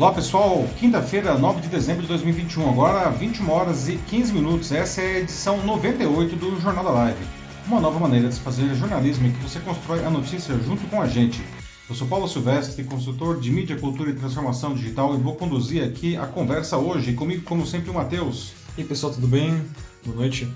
Olá 0.00 0.14
pessoal, 0.14 0.66
quinta-feira, 0.78 1.36
9 1.36 1.60
de 1.60 1.68
dezembro 1.68 2.00
de 2.00 2.08
2021, 2.08 2.70
agora 2.70 3.10
21 3.10 3.50
horas 3.50 3.86
e 3.86 3.96
15 3.96 4.32
minutos. 4.32 4.72
Essa 4.72 5.02
é 5.02 5.16
a 5.16 5.18
edição 5.18 5.62
98 5.62 6.36
do 6.36 6.58
Jornal 6.58 6.84
da 6.84 6.90
Live. 6.90 7.22
Uma 7.66 7.82
nova 7.82 8.00
maneira 8.00 8.26
de 8.26 8.34
se 8.34 8.40
fazer 8.40 8.74
jornalismo 8.74 9.26
em 9.26 9.32
que 9.32 9.42
você 9.42 9.60
constrói 9.60 10.02
a 10.02 10.08
notícia 10.08 10.58
junto 10.60 10.86
com 10.86 11.02
a 11.02 11.06
gente. 11.06 11.44
Eu 11.86 11.94
sou 11.94 12.08
Paulo 12.08 12.26
Silvestre, 12.26 12.82
consultor 12.82 13.38
de 13.38 13.50
mídia, 13.50 13.76
cultura 13.76 14.08
e 14.08 14.14
transformação 14.14 14.72
digital 14.72 15.14
e 15.14 15.18
vou 15.18 15.36
conduzir 15.36 15.84
aqui 15.84 16.16
a 16.16 16.26
conversa 16.26 16.78
hoje. 16.78 17.12
Comigo, 17.12 17.42
como 17.42 17.66
sempre, 17.66 17.90
o 17.90 17.94
Matheus. 17.94 18.54
E 18.78 18.80
aí 18.80 18.86
pessoal, 18.88 19.12
tudo 19.12 19.26
bem? 19.26 19.62
Boa 20.02 20.16
noite. 20.16 20.48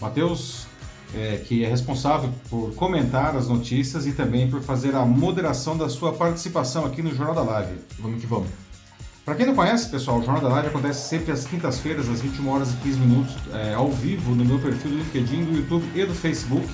Matheus, 0.00 0.68
é, 1.12 1.38
que 1.38 1.64
é 1.64 1.68
responsável 1.68 2.32
por 2.48 2.72
comentar 2.76 3.34
as 3.34 3.48
notícias 3.48 4.06
e 4.06 4.12
também 4.12 4.48
por 4.48 4.62
fazer 4.62 4.94
a 4.94 5.04
moderação 5.04 5.76
da 5.76 5.88
sua 5.88 6.12
participação 6.12 6.86
aqui 6.86 7.02
no 7.02 7.12
Jornal 7.12 7.34
da 7.34 7.42
Live. 7.42 7.80
Vamos 7.98 8.20
que 8.20 8.28
vamos. 8.28 8.65
Para 9.26 9.34
quem 9.34 9.44
não 9.44 9.56
conhece, 9.56 9.88
pessoal, 9.88 10.20
o 10.20 10.22
Jornal 10.22 10.40
da 10.40 10.48
Live 10.50 10.68
acontece 10.68 11.08
sempre 11.08 11.32
às 11.32 11.44
quintas-feiras, 11.44 12.08
às 12.08 12.20
21 12.20 12.48
horas 12.48 12.72
e 12.72 12.76
15 12.76 13.00
minutos, 13.00 13.34
é, 13.52 13.74
ao 13.74 13.90
vivo 13.90 14.36
no 14.36 14.44
meu 14.44 14.56
perfil 14.60 14.92
do 14.92 14.98
LinkedIn, 14.98 15.46
do 15.46 15.56
YouTube 15.56 15.84
e 15.96 16.06
do 16.06 16.14
Facebook. 16.14 16.64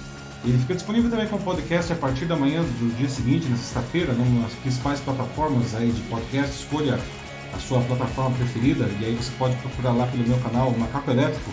Ele 0.45 0.59
fica 0.59 0.75
disponível 0.75 1.11
também 1.11 1.27
como 1.29 1.43
podcast 1.43 1.91
a 1.95 1.97
partir 1.97 2.27
da 2.27 2.37
manhã 2.37 2.61
do 2.61 2.95
dia 2.99 3.09
seguinte, 3.09 3.49
na 3.49 3.57
sexta-feira, 3.57 4.13
nas 4.13 4.53
principais 4.53 5.01
plataformas 5.01 5.75
aí 5.75 5.91
de 5.93 6.03
podcast. 6.03 6.55
Escolha 6.55 7.01
a 7.55 7.59
sua 7.59 7.81
plataforma 7.81 8.37
preferida 8.37 8.87
e 9.01 9.07
aí 9.07 9.15
você 9.15 9.33
pode 9.39 9.57
procurar 9.57 9.93
lá 9.93 10.07
pelo 10.09 10.29
meu 10.29 10.39
canal 10.41 10.71
Macaco 10.73 11.11
Elétrico. 11.11 11.51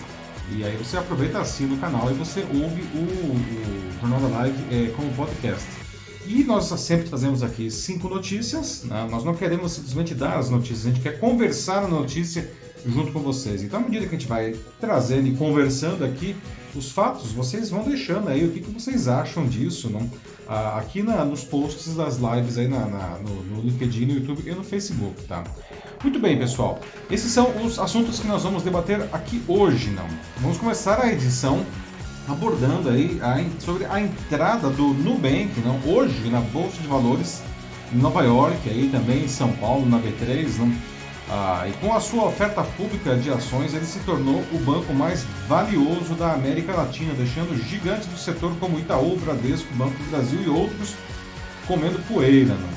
E 0.51 0.65
aí 0.65 0.75
você 0.75 0.97
aproveita 0.97 1.39
assim 1.39 1.65
no 1.65 1.77
canal 1.77 2.11
e 2.11 2.13
você 2.13 2.41
ouve 2.41 2.81
o, 2.93 2.97
o 2.97 4.01
Jornal 4.01 4.19
da 4.19 4.27
Live 4.39 4.65
é, 4.69 4.91
como 4.93 5.09
podcast. 5.13 5.88
E 6.25 6.43
nós 6.43 6.65
sempre 6.65 7.07
trazemos 7.07 7.41
aqui 7.41 7.71
cinco 7.71 8.09
notícias. 8.09 8.83
Né? 8.83 9.07
Nós 9.09 9.23
não 9.23 9.33
queremos 9.33 9.71
simplesmente 9.71 10.13
dar 10.13 10.37
as 10.37 10.49
notícias, 10.49 10.85
a 10.85 10.89
gente 10.89 11.01
quer 11.01 11.19
conversar 11.19 11.83
a 11.83 11.87
notícia 11.87 12.51
junto 12.85 13.11
com 13.11 13.19
vocês. 13.19 13.63
Então, 13.63 13.79
à 13.79 13.83
medida 13.83 14.05
que 14.05 14.15
a 14.15 14.17
gente 14.17 14.27
vai 14.27 14.55
trazendo 14.79 15.27
e 15.27 15.35
conversando 15.35 16.03
aqui 16.05 16.35
os 16.75 16.91
fatos, 16.91 17.31
vocês 17.31 17.69
vão 17.69 17.83
deixando 17.83 18.29
aí 18.29 18.45
o 18.45 18.51
que, 18.51 18.61
que 18.61 18.71
vocês 18.71 19.07
acham 19.07 19.47
disso, 19.47 19.89
não? 19.89 20.09
Ah, 20.47 20.77
aqui 20.77 21.03
na, 21.03 21.23
nos 21.25 21.43
posts 21.43 21.95
das 21.95 22.17
lives 22.17 22.57
aí 22.57 22.67
na, 22.67 22.85
na, 22.85 23.19
no, 23.19 23.43
no 23.43 23.61
LinkedIn, 23.61 24.05
no 24.05 24.13
YouTube 24.13 24.43
e 24.45 24.51
no 24.51 24.63
Facebook, 24.63 25.23
tá? 25.23 25.43
Muito 26.01 26.19
bem, 26.19 26.37
pessoal. 26.37 26.79
Esses 27.09 27.31
são 27.31 27.51
os 27.63 27.77
assuntos 27.77 28.19
que 28.19 28.27
nós 28.27 28.43
vamos 28.43 28.63
debater 28.63 29.01
aqui 29.11 29.43
hoje, 29.47 29.89
não? 29.89 30.07
Vamos 30.37 30.57
começar 30.57 31.01
a 31.01 31.11
edição 31.11 31.65
abordando 32.29 32.89
aí 32.89 33.19
a, 33.21 33.43
sobre 33.59 33.85
a 33.85 33.99
entrada 33.99 34.69
do 34.69 34.89
Nubank, 34.89 35.51
não, 35.65 35.79
hoje 35.91 36.29
na 36.29 36.39
Bolsa 36.39 36.81
de 36.81 36.87
Valores 36.87 37.41
em 37.91 37.97
Nova 37.97 38.23
York, 38.23 38.69
aí 38.69 38.89
também 38.89 39.23
em 39.23 39.27
São 39.27 39.51
Paulo, 39.53 39.87
na 39.87 39.97
B3, 39.97 40.57
não, 40.57 40.71
ah, 41.31 41.67
e 41.67 41.73
com 41.73 41.93
a 41.93 41.99
sua 41.99 42.25
oferta 42.25 42.63
pública 42.63 43.15
de 43.15 43.29
ações, 43.29 43.73
ele 43.73 43.85
se 43.85 43.99
tornou 43.99 44.43
o 44.51 44.57
banco 44.59 44.93
mais 44.93 45.23
valioso 45.47 46.15
da 46.15 46.33
América 46.33 46.73
Latina, 46.73 47.13
deixando 47.13 47.55
gigantes 47.67 48.07
do 48.07 48.17
setor 48.17 48.51
como 48.59 48.79
Itaú, 48.79 49.15
Bradesco, 49.17 49.71
Banco 49.75 49.95
do 49.95 50.09
Brasil 50.09 50.41
e 50.41 50.49
outros 50.49 50.95
comendo 51.67 51.99
poeira. 52.07 52.55
Não? 52.55 52.69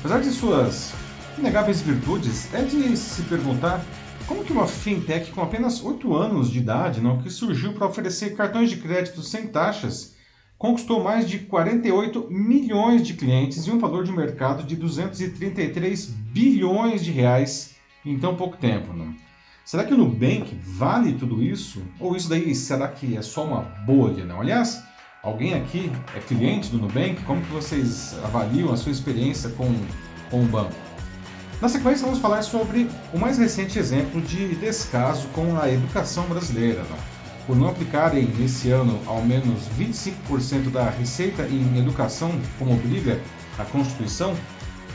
Apesar 0.00 0.20
de 0.20 0.30
suas 0.30 0.92
inegáveis 1.38 1.80
virtudes, 1.80 2.52
é 2.52 2.62
de 2.62 2.96
se 2.96 3.22
perguntar 3.22 3.80
como 4.26 4.44
que 4.44 4.52
uma 4.52 4.66
fintech 4.66 5.30
com 5.30 5.40
apenas 5.40 5.82
8 5.82 6.14
anos 6.14 6.50
de 6.50 6.58
idade, 6.58 7.00
não, 7.00 7.22
que 7.22 7.30
surgiu 7.30 7.72
para 7.72 7.86
oferecer 7.86 8.34
cartões 8.34 8.70
de 8.70 8.76
crédito 8.76 9.22
sem 9.22 9.46
taxas, 9.46 10.16
conquistou 10.58 11.02
mais 11.02 11.28
de 11.28 11.38
48 11.40 12.26
milhões 12.30 13.06
de 13.06 13.14
clientes 13.14 13.66
e 13.66 13.70
um 13.70 13.78
valor 13.78 14.04
de 14.04 14.12
mercado 14.12 14.64
de 14.64 14.74
233 14.74 16.06
bilhões 16.06 17.04
de 17.04 17.12
reais 17.12 17.76
em 18.04 18.18
tão 18.18 18.34
pouco 18.34 18.56
tempo? 18.56 18.92
Não? 18.92 19.14
Será 19.64 19.84
que 19.84 19.94
o 19.94 19.96
Nubank 19.96 20.58
vale 20.62 21.12
tudo 21.12 21.42
isso? 21.42 21.82
Ou 22.00 22.16
isso 22.16 22.28
daí 22.28 22.54
será 22.54 22.88
que 22.88 23.16
é 23.16 23.22
só 23.22 23.44
uma 23.44 23.62
bolha? 23.84 24.24
Não? 24.24 24.40
Aliás, 24.40 24.82
alguém 25.22 25.54
aqui 25.54 25.90
é 26.16 26.20
cliente 26.20 26.68
do 26.70 26.78
Nubank? 26.78 27.22
Como 27.24 27.42
que 27.42 27.52
vocês 27.52 28.16
avaliam 28.24 28.72
a 28.72 28.76
sua 28.76 28.92
experiência 28.92 29.50
com, 29.50 29.72
com 30.30 30.42
o 30.42 30.46
banco? 30.46 30.85
Na 31.60 31.70
sequência, 31.70 32.04
vamos 32.04 32.20
falar 32.20 32.42
sobre 32.42 32.86
o 33.14 33.18
mais 33.18 33.38
recente 33.38 33.78
exemplo 33.78 34.20
de 34.20 34.54
descaso 34.56 35.26
com 35.28 35.58
a 35.58 35.72
educação 35.72 36.24
brasileira. 36.26 36.84
Por 37.46 37.56
não 37.56 37.68
aplicarem 37.68 38.26
nesse 38.38 38.70
ano 38.70 39.00
ao 39.06 39.22
menos 39.22 39.62
25% 39.78 40.70
da 40.70 40.90
receita 40.90 41.44
em 41.48 41.78
educação, 41.78 42.30
como 42.58 42.74
obriga 42.74 43.18
a 43.58 43.64
Constituição, 43.64 44.36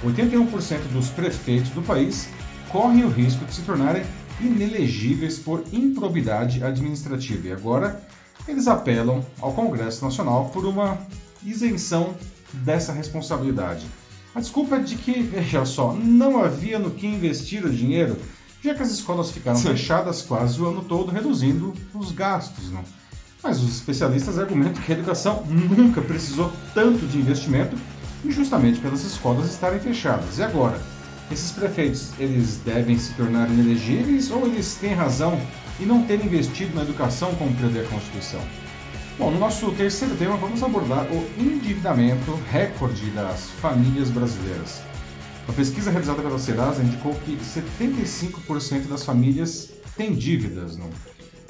81% 0.06 0.82
dos 0.94 1.10
prefeitos 1.10 1.72
do 1.72 1.82
país 1.82 2.30
correm 2.70 3.06
o 3.06 3.10
risco 3.10 3.44
de 3.44 3.56
se 3.56 3.64
tornarem 3.64 4.04
inelegíveis 4.40 5.40
por 5.40 5.64
improbidade 5.74 6.64
administrativa. 6.64 7.48
E 7.48 7.52
agora 7.52 8.00
eles 8.48 8.68
apelam 8.68 9.26
ao 9.40 9.54
Congresso 9.54 10.06
Nacional 10.06 10.50
por 10.54 10.66
uma 10.66 11.00
isenção 11.44 12.14
dessa 12.54 12.94
responsabilidade. 12.94 13.88
A 14.34 14.40
desculpa 14.40 14.78
é 14.78 14.80
de 14.80 14.96
que, 14.96 15.22
veja 15.22 15.66
só, 15.66 15.94
não 15.94 16.42
havia 16.42 16.80
no 16.80 16.92
que 16.92 17.06
investir 17.06 17.66
o 17.66 17.70
dinheiro, 17.70 18.16
já 18.64 18.74
que 18.74 18.82
as 18.82 18.92
escolas 18.92 19.30
ficaram 19.30 19.58
Sim. 19.58 19.70
fechadas 19.70 20.22
quase 20.22 20.62
o 20.62 20.68
ano 20.68 20.84
todo, 20.84 21.12
reduzindo 21.12 21.74
os 21.94 22.12
gastos. 22.14 22.72
Não? 22.72 22.84
Mas 23.44 23.62
os 23.62 23.76
especialistas 23.76 24.40
argumentam 24.40 24.82
que 24.82 24.92
a 24.92 24.96
educação 24.96 25.44
nunca 25.48 26.02
precisou 26.02 26.52
tanto 26.74 27.06
de 27.08 27.18
investimento, 27.18 27.76
justamente 28.30 28.80
pelas 28.80 29.04
escolas 29.04 29.50
estarem 29.50 29.80
fechadas. 29.80 30.38
E 30.38 30.44
agora? 30.44 30.80
Esses 31.30 31.52
prefeitos, 31.52 32.12
eles 32.20 32.58
devem 32.64 32.98
se 32.98 33.14
tornar 33.14 33.50
inelegíveis 33.50 34.32
ou 34.32 34.46
eles 34.46 34.76
têm 34.76 34.94
razão 34.94 35.40
e 35.80 35.86
não 35.86 36.04
terem 36.04 36.26
investido 36.26 36.76
na 36.76 36.84
educação 36.84 37.34
como 37.36 37.54
prevê 37.56 37.80
a 37.80 37.84
Constituição? 37.86 38.42
Bom, 39.18 39.30
no 39.30 39.38
nosso 39.38 39.72
terceiro 39.74 40.16
tema, 40.16 40.38
vamos 40.38 40.64
abordar 40.64 41.06
o 41.12 41.28
endividamento 41.40 42.34
recorde 42.50 43.10
das 43.12 43.50
famílias 43.62 44.10
brasileiras. 44.10 44.82
Uma 45.48 45.54
pesquisa 45.54 45.92
realizada 45.92 46.22
pela 46.22 46.40
Serasa 46.40 46.82
indicou 46.82 47.14
que 47.26 47.36
75% 47.36 48.88
das 48.88 49.04
famílias 49.04 49.70
têm 49.98 50.14
dívidas. 50.14 50.78
Não? 50.78 50.90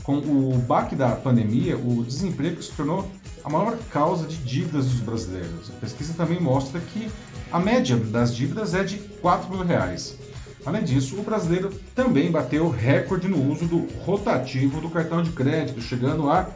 Com 0.04 0.18
o 0.18 0.58
baque 0.68 0.96
da 0.96 1.10
pandemia, 1.10 1.78
o 1.78 2.04
desemprego 2.04 2.62
se 2.62 2.72
tornou 2.72 3.10
a 3.44 3.50
maior 3.50 3.78
causa 3.92 4.28
de 4.28 4.38
dívidas 4.38 4.88
dos 4.88 5.00
brasileiros. 5.00 5.70
A 5.70 5.80
pesquisa 5.80 6.14
também 6.16 6.42
mostra 6.42 6.80
que 6.80 7.08
a 7.52 7.60
média 7.60 7.96
das 7.96 8.36
dívidas 8.36 8.74
é 8.74 8.84
de 8.84 8.98
4 8.98 9.50
mil 9.50 9.64
reais. 9.64 10.18
Além 10.64 10.84
disso, 10.84 11.20
o 11.20 11.24
brasileiro 11.24 11.72
também 11.96 12.30
bateu 12.30 12.70
recorde 12.70 13.28
no 13.28 13.52
uso 13.52 13.66
do 13.66 13.88
rotativo 14.04 14.80
do 14.80 14.90
cartão 14.90 15.24
de 15.24 15.32
crédito, 15.32 15.82
chegando 15.82 16.30
a 16.30 16.48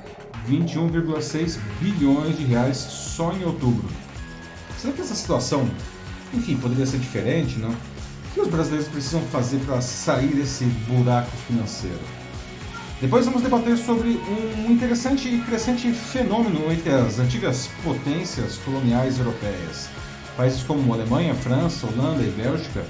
21,6 0.47 1.57
bilhões 1.79 2.37
de 2.37 2.43
reais 2.43 2.77
só 2.77 3.33
em 3.33 3.43
outubro. 3.43 3.87
Será 4.77 4.93
que 4.93 5.01
essa 5.01 5.15
situação, 5.15 5.67
enfim, 6.31 6.55
poderia 6.57 6.85
ser 6.85 6.99
diferente, 6.99 7.57
não? 7.57 7.71
O 7.71 8.33
que 8.35 8.41
os 8.41 8.47
brasileiros 8.47 8.87
precisam 8.87 9.21
fazer 9.31 9.57
para 9.59 9.81
sair 9.81 10.35
desse 10.35 10.65
buraco 10.87 11.31
financeiro? 11.47 11.99
Depois 13.01 13.25
vamos 13.25 13.41
debater 13.41 13.75
sobre 13.77 14.19
um 14.67 14.71
interessante 14.71 15.27
e 15.27 15.41
crescente 15.41 15.91
fenômeno 15.91 16.71
entre 16.71 16.91
as 16.91 17.17
antigas 17.17 17.69
potências 17.83 18.57
coloniais 18.57 19.17
europeias. 19.17 19.89
Países 20.37 20.63
como 20.63 20.93
Alemanha, 20.93 21.33
França, 21.33 21.87
Holanda 21.87 22.21
e 22.21 22.29
Bélgica 22.29 22.85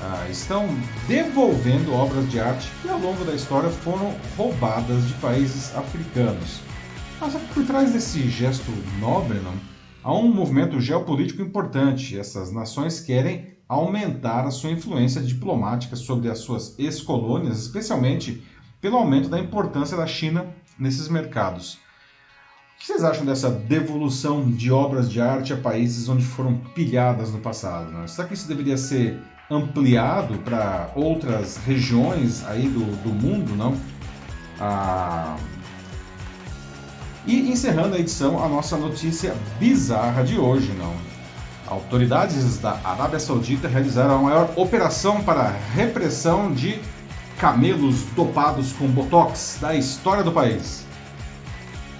ah, 0.00 0.26
estão 0.30 0.68
devolvendo 1.06 1.92
obras 1.92 2.30
de 2.30 2.38
arte 2.38 2.70
que 2.82 2.88
ao 2.88 2.98
longo 2.98 3.24
da 3.24 3.34
história 3.34 3.68
foram 3.68 4.14
roubadas 4.36 5.08
de 5.08 5.14
países 5.14 5.74
africanos. 5.76 6.60
Mas 7.20 7.34
por 7.34 7.66
trás 7.66 7.92
desse 7.92 8.28
gesto 8.30 8.70
nobre, 9.00 9.40
não, 9.40 9.54
há 10.04 10.14
um 10.14 10.32
movimento 10.32 10.80
geopolítico 10.80 11.42
importante. 11.42 12.18
Essas 12.18 12.52
nações 12.52 13.00
querem 13.00 13.56
aumentar 13.68 14.46
a 14.46 14.50
sua 14.50 14.70
influência 14.70 15.20
diplomática 15.20 15.96
sobre 15.96 16.30
as 16.30 16.38
suas 16.38 16.78
ex-colônias, 16.78 17.60
especialmente 17.60 18.42
pelo 18.80 18.96
aumento 18.96 19.28
da 19.28 19.38
importância 19.38 19.96
da 19.96 20.06
China 20.06 20.46
nesses 20.78 21.08
mercados. 21.08 21.74
O 21.74 22.80
que 22.80 22.86
vocês 22.86 23.02
acham 23.02 23.26
dessa 23.26 23.50
devolução 23.50 24.48
de 24.48 24.70
obras 24.70 25.10
de 25.10 25.20
arte 25.20 25.52
a 25.52 25.56
países 25.56 26.08
onde 26.08 26.24
foram 26.24 26.58
pilhadas 26.76 27.32
no 27.32 27.40
passado? 27.40 27.90
Né? 27.90 28.06
Será 28.06 28.28
que 28.28 28.34
isso 28.34 28.46
deveria 28.46 28.76
ser 28.76 29.20
ampliado 29.50 30.38
para 30.38 30.90
outras 30.94 31.56
regiões 31.56 32.44
aí 32.46 32.68
do, 32.68 32.84
do 33.02 33.08
mundo, 33.08 33.54
não? 33.56 33.74
Ah, 34.60 35.36
e 37.26 37.50
encerrando 37.50 37.94
a 37.94 37.98
edição, 37.98 38.42
a 38.42 38.48
nossa 38.48 38.76
notícia 38.76 39.34
bizarra 39.58 40.22
de 40.22 40.38
hoje, 40.38 40.72
não. 40.72 40.94
Autoridades 41.66 42.58
da 42.58 42.80
Arábia 42.82 43.20
Saudita 43.20 43.68
realizaram 43.68 44.16
a 44.16 44.22
maior 44.22 44.50
operação 44.56 45.22
para 45.22 45.54
repressão 45.74 46.52
de 46.52 46.80
camelos 47.38 48.04
dopados 48.16 48.72
com 48.72 48.86
botox 48.88 49.58
da 49.60 49.74
história 49.74 50.24
do 50.24 50.32
país. 50.32 50.84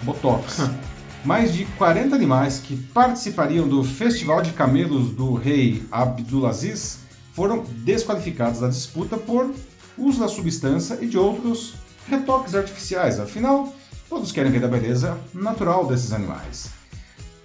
Botox. 0.03 0.71
Mais 1.25 1.53
de 1.53 1.65
40 1.77 2.15
animais 2.15 2.61
que 2.61 2.77
participariam 2.77 3.69
do 3.69 3.85
Festival 3.85 4.41
de 4.41 4.53
Camelos 4.53 5.11
do 5.11 5.35
rei 5.35 5.85
Abdulaziz 5.91 7.00
foram 7.38 7.62
desqualificados 7.85 8.58
da 8.58 8.67
disputa 8.67 9.17
por 9.17 9.55
uso 9.96 10.19
da 10.19 10.26
substância 10.26 10.99
e 11.00 11.06
de 11.06 11.17
outros 11.17 11.75
retoques 12.08 12.52
artificiais. 12.52 13.20
Afinal, 13.20 13.73
todos 14.08 14.32
querem 14.32 14.50
ver 14.50 14.64
a 14.64 14.67
beleza 14.67 15.17
natural 15.32 15.87
desses 15.87 16.12
animais. 16.12 16.70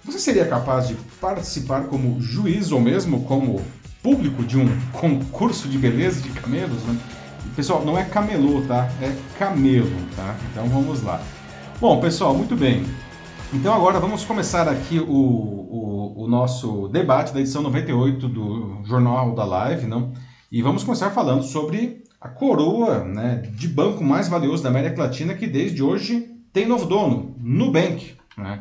Você 0.04 0.18
seria 0.18 0.46
capaz 0.46 0.88
de 0.88 0.96
participar 1.20 1.84
como 1.84 2.20
juiz 2.20 2.72
ou 2.72 2.80
mesmo 2.80 3.22
como 3.22 3.64
público 4.02 4.42
de 4.42 4.58
um 4.58 4.66
concurso 4.90 5.68
de 5.68 5.78
beleza 5.78 6.20
de 6.20 6.30
camelos? 6.30 6.82
Né? 6.82 6.98
Pessoal, 7.54 7.84
não 7.84 7.96
é 7.96 8.02
camelô, 8.02 8.62
tá? 8.62 8.90
É 9.00 9.14
camelo, 9.38 9.94
tá? 10.16 10.34
Então 10.50 10.68
vamos 10.70 11.04
lá. 11.04 11.22
Bom, 11.80 12.00
pessoal, 12.00 12.34
muito 12.34 12.56
bem. 12.56 12.84
Então 13.52 13.72
agora 13.72 14.00
vamos 14.00 14.24
começar 14.24 14.68
aqui 14.68 14.98
o, 14.98 15.04
o, 15.06 16.24
o, 16.24 16.28
nosso 16.28 16.88
debate 16.88 17.32
da 17.32 17.40
edição 17.40 17.62
98 17.62 18.28
do 18.28 18.80
Jornal 18.84 19.34
da 19.34 19.44
Live, 19.44 19.86
não? 19.86 20.12
E 20.50 20.60
vamos 20.62 20.82
começar 20.82 21.10
falando 21.10 21.42
sobre 21.42 22.02
a 22.20 22.28
coroa 22.28 23.04
né, 23.04 23.42
de 23.54 23.68
banco 23.68 24.02
mais 24.02 24.28
valioso 24.28 24.62
da 24.62 24.70
América 24.70 25.02
Latina 25.02 25.34
que 25.34 25.46
desde 25.46 25.82
hoje 25.82 26.30
tem 26.52 26.66
novo 26.66 26.86
dono, 26.86 27.36
Nubank. 27.38 28.16
Né? 28.36 28.58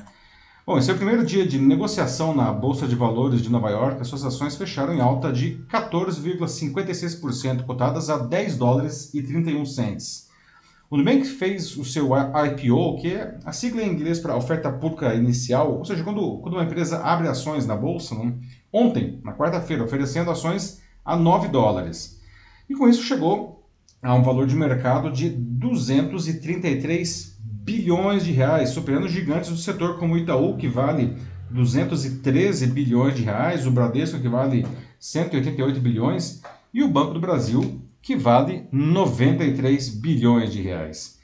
Bom, 0.65 0.77
esse 0.77 0.89
é 0.89 0.93
o 0.93 0.97
primeiro 0.97 1.25
dia 1.25 1.45
de 1.45 1.59
negociação 1.59 2.33
na 2.35 2.51
Bolsa 2.51 2.87
de 2.87 2.95
Valores 2.95 3.41
de 3.41 3.49
Nova 3.49 3.69
York. 3.69 3.99
As 4.01 4.07
suas 4.07 4.23
ações 4.23 4.55
fecharam 4.55 4.93
em 4.93 5.01
alta 5.01 5.31
de 5.31 5.65
14,56%, 5.69 7.65
cotadas 7.65 8.09
a 8.09 8.17
10 8.17 8.57
dólares 8.57 9.13
e 9.13 9.21
31 9.21 9.65
cents. 9.65 10.22
O 10.93 10.97
Nubank 10.97 11.25
fez 11.25 11.75
o 11.75 11.83
seu 11.83 12.11
IPO, 12.15 13.01
que 13.01 13.15
é 13.15 13.35
a 13.43 13.51
sigla 13.51 13.81
em 13.81 13.91
inglês 13.91 14.19
para 14.19 14.37
oferta 14.37 14.71
pública 14.71 15.15
inicial, 15.15 15.79
ou 15.79 15.83
seja, 15.83 16.03
quando, 16.03 16.37
quando 16.37 16.53
uma 16.53 16.63
empresa 16.63 16.99
abre 16.99 17.27
ações 17.27 17.65
na 17.65 17.75
bolsa, 17.75 18.13
né? 18.13 18.31
ontem, 18.71 19.19
na 19.23 19.33
quarta-feira, 19.33 19.83
oferecendo 19.83 20.29
ações 20.29 20.83
a 21.03 21.17
9 21.17 21.47
dólares. 21.47 22.21
E 22.69 22.75
com 22.75 22.87
isso 22.87 23.01
chegou 23.01 23.67
a 24.03 24.13
um 24.13 24.21
valor 24.21 24.45
de 24.45 24.55
mercado 24.55 25.11
de 25.11 25.29
233 25.29 27.39
bilhões 27.41 28.23
de 28.23 28.31
reais, 28.31 28.69
superando 28.69 29.09
gigantes 29.09 29.49
do 29.49 29.57
setor 29.57 29.97
como 29.97 30.13
o 30.13 30.17
Itaú, 30.19 30.57
que 30.57 30.67
vale 30.67 31.17
213 31.49 32.67
bilhões 32.67 33.15
de 33.15 33.23
reais, 33.23 33.65
o 33.65 33.71
Bradesco, 33.71 34.19
que 34.19 34.29
vale 34.29 34.63
188 34.99 35.79
bilhões, 35.79 36.43
e 36.71 36.83
o 36.83 36.87
Banco 36.87 37.15
do 37.15 37.19
Brasil, 37.19 37.81
que 38.03 38.17
vale 38.17 38.67
93 38.69 39.89
bilhões 39.89 40.51
de 40.51 40.61
reais. 40.61 41.17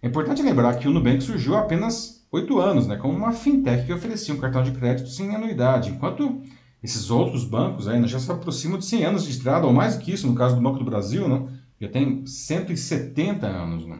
É 0.00 0.06
importante 0.06 0.40
lembrar 0.40 0.76
que 0.76 0.86
o 0.86 0.92
Nubank 0.92 1.20
surgiu 1.22 1.56
há 1.56 1.60
apenas 1.60 2.24
oito 2.30 2.60
anos, 2.60 2.86
né, 2.86 2.96
como 2.96 3.12
uma 3.12 3.32
fintech 3.32 3.84
que 3.84 3.92
oferecia 3.92 4.32
um 4.32 4.38
cartão 4.38 4.62
de 4.62 4.70
crédito 4.70 5.08
sem 5.08 5.34
anuidade, 5.34 5.90
enquanto 5.90 6.40
esses 6.80 7.10
outros 7.10 7.44
bancos 7.44 7.86
né, 7.86 8.00
já 8.06 8.20
se 8.20 8.30
aproximam 8.30 8.78
de 8.78 8.84
100 8.84 9.04
anos 9.04 9.24
de 9.24 9.32
estrada, 9.32 9.66
ou 9.66 9.72
mais 9.72 9.96
do 9.96 10.04
que 10.04 10.12
isso, 10.12 10.28
no 10.28 10.36
caso 10.36 10.54
do 10.54 10.62
Banco 10.62 10.78
do 10.78 10.84
Brasil, 10.84 11.28
né, 11.28 11.48
já 11.80 11.88
tem 11.88 12.24
170 12.24 13.48
anos. 13.48 13.84
Né. 13.84 13.98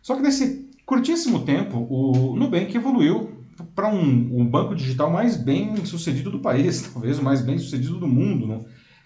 Só 0.00 0.14
que 0.14 0.22
nesse 0.22 0.70
curtíssimo 0.86 1.40
tempo, 1.40 1.84
o 1.90 2.36
Nubank 2.36 2.74
evoluiu 2.76 3.32
para 3.74 3.88
um, 3.88 4.40
um, 4.40 4.46
banco 4.46 4.74
digital 4.74 5.10
mais 5.10 5.36
bem 5.36 5.84
sucedido 5.84 6.30
do 6.30 6.38
país, 6.38 6.82
talvez 6.94 7.18
o 7.18 7.24
mais 7.24 7.42
bem 7.42 7.58
sucedido 7.58 7.98
do 7.98 8.06
mundo, 8.06 8.46
né? 8.46 8.60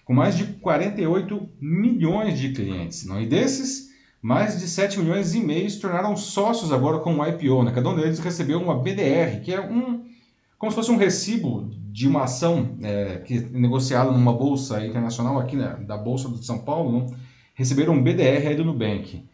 Com 0.05 0.13
mais 0.13 0.37
de 0.37 0.45
48 0.45 1.49
milhões 1.59 2.39
de 2.39 2.51
clientes. 2.51 3.05
Não? 3.05 3.21
E 3.21 3.25
desses, 3.25 3.89
mais 4.21 4.59
de 4.59 4.67
7 4.67 4.99
milhões 4.99 5.33
e 5.33 5.39
meio 5.39 5.69
se 5.69 5.79
tornaram 5.79 6.15
sócios 6.15 6.71
agora 6.71 6.99
com 6.99 7.15
o 7.15 7.25
IPO. 7.25 7.63
Né? 7.63 7.71
Cada 7.71 7.89
um 7.89 7.95
deles 7.95 8.19
recebeu 8.19 8.61
uma 8.61 8.79
BDR, 8.79 9.41
que 9.43 9.53
é 9.53 9.61
um 9.61 10.09
como 10.57 10.71
se 10.71 10.75
fosse 10.75 10.91
um 10.91 10.97
recibo 10.97 11.71
de 11.91 12.07
uma 12.07 12.25
ação 12.25 12.77
é, 12.83 13.17
que 13.25 13.37
é 13.37 13.41
negociada 13.49 14.11
numa 14.11 14.31
bolsa 14.31 14.85
internacional 14.85 15.39
aqui 15.39 15.55
né, 15.55 15.75
da 15.87 15.97
Bolsa 15.97 16.29
de 16.29 16.45
São 16.45 16.59
Paulo, 16.59 17.07
receberam 17.55 17.93
um 17.93 18.03
BDR 18.03 18.47
aí 18.47 18.55
do 18.55 18.63
Nubank. 18.63 19.25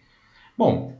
Bom, 0.57 0.97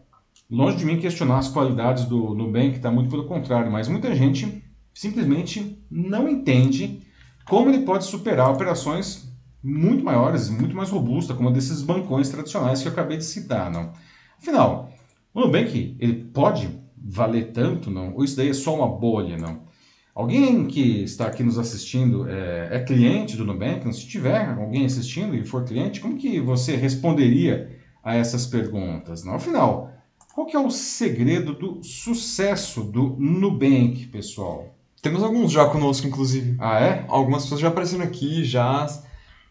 Longe 0.49 0.77
de 0.77 0.85
mim 0.85 0.97
questionar 0.97 1.39
as 1.39 1.49
qualidades 1.49 2.05
do 2.05 2.33
Nubank, 2.33 2.77
está 2.77 2.89
muito 2.89 3.09
pelo 3.09 3.25
contrário, 3.25 3.69
mas 3.69 3.89
muita 3.89 4.15
gente 4.15 4.63
simplesmente 4.93 5.77
não 5.91 6.29
entende 6.29 7.01
como 7.45 7.69
ele 7.69 7.83
pode 7.83 8.05
superar 8.05 8.49
operações 8.49 9.26
muito 9.63 10.03
maiores, 10.03 10.49
muito 10.49 10.75
mais 10.75 10.89
robustas, 10.89 11.35
como 11.35 11.49
a 11.49 11.51
desses 11.51 11.81
bancões 11.81 12.29
tradicionais 12.29 12.81
que 12.81 12.87
eu 12.87 12.91
acabei 12.91 13.17
de 13.17 13.25
citar. 13.25 13.71
Não? 13.71 13.91
Afinal, 14.39 14.91
o 15.33 15.41
Nubank 15.41 15.95
ele 15.99 16.25
pode 16.25 16.69
valer 16.97 17.51
tanto, 17.51 17.89
não? 17.89 18.13
ou 18.15 18.23
isso 18.23 18.35
daí 18.35 18.49
é 18.49 18.53
só 18.53 18.75
uma 18.75 18.87
bolha? 18.87 19.37
não? 19.37 19.67
Alguém 20.13 20.65
que 20.65 21.03
está 21.03 21.27
aqui 21.27 21.43
nos 21.43 21.59
assistindo 21.59 22.27
é, 22.27 22.69
é 22.71 22.79
cliente 22.79 23.37
do 23.37 23.45
Nubank? 23.45 23.85
Não, 23.85 23.93
se 23.93 24.07
tiver 24.07 24.49
alguém 24.49 24.83
assistindo 24.85 25.35
e 25.35 25.45
for 25.45 25.63
cliente, 25.63 25.99
como 25.99 26.17
que 26.17 26.39
você 26.39 26.75
responderia 26.75 27.77
a 28.03 28.15
essas 28.15 28.47
perguntas? 28.47 29.23
Não? 29.23 29.35
Afinal, 29.35 29.91
qual 30.33 30.47
que 30.47 30.55
é 30.55 30.59
o 30.59 30.71
segredo 30.71 31.53
do 31.53 31.83
sucesso 31.83 32.83
do 32.83 33.15
Nubank, 33.19 34.07
pessoal? 34.07 34.73
Temos 35.03 35.21
alguns 35.21 35.51
já 35.51 35.67
conosco, 35.67 36.07
inclusive. 36.07 36.55
Ah, 36.59 36.79
é? 36.79 37.05
Algumas 37.07 37.43
pessoas 37.43 37.61
já 37.61 37.67
aparecendo 37.67 38.03
aqui, 38.03 38.43
já 38.43 38.87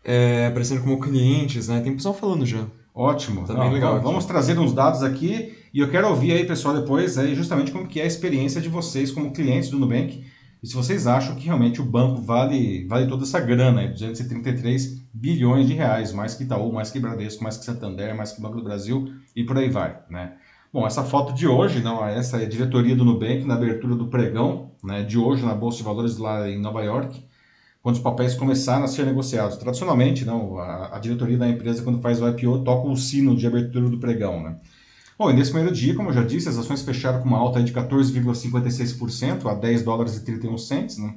é, 0.06 0.46
aparecendo 0.46 0.82
como 0.82 1.00
clientes, 1.00 1.66
né? 1.66 1.80
Tem 1.80 1.92
pessoal 1.92 2.14
falando 2.14 2.46
já. 2.46 2.64
Ótimo. 2.94 3.44
Tá 3.44 3.68
legal. 3.68 4.00
Vamos 4.00 4.24
trazer 4.24 4.58
uns 4.58 4.72
dados 4.72 5.02
aqui 5.02 5.54
e 5.74 5.80
eu 5.80 5.90
quero 5.90 6.08
ouvir 6.08 6.32
aí, 6.32 6.46
pessoal, 6.46 6.74
depois 6.74 7.18
aí 7.18 7.34
justamente 7.34 7.72
como 7.72 7.86
que 7.86 8.00
é 8.00 8.04
a 8.04 8.06
experiência 8.06 8.60
de 8.60 8.68
vocês 8.68 9.10
como 9.10 9.32
clientes 9.32 9.68
do 9.68 9.78
Nubank 9.78 10.24
e 10.62 10.66
se 10.66 10.74
vocês 10.74 11.06
acham 11.06 11.34
que 11.34 11.44
realmente 11.44 11.80
o 11.80 11.84
banco 11.84 12.22
vale, 12.22 12.86
vale 12.86 13.06
toda 13.06 13.24
essa 13.24 13.40
grana, 13.40 13.88
233 13.88 15.02
bilhões 15.12 15.66
de 15.66 15.74
reais, 15.74 16.12
mais 16.12 16.34
que 16.34 16.44
Itaú, 16.44 16.72
mais 16.72 16.90
que 16.90 16.98
Bradesco, 16.98 17.42
mais 17.42 17.58
que 17.58 17.64
Santander, 17.64 18.16
mais 18.16 18.32
que 18.32 18.40
Banco 18.40 18.56
do 18.56 18.64
Brasil 18.64 19.12
e 19.34 19.44
por 19.44 19.58
aí 19.58 19.68
vai, 19.68 19.98
né? 20.08 20.34
Bom, 20.72 20.86
essa 20.86 21.04
foto 21.04 21.32
de 21.32 21.46
hoje, 21.46 21.82
não, 21.82 22.06
essa 22.06 22.38
é 22.38 22.44
a 22.44 22.48
diretoria 22.48 22.96
do 22.96 23.04
Nubank 23.04 23.44
na 23.44 23.54
abertura 23.54 23.94
do 23.94 24.08
pregão, 24.08 24.72
né, 24.82 25.02
de 25.02 25.18
hoje 25.18 25.44
na 25.44 25.54
Bolsa 25.54 25.78
de 25.78 25.84
Valores 25.84 26.18
lá 26.18 26.48
em 26.48 26.60
Nova 26.60 26.82
York, 26.82 27.25
quando 27.86 27.94
os 27.94 28.02
papéis 28.02 28.34
começaram 28.34 28.82
a 28.82 28.88
ser 28.88 29.06
negociados. 29.06 29.58
Tradicionalmente, 29.58 30.24
não, 30.24 30.58
a, 30.58 30.96
a 30.96 30.98
diretoria 30.98 31.38
da 31.38 31.48
empresa, 31.48 31.84
quando 31.84 32.00
faz 32.00 32.20
o 32.20 32.28
IPO, 32.28 32.64
toca 32.64 32.88
o 32.88 32.96
sino 32.96 33.36
de 33.36 33.46
abertura 33.46 33.88
do 33.88 34.00
pregão. 34.00 34.42
Né? 34.42 34.56
Bom, 35.16 35.30
e 35.30 35.34
nesse 35.34 35.52
primeiro 35.52 35.72
dia, 35.72 35.94
como 35.94 36.08
eu 36.08 36.12
já 36.12 36.24
disse, 36.24 36.48
as 36.48 36.58
ações 36.58 36.82
fecharam 36.82 37.20
com 37.22 37.28
uma 37.28 37.38
alta 37.38 37.62
de 37.62 37.72
14,56% 37.72 39.46
a 39.48 39.54
10 39.54 39.84
dólares 39.84 40.16
e 40.16 40.24
31 40.24 40.58
cents. 40.58 40.98
Né? 40.98 41.14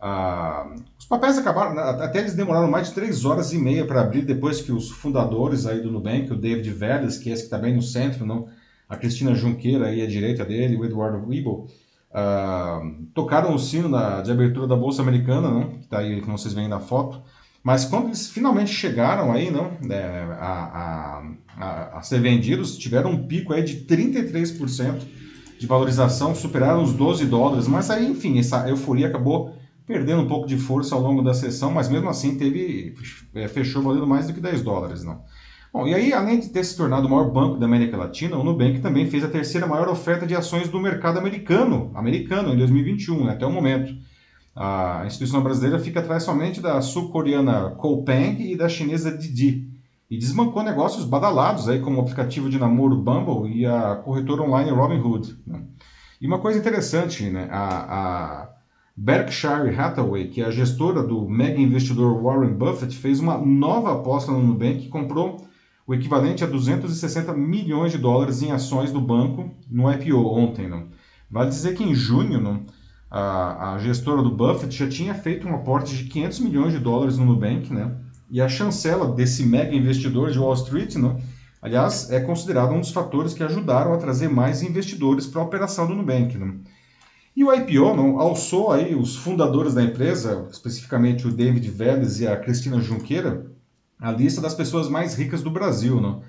Ah, 0.00 0.76
os 0.96 1.06
papéis 1.06 1.38
acabaram, 1.38 1.76
até 1.76 2.20
eles 2.20 2.34
demoraram 2.34 2.70
mais 2.70 2.86
de 2.86 2.94
3 2.94 3.24
horas 3.24 3.52
e 3.52 3.58
meia 3.58 3.84
para 3.84 4.00
abrir, 4.00 4.24
depois 4.24 4.60
que 4.60 4.70
os 4.70 4.88
fundadores 4.88 5.66
aí 5.66 5.80
do 5.80 5.90
Nubank, 5.90 6.32
o 6.32 6.36
David 6.36 6.70
Veles, 6.70 7.18
que 7.18 7.30
é 7.30 7.32
esse 7.32 7.42
que 7.42 7.46
está 7.48 7.58
bem 7.58 7.74
no 7.74 7.82
centro, 7.82 8.24
não, 8.24 8.46
a 8.88 8.96
Cristina 8.96 9.34
Junqueira 9.34 9.86
aí 9.88 10.00
à 10.00 10.06
direita 10.06 10.44
dele, 10.44 10.76
o 10.76 10.84
Eduardo 10.84 11.26
Weibel, 11.26 11.66
uh, 12.10 13.06
tocaram 13.14 13.54
o 13.54 13.58
sino 13.58 13.90
da, 13.90 14.20
de 14.20 14.30
abertura 14.30 14.66
da 14.66 14.76
Bolsa 14.76 15.02
Americana, 15.02 15.50
né, 15.50 15.68
que 15.72 15.84
está 15.84 15.98
aí, 15.98 16.20
como 16.20 16.38
vocês 16.38 16.54
veem 16.54 16.68
na 16.68 16.80
foto, 16.80 17.22
mas 17.62 17.84
quando 17.84 18.06
eles 18.06 18.30
finalmente 18.30 18.70
chegaram 18.70 19.32
aí, 19.32 19.50
não, 19.50 19.72
é, 19.90 20.26
a, 20.38 21.22
a, 21.58 21.98
a, 21.98 22.02
ser 22.02 22.20
vendidos, 22.20 22.78
tiveram 22.78 23.10
um 23.10 23.26
pico 23.26 23.52
aí 23.52 23.64
de 23.64 23.84
33% 23.84 25.02
de 25.58 25.66
valorização, 25.66 26.34
superaram 26.34 26.82
os 26.82 26.92
12 26.92 27.26
dólares, 27.26 27.66
mas 27.66 27.90
aí, 27.90 28.06
enfim, 28.06 28.38
essa 28.38 28.68
euforia 28.68 29.08
acabou 29.08 29.56
perdendo 29.86 30.22
um 30.22 30.28
pouco 30.28 30.46
de 30.46 30.56
força 30.56 30.94
ao 30.94 31.00
longo 31.00 31.22
da 31.22 31.32
sessão, 31.32 31.70
mas 31.70 31.88
mesmo 31.88 32.08
assim 32.08 32.36
teve, 32.36 32.94
é, 33.34 33.48
fechou 33.48 33.82
valendo 33.82 34.06
mais 34.06 34.26
do 34.26 34.34
que 34.34 34.40
10 34.40 34.62
dólares, 34.62 35.02
não. 35.02 35.22
Bom, 35.76 35.86
e 35.86 35.94
aí, 35.94 36.10
além 36.10 36.40
de 36.40 36.48
ter 36.48 36.64
se 36.64 36.74
tornado 36.74 37.06
o 37.06 37.10
maior 37.10 37.30
banco 37.30 37.58
da 37.58 37.66
América 37.66 37.98
Latina, 37.98 38.38
o 38.38 38.42
Nubank 38.42 38.80
também 38.80 39.10
fez 39.10 39.22
a 39.22 39.28
terceira 39.28 39.66
maior 39.66 39.90
oferta 39.90 40.26
de 40.26 40.34
ações 40.34 40.70
do 40.70 40.80
mercado 40.80 41.18
americano, 41.18 41.90
americano 41.94 42.54
em 42.54 42.56
2021, 42.56 43.26
né, 43.26 43.32
até 43.32 43.44
o 43.44 43.52
momento. 43.52 43.94
A 44.56 45.02
instituição 45.04 45.42
brasileira 45.42 45.78
fica 45.78 46.00
atrás 46.00 46.22
somente 46.22 46.62
da 46.62 46.80
sul-coreana 46.80 47.72
Coupang 47.76 48.50
e 48.50 48.56
da 48.56 48.70
chinesa 48.70 49.14
Didi, 49.14 49.68
e 50.10 50.16
desmancou 50.16 50.62
negócios 50.62 51.04
badalados, 51.04 51.68
aí, 51.68 51.78
como 51.78 51.98
o 51.98 52.00
aplicativo 52.00 52.48
de 52.48 52.58
namoro 52.58 52.96
Bumble 52.96 53.54
e 53.54 53.66
a 53.66 53.96
corretora 53.96 54.44
online 54.44 54.70
Robinhood. 54.70 55.36
Né. 55.46 55.60
E 56.18 56.26
uma 56.26 56.38
coisa 56.38 56.58
interessante, 56.58 57.28
né, 57.28 57.48
a, 57.50 58.44
a 58.44 58.48
Berkshire 58.96 59.78
Hathaway, 59.78 60.28
que 60.28 60.40
é 60.40 60.46
a 60.46 60.50
gestora 60.50 61.02
do 61.02 61.28
mega 61.28 61.60
investidor 61.60 62.18
Warren 62.22 62.54
Buffett, 62.54 62.96
fez 62.96 63.20
uma 63.20 63.36
nova 63.36 63.92
aposta 63.92 64.32
no 64.32 64.42
Nubank 64.42 64.86
e 64.86 64.88
comprou 64.88 65.45
o 65.86 65.94
equivalente 65.94 66.42
a 66.42 66.46
260 66.46 67.32
milhões 67.34 67.92
de 67.92 67.98
dólares 67.98 68.42
em 68.42 68.50
ações 68.50 68.90
do 68.90 69.00
banco 69.00 69.54
no 69.70 69.90
IPO 69.90 70.16
ontem. 70.16 70.68
Não? 70.68 70.88
Vale 71.30 71.50
dizer 71.50 71.76
que 71.76 71.84
em 71.84 71.94
junho 71.94 72.40
não, 72.40 72.64
a, 73.10 73.74
a, 73.74 73.78
gestora 73.78 74.22
do 74.22 74.30
Buffett 74.30 74.76
já 74.76 74.88
tinha 74.88 75.14
feito 75.14 75.46
um 75.46 75.54
aporte 75.54 75.96
de 75.96 76.04
500 76.04 76.40
milhões 76.40 76.72
de 76.72 76.78
dólares 76.80 77.16
no 77.16 77.24
Nubank, 77.24 77.72
né? 77.72 77.94
e 78.30 78.40
a 78.40 78.48
chancela 78.48 79.14
desse 79.14 79.44
mega 79.44 79.74
investidor 79.74 80.32
de 80.32 80.38
Wall 80.38 80.54
Street, 80.54 80.96
não, 80.96 81.20
aliás, 81.62 82.10
é 82.10 82.20
considerado 82.20 82.72
um 82.72 82.80
dos 82.80 82.90
fatores 82.90 83.32
que 83.32 83.44
ajudaram 83.44 83.92
a 83.92 83.98
trazer 83.98 84.28
mais 84.28 84.62
investidores 84.62 85.26
para 85.26 85.40
a 85.40 85.44
operação 85.44 85.86
do 85.86 85.94
Nubank. 85.94 86.36
Não? 86.36 86.56
E 87.36 87.44
o 87.44 87.54
IPO 87.54 87.94
não, 87.94 88.18
alçou 88.18 88.72
aí 88.72 88.94
os 88.94 89.14
fundadores 89.14 89.74
da 89.74 89.82
empresa, 89.82 90.48
especificamente 90.50 91.26
o 91.26 91.30
David 91.30 91.68
Vélez 91.70 92.18
e 92.20 92.26
a 92.26 92.36
Cristina 92.36 92.80
Junqueira, 92.80 93.46
a 94.00 94.12
lista 94.12 94.40
das 94.40 94.54
pessoas 94.54 94.88
mais 94.88 95.14
ricas 95.14 95.42
do 95.42 95.50
Brasil, 95.50 96.00
não? 96.00 96.22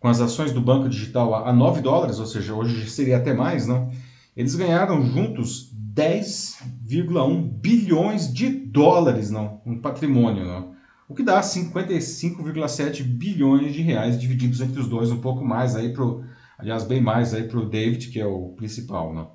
com 0.00 0.08
as 0.08 0.20
ações 0.20 0.52
do 0.52 0.60
Banco 0.60 0.88
Digital 0.88 1.46
a 1.46 1.52
9 1.52 1.80
dólares, 1.80 2.18
ou 2.18 2.26
seja, 2.26 2.52
hoje 2.54 2.90
seria 2.90 3.18
até 3.18 3.32
mais, 3.32 3.66
não? 3.66 3.90
eles 4.36 4.54
ganharam 4.54 5.00
juntos 5.04 5.72
10,1 5.94 7.48
bilhões 7.60 8.32
de 8.32 8.48
dólares 8.48 9.30
não, 9.30 9.60
um 9.64 9.78
patrimônio, 9.78 10.44
não? 10.44 10.72
o 11.12 11.14
que 11.14 11.22
dá 11.22 11.40
55,7 11.40 13.02
bilhões 13.02 13.74
de 13.74 13.82
reais 13.82 14.18
divididos 14.18 14.60
entre 14.60 14.80
os 14.80 14.88
dois, 14.88 15.10
um 15.10 15.20
pouco 15.20 15.44
mais 15.44 15.76
aí 15.76 15.92
pro, 15.92 16.24
aliás, 16.58 16.84
bem 16.84 17.02
mais 17.02 17.34
aí 17.34 17.44
para 17.44 17.58
o 17.58 17.68
David, 17.68 18.08
que 18.08 18.18
é 18.18 18.26
o 18.26 18.48
principal. 18.56 19.12
Não? 19.12 19.30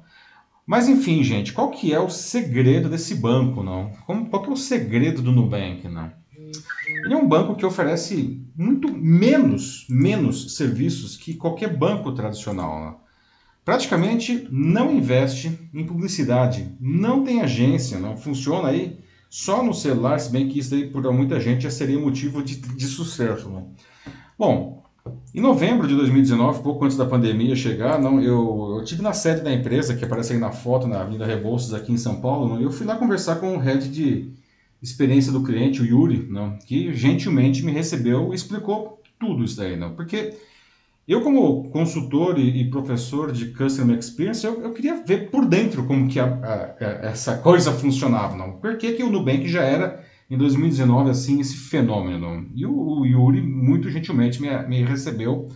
Mas 0.65 0.89
enfim, 0.89 1.23
gente, 1.23 1.53
qual 1.53 1.69
que 1.69 1.93
é 1.93 1.99
o 1.99 2.09
segredo 2.09 2.89
desse 2.89 3.15
banco? 3.15 3.61
Não? 3.61 3.91
Como, 4.05 4.27
qual 4.27 4.41
que 4.41 4.49
é 4.49 4.53
o 4.53 4.57
segredo 4.57 5.21
do 5.21 5.31
Nubank? 5.31 5.87
Não? 5.87 6.11
Ele 6.87 7.13
é 7.13 7.17
um 7.17 7.27
banco 7.27 7.55
que 7.55 7.65
oferece 7.65 8.41
muito 8.55 8.91
menos, 8.91 9.85
menos 9.89 10.55
serviços 10.55 11.15
que 11.17 11.35
qualquer 11.35 11.75
banco 11.75 12.11
tradicional. 12.11 12.79
Né? 12.79 12.95
Praticamente 13.63 14.47
não 14.49 14.91
investe 14.91 15.69
em 15.73 15.85
publicidade, 15.85 16.75
não 16.79 17.23
tem 17.23 17.41
agência, 17.41 17.99
não 17.99 18.15
funciona 18.15 18.69
aí 18.69 18.99
só 19.29 19.61
no 19.61 19.73
celular, 19.73 20.19
se 20.19 20.31
bem 20.31 20.47
que 20.47 20.59
isso 20.59 20.73
aí 20.73 20.89
para 20.89 21.11
muita 21.11 21.39
gente 21.39 21.63
já 21.63 21.69
seria 21.69 21.99
motivo 21.99 22.41
de, 22.41 22.55
de 22.55 22.85
sucesso. 22.85 23.49
Né? 23.49 23.63
Bom, 24.39 24.83
em 25.33 25.41
novembro 25.41 25.87
de 25.87 25.95
2019, 25.95 26.63
pouco 26.63 26.85
antes 26.85 26.97
da 26.97 27.05
pandemia 27.05 27.55
chegar, 27.55 27.99
não, 27.99 28.21
eu, 28.21 28.77
eu 28.77 28.83
tive 28.83 29.01
na 29.01 29.13
sede 29.13 29.41
da 29.41 29.53
empresa, 29.53 29.95
que 29.95 30.05
aparece 30.05 30.33
aí 30.33 30.39
na 30.39 30.51
foto, 30.51 30.87
na 30.87 31.01
Avenida 31.01 31.25
Rebouças, 31.25 31.73
aqui 31.73 31.91
em 31.91 31.97
São 31.97 32.21
Paulo, 32.21 32.47
não, 32.47 32.61
eu 32.61 32.71
fui 32.71 32.85
lá 32.85 32.95
conversar 32.95 33.35
com 33.35 33.55
o 33.55 33.59
head 33.59 33.89
de 33.89 34.36
experiência 34.81 35.31
do 35.31 35.43
cliente, 35.43 35.81
o 35.81 35.85
Yuri, 35.85 36.27
não, 36.29 36.57
que 36.57 36.93
gentilmente 36.93 37.65
me 37.65 37.71
recebeu 37.71 38.31
e 38.31 38.35
explicou 38.35 39.01
tudo 39.19 39.43
isso 39.43 39.57
daí. 39.57 39.75
Não, 39.75 39.93
porque 39.95 40.33
eu, 41.07 41.21
como 41.21 41.69
consultor 41.69 42.37
e, 42.37 42.61
e 42.61 42.69
professor 42.69 43.31
de 43.31 43.47
Customer 43.47 43.97
Experience, 43.97 44.45
eu, 44.45 44.61
eu, 44.61 44.73
queria 44.73 45.01
ver 45.03 45.31
por 45.31 45.45
dentro 45.45 45.85
como 45.85 46.07
que 46.07 46.19
a, 46.19 46.25
a, 46.25 46.85
a, 46.85 46.89
essa 47.07 47.37
coisa 47.37 47.71
funcionava. 47.71 48.35
Não? 48.35 48.53
Por 48.53 48.77
que, 48.77 48.91
que 48.91 49.03
o 49.03 49.09
Nubank 49.09 49.47
já 49.47 49.63
era, 49.63 50.03
em 50.29 50.37
2019, 50.37 51.09
assim, 51.09 51.39
esse 51.39 51.55
fenômeno? 51.55 52.45
E 52.53 52.65
o, 52.65 52.99
o 52.99 53.05
Yuri, 53.05 53.41
muito 53.41 53.89
gentilmente, 53.89 54.41
me, 54.41 54.49
me 54.67 54.83
recebeu 54.83 55.47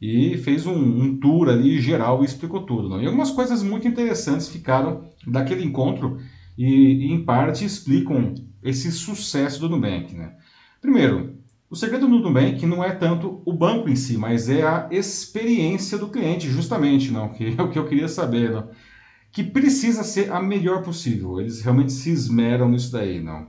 e 0.00 0.38
fez 0.38 0.64
um, 0.64 0.78
um, 0.78 1.16
tour 1.18 1.48
ali 1.48 1.80
geral 1.80 2.22
e 2.22 2.24
explicou 2.24 2.62
tudo. 2.62 2.88
Não? 2.88 3.02
E 3.02 3.06
algumas 3.06 3.32
coisas 3.32 3.62
muito 3.62 3.88
interessantes 3.88 4.48
ficaram 4.48 5.10
daquele 5.26 5.64
encontro 5.64 6.18
e, 6.56 7.06
e 7.06 7.12
em 7.12 7.24
parte, 7.24 7.64
explicam 7.64 8.32
esse 8.62 8.90
sucesso 8.92 9.60
do 9.60 9.68
Nubank. 9.68 10.14
Né? 10.14 10.34
Primeiro, 10.80 11.38
o 11.70 11.76
segredo 11.76 12.08
do 12.08 12.18
Nubank 12.18 12.66
não 12.66 12.82
é 12.82 12.90
tanto 12.92 13.42
o 13.44 13.52
banco 13.52 13.88
em 13.88 13.96
si, 13.96 14.18
mas 14.18 14.48
é 14.48 14.62
a 14.66 14.88
experiência 14.90 15.96
do 15.96 16.08
cliente, 16.08 16.50
justamente, 16.50 17.12
não, 17.12 17.28
que 17.28 17.54
é 17.56 17.62
o 17.62 17.70
que 17.70 17.78
eu 17.78 17.86
queria 17.86 18.08
saber, 18.08 18.50
não, 18.50 18.68
que 19.30 19.44
precisa 19.44 20.02
ser 20.02 20.32
a 20.32 20.42
melhor 20.42 20.82
possível. 20.82 21.40
Eles 21.40 21.62
realmente 21.62 21.92
se 21.92 22.10
esmeram 22.10 22.68
nisso 22.68 22.90
daí, 22.90 23.22
não. 23.22 23.46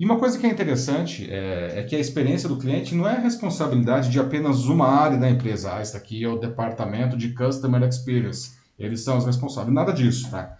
E 0.00 0.04
uma 0.04 0.18
coisa 0.18 0.38
que 0.38 0.46
é 0.46 0.50
interessante 0.50 1.28
é, 1.28 1.80
é 1.80 1.82
que 1.82 1.96
a 1.96 1.98
experiência 1.98 2.48
do 2.48 2.56
cliente 2.56 2.94
não 2.94 3.06
é 3.06 3.18
responsabilidade 3.18 4.10
de 4.10 4.20
apenas 4.20 4.66
uma 4.66 4.86
área 4.86 5.18
da 5.18 5.28
empresa. 5.28 5.72
Ah, 5.72 5.82
aqui 5.96 6.22
é 6.22 6.28
o 6.28 6.38
departamento 6.38 7.16
de 7.16 7.34
Customer 7.34 7.82
Experience. 7.82 8.52
Eles 8.78 9.00
são 9.00 9.18
os 9.18 9.26
responsáveis. 9.26 9.74
Nada 9.74 9.92
disso, 9.92 10.30
tá? 10.30 10.56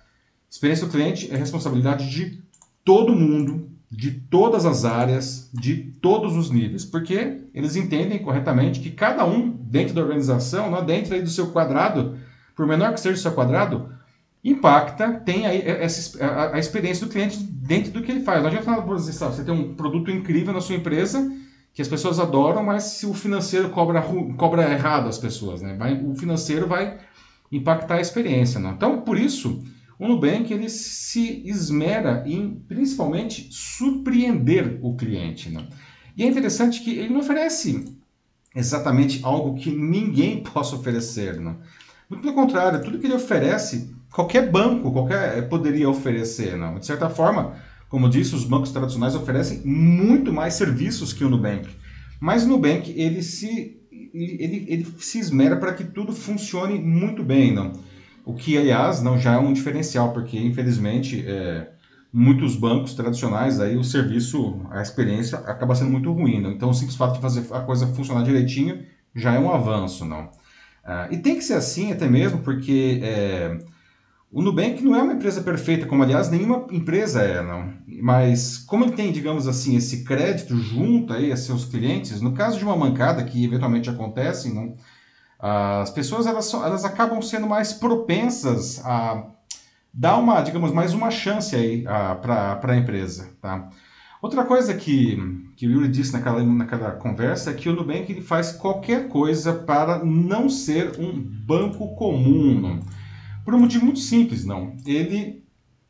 Experiência 0.50 0.86
do 0.86 0.92
cliente 0.92 1.32
é 1.32 1.36
responsabilidade 1.36 2.10
de 2.10 2.42
todo 2.84 3.14
mundo 3.14 3.67
de 3.90 4.10
todas 4.10 4.66
as 4.66 4.84
áreas, 4.84 5.50
de 5.52 5.76
todos 6.00 6.36
os 6.36 6.50
níveis, 6.50 6.84
porque 6.84 7.38
eles 7.54 7.74
entendem 7.74 8.18
corretamente 8.18 8.80
que 8.80 8.90
cada 8.90 9.24
um 9.24 9.50
dentro 9.50 9.94
da 9.94 10.02
organização, 10.02 10.70
né, 10.70 10.82
dentro 10.82 11.20
do 11.22 11.30
seu 11.30 11.50
quadrado, 11.50 12.18
por 12.54 12.66
menor 12.66 12.92
que 12.92 13.00
seja 13.00 13.14
o 13.14 13.22
seu 13.22 13.32
quadrado, 13.32 13.88
impacta, 14.44 15.14
tem 15.24 15.46
essa, 15.46 16.24
a, 16.24 16.56
a, 16.56 16.58
experiência 16.58 17.06
do 17.06 17.12
cliente 17.12 17.38
dentro 17.38 17.92
do 17.92 18.02
que 18.02 18.12
ele 18.12 18.20
faz. 18.20 18.40
Não 18.40 18.48
adianta 18.48 18.70
exemplo, 18.70 18.98
você 18.98 19.44
tem 19.44 19.54
um 19.54 19.74
produto 19.74 20.10
incrível 20.10 20.52
na 20.52 20.60
sua 20.60 20.76
empresa 20.76 21.30
que 21.72 21.82
as 21.82 21.88
pessoas 21.88 22.18
adoram, 22.18 22.62
mas 22.62 22.84
se 22.84 23.06
o 23.06 23.14
financeiro 23.14 23.70
cobra, 23.70 24.02
cobra 24.36 24.72
errado 24.72 25.08
as 25.08 25.18
pessoas, 25.18 25.62
né? 25.62 25.76
Vai, 25.76 25.94
o 26.02 26.14
financeiro 26.14 26.66
vai 26.66 26.98
impactar 27.52 27.96
a 27.96 28.00
experiência. 28.00 28.58
Né? 28.60 28.72
Então, 28.76 29.02
por 29.02 29.16
isso, 29.16 29.62
o 29.98 30.06
Nubank 30.06 30.52
ele 30.52 30.68
se 30.68 31.42
esmera 31.44 32.22
em, 32.24 32.62
principalmente, 32.68 33.48
surpreender 33.50 34.78
o 34.80 34.94
cliente. 34.94 35.50
Né? 35.50 35.66
E 36.16 36.22
é 36.22 36.26
interessante 36.26 36.82
que 36.82 36.90
ele 36.90 37.12
não 37.12 37.20
oferece 37.20 37.96
exatamente 38.54 39.20
algo 39.24 39.58
que 39.58 39.70
ninguém 39.70 40.42
possa 40.54 40.76
oferecer. 40.76 41.40
Né? 41.40 41.56
Muito 42.08 42.22
pelo 42.22 42.34
contrário, 42.34 42.82
tudo 42.82 42.98
que 42.98 43.06
ele 43.06 43.14
oferece, 43.14 43.92
qualquer 44.12 44.48
banco 44.50 44.92
qualquer 44.92 45.48
poderia 45.48 45.90
oferecer. 45.90 46.56
Né? 46.56 46.78
De 46.78 46.86
certa 46.86 47.10
forma, 47.10 47.56
como 47.88 48.08
disse, 48.08 48.36
os 48.36 48.44
bancos 48.44 48.70
tradicionais 48.70 49.16
oferecem 49.16 49.62
muito 49.64 50.32
mais 50.32 50.54
serviços 50.54 51.12
que 51.12 51.24
o 51.24 51.28
Nubank. 51.28 51.68
Mas 52.20 52.44
o 52.44 52.48
Nubank 52.48 52.92
ele 52.96 53.22
se, 53.22 53.80
ele, 54.14 54.64
ele 54.68 54.86
se 55.00 55.18
esmera 55.18 55.56
para 55.56 55.74
que 55.74 55.84
tudo 55.84 56.12
funcione 56.12 56.78
muito 56.78 57.24
bem. 57.24 57.52
Não? 57.52 57.72
O 58.28 58.34
que, 58.34 58.58
aliás, 58.58 59.00
não 59.00 59.18
já 59.18 59.32
é 59.32 59.38
um 59.38 59.54
diferencial, 59.54 60.12
porque 60.12 60.38
infelizmente 60.38 61.24
é, 61.26 61.70
muitos 62.12 62.56
bancos 62.56 62.92
tradicionais 62.92 63.58
aí 63.58 63.74
o 63.74 63.82
serviço, 63.82 64.60
a 64.70 64.82
experiência 64.82 65.38
acaba 65.38 65.74
sendo 65.74 65.90
muito 65.90 66.12
ruim. 66.12 66.38
Não? 66.38 66.50
Então, 66.50 66.68
o 66.68 66.74
simples 66.74 66.94
fato 66.94 67.14
de 67.14 67.20
fazer 67.22 67.46
a 67.50 67.60
coisa 67.60 67.86
funcionar 67.86 68.22
direitinho 68.22 68.84
já 69.14 69.32
é 69.32 69.38
um 69.38 69.50
avanço, 69.50 70.04
não? 70.04 70.28
Ah, 70.84 71.08
e 71.10 71.16
tem 71.16 71.36
que 71.36 71.42
ser 71.42 71.54
assim 71.54 71.90
até 71.90 72.06
mesmo 72.06 72.40
porque 72.40 73.00
é, 73.02 73.58
o 74.30 74.42
Nubank 74.42 74.84
não 74.84 74.94
é 74.94 75.02
uma 75.02 75.14
empresa 75.14 75.40
perfeita, 75.40 75.86
como 75.86 76.02
aliás 76.02 76.30
nenhuma 76.30 76.66
empresa 76.70 77.22
é, 77.22 77.42
não. 77.42 77.72
Mas 78.02 78.58
como 78.58 78.84
ele 78.84 78.92
tem, 78.92 79.10
digamos 79.10 79.48
assim, 79.48 79.74
esse 79.74 80.04
crédito 80.04 80.54
junto 80.54 81.14
aí 81.14 81.32
a 81.32 81.36
seus 81.36 81.64
clientes, 81.64 82.20
no 82.20 82.32
caso 82.32 82.58
de 82.58 82.64
uma 82.64 82.76
mancada 82.76 83.24
que 83.24 83.42
eventualmente 83.42 83.88
acontece, 83.88 84.52
não, 84.52 84.76
as 85.38 85.90
pessoas 85.90 86.26
elas, 86.26 86.52
elas 86.52 86.84
acabam 86.84 87.22
sendo 87.22 87.46
mais 87.46 87.72
propensas 87.72 88.84
a 88.84 89.26
dar 89.92 90.16
uma, 90.16 90.40
digamos, 90.42 90.72
mais 90.72 90.92
uma 90.92 91.10
chance 91.10 91.54
aí 91.54 91.82
para 91.82 92.60
a 92.62 92.76
empresa, 92.76 93.30
tá? 93.40 93.70
Outra 94.20 94.44
coisa 94.44 94.74
que, 94.74 95.16
que 95.56 95.66
o 95.66 95.70
Yuri 95.70 95.88
disse 95.88 96.12
naquela, 96.12 96.42
naquela 96.42 96.90
conversa 96.90 97.50
é 97.50 97.54
que 97.54 97.68
o 97.68 97.74
Nubank 97.74 98.10
ele 98.10 98.20
faz 98.20 98.50
qualquer 98.50 99.08
coisa 99.08 99.52
para 99.52 100.04
não 100.04 100.48
ser 100.48 100.98
um 100.98 101.12
banco 101.12 101.94
comum. 101.94 102.80
Por 103.44 103.54
um 103.54 103.60
motivo 103.60 103.84
muito 103.84 104.00
simples, 104.00 104.44
não. 104.44 104.76
Ele 104.84 105.44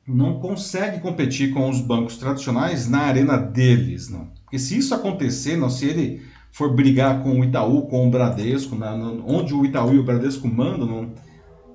não 0.06 0.38
consegue 0.40 1.00
competir 1.00 1.54
com 1.54 1.70
os 1.70 1.80
bancos 1.80 2.18
tradicionais 2.18 2.86
na 2.86 3.00
arena 3.00 3.38
deles, 3.38 4.10
não. 4.10 4.26
Porque 4.44 4.58
se 4.58 4.76
isso 4.76 4.94
acontecer, 4.94 5.56
não, 5.56 5.70
se 5.70 5.86
ele 5.86 6.22
for 6.58 6.74
brigar 6.74 7.22
com 7.22 7.38
o 7.38 7.44
Itaú, 7.44 7.82
com 7.82 8.08
o 8.08 8.10
Bradesco, 8.10 8.74
na, 8.74 8.92
onde 9.24 9.54
o 9.54 9.64
Itaú 9.64 9.94
e 9.94 9.98
o 10.00 10.02
Bradesco 10.02 10.48
mandam, 10.48 10.88
não, 10.88 11.12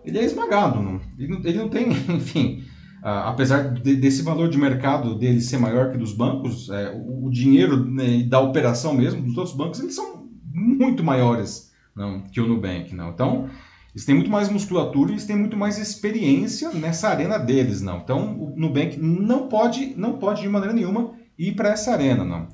ele 0.03 0.19
é 0.19 0.25
esmagado. 0.25 0.81
Não, 0.81 0.99
ele, 1.17 1.29
não, 1.29 1.39
ele 1.39 1.57
não 1.57 1.69
tem, 1.69 1.87
enfim, 2.13 2.65
apesar 3.01 3.73
de, 3.75 3.95
desse 3.95 4.21
valor 4.21 4.49
de 4.49 4.57
mercado 4.57 5.15
dele 5.15 5.39
ser 5.39 5.57
maior 5.57 5.89
que 5.89 5.97
dos 5.97 6.11
bancos, 6.11 6.69
é, 6.69 6.91
o, 6.91 7.27
o, 7.27 7.31
dinheiro 7.31 7.85
né, 7.85 8.23
da 8.23 8.41
operação 8.41 8.93
mesmo 8.93 9.21
dos 9.21 9.37
outros 9.37 9.55
bancos, 9.55 9.79
eles 9.79 9.95
são 9.95 10.27
muito 10.53 11.01
maiores 11.01 11.71
não, 11.95 12.19
que 12.19 12.41
o 12.41 12.47
Nubank. 12.47 12.93
Não. 12.93 13.11
Então, 13.11 13.49
eles 13.93 14.03
têm 14.03 14.15
muito 14.15 14.29
mais 14.29 14.49
musculatura 14.49 15.11
e 15.11 15.13
eles 15.13 15.25
têm 15.25 15.37
muito 15.37 15.55
mais 15.55 15.77
experiência 15.77 16.71
nessa 16.71 17.07
arena 17.07 17.37
deles. 17.37 17.81
Não. 17.81 17.99
Então, 17.99 18.37
o 18.37 18.53
Nubank 18.57 18.99
não 18.99 19.47
pode, 19.47 19.93
não 19.95 20.17
pode 20.17 20.41
de 20.41 20.49
maneira 20.49 20.73
nenhuma 20.73 21.13
ir 21.39 21.55
para 21.55 21.69
essa 21.69 21.93
arena. 21.93 22.25
Não. 22.25 22.49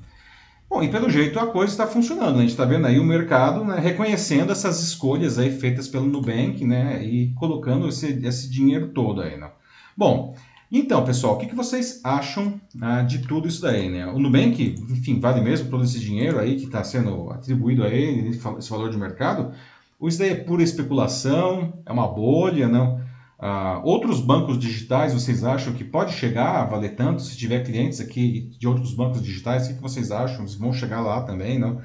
Bom, 0.70 0.84
e 0.84 0.88
pelo 0.88 1.10
jeito 1.10 1.36
a 1.40 1.48
coisa 1.48 1.72
está 1.72 1.84
funcionando. 1.84 2.34
Né? 2.34 2.38
A 2.38 2.40
gente 2.42 2.50
está 2.50 2.64
vendo 2.64 2.86
aí 2.86 3.00
o 3.00 3.04
mercado 3.04 3.64
né, 3.64 3.80
reconhecendo 3.80 4.52
essas 4.52 4.80
escolhas 4.80 5.36
aí 5.36 5.50
feitas 5.50 5.88
pelo 5.88 6.06
Nubank 6.06 6.64
né, 6.64 7.04
e 7.04 7.32
colocando 7.34 7.88
esse, 7.88 8.24
esse 8.24 8.48
dinheiro 8.48 8.86
todo 8.88 9.20
aí. 9.20 9.36
Né? 9.36 9.50
Bom, 9.96 10.36
então, 10.70 11.04
pessoal, 11.04 11.34
o 11.34 11.38
que, 11.38 11.46
que 11.46 11.56
vocês 11.56 12.00
acham 12.04 12.60
ah, 12.80 13.02
de 13.02 13.26
tudo 13.26 13.48
isso 13.48 13.60
daí? 13.60 13.88
Né? 13.88 14.06
O 14.06 14.20
Nubank, 14.20 14.76
enfim, 14.88 15.18
vale 15.18 15.40
mesmo 15.40 15.68
todo 15.68 15.82
esse 15.82 15.98
dinheiro 15.98 16.38
aí 16.38 16.54
que 16.54 16.66
está 16.66 16.84
sendo 16.84 17.32
atribuído 17.32 17.82
a 17.82 17.88
ele, 17.88 18.28
esse 18.28 18.70
valor 18.70 18.90
de 18.90 18.96
mercado? 18.96 19.52
Ou 19.98 20.08
isso 20.08 20.20
daí 20.20 20.30
é 20.30 20.36
pura 20.36 20.62
especulação, 20.62 21.82
é 21.84 21.90
uma 21.90 22.06
bolha, 22.06 22.68
não? 22.68 22.99
Uh, 23.40 23.80
outros 23.84 24.20
bancos 24.20 24.58
digitais, 24.58 25.14
vocês 25.14 25.42
acham 25.42 25.72
que 25.72 25.82
pode 25.82 26.12
chegar 26.12 26.60
a 26.60 26.64
valer 26.64 26.94
tanto? 26.94 27.22
Se 27.22 27.36
tiver 27.38 27.64
clientes 27.64 27.98
aqui 27.98 28.50
de 28.58 28.68
outros 28.68 28.92
bancos 28.92 29.22
digitais, 29.22 29.66
o 29.66 29.74
que 29.74 29.80
vocês 29.80 30.10
acham? 30.10 30.44
Vão 30.58 30.74
chegar 30.74 31.00
lá 31.00 31.22
também, 31.22 31.58
não? 31.58 31.80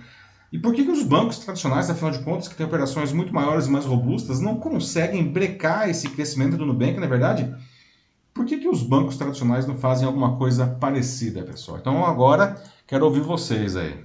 E 0.51 0.59
por 0.59 0.74
que, 0.74 0.83
que 0.83 0.91
os 0.91 1.03
bancos 1.03 1.39
tradicionais, 1.39 1.89
afinal 1.89 2.12
de 2.12 2.19
contas, 2.19 2.50
que 2.50 2.55
têm 2.55 2.65
operações 2.65 3.13
muito 3.13 3.33
maiores 3.33 3.67
e 3.67 3.71
mais 3.71 3.85
robustas, 3.85 4.41
não 4.41 4.57
conseguem 4.57 5.31
brecar 5.31 5.89
esse 5.89 6.09
crescimento 6.09 6.57
do 6.57 6.65
Nubank, 6.65 7.00
na 7.00 7.07
verdade? 7.07 7.53
Por 8.33 8.45
que, 8.45 8.57
que 8.57 8.67
os 8.67 8.83
bancos 8.83 9.15
tradicionais 9.15 9.65
não 9.65 9.77
fazem 9.77 10.05
alguma 10.05 10.38
coisa 10.38 10.67
parecida, 10.67 11.41
pessoal? 11.43 11.77
Então 11.77 12.05
agora 12.05 12.62
quero 12.85 13.05
ouvir 13.05 13.21
vocês 13.21 13.77
aí. 13.77 13.97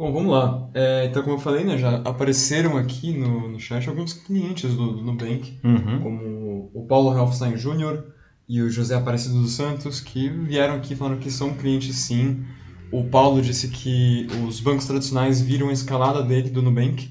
Bom, 0.00 0.14
vamos 0.14 0.32
lá. 0.32 0.70
É, 0.72 1.04
então, 1.04 1.22
como 1.22 1.34
eu 1.34 1.38
falei, 1.38 1.62
né, 1.62 1.76
já 1.76 1.96
apareceram 1.96 2.78
aqui 2.78 3.12
no, 3.12 3.50
no 3.50 3.60
chat 3.60 3.86
alguns 3.86 4.14
clientes 4.14 4.74
do, 4.74 4.94
do 4.94 5.02
Nubank, 5.02 5.58
Uhum. 5.62 6.00
como 6.00 6.70
o 6.72 6.86
Paulo 6.88 7.14
Helfstein 7.14 7.52
Jr. 7.56 8.02
e 8.48 8.62
o 8.62 8.70
José 8.70 8.94
Aparecido 8.94 9.34
dos 9.42 9.52
Santos, 9.52 10.00
que 10.00 10.30
vieram 10.30 10.76
aqui 10.76 10.96
falando 10.96 11.20
que 11.20 11.30
são 11.30 11.52
clientes 11.52 11.94
sim. 11.96 12.42
O 12.90 13.04
Paulo 13.10 13.42
disse 13.42 13.68
que 13.68 14.26
os 14.48 14.58
bancos 14.58 14.86
tradicionais 14.86 15.42
viram 15.42 15.68
a 15.68 15.72
escalada 15.74 16.22
dele 16.22 16.48
do 16.48 16.62
Nubank 16.62 17.10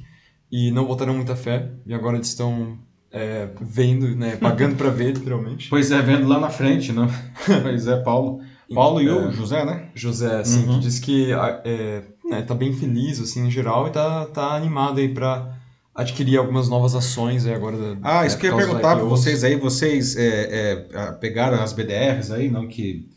e 0.52 0.72
não 0.72 0.88
botaram 0.88 1.14
muita 1.14 1.36
fé, 1.36 1.70
e 1.86 1.94
agora 1.94 2.18
eles 2.18 2.30
estão 2.30 2.80
é, 3.12 3.50
vendo, 3.62 4.16
né, 4.16 4.36
pagando 4.36 4.74
para 4.76 4.90
ver, 4.90 5.14
literalmente. 5.16 5.70
Pois 5.70 5.92
é, 5.92 6.02
vendo 6.02 6.28
lá 6.28 6.40
na 6.40 6.50
frente, 6.50 6.92
não? 6.92 7.08
pois 7.62 7.86
é, 7.86 7.98
Paulo. 7.98 8.40
Paulo 8.74 9.02
e 9.02 9.08
É. 9.08 9.12
o 9.12 9.32
José, 9.32 9.66
né? 9.66 9.90
José, 9.96 10.40
assim, 10.42 10.66
Uhum. 10.66 10.76
que 10.76 10.80
diz 10.82 11.00
que 11.00 11.32
ah, 11.34 11.62
é, 11.66 12.04
né, 12.30 12.42
tá 12.44 12.54
bem 12.54 12.74
feliz, 12.74 13.20
assim, 13.20 13.48
em 13.48 13.52
geral, 13.52 13.88
e 13.88 13.92
tá, 13.92 14.26
tá 14.28 14.56
animado 14.56 15.00
aí 15.00 15.10
pra 15.14 15.56
adquirir 15.96 16.38
algumas 16.38 16.70
novas 16.70 16.96
ações 16.96 17.46
aí 17.46 17.54
agora. 17.54 17.78
da- 17.78 17.98
Ah, 18.02 18.22
né, 18.22 18.28
isso 18.28 18.36
por 18.38 18.42
que 18.42 18.48
eu 18.48 18.52
ia 18.52 18.58
perguntar 18.66 18.96
para 18.96 19.06
vocês 19.06 19.44
aí, 19.44 19.56
vocês 19.56 20.16
é, 20.16 20.86
é, 20.94 21.12
pegaram 21.14 21.62
as 21.62 21.74
BDRs 21.74 22.32
aí, 22.32 22.50
não, 22.50 22.68
que, 22.68 23.10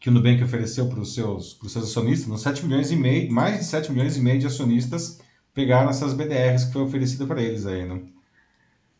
que 0.00 0.08
o 0.08 0.12
Nubank 0.12 0.42
ofereceu 0.42 0.86
para 0.88 1.00
os 1.00 1.14
seus, 1.14 1.54
pros 1.54 1.72
seus 1.72 1.86
acionistas, 1.86 2.28
não? 2.28 2.36
7 2.36 2.64
milhões 2.66 2.90
e 2.90 2.96
meio, 2.96 3.32
mais 3.32 3.58
de 3.60 3.64
7 3.64 3.90
milhões 3.92 4.16
e 4.16 4.20
meio 4.20 4.38
de 4.38 4.46
acionistas 4.46 5.18
pegaram 5.54 5.88
essas 5.88 6.12
BDRs 6.12 6.66
que 6.66 6.72
foi 6.72 6.82
oferecida 6.82 7.24
para 7.26 7.40
eles 7.40 7.64
aí, 7.66 7.86
não? 7.86 8.02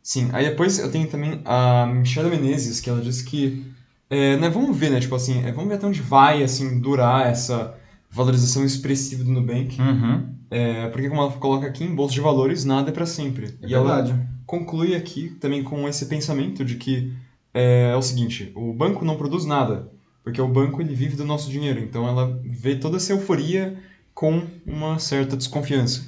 Sim, 0.03 0.31
aí 0.33 0.49
depois 0.49 0.79
eu 0.79 0.91
tenho 0.91 1.09
também 1.09 1.43
a 1.45 1.85
Michelle 1.87 2.31
Menezes, 2.31 2.79
que 2.81 2.89
ela 2.89 3.01
disse 3.01 3.25
que, 3.25 3.67
é, 4.09 4.37
né, 4.37 4.49
vamos 4.49 4.77
ver, 4.77 4.91
né, 4.91 5.01
tipo 5.01 5.15
assim, 5.15 5.43
é, 5.45 5.53
vamos 5.53 5.69
ver 5.69 5.77
até 5.77 5.87
onde 5.87 6.01
vai, 6.01 6.43
assim, 6.43 6.81
durar 6.81 7.27
essa 7.27 7.75
valorização 8.11 8.65
expressiva 8.65 9.25
do 9.25 9.31
Nubank, 9.31 9.81
Uhum. 9.81 10.29
é, 10.51 10.89
porque 10.89 11.09
como 11.09 11.21
ela 11.21 11.31
coloca 11.33 11.67
aqui, 11.67 11.85
em 11.85 11.95
bolsa 11.95 12.15
de 12.15 12.21
valores, 12.21 12.65
nada 12.65 12.91
é 12.91 12.93
para 12.93 13.05
sempre. 13.07 13.57
É 13.63 13.67
e 13.69 13.75
ela 13.75 13.97
verdade. 14.03 14.27
conclui 14.47 14.95
aqui 14.95 15.31
também 15.41 15.63
com 15.63 15.89
esse 15.89 16.07
pensamento 16.07 16.65
de 16.65 16.77
que 16.77 17.13
é, 17.53 17.91
é 17.93 17.97
o 17.97 18.03
seguinte, 18.03 18.53
o 18.55 18.73
banco 18.73 19.05
não 19.05 19.17
produz 19.17 19.45
nada, 19.45 19.91
porque 20.23 20.41
o 20.41 20.49
banco 20.49 20.81
ele 20.81 20.95
vive 20.95 21.17
do 21.17 21.25
nosso 21.25 21.51
dinheiro, 21.51 21.81
então 21.81 22.07
ela 22.07 22.41
vê 22.45 22.77
toda 22.77 22.97
essa 22.97 23.13
euforia 23.13 23.77
com 24.15 24.43
uma 24.67 24.99
certa 24.99 25.37
desconfiança. 25.37 26.05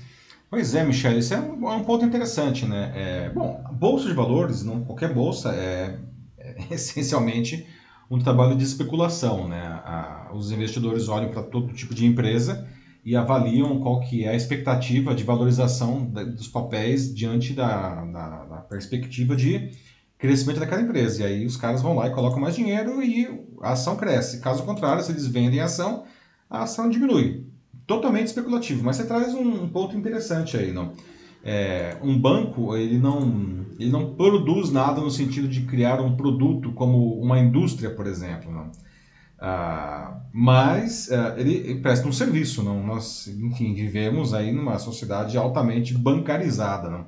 Pois 0.50 0.74
é, 0.74 0.82
Michele, 0.82 1.18
isso 1.18 1.34
é 1.34 1.38
um, 1.40 1.68
é 1.70 1.74
um 1.74 1.84
ponto 1.84 2.04
interessante, 2.04 2.64
né? 2.64 2.90
É, 2.94 3.30
bom, 3.30 3.62
bolsa 3.72 4.08
de 4.08 4.14
valores, 4.14 4.62
não 4.64 4.82
qualquer 4.82 5.12
bolsa, 5.12 5.50
é, 5.54 5.98
é 6.38 6.56
essencialmente 6.72 7.66
um 8.10 8.18
trabalho 8.18 8.56
de 8.56 8.64
especulação, 8.64 9.48
né? 9.48 9.60
A- 9.84 10.30
os 10.34 10.50
investidores 10.50 11.08
olham 11.08 11.30
para 11.30 11.42
todo 11.42 11.72
tipo 11.74 11.94
de 11.94 12.06
empresa 12.06 12.66
e 13.04 13.16
avaliam 13.16 13.78
qual 13.80 14.00
que 14.00 14.24
é 14.24 14.28
a 14.30 14.34
expectativa 14.34 15.14
de 15.14 15.24
valorização 15.24 16.04
da- 16.10 16.24
dos 16.24 16.48
papéis 16.48 17.14
diante 17.14 17.52
da, 17.52 18.04
da- 18.04 18.44
da 18.44 18.56
perspectiva 18.62 19.36
de 19.36 19.70
crescimento 20.18 20.60
daquela 20.60 20.82
empresa. 20.82 21.22
E 21.22 21.26
aí 21.26 21.46
os 21.46 21.56
caras 21.56 21.80
vão 21.82 21.94
lá 21.94 22.06
e 22.08 22.10
colocam 22.10 22.40
mais 22.40 22.54
dinheiro 22.54 23.02
e 23.02 23.26
a 23.62 23.72
ação 23.72 23.96
cresce. 23.96 24.40
Caso 24.40 24.64
contrário, 24.64 25.02
se 25.02 25.12
eles 25.12 25.26
vendem 25.26 25.60
a 25.60 25.64
ação, 25.66 26.04
a 26.50 26.62
ação 26.62 26.88
diminui 26.90 27.46
totalmente 27.86 28.26
especulativo, 28.26 28.84
mas 28.84 28.96
você 28.96 29.06
traz 29.06 29.32
um, 29.34 29.62
um 29.64 29.68
ponto 29.68 29.96
interessante 29.96 30.56
aí, 30.56 30.72
não? 30.72 30.92
É, 31.50 31.96
um 32.02 32.20
banco 32.20 32.76
ele 32.76 32.98
não 32.98 33.64
ele 33.78 33.90
não 33.90 34.14
produz 34.14 34.70
nada 34.70 35.00
no 35.00 35.10
sentido 35.10 35.48
de 35.48 35.62
criar 35.62 35.98
um 35.98 36.14
produto 36.14 36.72
como 36.72 37.18
uma 37.18 37.38
indústria, 37.38 37.88
por 37.88 38.06
exemplo, 38.06 38.52
não? 38.52 38.70
Ah, 39.40 40.20
mas 40.30 41.10
ah, 41.10 41.36
ele, 41.38 41.54
ele 41.54 41.80
presta 41.80 42.06
um 42.06 42.12
serviço, 42.12 42.62
não? 42.62 42.86
Nós, 42.86 43.28
enfim, 43.28 43.72
vivemos 43.72 44.34
aí 44.34 44.52
numa 44.52 44.78
sociedade 44.78 45.38
altamente 45.38 45.94
bancarizada, 45.96 46.90
não? 46.90 47.06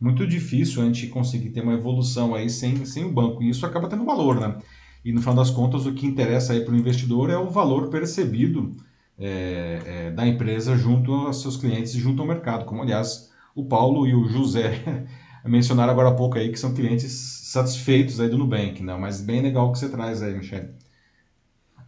Muito 0.00 0.26
difícil 0.26 0.82
a 0.82 0.86
gente 0.86 1.06
conseguir 1.06 1.50
ter 1.50 1.62
uma 1.62 1.74
evolução 1.74 2.34
aí 2.34 2.50
sem, 2.50 2.84
sem 2.84 3.04
o 3.04 3.12
banco 3.12 3.40
e 3.40 3.50
isso 3.50 3.64
acaba 3.64 3.88
tendo 3.88 4.04
valor, 4.04 4.40
né? 4.40 4.56
E 5.04 5.12
no 5.12 5.20
final 5.20 5.36
das 5.36 5.50
contas 5.50 5.86
o 5.86 5.92
que 5.94 6.06
interessa 6.06 6.54
aí 6.54 6.64
para 6.64 6.74
o 6.74 6.76
investidor 6.76 7.30
é 7.30 7.38
o 7.38 7.50
valor 7.50 7.88
percebido 7.88 8.74
é, 9.16 9.80
é, 9.86 10.10
da 10.10 10.26
empresa 10.26 10.76
junto 10.76 11.12
aos 11.12 11.40
seus 11.40 11.56
clientes 11.56 11.94
e 11.94 12.00
junto 12.00 12.20
ao 12.20 12.26
mercado, 12.26 12.64
como 12.64 12.82
aliás 12.82 13.35
o 13.56 13.64
Paulo 13.64 14.06
e 14.06 14.14
o 14.14 14.28
José 14.28 15.08
mencionaram 15.44 15.90
agora 15.90 16.10
há 16.10 16.14
pouco 16.14 16.36
aí 16.38 16.52
que 16.52 16.58
são 16.58 16.74
clientes 16.74 17.12
satisfeitos 17.44 18.20
aí 18.20 18.28
do 18.28 18.36
Nubank, 18.36 18.82
né? 18.82 18.94
Mas 18.96 19.22
bem 19.22 19.40
legal 19.40 19.72
que 19.72 19.78
você 19.78 19.88
traz 19.88 20.22
aí, 20.22 20.34
Michele. 20.34 20.68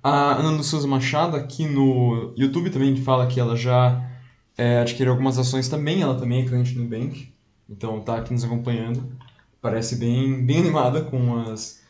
A 0.03 0.37
Ana 0.37 0.57
do 0.57 0.65
Souza 0.65 0.89
Machado 0.89 1.37
aqui 1.37 1.67
no 1.67 2.33
YouTube 2.37 2.71
também 2.71 2.97
fala 2.97 3.27
que 3.27 3.39
ela 3.39 3.55
já 3.55 4.03
é, 4.57 4.79
adquiriu 4.79 5.13
algumas 5.13 5.39
ações 5.39 5.69
também, 5.69 6.01
ela 6.01 6.19
também 6.19 6.43
é 6.43 6.47
cliente 6.47 6.73
do 6.73 6.83
Nubank, 6.83 7.33
então 7.69 8.01
tá 8.01 8.17
aqui 8.17 8.33
nos 8.33 8.45
acompanhando. 8.45 9.13
Parece 9.61 9.97
bem, 9.97 10.47
bem 10.47 10.61
animada 10.61 11.03
com 11.03 11.37
as 11.39 11.83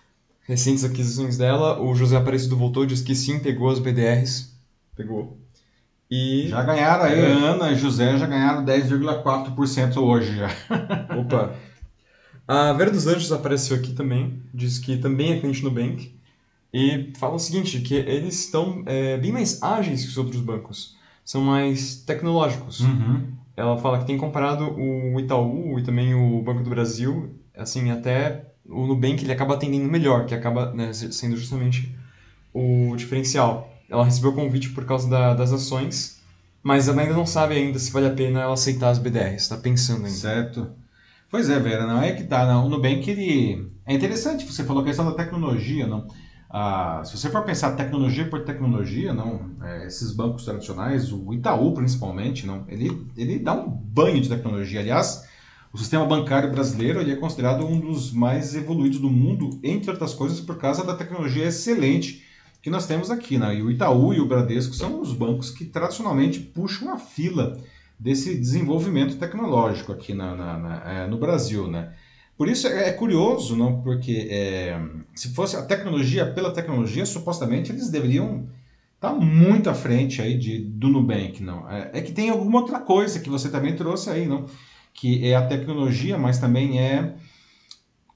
recentes 0.42 0.82
aquisições 0.82 1.36
dela. 1.36 1.80
O 1.80 1.94
José 1.94 2.16
Aparecido 2.16 2.56
voltou 2.56 2.82
e 2.82 2.86
disse 2.86 3.04
que 3.04 3.14
sim, 3.14 3.38
pegou 3.38 3.68
as 3.68 3.78
BDRs. 3.78 4.58
Pegou. 4.96 5.38
E. 6.10 6.48
Já 6.48 6.62
ganharam 6.62 7.04
aí, 7.04 7.20
É. 7.20 7.32
Ana 7.32 7.72
e 7.72 7.76
José 7.76 8.16
já 8.16 8.26
ganharam 8.26 8.64
10,4% 8.64 9.96
hoje 9.98 10.36
já. 10.36 10.48
Opa! 11.18 11.54
A 12.46 12.72
Vera 12.72 12.90
dos 12.90 13.06
Anjos 13.06 13.30
apareceu 13.30 13.76
aqui 13.76 13.92
também, 13.92 14.42
diz 14.54 14.78
que 14.78 14.96
também 14.96 15.32
é 15.32 15.38
cliente 15.38 15.62
no 15.62 15.68
Nubank, 15.68 16.18
e 16.72 17.12
fala 17.18 17.34
o 17.34 17.38
seguinte, 17.38 17.80
que 17.80 17.94
eles 17.94 18.44
estão 18.44 18.82
é, 18.86 19.18
bem 19.18 19.32
mais 19.32 19.62
ágeis 19.62 20.02
que 20.02 20.08
os 20.08 20.16
outros 20.16 20.40
bancos, 20.40 20.96
são 21.22 21.42
mais 21.42 21.96
tecnológicos. 21.96 22.80
Uhum. 22.80 23.26
Ela 23.54 23.76
fala 23.76 23.98
que 23.98 24.06
tem 24.06 24.16
comparado 24.16 24.64
o 24.78 25.20
Itaú 25.20 25.78
e 25.78 25.82
também 25.82 26.14
o 26.14 26.40
Banco 26.40 26.62
do 26.62 26.70
Brasil, 26.70 27.34
assim, 27.54 27.90
até 27.90 28.46
o 28.66 28.86
Nubank 28.86 29.22
ele 29.22 29.32
acaba 29.32 29.54
atendendo 29.54 29.86
melhor, 29.90 30.24
que 30.24 30.34
acaba 30.34 30.72
né, 30.72 30.92
sendo 30.92 31.36
justamente 31.36 31.94
o 32.54 32.94
diferencial. 32.96 33.70
Ela 33.88 34.04
recebeu 34.04 34.30
o 34.30 34.34
convite 34.34 34.70
por 34.70 34.84
causa 34.84 35.08
da- 35.08 35.34
das 35.34 35.52
ações, 35.52 36.20
mas 36.62 36.88
ela 36.88 37.00
ainda 37.00 37.14
não 37.14 37.26
sabe 37.26 37.54
ainda 37.54 37.78
se 37.78 37.90
vale 37.90 38.06
a 38.06 38.10
pena 38.14 38.40
ela 38.40 38.52
aceitar 38.54 38.90
as 38.90 38.98
BDRs, 38.98 39.42
está 39.42 39.56
pensando 39.56 40.04
ainda. 40.04 40.10
Certo. 40.10 40.70
Pois 41.30 41.48
é, 41.50 41.58
Vera, 41.58 41.86
não 41.86 42.00
é 42.02 42.12
que 42.12 42.24
tá, 42.24 42.46
não. 42.46 42.66
O 42.66 42.68
Nubank, 42.68 43.08
ele... 43.10 43.70
É 43.86 43.94
interessante, 43.94 44.46
você 44.46 44.64
falou 44.64 44.82
a 44.82 44.84
questão 44.84 45.04
da 45.04 45.12
tecnologia, 45.12 45.86
não? 45.86 46.06
Ah, 46.50 47.02
se 47.04 47.16
você 47.16 47.30
for 47.30 47.44
pensar 47.44 47.72
tecnologia 47.72 48.24
por 48.28 48.44
tecnologia, 48.44 49.12
não, 49.12 49.50
é, 49.62 49.86
esses 49.86 50.12
bancos 50.12 50.44
tradicionais, 50.44 51.12
o 51.12 51.32
Itaú 51.34 51.74
principalmente, 51.74 52.46
não, 52.46 52.64
ele, 52.68 53.06
ele 53.16 53.38
dá 53.38 53.52
um 53.52 53.68
banho 53.68 54.20
de 54.20 54.30
tecnologia. 54.30 54.80
Aliás, 54.80 55.24
o 55.72 55.76
sistema 55.76 56.06
bancário 56.06 56.50
brasileiro 56.50 57.00
ele 57.00 57.12
é 57.12 57.16
considerado 57.16 57.66
um 57.66 57.78
dos 57.78 58.10
mais 58.12 58.54
evoluídos 58.54 58.98
do 58.98 59.10
mundo, 59.10 59.60
entre 59.62 59.90
outras 59.90 60.14
coisas, 60.14 60.40
por 60.40 60.56
causa 60.56 60.82
da 60.82 60.94
tecnologia 60.94 61.44
excelente 61.44 62.24
que 62.62 62.70
nós 62.70 62.86
temos 62.86 63.10
aqui. 63.10 63.38
Né? 63.38 63.56
E 63.56 63.62
o 63.62 63.70
Itaú 63.70 64.12
e 64.14 64.20
o 64.20 64.26
Bradesco 64.26 64.74
são 64.74 65.00
os 65.00 65.12
bancos 65.12 65.50
que 65.50 65.64
tradicionalmente 65.64 66.40
puxam 66.40 66.92
a 66.92 66.98
fila 66.98 67.58
desse 67.98 68.36
desenvolvimento 68.38 69.16
tecnológico 69.16 69.92
aqui 69.92 70.14
na, 70.14 70.34
na- 70.34 70.58
na- 70.58 70.92
é, 70.92 71.06
no 71.06 71.18
Brasil, 71.18 71.66
né? 71.68 71.92
Por 72.36 72.48
isso 72.48 72.68
é, 72.68 72.88
é 72.88 72.92
curioso, 72.92 73.56
não? 73.56 73.82
Porque 73.82 74.28
é, 74.30 74.80
se 75.14 75.30
fosse 75.34 75.56
a 75.56 75.62
tecnologia 75.62 76.24
pela 76.32 76.52
tecnologia, 76.52 77.04
supostamente 77.04 77.72
eles 77.72 77.90
deveriam 77.90 78.46
estar 78.94 79.12
muito 79.14 79.68
à 79.68 79.74
frente 79.74 80.22
aí 80.22 80.38
de, 80.38 80.58
do 80.60 80.88
Nubank, 80.88 81.42
não? 81.42 81.68
É, 81.68 81.90
é 81.94 82.00
que 82.00 82.12
tem 82.12 82.30
alguma 82.30 82.60
outra 82.60 82.78
coisa 82.80 83.18
que 83.20 83.28
você 83.30 83.50
também 83.50 83.74
trouxe 83.74 84.10
aí, 84.10 84.26
não? 84.26 84.46
Que 84.94 85.26
é 85.26 85.34
a 85.36 85.46
tecnologia, 85.46 86.16
mas 86.18 86.38
também 86.38 86.78
é 86.80 87.14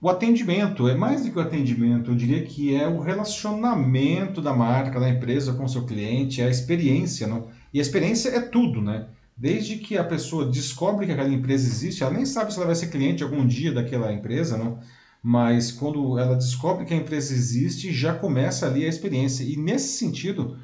o 0.03 0.09
atendimento. 0.11 0.89
É 0.89 0.97
mais 0.97 1.23
do 1.23 1.31
que 1.31 1.39
o 1.39 1.41
atendimento, 1.41 2.11
eu 2.11 2.17
diria 2.17 2.43
que 2.43 2.75
é 2.75 2.89
o 2.89 2.99
relacionamento 2.99 4.43
da 4.43 4.53
marca, 4.53 4.99
da 4.99 5.09
empresa 5.09 5.53
com 5.53 5.65
o 5.65 5.69
seu 5.69 5.87
cliente, 5.87 6.41
é 6.43 6.47
a 6.47 6.51
experiência, 6.51 7.29
não? 7.29 7.47
E 7.73 7.79
a 7.79 7.83
experiência 7.83 8.31
é 8.31 8.41
tudo, 8.41 8.83
né? 8.83 9.07
Desde 9.37 9.77
que 9.77 9.97
a 9.97 10.03
pessoa 10.03 10.51
descobre 10.51 11.07
que 11.07 11.13
aquela 11.13 11.29
empresa 11.29 11.69
existe, 11.69 12.03
ela 12.03 12.13
nem 12.13 12.27
sabe 12.27 12.53
se 12.53 12.59
ela 12.59 12.67
vai 12.67 12.75
ser 12.75 12.89
cliente 12.89 13.23
algum 13.23 13.47
dia 13.47 13.73
daquela 13.73 14.13
empresa, 14.13 14.59
não? 14.59 14.81
Mas 15.23 15.71
quando 15.71 16.19
ela 16.19 16.35
descobre 16.35 16.85
que 16.85 16.93
a 16.93 16.97
empresa 16.97 17.33
existe, 17.33 17.93
já 17.93 18.13
começa 18.13 18.67
ali 18.67 18.85
a 18.85 18.89
experiência. 18.89 19.45
E 19.45 19.57
nesse 19.57 19.99
sentido, 19.99 20.59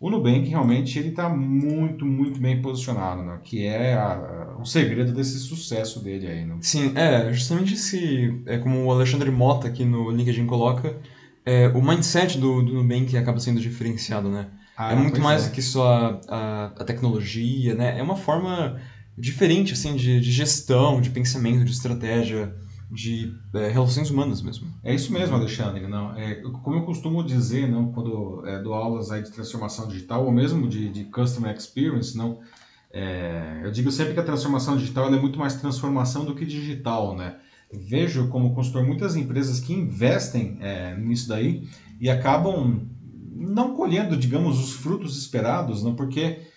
o 0.00 0.10
Nubank 0.10 0.48
realmente 0.48 0.98
ele 0.98 1.08
está 1.08 1.28
muito, 1.28 2.04
muito 2.06 2.40
bem 2.40 2.60
posicionado, 2.62 3.22
né? 3.22 3.40
Que 3.42 3.64
é 3.64 3.94
a- 3.94 4.14
a- 4.14 4.56
o 4.60 4.64
segredo 4.64 5.12
desse 5.12 5.38
sucesso 5.38 6.00
dele 6.00 6.26
aí, 6.28 6.44
né? 6.44 6.56
Sim, 6.60 6.92
é, 6.96 7.32
justamente 7.32 7.74
esse, 7.74 8.42
é 8.46 8.58
como 8.58 8.84
o 8.84 8.90
Alexandre 8.92 9.30
Mota 9.30 9.66
aqui 9.68 9.84
no 9.84 10.10
LinkedIn 10.10 10.46
coloca, 10.46 10.96
é, 11.44 11.68
o 11.68 11.80
mindset 11.80 12.36
do, 12.38 12.62
do 12.62 12.72
Nubank 12.74 13.16
acaba 13.16 13.40
sendo 13.40 13.60
diferenciado, 13.60 14.28
né? 14.30 14.50
Ah, 14.76 14.92
é 14.92 14.94
muito 14.96 15.20
mais 15.20 15.44
é. 15.44 15.48
do 15.48 15.52
que 15.52 15.62
só 15.62 15.86
a, 15.88 16.20
a, 16.28 16.64
a 16.66 16.84
tecnologia, 16.84 17.74
né? 17.74 17.98
É 17.98 18.02
uma 18.02 18.16
forma 18.16 18.80
diferente, 19.16 19.72
assim, 19.72 19.94
de, 19.96 20.20
de 20.20 20.30
gestão, 20.30 21.00
de 21.00 21.10
pensamento, 21.10 21.64
de 21.64 21.72
estratégia, 21.72 22.54
de 22.90 23.34
é, 23.54 23.68
relações 23.68 24.10
humanas 24.10 24.40
mesmo. 24.42 24.66
É 24.82 24.94
isso 24.94 25.12
mesmo, 25.12 25.36
Alexandre. 25.36 25.86
Não, 25.86 26.16
é, 26.16 26.36
como 26.62 26.76
eu 26.76 26.82
costumo 26.84 27.22
dizer, 27.22 27.68
não, 27.68 27.92
quando 27.92 28.46
é, 28.46 28.62
dou 28.62 28.74
aulas 28.74 29.10
aí 29.10 29.22
de 29.22 29.30
transformação 29.30 29.86
digital 29.88 30.24
ou 30.24 30.32
mesmo 30.32 30.68
de, 30.68 30.88
de 30.88 31.04
customer 31.04 31.54
experience, 31.54 32.16
não, 32.16 32.40
É, 32.90 33.60
eu 33.64 33.70
digo 33.70 33.90
sempre 33.92 34.14
que 34.14 34.20
a 34.20 34.24
transformação 34.24 34.74
digital 34.74 35.12
é 35.12 35.20
muito 35.20 35.38
mais 35.38 35.60
transformação 35.60 36.24
do 36.24 36.34
que 36.34 36.46
digital, 36.46 37.14
né? 37.14 37.36
Vejo 37.70 38.28
como 38.28 38.54
consultor 38.54 38.82
muitas 38.82 39.14
empresas 39.14 39.60
que 39.60 39.74
investem 39.74 40.56
é, 40.58 40.96
nisso 40.96 41.28
daí 41.28 41.68
e 42.00 42.08
acabam 42.08 42.88
não 43.36 43.76
colhendo, 43.76 44.16
digamos, 44.16 44.58
os 44.58 44.72
frutos 44.72 45.18
esperados, 45.18 45.82
não? 45.82 45.94
porque 45.94 46.47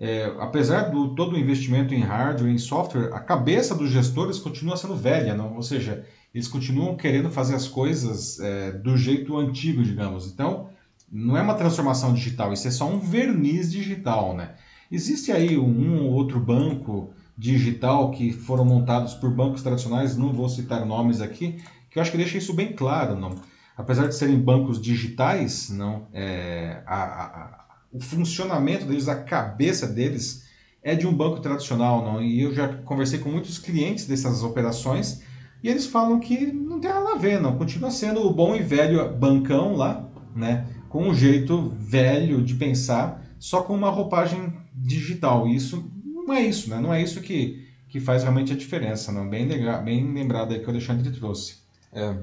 é, 0.00 0.34
apesar 0.38 0.90
do 0.90 1.14
todo 1.14 1.34
o 1.34 1.38
investimento 1.38 1.92
em 1.92 2.00
hardware, 2.00 2.50
em 2.50 2.56
software, 2.56 3.10
a 3.12 3.20
cabeça 3.20 3.74
dos 3.74 3.90
gestores 3.90 4.38
continua 4.38 4.74
sendo 4.74 4.96
velha, 4.96 5.34
não? 5.34 5.54
ou 5.56 5.62
seja, 5.62 6.06
eles 6.34 6.48
continuam 6.48 6.96
querendo 6.96 7.30
fazer 7.30 7.54
as 7.54 7.68
coisas 7.68 8.40
é, 8.40 8.72
do 8.72 8.96
jeito 8.96 9.36
antigo, 9.36 9.82
digamos. 9.82 10.32
Então, 10.32 10.70
não 11.12 11.36
é 11.36 11.42
uma 11.42 11.54
transformação 11.54 12.14
digital, 12.14 12.50
isso 12.50 12.66
é 12.66 12.70
só 12.70 12.88
um 12.88 12.98
verniz 12.98 13.70
digital, 13.70 14.34
né? 14.34 14.54
Existe 14.90 15.30
aí 15.30 15.58
um 15.58 16.04
ou 16.04 16.12
outro 16.12 16.40
banco 16.40 17.12
digital 17.36 18.10
que 18.10 18.32
foram 18.32 18.64
montados 18.64 19.14
por 19.14 19.30
bancos 19.30 19.62
tradicionais, 19.62 20.16
não 20.16 20.32
vou 20.32 20.48
citar 20.48 20.84
nomes 20.86 21.20
aqui, 21.20 21.62
que 21.90 21.98
eu 21.98 22.02
acho 22.02 22.10
que 22.10 22.16
deixa 22.16 22.38
isso 22.38 22.54
bem 22.54 22.72
claro, 22.72 23.16
não. 23.16 23.34
Apesar 23.76 24.06
de 24.06 24.14
serem 24.14 24.38
bancos 24.38 24.80
digitais, 24.80 25.68
não, 25.70 26.06
é, 26.12 26.82
a, 26.86 27.02
a, 27.02 27.64
o 27.92 28.00
funcionamento 28.00 28.86
deles, 28.86 29.08
a 29.08 29.16
cabeça 29.16 29.86
deles 29.86 30.44
é 30.82 30.94
de 30.94 31.06
um 31.06 31.12
banco 31.12 31.40
tradicional, 31.40 32.04
não. 32.04 32.22
E 32.22 32.40
eu 32.40 32.54
já 32.54 32.68
conversei 32.68 33.18
com 33.18 33.30
muitos 33.30 33.58
clientes 33.58 34.06
dessas 34.06 34.42
operações 34.42 35.22
e 35.62 35.68
eles 35.68 35.86
falam 35.86 36.18
que 36.18 36.46
não 36.52 36.80
tem 36.80 36.90
nada 36.90 37.12
a 37.12 37.18
ver, 37.18 37.40
não. 37.40 37.58
Continua 37.58 37.90
sendo 37.90 38.26
o 38.26 38.32
bom 38.32 38.54
e 38.54 38.62
velho 38.62 39.12
bancão 39.14 39.76
lá, 39.76 40.08
né, 40.34 40.66
com 40.88 41.08
um 41.08 41.14
jeito 41.14 41.74
velho 41.78 42.42
de 42.42 42.54
pensar, 42.54 43.24
só 43.38 43.62
com 43.62 43.74
uma 43.74 43.90
roupagem 43.90 44.52
digital. 44.74 45.46
Isso 45.46 45.90
não 46.04 46.32
é 46.32 46.42
isso, 46.42 46.70
né? 46.70 46.80
Não 46.80 46.94
é 46.94 47.02
isso 47.02 47.20
que, 47.20 47.66
que 47.88 48.00
faz 48.00 48.22
realmente 48.22 48.52
a 48.52 48.56
diferença, 48.56 49.12
não? 49.12 49.28
Bem, 49.28 49.46
legal, 49.46 49.82
bem 49.82 50.12
lembrado 50.12 50.52
aí 50.52 50.60
que 50.60 50.66
o 50.66 50.70
Alexandre 50.70 51.10
trouxe. 51.10 51.56
É. 51.92 52.16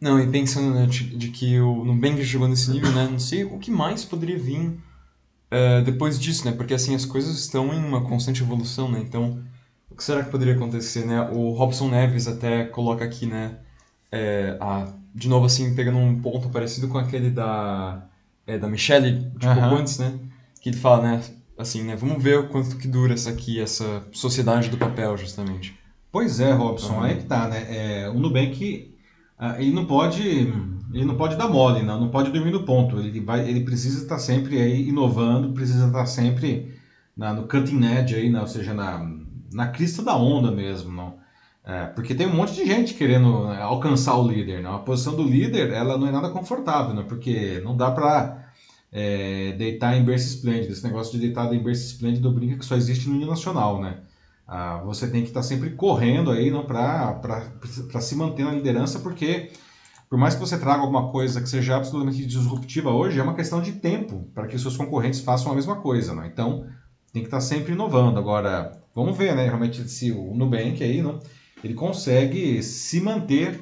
Não, 0.00 0.20
e 0.20 0.26
pensando 0.26 0.74
né, 0.74 0.86
de, 0.86 1.28
que 1.28 1.58
o 1.60 1.84
Nubank 1.84 2.22
chegou 2.24 2.46
nesse 2.46 2.70
nível, 2.70 2.92
né? 2.92 3.08
Não 3.10 3.18
sei 3.18 3.44
o 3.44 3.58
que 3.58 3.70
mais 3.70 4.04
poderia 4.04 4.38
vir 4.38 4.78
é, 5.54 5.80
depois 5.82 6.18
disso, 6.18 6.44
né? 6.44 6.52
Porque 6.52 6.74
assim, 6.74 6.94
as 6.94 7.04
coisas 7.04 7.38
estão 7.38 7.72
em 7.72 7.78
uma 7.78 8.02
constante 8.04 8.42
evolução, 8.42 8.90
né? 8.90 9.00
Então, 9.00 9.42
o 9.90 9.94
que 9.94 10.02
será 10.02 10.24
que 10.24 10.30
poderia 10.30 10.54
acontecer, 10.54 11.06
né? 11.06 11.28
O 11.32 11.52
Robson 11.52 11.88
Neves 11.88 12.26
até 12.26 12.64
coloca 12.64 13.04
aqui, 13.04 13.26
né? 13.26 13.58
É, 14.10 14.56
a, 14.60 14.92
de 15.14 15.28
novo, 15.28 15.46
assim, 15.46 15.74
pegando 15.74 15.98
um 15.98 16.20
ponto 16.20 16.48
parecido 16.48 16.88
com 16.88 16.98
aquele 16.98 17.30
da, 17.30 18.06
é, 18.46 18.58
da 18.58 18.68
Michelle, 18.68 19.30
tipo, 19.38 19.46
uhum. 19.46 19.76
antes, 19.76 19.98
né? 19.98 20.18
Que 20.60 20.70
ele 20.70 20.76
fala, 20.76 21.02
né? 21.02 21.22
assim, 21.56 21.82
né? 21.82 21.96
Vamos 21.96 22.22
ver 22.22 22.38
o 22.38 22.48
quanto 22.48 22.76
que 22.76 22.88
dura 22.88 23.14
essa 23.14 23.30
aqui, 23.30 23.60
essa 23.60 24.02
sociedade 24.12 24.68
do 24.68 24.76
papel, 24.76 25.16
justamente. 25.16 25.78
Pois 26.10 26.40
é, 26.40 26.52
Robson, 26.52 26.94
uhum. 26.94 27.02
aí 27.02 27.16
que 27.16 27.24
tá, 27.24 27.48
né? 27.48 27.66
É, 27.68 28.08
o 28.08 28.14
Nubank, 28.14 28.92
ah, 28.92 28.93
ele 29.58 29.72
não 29.72 29.86
pode, 29.86 30.22
ele 30.22 31.04
não 31.04 31.16
pode 31.16 31.36
dar 31.36 31.48
mole, 31.48 31.82
não, 31.82 32.00
não 32.00 32.08
pode 32.08 32.30
dormir 32.30 32.52
no 32.52 32.64
ponto. 32.64 32.98
Ele 32.98 33.20
vai, 33.20 33.48
ele 33.48 33.64
precisa 33.64 34.02
estar 34.02 34.18
sempre 34.18 34.60
aí 34.60 34.88
inovando, 34.88 35.52
precisa 35.52 35.86
estar 35.86 36.06
sempre 36.06 36.74
na, 37.16 37.32
no 37.32 37.48
cutting 37.48 37.84
edge 37.84 38.14
aí, 38.14 38.30
né? 38.30 38.40
ou 38.40 38.46
seja, 38.46 38.72
na, 38.74 39.04
na 39.52 39.68
crista 39.68 40.02
da 40.02 40.16
onda 40.16 40.50
mesmo, 40.50 40.92
não? 40.92 41.24
É, 41.66 41.86
porque 41.86 42.14
tem 42.14 42.26
um 42.26 42.34
monte 42.34 42.54
de 42.54 42.66
gente 42.66 42.92
querendo 42.92 43.46
né, 43.46 43.62
alcançar 43.62 44.16
o 44.16 44.28
líder, 44.28 44.62
não? 44.62 44.74
A 44.74 44.80
posição 44.80 45.16
do 45.16 45.22
líder, 45.22 45.70
ela 45.72 45.96
não 45.96 46.06
é 46.06 46.10
nada 46.12 46.28
confortável, 46.28 46.94
né? 46.94 47.02
Porque 47.08 47.60
não 47.64 47.74
dá 47.74 47.90
para 47.90 48.52
é, 48.92 49.52
deitar 49.52 49.96
em 49.96 50.04
berço 50.04 50.28
esplêndido. 50.28 50.72
Esse 50.72 50.84
negócio 50.84 51.12
de 51.12 51.20
deitar 51.20 51.52
em 51.54 51.62
berço 51.62 51.86
esplêndido 51.86 52.30
brinca 52.30 52.58
que 52.58 52.64
só 52.66 52.76
existe 52.76 53.08
no 53.08 53.14
nível 53.14 53.30
nacional, 53.30 53.80
né? 53.80 53.98
Ah, 54.46 54.82
você 54.84 55.08
tem 55.08 55.22
que 55.22 55.28
estar 55.28 55.40
tá 55.40 55.46
sempre 55.46 55.70
correndo 55.70 56.30
aí 56.30 56.50
para 56.50 58.00
se 58.00 58.14
manter 58.14 58.44
na 58.44 58.52
liderança, 58.52 58.98
porque 59.00 59.50
por 60.08 60.18
mais 60.18 60.34
que 60.34 60.40
você 60.40 60.58
traga 60.58 60.82
alguma 60.82 61.10
coisa 61.10 61.40
que 61.40 61.48
seja 61.48 61.76
absolutamente 61.76 62.24
disruptiva 62.26 62.90
hoje, 62.90 63.18
é 63.18 63.22
uma 63.22 63.34
questão 63.34 63.60
de 63.60 63.72
tempo 63.72 64.28
para 64.34 64.46
que 64.46 64.54
os 64.54 64.62
seus 64.62 64.76
concorrentes 64.76 65.20
façam 65.20 65.50
a 65.50 65.54
mesma 65.54 65.76
coisa, 65.76 66.14
né? 66.14 66.28
Então, 66.32 66.66
tem 67.12 67.22
que 67.22 67.28
estar 67.28 67.38
tá 67.38 67.40
sempre 67.40 67.72
inovando. 67.72 68.18
Agora, 68.18 68.70
vamos 68.94 69.16
ver, 69.16 69.34
né? 69.34 69.44
Realmente, 69.44 69.88
se 69.88 70.12
o 70.12 70.34
Nubank 70.34 70.82
aí, 70.82 71.02
né? 71.02 71.18
ele 71.64 71.74
consegue 71.74 72.62
se 72.62 73.00
manter 73.00 73.60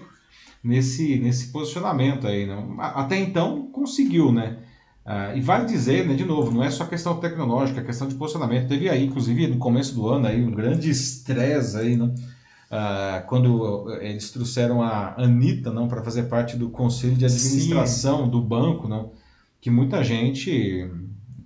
nesse, 0.63 1.19
nesse 1.19 1.53
posicionamento 1.53 2.27
aí, 2.27 2.47
né? 2.47 2.57
Até 2.79 3.17
então, 3.19 3.71
conseguiu, 3.71 4.33
né? 4.33 4.59
Uh, 5.05 5.37
e 5.37 5.41
vale 5.41 5.67
dizer, 5.67 6.07
né, 6.07 6.15
de 6.15 6.25
novo, 6.25 6.53
não 6.53 6.63
é 6.63 6.71
só 6.71 6.85
questão 6.85 7.19
tecnológica, 7.19 7.81
é 7.81 7.85
questão 7.85 8.07
de 8.07 8.15
posicionamento. 8.15 8.69
Teve 8.69 8.89
aí, 8.89 9.05
inclusive, 9.05 9.49
no 9.49 9.59
começo 9.59 9.95
do 9.95 10.09
ano, 10.09 10.27
aí, 10.29 10.43
um 10.43 10.53
grande 10.53 10.89
estresse 10.91 11.77
aí, 11.77 11.97
né, 11.97 12.05
uh, 12.05 13.27
quando 13.27 13.93
eles 14.01 14.31
trouxeram 14.31 14.81
a 14.81 15.15
Anitta 15.21 15.73
não, 15.73 15.89
para 15.89 16.03
fazer 16.03 16.25
parte 16.25 16.57
do 16.57 16.71
conselho 16.71 17.17
de 17.17 17.25
administração 17.25 18.25
Sim. 18.25 18.31
do 18.31 18.41
banco, 18.41 18.87
não, 18.87 19.13
que 19.61 19.71
muita 19.71 20.05
gente 20.05 20.89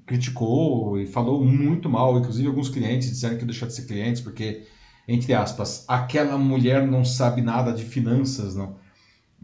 criticou 0.04 1.00
e 1.00 1.06
falou 1.06 1.44
muito 1.44 1.88
mal, 1.88 2.18
inclusive 2.18 2.46
alguns 2.46 2.68
clientes 2.68 3.10
disseram 3.10 3.36
que 3.38 3.44
deixou 3.44 3.66
de 3.66 3.74
ser 3.74 3.86
clientes 3.86 4.20
porque, 4.20 4.64
entre 5.08 5.34
aspas, 5.34 5.84
aquela 5.88 6.38
mulher 6.38 6.86
não 6.86 7.04
sabe 7.04 7.40
nada 7.40 7.72
de 7.72 7.84
finanças, 7.84 8.54
não. 8.54 8.76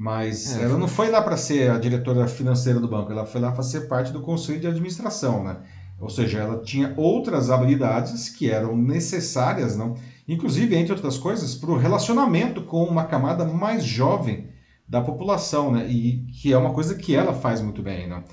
Mas 0.03 0.57
é, 0.57 0.65
ela 0.65 0.77
não 0.77 0.88
foi 0.88 1.11
lá 1.11 1.23
para 1.23 1.37
ser 1.37 1.71
a 1.71 1.79
diretora 1.79 2.27
financeira 2.27 2.81
do 2.81 2.88
banco, 2.88 3.12
ela 3.12 3.25
foi 3.25 3.41
lá 3.41 3.53
para 3.53 3.62
ser 3.62 3.83
parte 3.83 4.12
do 4.12 4.21
conselho 4.21 4.59
de 4.59 4.67
administração, 4.67 5.45
né? 5.45 5.59
Ou 6.01 6.11
seja, 6.11 6.41
ela 6.41 6.61
tinha 6.61 6.93
outras 6.97 7.51
habilidades 7.51 8.29
que 8.29 8.51
eram 8.51 8.77
necessárias, 8.77 9.77
não? 9.77 9.95
Inclusive, 10.27 10.75
entre 10.75 10.93
outras 10.93 11.17
coisas, 11.17 11.55
para 11.55 11.71
o 11.71 11.79
relacionamento 11.79 12.62
com 12.62 12.83
uma 12.83 13.05
camada 13.05 13.45
mais 13.45 13.85
jovem 13.85 14.49
da 14.88 15.01
população, 15.01 15.71
né? 15.71 15.87
E 15.88 16.27
que 16.33 16.53
é 16.53 16.59
uma 16.59 16.75
coisa 16.75 16.97
que 16.97 17.15
ela 17.15 17.33
faz 17.33 17.61
muito 17.61 17.81
bem, 17.81 18.09
não? 18.09 18.25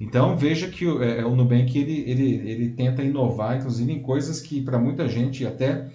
Então 0.00 0.34
veja 0.34 0.68
que 0.68 0.86
o, 0.86 1.02
é, 1.02 1.26
o 1.26 1.36
Nubank 1.36 1.78
ele, 1.78 2.10
ele, 2.10 2.50
ele 2.50 2.68
tenta 2.70 3.02
inovar, 3.02 3.58
inclusive 3.58 3.92
em 3.92 4.00
coisas 4.00 4.40
que 4.40 4.62
para 4.62 4.78
muita 4.78 5.06
gente 5.06 5.46
até 5.46 5.90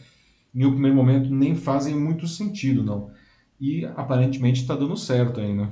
em 0.54 0.64
um 0.64 0.74
primeiro 0.74 0.96
momento 0.96 1.28
nem 1.34 1.56
fazem 1.56 1.96
muito 1.96 2.28
sentido, 2.28 2.84
não 2.84 3.10
e 3.64 3.86
aparentemente 3.96 4.62
está 4.62 4.76
dando 4.76 4.98
certo 4.98 5.40
ainda. 5.40 5.70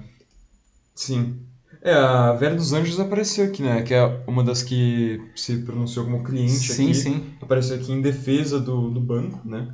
Sim. 0.95 1.41
É, 1.81 1.93
a 1.93 2.31
Vera 2.31 2.55
dos 2.55 2.71
Anjos 2.71 2.97
apareceu 3.01 3.45
aqui, 3.45 3.61
né? 3.61 3.81
Que 3.81 3.93
é 3.93 4.23
uma 4.25 4.43
das 4.45 4.63
que 4.63 5.19
se 5.35 5.57
pronunciou 5.57 6.05
como 6.05 6.23
cliente 6.23 6.71
sim, 6.71 6.85
aqui. 6.85 6.93
Sim, 6.93 7.25
Apareceu 7.41 7.75
aqui 7.75 7.91
em 7.91 8.01
defesa 8.01 8.61
do, 8.61 8.89
do 8.89 9.01
banco, 9.01 9.41
né? 9.43 9.73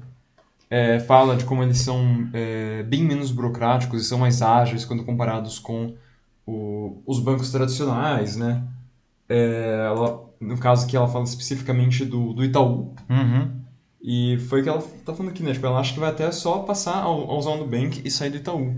É, 0.67 0.99
fala 0.99 1.35
de 1.35 1.45
como 1.45 1.61
eles 1.61 1.77
são 1.77 2.27
é, 2.33 2.81
bem 2.83 3.03
menos 3.03 3.29
burocráticos 3.29 4.01
e 4.01 4.05
são 4.05 4.17
mais 4.17 4.41
ágeis 4.41 4.83
quando 4.83 5.03
comparados 5.03 5.59
com 5.59 5.93
o, 6.45 7.03
os 7.05 7.19
bancos 7.19 7.51
tradicionais, 7.51 8.35
né? 8.35 8.63
É, 9.29 9.85
ela, 9.85 10.25
no 10.41 10.57
caso 10.57 10.87
que 10.87 10.97
ela 10.97 11.07
fala 11.07 11.25
especificamente 11.25 12.03
do, 12.03 12.33
do 12.33 12.43
Itaú, 12.43 12.95
uhum. 13.09 13.56
E 14.09 14.37
foi 14.47 14.61
o 14.61 14.63
que 14.63 14.69
ela 14.69 14.81
tá 15.05 15.13
falando 15.13 15.31
aqui, 15.31 15.43
né? 15.43 15.51
Tipo, 15.51 15.65
ela 15.65 15.81
acha 15.81 15.93
que 15.93 15.99
vai 15.99 16.09
até 16.09 16.31
só 16.31 16.59
passar 16.59 17.03
a 17.03 17.11
usar 17.11 17.49
o 17.49 17.57
Nubank 17.57 18.01
e 18.05 18.09
sair 18.09 18.29
do 18.29 18.37
Itaú. 18.37 18.73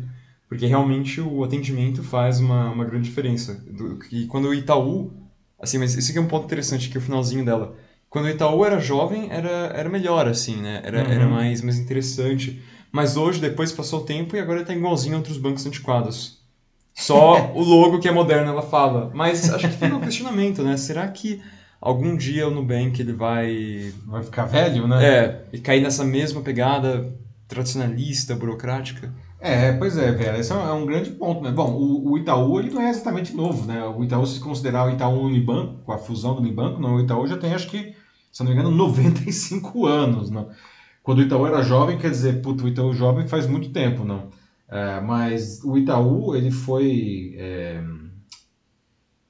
Porque 0.48 0.66
realmente 0.66 1.22
o 1.22 1.44
atendimento 1.44 2.02
faz 2.02 2.40
uma, 2.40 2.72
uma 2.72 2.84
grande 2.84 3.10
diferença. 3.10 3.64
E 4.12 4.26
quando 4.26 4.46
o 4.48 4.54
Itaú. 4.56 5.14
Assim, 5.62 5.78
mas 5.78 5.96
esse 5.96 6.10
aqui 6.10 6.18
é 6.18 6.22
um 6.22 6.28
ponto 6.28 6.46
interessante, 6.46 6.90
que 6.90 6.98
é 6.98 7.00
o 7.00 7.04
finalzinho 7.04 7.46
dela. 7.46 7.76
Quando 8.10 8.26
o 8.26 8.30
Itaú 8.30 8.66
era 8.66 8.80
jovem, 8.80 9.28
era, 9.30 9.72
era 9.76 9.88
melhor, 9.88 10.28
assim, 10.28 10.56
né? 10.56 10.82
Era, 10.84 11.04
uhum. 11.04 11.12
era 11.12 11.28
mais, 11.28 11.62
mais 11.62 11.78
interessante. 11.78 12.60
Mas 12.92 13.16
hoje, 13.16 13.40
depois 13.40 13.72
passou 13.72 14.00
o 14.00 14.06
tempo 14.06 14.36
e 14.36 14.40
agora 14.40 14.66
tá 14.66 14.74
igualzinho 14.74 15.14
a 15.14 15.18
outros 15.20 15.38
bancos 15.38 15.64
antiquados. 15.64 16.40
Só 16.92 17.52
o 17.54 17.62
logo 17.62 18.00
que 18.00 18.08
é 18.08 18.12
moderno, 18.12 18.50
ela 18.50 18.64
fala. 18.64 19.12
Mas 19.14 19.48
acho 19.54 19.70
que 19.70 19.76
fica 19.76 19.96
um 19.96 20.02
questionamento, 20.02 20.64
né? 20.64 20.76
Será 20.76 21.08
que 21.08 21.40
algum 21.82 22.16
dia 22.16 22.48
o 22.48 22.52
Nubank 22.52 23.02
ele 23.02 23.14
vai. 23.14 23.94
Vai 24.06 24.24
ficar 24.24 24.46
velho, 24.46 24.88
né? 24.88 25.06
É, 25.06 25.46
e 25.54 25.60
cair 25.60 25.82
nessa 25.82 26.04
mesma 26.04 26.42
pegada 26.42 27.12
tradicionalista, 27.48 28.36
burocrática. 28.36 29.14
É, 29.40 29.72
pois 29.72 29.98
é, 29.98 30.12
velho. 30.12 30.38
Esse 30.38 30.52
é 30.52 30.56
um 30.56 30.84
é 30.84 30.86
grande 30.86 31.12
ponto, 31.12 31.42
né? 31.42 31.52
Bom, 31.52 31.72
o, 31.72 32.12
o, 32.12 32.18
Itaú 32.18 32.60
ele 32.60 32.70
não 32.70 32.82
é 32.82 32.90
exatamente 32.90 33.34
novo, 33.36 33.66
né? 33.66 33.84
O 33.86 34.04
Itaú, 34.04 34.26
se 34.26 34.40
considerar 34.40 34.86
o 34.86 34.92
Itaú 34.92 35.24
Unibanco, 35.24 35.82
com 35.86 35.92
a 35.92 35.98
fusão 35.98 36.36
do 36.36 36.42
Unibanco, 36.42 36.80
não, 36.80 36.96
o 36.96 37.02
Itaú 37.02 37.26
já 37.26 37.38
tem, 37.38 37.54
acho 37.54 37.70
que, 37.70 37.96
se 38.32 38.44
não 38.44 38.52
me 38.52 38.54
engano, 38.58 38.70
95 38.76 39.86
anos, 39.86 40.30
não? 40.30 40.50
Quando 41.02 41.20
o 41.20 41.22
Itaú 41.22 41.48
era 41.48 41.64
jovem, 41.64 41.98
quer 41.98 42.12
dizer, 42.12 42.42
puto, 42.42 42.66
o 42.66 42.68
Itaú 42.68 42.94
jovem 42.94 43.28
faz 43.28 43.48
muito 43.48 43.70
tempo, 43.70 44.04
não? 44.04 44.28
É, 44.70 45.00
mas 45.00 45.64
o 45.64 45.78
Itaú, 45.78 46.36
ele 46.36 46.52
foi... 46.52 47.34
É 47.38 47.82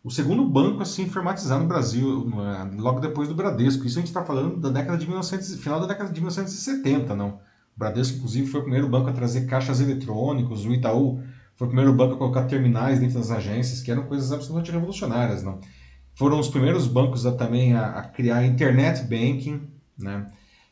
o 0.03 0.09
segundo 0.09 0.45
banco 0.47 0.81
a 0.81 0.85
se 0.85 1.01
informatizar 1.01 1.59
no 1.59 1.67
Brasil, 1.67 2.31
logo 2.77 2.99
depois 2.99 3.27
do 3.27 3.35
Bradesco. 3.35 3.85
Isso 3.85 3.97
a 3.97 4.01
gente 4.01 4.07
está 4.07 4.23
falando 4.23 4.57
da 4.57 4.69
década 4.69 4.97
de 4.97 5.05
1900, 5.05 5.55
final 5.55 5.79
da 5.79 5.87
década 5.87 6.11
de 6.11 6.19
1970, 6.19 7.15
não. 7.15 7.29
O 7.29 7.79
Bradesco, 7.79 8.17
inclusive, 8.17 8.47
foi 8.47 8.61
o 8.61 8.63
primeiro 8.63 8.87
banco 8.87 9.09
a 9.09 9.13
trazer 9.13 9.45
caixas 9.45 9.81
eletrônicos. 9.81 10.65
O 10.65 10.73
Itaú 10.73 11.21
foi 11.55 11.67
o 11.67 11.69
primeiro 11.69 11.93
banco 11.93 12.13
a 12.15 12.17
colocar 12.17 12.43
terminais 12.43 12.99
dentro 12.99 13.17
das 13.17 13.29
agências, 13.29 13.81
que 13.81 13.91
eram 13.91 14.03
coisas 14.03 14.31
absolutamente 14.31 14.71
revolucionárias, 14.71 15.43
não. 15.43 15.59
Foram 16.15 16.39
os 16.39 16.47
primeiros 16.47 16.87
bancos 16.87 17.25
a, 17.25 17.33
também 17.33 17.73
a, 17.73 17.87
a 17.99 18.03
criar 18.03 18.45
internet 18.45 19.01
banking, 19.03 19.67
né? 19.97 20.27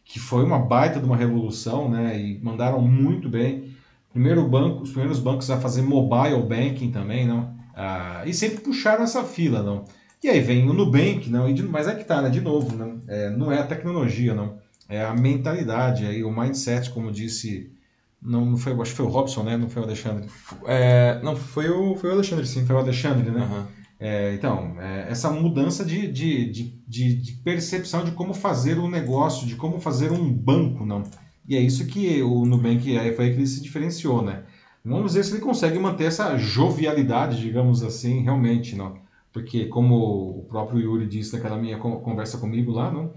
Que 0.06 0.20
foi 0.20 0.44
uma 0.44 0.60
baita 0.60 1.00
de 1.00 1.06
uma 1.06 1.18
revolução, 1.18 1.90
né? 1.90 2.18
E 2.18 2.40
mandaram 2.42 2.82
muito 2.82 3.28
bem. 3.28 3.76
Primeiro 4.10 4.48
banco, 4.48 4.84
os 4.84 4.92
primeiros 4.92 5.20
bancos 5.20 5.50
a 5.50 5.60
fazer 5.60 5.82
mobile 5.82 6.42
banking 6.44 6.92
também, 6.92 7.28
não? 7.28 7.57
Ah, 7.80 8.24
e 8.26 8.34
sempre 8.34 8.62
puxaram 8.62 9.04
essa 9.04 9.24
fila, 9.24 9.62
não? 9.62 9.86
E 10.24 10.28
aí 10.28 10.40
vem 10.40 10.68
o 10.68 10.74
Nubank, 10.74 11.30
não? 11.30 11.48
E 11.48 11.54
de, 11.54 11.62
mas 11.62 11.88
é 11.88 11.94
que 11.94 12.04
tá, 12.04 12.24
né? 12.24 12.30
De 12.30 12.42
novo, 12.42 12.76
não 12.76 13.04
é, 13.08 13.30
não 13.30 13.52
é 13.52 13.60
a 13.60 13.68
tecnologia, 13.68 14.34
não. 14.34 14.58
É 14.90 15.04
a 15.04 15.14
mentalidade, 15.14 16.04
aí, 16.04 16.24
o 16.24 16.32
mindset, 16.32 16.90
como 16.90 17.12
disse. 17.12 17.72
Não, 18.20 18.44
não 18.44 18.58
foi, 18.58 18.74
acho 18.74 18.92
que 18.92 18.98
foi 18.98 19.06
o 19.06 19.10
Robson, 19.10 19.44
né? 19.44 19.56
Não 19.56 19.70
foi 19.70 19.84
o 19.84 19.86
Alexandre. 19.86 20.28
É, 20.66 21.20
não, 21.22 21.36
foi 21.36 21.70
o, 21.70 21.96
foi 21.96 22.10
o 22.10 22.14
Alexandre, 22.14 22.48
sim. 22.48 22.66
Foi 22.66 22.76
o 22.76 22.80
Alexandre, 22.80 23.30
né? 23.30 23.42
Aham. 23.42 23.68
É, 24.00 24.34
então, 24.34 24.76
é, 24.80 25.08
essa 25.10 25.30
mudança 25.30 25.86
de, 25.86 26.08
de, 26.08 26.52
de, 26.88 27.16
de, 27.16 27.32
percepção 27.44 28.04
de 28.04 28.12
como 28.12 28.34
fazer 28.34 28.78
um 28.78 28.90
negócio, 28.90 29.48
de 29.48 29.56
como 29.56 29.80
fazer 29.80 30.12
um 30.12 30.32
banco, 30.32 30.86
não. 30.86 31.04
E 31.48 31.56
é 31.56 31.60
isso 31.60 31.86
que 31.86 32.22
o 32.22 32.46
Nubank 32.46 32.96
aí 32.98 33.16
foi 33.16 33.32
que 33.32 33.38
ele 33.38 33.48
se 33.48 33.62
diferenciou, 33.62 34.22
né? 34.22 34.44
Vamos 34.88 35.14
ver 35.16 35.24
se 35.24 35.34
ele 35.34 35.42
consegue 35.42 35.78
manter 35.80 36.06
essa 36.06 36.38
jovialidade, 36.38 37.40
digamos 37.42 37.84
assim, 37.84 38.22
realmente, 38.22 38.76
não. 38.76 38.98
Porque 39.34 39.66
como 39.68 40.40
o 40.40 40.46
próprio 40.48 40.80
Yuri 40.80 41.08
disse 41.08 41.34
naquela 41.36 41.58
minha 41.58 41.78
con- 41.78 42.00
conversa 42.00 42.38
comigo 42.38 42.72
lá, 42.72 42.92
não, 42.92 43.14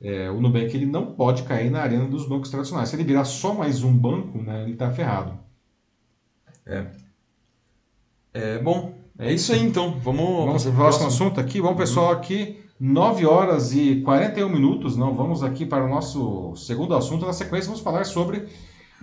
é, 0.00 0.30
o 0.30 0.40
Nubank 0.40 0.74
ele 0.76 0.86
não 0.86 1.14
pode 1.14 1.42
cair 1.44 1.70
na 1.70 1.80
arena 1.82 2.06
dos 2.06 2.26
bancos 2.26 2.50
tradicionais. 2.50 2.88
Se 2.88 2.96
ele 2.96 3.04
virar 3.04 3.24
só 3.24 3.54
mais 3.54 3.82
um 3.82 3.96
banco, 3.96 4.38
né, 4.42 4.62
ele 4.64 4.72
está 4.72 4.90
ferrado. 4.90 5.38
É, 8.32 8.58
bom, 8.58 8.94
é 9.18 9.32
isso 9.32 9.52
aí 9.52 9.60
então. 9.60 9.98
Vamos, 10.00 10.46
Vamos 10.46 10.62
para 10.64 10.72
o 10.72 10.76
próximo 10.76 11.06
assunto 11.08 11.40
aqui. 11.40 11.60
Bom, 11.60 11.74
pessoal, 11.74 12.12
aqui 12.12 12.58
9 12.78 13.26
horas 13.26 13.74
e 13.74 14.00
41 14.02 14.48
minutos. 14.48 14.96
Não, 14.96 15.14
vamos 15.14 15.42
aqui 15.42 15.66
para 15.66 15.84
o 15.84 15.88
nosso 15.88 16.54
segundo 16.56 16.94
assunto. 16.94 17.26
Na 17.26 17.32
sequência, 17.32 17.66
vamos 17.66 17.82
falar 17.82 18.04
sobre 18.04 18.46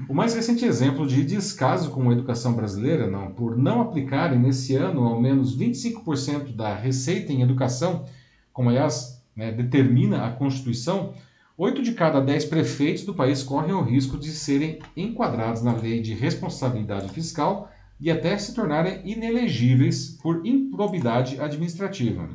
o 0.08 0.14
mais 0.14 0.36
recente 0.36 0.64
exemplo 0.64 1.08
de 1.08 1.24
descaso 1.24 1.90
com 1.90 2.08
a 2.10 2.14
educação 2.14 2.54
brasileira, 2.54 3.08
não, 3.08 3.32
por 3.32 3.58
não 3.58 3.82
aplicarem 3.82 4.38
nesse 4.38 4.76
ano 4.76 5.04
ao 5.04 5.20
menos 5.20 5.58
25% 5.58 6.56
da 6.56 6.76
receita 6.76 7.34
em 7.34 7.42
educação, 7.42 8.06
como 8.54 8.70
aliás 8.70 9.24
né, 9.36 9.52
determina 9.52 10.26
a 10.26 10.32
Constituição. 10.32 11.14
Oito 11.58 11.82
de 11.82 11.94
cada 11.94 12.20
dez 12.20 12.46
prefeitos 12.46 13.04
do 13.04 13.16
país 13.16 13.42
correm 13.42 13.74
o 13.74 13.82
risco 13.82 14.20
de 14.20 14.30
serem 14.30 14.78
enquadrados 14.96 15.64
na 15.64 15.74
lei 15.74 16.00
de 16.00 16.14
responsabilidade 16.14 17.10
fiscal 17.10 17.72
e 18.00 18.12
até 18.12 18.38
se 18.38 18.54
tornarem 18.54 19.02
inelegíveis 19.04 20.16
por 20.22 20.46
improbidade 20.46 21.42
administrativa. 21.42 22.30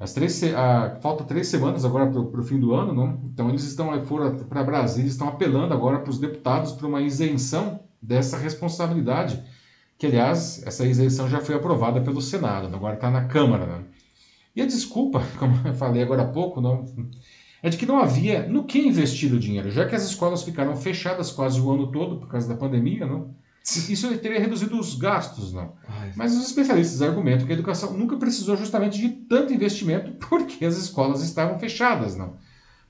As 0.00 0.12
três, 0.12 0.40
ah, 0.54 0.96
falta 1.00 1.24
três 1.24 1.48
semanas 1.48 1.84
agora 1.84 2.06
para 2.06 2.40
o 2.40 2.44
fim 2.44 2.60
do 2.60 2.72
ano, 2.72 3.20
então 3.32 3.48
eles 3.48 3.64
estão 3.64 3.92
aí 3.92 4.04
foram 4.06 4.36
para 4.44 4.62
Brasília, 4.62 5.08
estão 5.08 5.28
apelando 5.28 5.74
agora 5.74 5.98
para 5.98 6.10
os 6.10 6.20
deputados 6.20 6.72
para 6.72 6.86
uma 6.86 7.02
isenção 7.02 7.80
dessa 8.00 8.38
responsabilidade, 8.38 9.42
que 9.98 10.06
aliás 10.06 10.62
essa 10.64 10.86
isenção 10.86 11.28
já 11.28 11.40
foi 11.40 11.56
aprovada 11.56 12.00
pelo 12.00 12.22
Senado, 12.22 12.72
agora 12.74 12.94
está 12.94 13.10
na 13.10 13.24
Câmara. 13.24 13.66
Né? 13.66 13.84
E 14.54 14.62
a 14.62 14.66
desculpa, 14.66 15.20
como 15.36 15.66
eu 15.66 15.74
falei 15.74 16.02
agora 16.02 16.22
há 16.22 16.28
pouco, 16.28 16.60
não, 16.60 16.84
é 17.60 17.68
de 17.68 17.76
que 17.76 17.84
não 17.84 17.98
havia 17.98 18.46
no 18.46 18.64
que 18.64 18.78
investir 18.78 19.32
o 19.34 19.38
dinheiro, 19.40 19.68
já 19.68 19.84
que 19.84 19.96
as 19.96 20.04
escolas 20.04 20.44
ficaram 20.44 20.76
fechadas 20.76 21.32
quase 21.32 21.60
o 21.60 21.72
ano 21.72 21.90
todo 21.90 22.20
por 22.20 22.28
causa 22.28 22.46
da 22.46 22.54
pandemia, 22.54 23.04
não? 23.04 23.34
Isso 23.64 24.16
teria 24.18 24.40
reduzido 24.40 24.78
os 24.78 24.94
gastos, 24.94 25.52
não? 25.52 25.74
Ai, 25.86 26.12
Mas 26.16 26.34
os 26.34 26.46
especialistas 26.46 27.02
argumentam 27.02 27.46
que 27.46 27.52
a 27.52 27.54
educação 27.54 27.92
nunca 27.92 28.16
precisou 28.16 28.56
justamente 28.56 28.98
de 28.98 29.08
tanto 29.08 29.52
investimento 29.52 30.12
porque 30.28 30.64
as 30.64 30.76
escolas 30.76 31.22
estavam 31.22 31.58
fechadas, 31.58 32.16
não? 32.16 32.36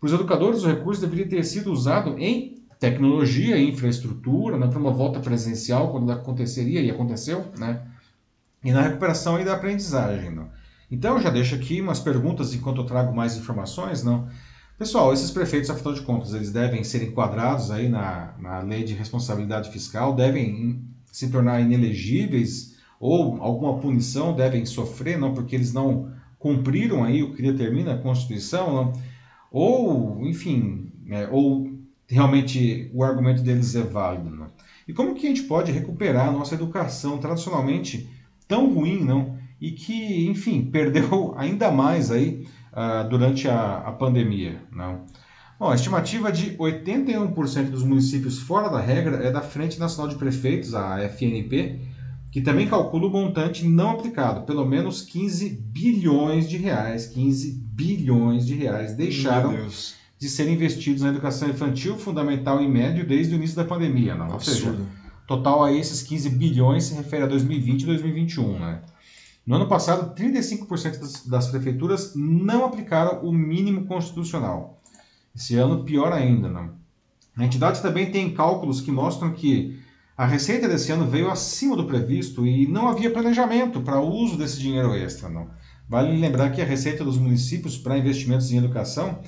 Para 0.01 0.07
os 0.07 0.13
educadores, 0.13 0.63
o 0.63 0.69
recurso 0.69 1.01
deveria 1.01 1.29
ter 1.29 1.43
sido 1.43 1.73
usado 1.73 2.17
em 2.19 2.59
tecnologia 2.79 3.57
e 3.57 3.69
infraestrutura, 3.69 4.57
né, 4.57 4.69
para 4.69 4.79
uma 4.79 4.93
volta 4.93 5.19
presencial 5.19 5.91
quando 5.91 6.13
aconteceria 6.13 6.81
e 6.81 6.91
aconteceu, 6.91 7.51
né? 7.59 7.83
E 8.63 8.71
na 8.71 8.83
recuperação 8.83 9.37
aí 9.37 9.45
da 9.45 9.55
aprendizagem, 9.55 10.31
não? 10.31 10.49
Então 10.91 11.17
eu 11.17 11.21
já 11.21 11.31
deixo 11.31 11.55
aqui 11.55 11.81
umas 11.81 12.01
perguntas 12.01 12.55
enquanto 12.55 12.81
eu 12.81 12.87
trago 12.87 13.15
mais 13.15 13.37
informações, 13.37 14.03
não? 14.03 14.29
Pessoal, 14.79 15.13
esses 15.13 15.33
prefeitos, 15.33 15.69
afinal 15.71 15.93
de 15.93 16.03
contas, 16.03 16.33
eles 16.33 16.53
devem 16.53 16.85
ser 16.85 17.03
enquadrados 17.03 17.73
aí 17.73 17.89
na, 17.89 18.33
na 18.39 18.61
lei 18.61 18.85
de 18.85 18.95
responsabilidade 18.95 19.71
fiscal, 19.71 20.15
devem 20.15 20.85
se 21.11 21.29
tornar 21.31 21.61
inelegíveis 21.61 22.77
ou 23.01 23.43
alguma 23.43 23.79
punição 23.81 24.33
devem 24.33 24.65
sofrer, 24.65 25.19
não 25.19 25.35
porque 25.35 25.57
eles 25.57 25.73
não 25.73 26.13
cumpriram 26.39 27.03
aí 27.03 27.25
o 27.25 27.35
que 27.35 27.43
determina 27.43 27.95
a 27.95 27.99
Constituição, 27.99 28.73
não? 28.73 28.93
ou, 29.51 30.25
enfim, 30.25 30.93
né, 31.05 31.27
ou 31.29 31.69
realmente 32.07 32.89
o 32.95 33.03
argumento 33.03 33.43
deles 33.43 33.75
é 33.75 33.83
válido. 33.83 34.31
Não? 34.31 34.47
E 34.87 34.93
como 34.93 35.13
que 35.13 35.27
a 35.27 35.29
gente 35.29 35.43
pode 35.43 35.73
recuperar 35.73 36.29
a 36.29 36.33
nossa 36.33 36.55
educação 36.55 37.19
tradicionalmente 37.19 38.09
tão 38.47 38.73
ruim, 38.73 39.05
não? 39.05 39.37
E 39.61 39.73
que, 39.73 40.29
enfim, 40.29 40.63
perdeu 40.71 41.35
ainda 41.37 41.69
mais 41.69 42.13
aí 42.13 42.47
ah, 42.73 43.03
durante 43.03 43.49
a, 43.49 43.79
a 43.79 43.93
pandemia, 43.93 44.63
não? 44.73 45.05
Bom, 45.59 45.71
a 45.71 45.75
estimativa 45.75 46.31
de 46.31 46.57
81% 46.57 47.71
dos 47.71 47.83
municípios 47.83 48.39
fora 48.39 48.69
da 48.69 48.79
regra 48.79 49.17
é 49.25 49.31
da 49.31 49.41
Frente 49.41 49.79
Nacional 49.79 50.09
de 50.09 50.17
Prefeitos, 50.17 50.73
a 50.73 51.01
FNP, 51.01 51.81
que 52.31 52.41
também 52.41 52.69
calcula 52.69 53.07
o 53.07 53.11
montante 53.11 53.67
não 53.67 53.91
aplicado, 53.91 54.43
pelo 54.43 54.65
menos 54.65 55.03
15 55.03 55.49
bilhões 55.49 56.49
de 56.49 56.57
reais, 56.57 57.07
15 57.07 57.53
bilhões 57.73 58.47
de 58.47 58.55
reais 58.55 58.95
deixaram 58.95 59.67
de 60.19 60.29
serem 60.29 60.55
investidos 60.55 61.03
na 61.03 61.09
educação 61.09 61.49
infantil, 61.49 61.97
fundamental 61.97 62.63
e 62.63 62.69
médio 62.69 63.07
desde 63.07 63.35
o 63.35 63.37
início 63.37 63.57
da 63.57 63.65
pandemia, 63.65 64.15
não? 64.15 64.33
Ou 64.33 64.41
seja, 64.41 64.69
Absurdo. 64.69 64.87
total 65.27 65.65
aí 65.65 65.79
esses 65.79 66.03
15 66.03 66.31
bilhões 66.31 66.85
se 66.85 66.95
refere 66.95 67.25
a 67.25 67.27
2020 67.27 67.83
e 67.83 67.87
2021, 67.87 68.59
né? 68.59 68.81
No 69.49 69.55
ano 69.55 69.67
passado, 69.67 70.15
35% 70.15 70.99
das, 70.99 71.25
das 71.25 71.47
prefeituras 71.47 72.13
não 72.15 72.67
aplicaram 72.67 73.27
o 73.27 73.33
mínimo 73.33 73.87
constitucional. 73.87 74.79
Esse 75.35 75.55
ano, 75.55 75.85
pior 75.85 76.13
ainda, 76.13 76.51
não? 76.51 76.73
A 77.35 77.47
entidade 77.47 77.81
também 77.81 78.11
tem 78.11 78.35
cálculos 78.35 78.83
que 78.83 78.93
mostram 78.93 79.33
que 79.33 79.81
a 80.15 80.27
receita 80.27 80.69
desse 80.69 80.93
ano 80.93 81.07
veio 81.07 81.31
acima 81.31 81.75
do 81.75 81.87
previsto 81.87 82.47
e 82.47 82.69
não 82.69 82.89
havia 82.89 83.11
planejamento 83.11 83.81
para 83.81 83.99
o 83.99 84.13
uso 84.13 84.37
desse 84.37 84.61
dinheiro 84.61 84.95
extra, 84.95 85.31
não? 85.31 85.49
Vale 85.89 86.15
lembrar 86.21 86.51
que 86.51 86.61
a 86.61 86.67
receita 86.67 87.03
dos 87.03 87.17
municípios 87.17 87.79
para 87.79 87.97
investimentos 87.97 88.53
em 88.53 88.59
educação 88.59 89.21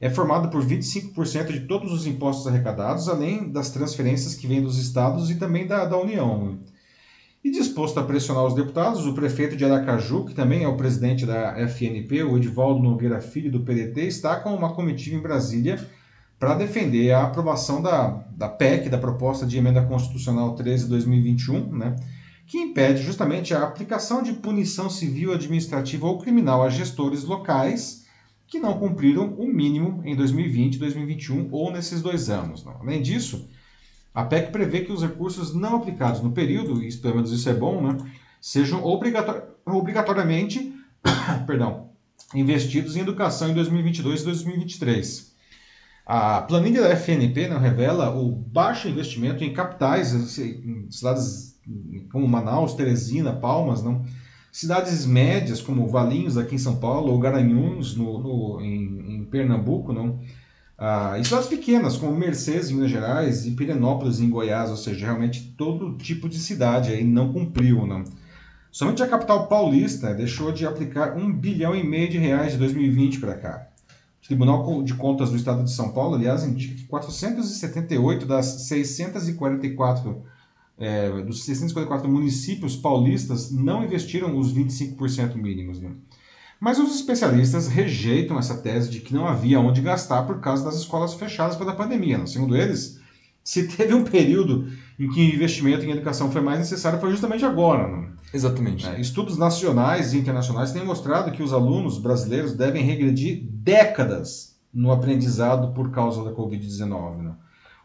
é 0.00 0.08
formada 0.08 0.46
por 0.46 0.64
25% 0.64 1.50
de 1.50 1.66
todos 1.66 1.92
os 1.92 2.06
impostos 2.06 2.46
arrecadados, 2.46 3.08
além 3.08 3.50
das 3.50 3.70
transferências 3.70 4.36
que 4.36 4.46
vêm 4.46 4.62
dos 4.62 4.78
estados 4.78 5.32
e 5.32 5.34
também 5.34 5.66
da, 5.66 5.84
da 5.84 5.98
União. 5.98 6.60
E 7.44 7.50
disposto 7.50 8.00
a 8.00 8.02
pressionar 8.02 8.46
os 8.46 8.54
deputados, 8.54 9.06
o 9.06 9.12
prefeito 9.12 9.54
de 9.54 9.66
Aracaju, 9.66 10.24
que 10.24 10.34
também 10.34 10.64
é 10.64 10.68
o 10.68 10.78
presidente 10.78 11.26
da 11.26 11.54
FNP, 11.68 12.22
o 12.22 12.38
Edivaldo 12.38 12.82
Nogueira 12.82 13.20
Filho, 13.20 13.52
do 13.52 13.60
PDT, 13.60 14.00
está 14.06 14.36
com 14.36 14.54
uma 14.54 14.72
comitiva 14.72 15.14
em 15.14 15.20
Brasília 15.20 15.78
para 16.38 16.54
defender 16.54 17.12
a 17.12 17.24
aprovação 17.24 17.82
da, 17.82 18.24
da 18.34 18.48
PEC, 18.48 18.88
da 18.88 18.96
Proposta 18.96 19.44
de 19.44 19.58
Emenda 19.58 19.84
Constitucional 19.84 20.56
13-2021, 20.56 21.70
né, 21.70 21.96
que 22.46 22.56
impede 22.56 23.02
justamente 23.02 23.52
a 23.52 23.62
aplicação 23.62 24.22
de 24.22 24.32
punição 24.32 24.88
civil, 24.88 25.34
administrativa 25.34 26.06
ou 26.06 26.16
criminal 26.16 26.62
a 26.62 26.70
gestores 26.70 27.24
locais 27.24 28.06
que 28.46 28.58
não 28.58 28.78
cumpriram 28.78 29.34
o 29.34 29.46
mínimo 29.46 30.00
em 30.02 30.16
2020, 30.16 30.78
2021 30.78 31.48
ou 31.52 31.70
nesses 31.70 32.00
dois 32.00 32.30
anos. 32.30 32.66
Além 32.66 33.02
disso, 33.02 33.46
a 34.14 34.22
PEC 34.24 34.50
prevê 34.50 34.80
que 34.82 34.92
os 34.92 35.02
recursos 35.02 35.52
não 35.54 35.74
aplicados 35.76 36.20
no 36.20 36.30
período, 36.32 36.82
e 36.82 36.94
pelo 36.96 37.16
menos 37.16 37.32
isso 37.32 37.48
é 37.48 37.54
bom, 37.54 37.82
né, 37.82 37.96
sejam 38.40 38.82
obrigator- 38.84 39.42
obrigatoriamente 39.66 40.72
perdão, 41.46 41.88
investidos 42.34 42.96
em 42.96 43.00
educação 43.00 43.50
em 43.50 43.54
2022 43.54 44.20
e 44.20 44.24
2023. 44.24 45.34
A 46.06 46.42
planilha 46.42 46.82
da 46.82 46.90
FNP 46.90 47.48
né, 47.48 47.56
revela 47.56 48.14
o 48.14 48.30
baixo 48.30 48.88
investimento 48.88 49.42
em 49.42 49.52
capitais, 49.52 50.12
em 50.38 50.90
cidades 50.90 51.54
como 52.12 52.28
Manaus, 52.28 52.74
Teresina, 52.74 53.32
Palmas, 53.32 53.82
não? 53.82 54.04
cidades 54.52 55.04
médias 55.04 55.60
como 55.60 55.88
Valinhos 55.88 56.36
aqui 56.38 56.54
em 56.54 56.58
São 56.58 56.76
Paulo 56.76 57.10
ou 57.10 57.18
Garanhuns 57.18 57.96
no, 57.96 58.18
no- 58.22 58.60
em, 58.60 59.16
em 59.16 59.24
Pernambuco, 59.24 59.92
não? 59.92 60.20
Ah, 60.76 61.16
e 61.18 61.24
cidades 61.24 61.48
pequenas 61.48 61.96
como 61.96 62.16
Mercedes 62.16 62.70
em 62.70 62.74
Minas 62.74 62.90
Gerais 62.90 63.46
e 63.46 63.52
Pirenópolis 63.52 64.20
em 64.20 64.28
Goiás, 64.28 64.70
ou 64.70 64.76
seja, 64.76 65.06
realmente 65.06 65.54
todo 65.56 65.96
tipo 65.96 66.28
de 66.28 66.38
cidade 66.38 66.92
aí 66.92 67.04
não 67.04 67.32
cumpriu, 67.32 67.86
não? 67.86 68.04
Somente 68.72 69.02
a 69.02 69.06
capital 69.06 69.46
paulista 69.46 70.12
deixou 70.12 70.50
de 70.50 70.66
aplicar 70.66 71.16
um 71.16 71.32
bilhão 71.32 71.76
e 71.76 71.84
meio 71.84 72.10
de 72.10 72.18
reais 72.18 72.52
de 72.52 72.58
2020 72.58 73.20
para 73.20 73.36
cá. 73.36 73.68
O 74.20 74.26
Tribunal 74.26 74.82
de 74.82 74.94
Contas 74.94 75.30
do 75.30 75.36
Estado 75.36 75.62
de 75.62 75.70
São 75.70 75.92
Paulo, 75.92 76.16
aliás, 76.16 76.42
indica 76.44 76.74
que 76.74 76.84
478 76.86 78.26
das 78.26 78.46
644 78.66 80.24
é, 80.76 81.22
dos 81.22 81.44
644 81.44 82.08
municípios 82.08 82.74
paulistas 82.74 83.52
não 83.52 83.84
investiram 83.84 84.36
os 84.36 84.52
25% 84.52 85.36
mínimos. 85.36 85.80
Né? 85.80 85.92
Mas 86.64 86.78
os 86.78 86.94
especialistas 86.94 87.68
rejeitam 87.68 88.38
essa 88.38 88.56
tese 88.56 88.88
de 88.88 89.00
que 89.00 89.12
não 89.12 89.28
havia 89.28 89.60
onde 89.60 89.82
gastar 89.82 90.22
por 90.22 90.40
causa 90.40 90.64
das 90.64 90.76
escolas 90.76 91.12
fechadas 91.12 91.56
pela 91.56 91.76
pandemia. 91.76 92.16
Né? 92.16 92.24
Segundo 92.24 92.56
eles, 92.56 92.98
se 93.44 93.68
teve 93.68 93.92
um 93.92 94.02
período 94.02 94.72
em 94.98 95.10
que 95.10 95.20
o 95.20 95.34
investimento 95.34 95.84
em 95.84 95.90
educação 95.90 96.30
foi 96.30 96.40
mais 96.40 96.58
necessário, 96.58 96.98
foi 96.98 97.10
justamente 97.10 97.44
agora. 97.44 97.86
Né? 97.86 98.08
Exatamente. 98.32 98.88
É, 98.88 98.98
estudos 98.98 99.36
nacionais 99.36 100.14
e 100.14 100.18
internacionais 100.18 100.72
têm 100.72 100.82
mostrado 100.82 101.32
que 101.32 101.42
os 101.42 101.52
alunos 101.52 101.98
brasileiros 101.98 102.54
devem 102.54 102.82
regredir 102.82 103.44
décadas 103.44 104.56
no 104.72 104.90
aprendizado 104.90 105.74
por 105.74 105.90
causa 105.90 106.24
da 106.24 106.32
Covid-19. 106.32 107.24
Né? 107.24 107.34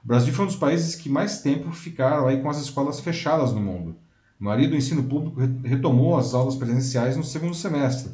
O 0.02 0.08
Brasil 0.08 0.34
foi 0.34 0.46
um 0.46 0.48
dos 0.48 0.56
países 0.56 0.96
que 0.96 1.10
mais 1.10 1.42
tempo 1.42 1.70
ficaram 1.74 2.28
aí 2.28 2.42
com 2.42 2.50
as 2.50 2.62
escolas 2.62 3.02
fechadas 3.02 3.52
no 3.52 3.60
mundo. 3.60 3.98
A 4.40 4.44
maioria 4.46 4.70
do 4.70 4.78
ensino 4.78 5.04
público 5.04 5.42
retomou 5.66 6.18
as 6.18 6.34
aulas 6.34 6.56
presenciais 6.56 7.18
no 7.18 7.26
segundo 7.26 7.54
semestre. 7.54 8.12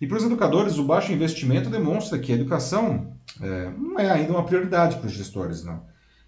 E 0.00 0.06
para 0.06 0.16
os 0.16 0.24
educadores, 0.24 0.78
o 0.78 0.84
baixo 0.84 1.12
investimento 1.12 1.68
demonstra 1.68 2.18
que 2.18 2.32
a 2.32 2.34
educação 2.34 3.12
é, 3.40 3.70
não 3.78 3.98
é 3.98 4.10
ainda 4.10 4.32
uma 4.32 4.44
prioridade 4.44 4.96
para 4.96 5.06
os 5.06 5.12
gestores. 5.12 5.62
Não. 5.62 5.82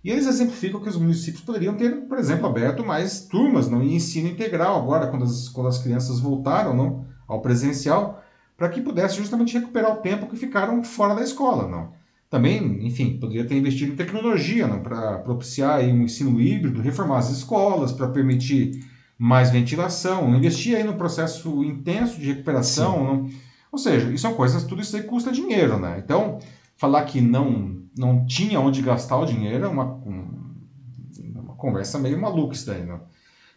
E 0.05 0.11
eles 0.11 0.27
exemplificam 0.27 0.81
que 0.81 0.89
os 0.89 0.97
municípios 0.97 1.43
poderiam 1.43 1.75
ter, 1.75 1.91
por 2.03 2.19
exemplo, 2.19 2.47
aberto 2.47 2.85
mais 2.85 3.21
turmas 3.21 3.69
não, 3.69 3.83
em 3.83 3.95
ensino 3.95 4.29
integral 4.29 4.77
agora, 4.77 5.07
quando 5.07 5.25
as, 5.25 5.49
quando 5.49 5.69
as 5.69 5.79
crianças 5.79 6.21
voltaram 6.21 6.77
não, 6.77 7.07
ao 7.27 7.41
presencial, 7.41 8.23
para 8.57 8.69
que 8.69 8.81
pudesse 8.81 9.17
justamente 9.17 9.55
recuperar 9.55 9.93
o 9.93 10.01
tempo 10.01 10.27
que 10.27 10.37
ficaram 10.37 10.83
fora 10.85 11.15
da 11.15 11.23
escola. 11.23 11.69
Não. 11.69 11.93
Também, 12.29 12.87
enfim, 12.87 13.19
poderia 13.19 13.47
ter 13.47 13.57
investido 13.57 13.93
em 13.93 13.97
tecnologia 13.97 14.67
para 14.69 15.19
propiciar 15.19 15.77
aí, 15.77 15.93
um 15.93 16.03
ensino 16.03 16.41
híbrido, 16.41 16.81
reformar 16.81 17.19
as 17.19 17.31
escolas 17.31 17.93
para 17.93 18.09
permitir 18.09 18.85
mais 19.19 19.51
ventilação, 19.51 20.35
investir 20.35 20.77
aí 20.77 20.83
no 20.83 20.95
processo 20.95 21.63
intenso 21.63 22.19
de 22.19 22.27
recuperação. 22.27 23.29
Ou 23.73 23.79
seja, 23.79 24.11
isso 24.11 24.23
são 24.23 24.35
coisas, 24.35 24.65
tudo 24.65 24.83
isso 24.83 24.95
aí 24.95 25.03
custa 25.03 25.33
dinheiro, 25.33 25.79
né? 25.79 25.99
Então, 26.05 26.39
falar 26.77 27.05
que 27.07 27.23
não, 27.23 27.81
não 27.97 28.27
tinha 28.27 28.61
onde 28.61 28.83
gastar 28.83 29.17
o 29.17 29.25
dinheiro 29.25 29.65
é 29.65 29.69
uma, 29.69 29.85
uma 29.85 31.55
conversa 31.57 31.99
meio 31.99 32.21
maluca 32.21 32.55
isso 32.55 32.67
daí, 32.67 32.85
né? 32.85 33.01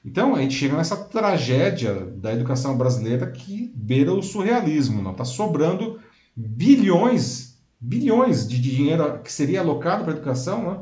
Então, 0.06 0.34
a 0.36 0.42
gente 0.42 0.54
chega 0.54 0.78
nessa 0.78 0.96
tragédia 0.96 1.94
da 1.94 2.32
educação 2.32 2.78
brasileira 2.78 3.30
que 3.30 3.74
beira 3.76 4.14
o 4.14 4.24
surrealismo, 4.24 5.02
não? 5.02 5.14
Tá 5.14 5.26
sobrando 5.26 6.00
bilhões, 6.34 7.60
bilhões 7.80 8.48
de 8.48 8.62
dinheiro 8.62 9.20
que 9.22 9.34
seria 9.34 9.60
alocado 9.60 10.06
para 10.06 10.14
a 10.14 10.16
educação, 10.16 10.72
né? 10.72 10.80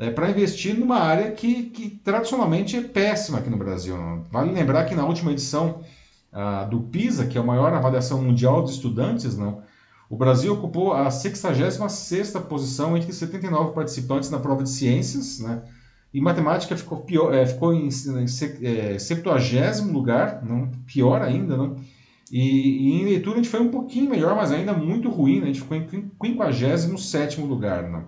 É, 0.00 0.10
para 0.10 0.30
investir 0.30 0.78
numa 0.78 1.00
área 1.00 1.32
que, 1.32 1.64
que 1.70 1.90
tradicionalmente 1.90 2.76
é 2.76 2.82
péssima 2.82 3.38
aqui 3.38 3.50
no 3.50 3.56
Brasil. 3.56 3.96
Não? 3.96 4.22
Vale 4.30 4.52
lembrar 4.52 4.84
que 4.84 4.94
na 4.94 5.04
última 5.04 5.32
edição 5.32 5.82
do 6.70 6.80
PISA, 6.82 7.26
que 7.26 7.38
é 7.38 7.40
a 7.40 7.44
maior 7.44 7.72
avaliação 7.72 8.22
mundial 8.22 8.62
de 8.62 8.70
estudantes, 8.70 9.36
não, 9.36 9.62
o 10.10 10.16
Brasil 10.16 10.52
ocupou 10.52 10.92
a 10.94 11.08
66ª 11.08 12.40
posição 12.42 12.96
entre 12.96 13.12
79 13.12 13.72
participantes 13.72 14.30
na 14.30 14.38
prova 14.38 14.62
de 14.62 14.70
ciências, 14.70 15.40
né? 15.40 15.62
E 16.12 16.20
matemática 16.20 16.74
ficou, 16.74 16.98
pior, 17.00 17.34
é, 17.34 17.44
ficou 17.44 17.74
em, 17.74 17.88
em 17.88 18.24
é, 18.62 18.98
70 18.98 19.82
lugar, 19.92 20.42
não, 20.42 20.70
pior 20.86 21.20
ainda, 21.20 21.56
não? 21.56 21.76
E, 22.32 22.40
e, 22.40 22.92
em 22.92 23.04
leitura 23.04 23.34
a 23.34 23.42
gente 23.42 23.50
foi 23.50 23.60
um 23.60 23.68
pouquinho 23.68 24.10
melhor, 24.10 24.34
mas 24.34 24.50
ainda 24.50 24.72
muito 24.72 25.10
ruim, 25.10 25.40
né? 25.40 25.44
A 25.44 25.46
gente 25.46 25.60
ficou 25.60 25.76
em 25.76 25.86
57 25.86 27.40
lugar, 27.42 27.90
não? 27.90 28.04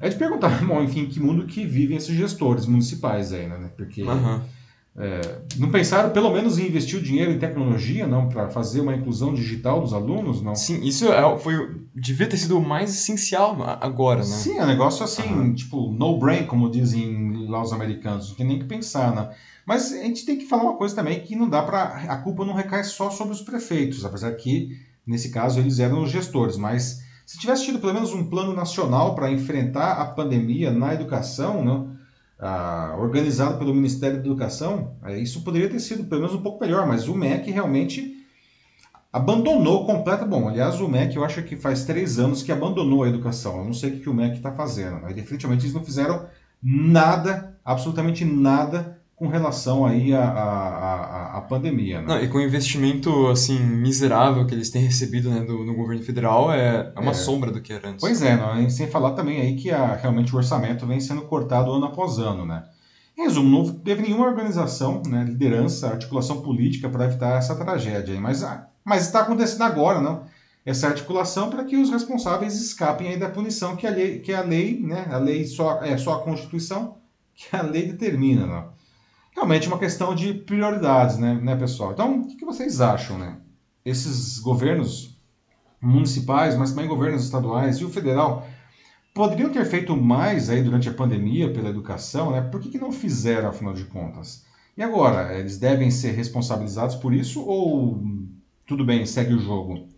É 0.00 0.08
de 0.08 0.14
perguntar, 0.14 0.62
bom, 0.64 0.80
enfim, 0.80 1.06
que 1.06 1.18
mundo 1.18 1.46
que 1.46 1.66
vivem 1.66 1.96
esses 1.96 2.16
gestores 2.16 2.66
municipais 2.66 3.32
ainda, 3.32 3.58
né? 3.58 3.70
Porque... 3.76 4.02
Uhum 4.02 4.40
é, 5.00 5.40
não 5.56 5.70
pensaram 5.70 6.10
pelo 6.10 6.30
menos 6.30 6.58
em 6.58 6.66
investir 6.66 6.98
o 6.98 7.02
dinheiro 7.02 7.32
em 7.32 7.38
tecnologia, 7.38 8.06
não, 8.06 8.28
para 8.28 8.50
fazer 8.50 8.82
uma 8.82 8.94
inclusão 8.94 9.32
digital 9.32 9.80
dos 9.80 9.94
alunos, 9.94 10.42
não? 10.42 10.54
Sim, 10.54 10.84
isso 10.84 11.10
é, 11.10 11.38
foi 11.38 11.54
devia 11.94 12.26
ter 12.26 12.36
sido 12.36 12.58
o 12.58 12.62
mais 12.62 12.90
essencial 12.90 13.56
agora, 13.80 14.20
né? 14.20 14.26
Sim, 14.26 14.58
é 14.58 14.62
um 14.62 14.66
negócio 14.66 15.02
assim, 15.02 15.22
uhum. 15.22 15.54
tipo, 15.54 15.90
no 15.90 16.18
brain, 16.18 16.44
como 16.44 16.70
dizem 16.70 17.48
lá 17.48 17.62
os 17.62 17.72
americanos, 17.72 18.28
não 18.28 18.36
tem 18.36 18.46
nem 18.46 18.58
que 18.58 18.66
pensar, 18.66 19.14
né? 19.14 19.30
Mas 19.64 19.90
a 19.90 20.02
gente 20.02 20.26
tem 20.26 20.36
que 20.36 20.44
falar 20.44 20.64
uma 20.64 20.76
coisa 20.76 20.94
também 20.94 21.20
que 21.20 21.34
não 21.34 21.48
dá 21.48 21.62
para 21.62 21.82
a 21.82 22.16
culpa 22.18 22.44
não 22.44 22.52
recai 22.52 22.84
só 22.84 23.08
sobre 23.08 23.32
os 23.32 23.40
prefeitos, 23.40 24.04
apesar 24.04 24.32
que 24.32 24.76
nesse 25.06 25.30
caso 25.30 25.60
eles 25.60 25.78
eram 25.78 26.02
os 26.02 26.10
gestores, 26.10 26.58
mas 26.58 27.00
se 27.24 27.38
tivesse 27.38 27.64
tido 27.64 27.78
pelo 27.78 27.94
menos 27.94 28.12
um 28.12 28.28
plano 28.28 28.52
nacional 28.52 29.14
para 29.14 29.30
enfrentar 29.30 29.92
a 29.92 30.04
pandemia 30.04 30.70
na 30.70 30.92
educação, 30.92 31.64
não? 31.64 31.89
Ah, 32.40 32.96
organizado 32.98 33.58
pelo 33.58 33.74
Ministério 33.74 34.18
da 34.18 34.24
Educação, 34.24 34.96
é, 35.04 35.18
isso 35.18 35.42
poderia 35.42 35.68
ter 35.68 35.80
sido 35.80 36.04
pelo 36.04 36.22
menos 36.22 36.34
um 36.34 36.42
pouco 36.42 36.62
melhor, 36.64 36.86
mas 36.86 37.06
o 37.06 37.14
MEC 37.14 37.50
realmente 37.50 38.16
abandonou 39.12 39.84
completo. 39.84 40.24
Bom, 40.24 40.48
aliás, 40.48 40.80
o 40.80 40.88
MEC 40.88 41.16
eu 41.16 41.24
acho 41.24 41.42
que 41.42 41.56
faz 41.56 41.84
três 41.84 42.18
anos 42.18 42.42
que 42.42 42.52
abandonou 42.52 43.02
a 43.02 43.08
educação. 43.08 43.58
Eu 43.58 43.64
não 43.64 43.74
sei 43.74 43.90
o 43.90 44.00
que 44.00 44.08
o 44.08 44.14
MEC 44.14 44.36
está 44.36 44.52
fazendo, 44.52 45.00
mas 45.02 45.14
definitivamente 45.14 45.64
eles 45.64 45.74
não 45.74 45.84
fizeram 45.84 46.26
nada, 46.62 47.58
absolutamente 47.64 48.24
nada 48.24 48.99
com 49.20 49.28
relação 49.28 49.84
aí 49.84 50.14
à, 50.14 50.22
à, 50.22 51.36
à, 51.36 51.40
pandemia. 51.42 52.00
Né? 52.00 52.06
Não, 52.06 52.22
e 52.22 52.26
com 52.26 52.38
o 52.38 52.40
investimento 52.40 53.26
assim 53.26 53.60
miserável 53.60 54.46
que 54.46 54.54
eles 54.54 54.70
têm 54.70 54.82
recebido 54.82 55.28
né, 55.28 55.42
do, 55.42 55.62
no 55.62 55.74
governo 55.74 56.02
federal 56.02 56.50
é, 56.50 56.90
é 56.96 56.98
uma 56.98 57.10
é. 57.10 57.14
sombra 57.14 57.50
do 57.50 57.60
que 57.60 57.70
era 57.70 57.90
antes. 57.90 58.00
Pois 58.00 58.22
é, 58.22 58.34
não, 58.34 58.70
sem 58.70 58.86
falar 58.86 59.10
também 59.10 59.38
aí 59.42 59.56
que 59.56 59.70
a, 59.70 59.94
realmente 59.94 60.34
o 60.34 60.38
orçamento 60.38 60.86
vem 60.86 60.98
sendo 61.00 61.20
cortado 61.20 61.70
ano 61.70 61.84
após 61.84 62.18
ano, 62.18 62.46
né? 62.46 62.64
Em 63.14 63.24
resumo, 63.24 63.50
não 63.50 63.70
teve 63.70 64.00
nenhuma 64.00 64.26
organização, 64.26 65.02
né, 65.06 65.22
liderança, 65.24 65.88
articulação 65.88 66.40
política 66.40 66.88
para 66.88 67.04
evitar 67.04 67.36
essa 67.36 67.54
tragédia. 67.54 68.14
Aí, 68.14 68.20
mas, 68.20 68.42
mas 68.82 69.04
está 69.04 69.20
acontecendo 69.20 69.64
agora, 69.64 70.00
não? 70.00 70.24
Essa 70.64 70.86
articulação 70.86 71.50
para 71.50 71.64
que 71.64 71.76
os 71.76 71.90
responsáveis 71.90 72.58
escapem 72.58 73.08
aí 73.08 73.18
da 73.18 73.28
punição 73.28 73.76
que 73.76 73.86
a 73.86 73.90
lei, 73.90 74.20
que 74.20 74.32
a 74.32 74.40
lei, 74.40 74.80
né, 74.80 75.08
a 75.10 75.18
lei 75.18 75.44
só 75.44 75.82
é 75.82 75.98
só 75.98 76.14
a 76.14 76.22
Constituição 76.22 76.96
que 77.34 77.54
a 77.54 77.60
lei 77.60 77.86
determina, 77.86 78.46
não? 78.46 78.79
Realmente 79.34 79.68
uma 79.68 79.78
questão 79.78 80.14
de 80.14 80.34
prioridades, 80.34 81.18
né, 81.18 81.34
né 81.34 81.56
pessoal? 81.56 81.92
Então, 81.92 82.20
o 82.20 82.36
que 82.36 82.44
vocês 82.44 82.80
acham, 82.80 83.18
né? 83.18 83.36
Esses 83.84 84.38
governos 84.38 85.18
municipais, 85.80 86.56
mas 86.56 86.70
também 86.70 86.88
governos 86.88 87.24
estaduais 87.24 87.78
e 87.78 87.84
o 87.84 87.90
federal 87.90 88.46
poderiam 89.14 89.50
ter 89.50 89.64
feito 89.64 89.96
mais 89.96 90.50
aí 90.50 90.62
durante 90.62 90.88
a 90.88 90.94
pandemia 90.94 91.52
pela 91.52 91.70
educação, 91.70 92.30
né? 92.30 92.40
Por 92.42 92.60
que, 92.60 92.68
que 92.68 92.78
não 92.78 92.92
fizeram, 92.92 93.48
afinal 93.48 93.72
de 93.72 93.84
contas? 93.84 94.44
E 94.76 94.82
agora, 94.82 95.36
eles 95.38 95.58
devem 95.58 95.90
ser 95.90 96.12
responsabilizados 96.12 96.96
por 96.96 97.12
isso 97.12 97.42
ou 97.42 98.02
tudo 98.66 98.84
bem, 98.84 99.04
segue 99.04 99.34
o 99.34 99.38
jogo? 99.40 99.88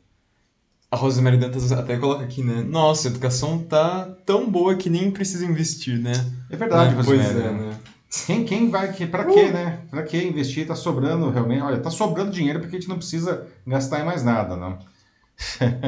A 0.91 0.97
Rosemary 0.97 1.39
Dantas 1.39 1.73
até 1.73 1.97
coloca 1.97 2.25
aqui, 2.25 2.43
né? 2.43 2.63
Nossa, 2.63 3.09
a 3.09 3.11
educação 3.11 3.59
tá 3.59 4.15
tão 4.27 4.51
boa 4.51 4.75
que 4.75 4.91
nem 4.91 5.11
precisa 5.11 5.45
investir, 5.45 5.99
né? 5.99 6.13
É 6.51 6.57
verdade, 6.57 6.95
né? 6.95 7.03
Rosemary. 7.03 7.33
Pois 7.33 7.45
é, 7.45 7.53
né? 7.53 7.79
Quem, 8.13 8.45
quem 8.45 8.69
vai, 8.69 8.93
que, 8.93 9.07
para 9.07 9.25
quê, 9.25 9.51
né? 9.51 9.87
Para 9.91 10.03
que 10.03 10.23
investir? 10.23 10.67
Tá 10.67 10.75
sobrando 10.75 11.31
realmente. 11.31 11.63
Olha, 11.63 11.81
tá 11.81 11.91
sobrando 11.91 12.31
dinheiro 12.31 12.61
porque 12.61 12.77
a 12.77 12.79
gente 12.79 12.89
não 12.89 12.99
precisa 12.99 13.49
gastar 13.67 14.01
em 14.01 14.05
mais 14.05 14.23
nada, 14.23 14.55
não. 14.55 14.79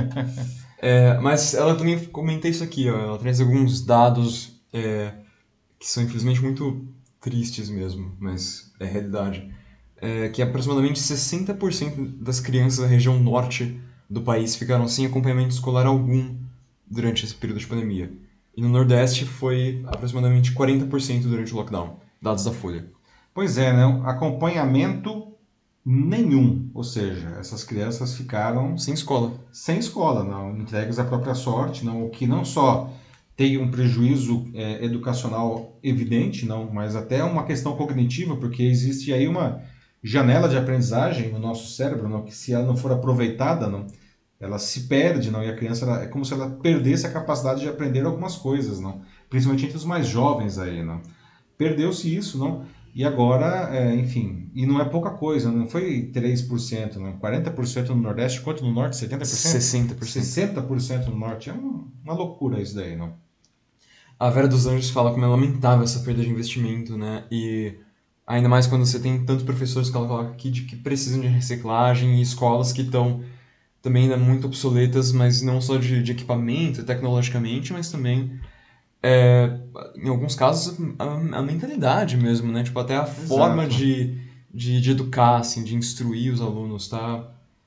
é, 0.81 1.19
mas 1.19 1.53
ela 1.53 1.77
também 1.77 2.03
comenta 2.07 2.49
isso 2.49 2.65
aqui, 2.65 2.89
ó, 2.89 2.99
ela 2.99 3.19
traz 3.19 3.43
alguns 3.43 3.85
dados 3.85 4.59
é, 4.73 5.13
que 5.79 5.87
são 5.87 6.03
infelizmente 6.03 6.41
muito 6.41 6.89
tristes 7.21 7.69
mesmo, 7.69 8.17
mas 8.19 8.73
é 8.81 8.87
realidade. 8.87 9.53
É, 10.01 10.31
que 10.31 10.41
aproximadamente 10.41 10.99
60% 11.01 12.23
das 12.23 12.41
crianças 12.41 12.79
da 12.79 12.87
região 12.87 13.19
norte 13.19 13.79
do 14.09 14.23
país 14.23 14.57
ficaram 14.57 14.89
sem 14.89 15.05
acompanhamento 15.05 15.51
escolar 15.51 15.87
algum 15.87 16.35
durante 16.91 17.25
esse 17.25 17.35
período 17.35 17.61
de 17.61 17.67
pandemia. 17.67 18.11
E 18.57 18.63
no 18.63 18.69
Nordeste 18.71 19.27
foi 19.27 19.83
aproximadamente 19.87 20.53
40% 20.53 21.23
durante 21.23 21.53
o 21.53 21.57
lockdown 21.57 22.04
dados 22.25 22.45
da 22.45 22.53
Folha. 22.53 22.91
Pois 23.35 23.59
é, 23.59 23.73
né? 23.73 23.85
acompanhamento 24.05 25.35
nenhum, 25.85 26.71
ou 26.73 26.83
seja, 26.83 27.37
essas 27.39 27.63
crianças 27.63 28.17
ficaram 28.17 28.79
sem 28.79 28.95
escola, 28.95 29.35
sem 29.53 29.79
escola, 29.79 30.25
não 30.25 30.57
entregues 30.57 30.99
à 30.99 31.05
própria 31.05 31.35
sorte, 31.35 31.85
não 31.85 32.07
o 32.07 32.11
que 32.11 32.27
não 32.27 32.43
só 32.43 32.91
tem 33.37 33.59
um 33.59 33.71
prejuízo 33.71 34.49
é, 34.55 34.83
educacional 34.83 35.79
evidente, 35.83 36.47
não, 36.47 36.73
mas 36.73 36.97
até 36.97 37.23
uma 37.23 37.45
questão 37.45 37.77
cognitiva, 37.77 38.37
porque 38.37 38.63
existe 38.63 39.13
aí 39.13 39.29
uma 39.29 39.61
janela 40.03 40.49
de 40.49 40.57
aprendizagem 40.57 41.31
no 41.31 41.39
nosso 41.39 41.75
cérebro, 41.75 42.09
não, 42.09 42.23
que 42.23 42.35
se 42.35 42.55
ela 42.55 42.65
não 42.65 42.77
for 42.77 42.93
aproveitada, 42.93 43.69
não, 43.69 43.87
ela 44.41 44.59
se 44.59 44.87
perde, 44.87 45.31
não, 45.31 45.43
e 45.43 45.51
a 45.51 45.57
criança 45.57 45.85
ela, 45.85 46.03
é 46.03 46.07
como 46.07 46.25
se 46.25 46.33
ela 46.33 46.49
perdesse 46.63 47.07
a 47.07 47.13
capacidade 47.13 47.61
de 47.61 47.69
aprender 47.69 48.07
algumas 48.07 48.37
coisas, 48.37 48.81
não, 48.81 49.03
principalmente 49.29 49.67
entre 49.67 49.77
os 49.77 49.85
mais 49.85 50.07
jovens 50.07 50.59
aí, 50.59 50.83
não. 50.83 51.03
Perdeu-se 51.57 52.15
isso, 52.15 52.39
não? 52.39 52.65
E 52.95 53.05
agora, 53.05 53.75
é, 53.77 53.95
enfim, 53.95 54.51
e 54.55 54.65
não 54.65 54.81
é 54.81 54.85
pouca 54.85 55.11
coisa, 55.11 55.51
não 55.51 55.67
foi 55.67 56.11
3%, 56.15 56.97
não, 56.97 57.19
40% 57.19 57.89
no 57.89 57.97
Nordeste, 57.97 58.41
quanto 58.41 58.65
no 58.65 58.73
Norte? 58.73 58.97
70%? 58.97 59.23
60%. 59.23 59.99
60% 59.99 61.07
no 61.07 61.17
Norte, 61.17 61.51
é 61.51 61.53
uma, 61.53 61.85
uma 62.05 62.15
loucura 62.15 62.61
isso 62.61 62.77
daí, 62.77 62.97
não? 62.97 63.15
A 64.19 64.31
Vera 64.31 64.47
dos 64.47 64.67
Anjos 64.67 64.91
fala 64.91 65.13
como 65.13 65.25
é 65.25 65.29
lamentável 65.29 65.83
essa 65.83 66.01
perda 66.01 66.23
de 66.23 66.31
investimento, 66.31 66.97
né? 66.97 67.25
E 67.33 67.75
ainda 68.25 68.49
mais 68.49 68.67
quando 68.67 68.87
você 68.87 69.01
tem 69.01 69.25
tantos 69.25 69.45
professores 69.45 69.91
que 69.91 69.97
ela 69.97 70.07
coloca 70.07 70.31
aqui 70.31 70.51
de 70.51 70.63
que 70.63 70.77
precisam 70.77 71.21
de 71.21 71.27
reciclagem 71.27 72.19
e 72.19 72.23
escolas 72.23 72.73
que 72.73 72.83
estão 72.83 73.23
também 73.83 74.05
ainda 74.05 74.17
muito 74.17 74.47
obsoletas, 74.47 75.13
mas 75.13 75.43
não 75.43 75.61
só 75.61 75.77
de, 75.77 76.03
de 76.03 76.13
equipamento, 76.13 76.85
tecnologicamente, 76.85 77.73
mas 77.73 77.91
também, 77.91 78.41
é, 79.07 79.61
em 79.95 80.09
alguns 80.09 80.35
casos, 80.35 80.79
a, 80.99 81.39
a, 81.39 81.43
mentalidade 81.43 82.17
mesmo, 82.17 82.51
né? 82.51 82.63
Tipo, 82.63 82.81
até 82.81 82.97
a 82.97 83.03
Exato. 83.03 83.29
forma 83.29 83.67
de, 83.67 84.19
de, 84.53 84.81
de, 84.81 84.91
educar, 84.93 85.37
assim, 85.37 85.63
de 85.63 85.77
instruir 85.77 86.33
os 86.33 86.41
alunos, 86.41 86.89
tá 86.89 87.23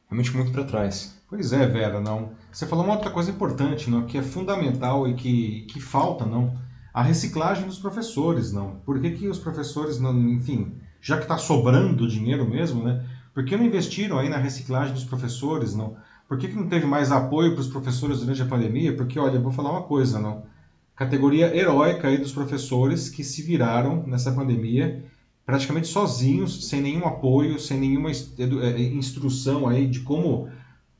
realmente 0.09 0.35
muito 0.35 0.51
para 0.51 0.63
trás. 0.63 1.15
Pois 1.29 1.53
é, 1.53 1.67
Vera, 1.67 2.01
não. 2.01 2.31
Você 2.51 2.65
falou 2.65 2.83
uma 2.83 2.95
outra 2.95 3.11
coisa 3.11 3.29
importante, 3.29 3.87
não, 3.87 4.07
que 4.07 4.17
é 4.17 4.23
fundamental 4.23 5.07
e 5.07 5.13
que, 5.13 5.67
que 5.69 5.79
falta, 5.79 6.25
não, 6.25 6.57
a 6.91 7.03
reciclagem 7.03 7.67
dos 7.67 7.77
professores, 7.77 8.51
não. 8.51 8.77
Por 8.83 8.99
que, 8.99 9.11
que 9.11 9.27
os 9.27 9.37
professores, 9.37 9.99
não, 9.99 10.17
enfim, 10.17 10.73
já 10.99 11.17
que 11.17 11.23
está 11.23 11.37
sobrando 11.37 12.07
dinheiro 12.07 12.49
mesmo, 12.49 12.83
né? 12.83 13.05
Por 13.31 13.45
que 13.45 13.55
não 13.55 13.63
investiram 13.65 14.17
aí 14.17 14.27
na 14.27 14.37
reciclagem 14.37 14.95
dos 14.95 15.03
professores, 15.03 15.75
não? 15.75 15.97
Por 16.27 16.39
que, 16.39 16.47
que 16.47 16.55
não 16.55 16.67
teve 16.67 16.87
mais 16.87 17.11
apoio 17.11 17.51
para 17.51 17.61
os 17.61 17.67
professores 17.67 18.21
durante 18.21 18.41
a 18.41 18.45
pandemia? 18.45 18.95
Porque, 18.95 19.19
olha, 19.19 19.35
eu 19.35 19.43
vou 19.43 19.51
falar 19.51 19.69
uma 19.69 19.83
coisa, 19.83 20.17
não? 20.19 20.56
Categoria 20.97 21.55
heróica 21.55 22.07
aí 22.07 22.17
dos 22.17 22.31
professores 22.31 23.07
que 23.07 23.23
se 23.23 23.43
viraram 23.43 24.05
nessa 24.07 24.31
pandemia 24.31 25.05
praticamente 25.45 25.87
sozinhos, 25.87 26.67
sem 26.67 26.81
nenhum 26.81 27.05
apoio, 27.05 27.57
sem 27.57 27.79
nenhuma 27.79 28.11
eh, 28.11 28.81
instrução 28.81 29.65
aí 29.65 29.87
de 29.87 30.01
como 30.01 30.49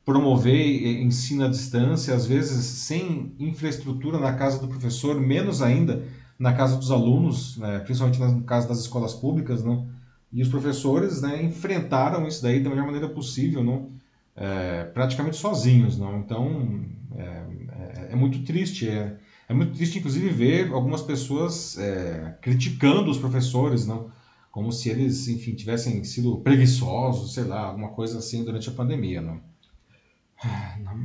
promover 0.06 1.02
ensino 1.02 1.44
à 1.44 1.48
distância, 1.48 2.14
às 2.14 2.26
vezes 2.26 2.64
sem 2.64 3.34
infraestrutura 3.38 4.18
na 4.18 4.32
casa 4.32 4.58
do 4.58 4.66
professor, 4.66 5.20
menos 5.20 5.60
ainda 5.60 6.02
na 6.38 6.54
casa 6.54 6.78
dos 6.78 6.90
alunos, 6.90 7.58
né, 7.58 7.80
principalmente 7.80 8.18
no 8.20 8.42
caso 8.44 8.66
das 8.68 8.78
escolas 8.78 9.12
públicas, 9.12 9.62
não? 9.62 9.86
E 10.32 10.40
os 10.40 10.48
professores 10.48 11.20
né, 11.20 11.42
enfrentaram 11.42 12.26
isso 12.26 12.42
daí 12.42 12.62
da 12.62 12.70
melhor 12.70 12.86
maneira 12.86 13.08
possível, 13.08 13.62
não? 13.62 13.90
É, 14.34 14.84
praticamente 14.84 15.36
sozinhos, 15.36 15.98
não? 15.98 16.20
Então 16.20 16.86
é, 17.16 17.22
é, 17.22 18.08
é 18.12 18.16
muito 18.16 18.44
triste, 18.44 18.88
é, 18.88 19.16
é, 19.48 19.54
muito 19.54 19.74
triste 19.74 19.98
inclusive 19.98 20.28
ver 20.28 20.72
algumas 20.72 21.02
pessoas 21.02 21.78
é, 21.78 22.36
criticando 22.42 23.10
os 23.10 23.18
professores, 23.18 23.86
não? 23.86 24.10
Como 24.50 24.72
se 24.72 24.88
eles, 24.88 25.28
enfim, 25.28 25.54
tivessem 25.54 26.02
sido 26.04 26.38
preguiçosos, 26.38 27.34
sei 27.34 27.44
lá, 27.44 27.60
alguma 27.66 27.90
coisa 27.90 28.18
assim 28.18 28.44
durante 28.44 28.68
a 28.68 28.72
pandemia, 28.72 29.20
não? 29.20 29.40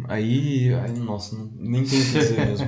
Aí, 0.07 0.73
aí 0.73 0.97
nossa, 0.99 1.35
nem 1.55 1.83
tem 1.83 1.99
o 1.99 2.05
que 2.05 2.19
dizer 2.19 2.45
mesmo. 2.45 2.67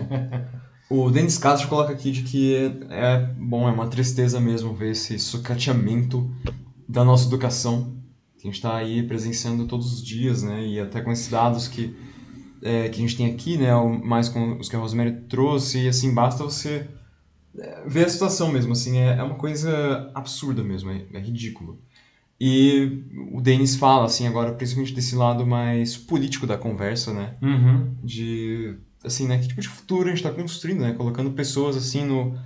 O 0.87 1.09
Denis 1.09 1.39
Castro 1.39 1.67
coloca 1.67 1.91
aqui 1.91 2.11
de 2.11 2.21
que 2.21 2.55
é, 2.91 3.17
bom, 3.39 3.67
é 3.67 3.71
uma 3.71 3.87
tristeza 3.87 4.39
mesmo 4.39 4.73
ver 4.73 4.91
esse 4.91 5.17
sucateamento 5.17 6.29
da 6.87 7.03
nossa 7.03 7.27
educação, 7.27 7.95
que 8.37 8.47
a 8.47 8.51
gente 8.51 8.55
está 8.55 8.75
aí 8.75 9.01
presenciando 9.01 9.65
todos 9.65 9.91
os 9.91 10.05
dias, 10.05 10.43
né? 10.43 10.63
E 10.63 10.79
até 10.79 11.01
com 11.01 11.11
esses 11.11 11.27
dados 11.27 11.67
que, 11.67 11.95
é, 12.65 12.89
que 12.89 12.97
a 12.97 13.01
gente 13.01 13.15
tem 13.15 13.27
aqui, 13.27 13.57
né? 13.57 13.69
Mais 14.03 14.27
com 14.27 14.57
os 14.57 14.67
que 14.67 14.75
a 14.75 14.79
Rosemary 14.79 15.21
trouxe, 15.29 15.83
e 15.83 15.87
assim, 15.87 16.11
basta 16.13 16.43
você 16.43 16.87
é, 17.57 17.83
ver 17.85 18.05
a 18.05 18.09
situação 18.09 18.51
mesmo, 18.51 18.73
assim, 18.73 18.97
é, 18.97 19.17
é 19.17 19.23
uma 19.23 19.35
coisa 19.35 20.11
absurda 20.15 20.63
mesmo, 20.63 20.89
é, 20.89 21.05
é 21.13 21.19
ridículo. 21.19 21.79
E 22.41 23.03
o 23.31 23.39
Denis 23.39 23.75
fala, 23.75 24.05
assim, 24.05 24.27
agora, 24.27 24.51
principalmente 24.53 24.93
desse 24.95 25.15
lado 25.15 25.45
mais 25.45 25.95
político 25.95 26.47
da 26.47 26.57
conversa, 26.57 27.13
né? 27.13 27.35
Uhum. 27.41 27.95
De, 28.03 28.75
assim, 29.03 29.27
né? 29.27 29.37
Que 29.37 29.47
tipo 29.47 29.61
de 29.61 29.69
futuro 29.69 30.07
a 30.07 30.09
gente 30.09 30.17
está 30.17 30.31
construindo, 30.31 30.81
né? 30.81 30.93
Colocando 30.93 31.31
pessoas, 31.31 31.77
assim, 31.77 32.03
no... 32.03 32.37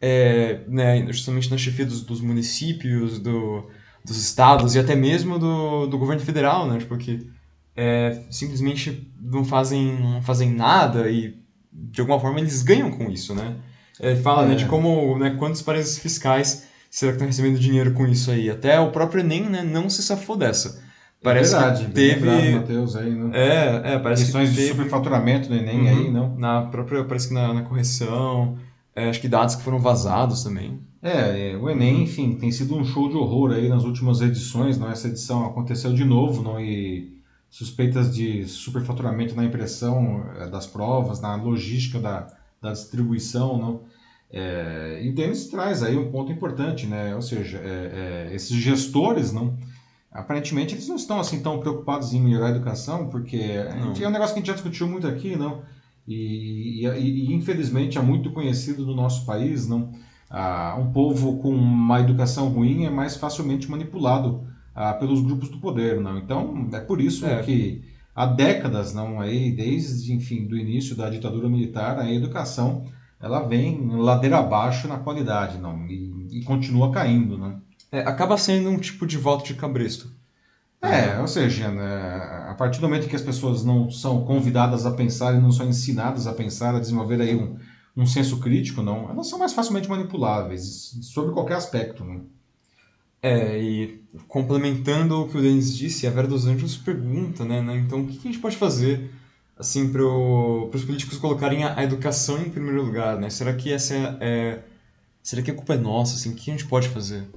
É, 0.00 0.64
né, 0.68 1.04
justamente 1.08 1.50
na 1.50 1.58
chefia 1.58 1.84
dos, 1.84 2.02
dos 2.02 2.20
municípios, 2.20 3.18
do, 3.18 3.68
dos 4.04 4.16
estados 4.16 4.76
e 4.76 4.78
até 4.78 4.94
mesmo 4.94 5.40
do, 5.40 5.86
do 5.86 5.98
governo 5.98 6.22
federal, 6.22 6.68
né? 6.68 6.78
Porque 6.86 7.26
é, 7.80 8.22
simplesmente 8.28 9.08
não 9.22 9.44
fazem, 9.44 10.00
não 10.00 10.20
fazem 10.20 10.50
nada 10.50 11.08
e, 11.08 11.38
de 11.72 12.00
alguma 12.00 12.18
forma, 12.18 12.40
eles 12.40 12.60
ganham 12.60 12.90
com 12.90 13.08
isso, 13.08 13.36
né? 13.36 13.54
Ele 14.00 14.20
fala, 14.20 14.44
né, 14.44 14.56
de 14.56 14.64
é. 14.64 14.66
como, 14.66 15.16
né, 15.16 15.36
quantos 15.38 15.62
paraísos 15.62 15.96
fiscais 15.96 16.66
será 16.90 17.12
que 17.12 17.16
estão 17.16 17.28
recebendo 17.28 17.56
dinheiro 17.56 17.92
com 17.92 18.04
isso 18.08 18.32
aí? 18.32 18.50
Até 18.50 18.80
o 18.80 18.90
próprio 18.90 19.20
Enem 19.20 19.48
né, 19.48 19.62
não 19.62 19.88
se 19.88 20.02
safou 20.02 20.36
dessa. 20.36 20.82
Parece 21.22 21.54
é 21.54 21.58
verdade, 21.58 21.84
que 21.84 21.92
teve. 21.92 22.28
Aí, 22.28 23.14
né? 23.14 23.30
É, 23.32 23.94
é, 23.94 23.98
parece 24.00 24.24
Questões 24.24 24.50
que 24.50 24.56
teve... 24.56 24.68
de 24.68 24.74
superfaturamento 24.74 25.48
do 25.48 25.54
Enem 25.54 25.80
uhum. 25.80 25.88
aí, 25.88 26.10
não? 26.10 26.36
Na 26.36 26.62
própria, 26.62 27.04
parece 27.04 27.28
que 27.28 27.34
na, 27.34 27.54
na 27.54 27.62
correção, 27.62 28.56
é, 28.94 29.08
acho 29.08 29.20
que 29.20 29.28
dados 29.28 29.54
que 29.54 29.62
foram 29.62 29.78
vazados 29.78 30.42
também. 30.42 30.80
É, 31.00 31.52
é, 31.52 31.56
o 31.56 31.70
Enem, 31.70 32.02
enfim, 32.02 32.32
tem 32.34 32.50
sido 32.50 32.76
um 32.76 32.84
show 32.84 33.08
de 33.08 33.16
horror 33.16 33.52
aí 33.52 33.68
nas 33.68 33.84
últimas 33.84 34.20
edições, 34.20 34.78
não? 34.78 34.90
Essa 34.90 35.06
edição 35.06 35.46
aconteceu 35.46 35.92
de 35.92 36.04
novo, 36.04 36.42
não? 36.42 36.60
E 36.60 37.17
suspeitas 37.50 38.14
de 38.14 38.46
superfaturamento 38.46 39.34
na 39.34 39.44
impressão 39.44 40.24
é, 40.36 40.48
das 40.48 40.66
provas, 40.66 41.20
na 41.20 41.34
logística 41.36 41.98
da, 41.98 42.26
da 42.60 42.72
distribuição, 42.72 43.58
não? 43.58 43.82
É, 44.30 45.00
e 45.02 45.10
Denis 45.10 45.46
traz 45.46 45.82
aí 45.82 45.96
um 45.96 46.10
ponto 46.10 46.30
importante, 46.30 46.86
né? 46.86 47.14
Ou 47.14 47.22
seja, 47.22 47.58
é, 47.58 48.28
é, 48.30 48.34
esses 48.34 48.54
gestores, 48.56 49.32
não, 49.32 49.56
aparentemente 50.12 50.74
eles 50.74 50.86
não 50.86 50.96
estão 50.96 51.18
assim 51.18 51.40
tão 51.40 51.58
preocupados 51.60 52.12
em 52.12 52.20
melhorar 52.20 52.48
a 52.48 52.50
educação, 52.50 53.08
porque 53.08 53.38
gente, 53.38 54.04
é 54.04 54.08
um 54.08 54.10
negócio 54.10 54.34
que 54.34 54.40
a 54.40 54.42
gente 54.42 54.48
já 54.48 54.54
discutiu 54.54 54.86
muito 54.86 55.06
aqui, 55.06 55.34
não? 55.34 55.62
E, 56.06 56.86
e, 56.86 57.30
e 57.30 57.34
infelizmente 57.34 57.98
é 57.98 58.02
muito 58.02 58.30
conhecido 58.32 58.84
no 58.84 58.94
nosso 58.94 59.24
país, 59.24 59.66
não? 59.66 59.92
Ah, 60.30 60.76
um 60.78 60.92
povo 60.92 61.38
com 61.38 61.54
uma 61.54 62.00
educação 62.00 62.48
ruim 62.48 62.84
é 62.84 62.90
mais 62.90 63.16
facilmente 63.16 63.70
manipulado 63.70 64.46
ah, 64.78 64.94
pelos 64.94 65.20
grupos 65.20 65.48
do 65.48 65.58
poder, 65.58 66.00
não? 66.00 66.18
Então 66.18 66.68
é 66.72 66.78
por 66.78 67.00
isso 67.00 67.26
é. 67.26 67.42
que 67.42 67.82
há 68.14 68.26
décadas, 68.26 68.94
não? 68.94 69.20
Aí 69.20 69.50
desde 69.50 70.12
enfim 70.12 70.46
do 70.46 70.56
início 70.56 70.94
da 70.94 71.10
ditadura 71.10 71.48
militar, 71.48 71.98
a 71.98 72.12
educação 72.12 72.84
ela 73.20 73.40
vem 73.40 73.88
ladeira 73.96 74.38
abaixo 74.38 74.86
na 74.86 74.98
qualidade, 74.98 75.58
não, 75.58 75.84
e, 75.88 76.38
e 76.38 76.44
continua 76.44 76.92
caindo, 76.92 77.36
né? 77.36 77.56
É, 77.90 78.00
acaba 78.00 78.38
sendo 78.38 78.70
um 78.70 78.78
tipo 78.78 79.04
de 79.04 79.16
voto 79.16 79.44
de 79.44 79.54
cabresto. 79.54 80.12
É, 80.80 81.18
ou 81.18 81.26
seja, 81.26 81.72
né, 81.72 82.46
a 82.48 82.54
partir 82.56 82.80
do 82.80 82.88
momento 82.88 83.08
que 83.08 83.16
as 83.16 83.22
pessoas 83.22 83.64
não 83.64 83.90
são 83.90 84.24
convidadas 84.24 84.86
a 84.86 84.92
pensar 84.92 85.34
e 85.34 85.40
não 85.40 85.50
são 85.50 85.66
ensinadas 85.66 86.28
a 86.28 86.32
pensar, 86.32 86.76
a 86.76 86.78
desenvolver 86.78 87.20
aí 87.20 87.34
um, 87.34 87.58
um 87.96 88.06
senso 88.06 88.38
crítico, 88.38 88.80
não, 88.80 89.10
elas 89.10 89.28
são 89.28 89.40
mais 89.40 89.52
facilmente 89.52 89.88
manipuláveis, 89.88 90.96
sobre 91.02 91.32
qualquer 91.32 91.56
aspecto, 91.56 92.04
né? 92.04 92.20
É, 93.20 93.58
e 93.58 94.00
complementando 94.28 95.22
o 95.22 95.28
que 95.28 95.36
o 95.36 95.42
Denis 95.42 95.76
disse, 95.76 96.06
a 96.06 96.10
Vera 96.10 96.28
dos 96.28 96.46
Anjos 96.46 96.76
pergunta, 96.76 97.44
né, 97.44 97.60
né 97.60 97.76
então 97.76 98.02
o 98.02 98.06
que 98.06 98.16
a 98.18 98.30
gente 98.30 98.38
pode 98.38 98.56
fazer 98.56 99.10
assim, 99.58 99.90
para 99.90 100.04
os 100.04 100.84
políticos 100.84 101.18
colocarem 101.18 101.64
a, 101.64 101.78
a, 101.78 101.82
educação 101.82 102.40
em 102.40 102.48
primeiro 102.48 102.82
lugar, 102.82 103.18
né? 103.18 103.28
Será 103.28 103.52
que 103.52 103.72
essa 103.72 103.94
é, 103.94 104.16
é, 104.20 104.62
será 105.22 105.42
que 105.42 105.50
a 105.50 105.54
culpa 105.54 105.74
é 105.74 105.78
nossa, 105.78 106.14
assim? 106.14 106.30
O 106.30 106.34
que 106.34 106.50
a 106.50 106.54
gente 106.54 106.66
pode 106.66 106.88
fazer? 106.88 107.28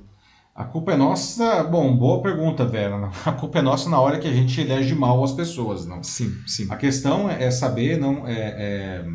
A 0.53 0.63
culpa 0.63 0.91
é 0.91 0.97
nossa, 0.97 1.63
bom, 1.63 1.95
boa 1.95 2.21
pergunta, 2.21 2.65
Vera. 2.65 3.09
A 3.25 3.31
culpa 3.31 3.59
é 3.59 3.61
nossa 3.61 3.89
na 3.89 3.99
hora 3.99 4.19
que 4.19 4.27
a 4.27 4.33
gente 4.33 4.59
elege 4.59 4.93
mal 4.93 5.23
as 5.23 5.31
pessoas, 5.31 5.87
não? 5.87 6.03
Sim, 6.03 6.35
sim. 6.45 6.67
A 6.69 6.75
questão 6.75 7.29
é 7.29 7.49
saber, 7.49 7.97
não, 7.97 8.27
é, 8.27 8.33
é 8.33 9.05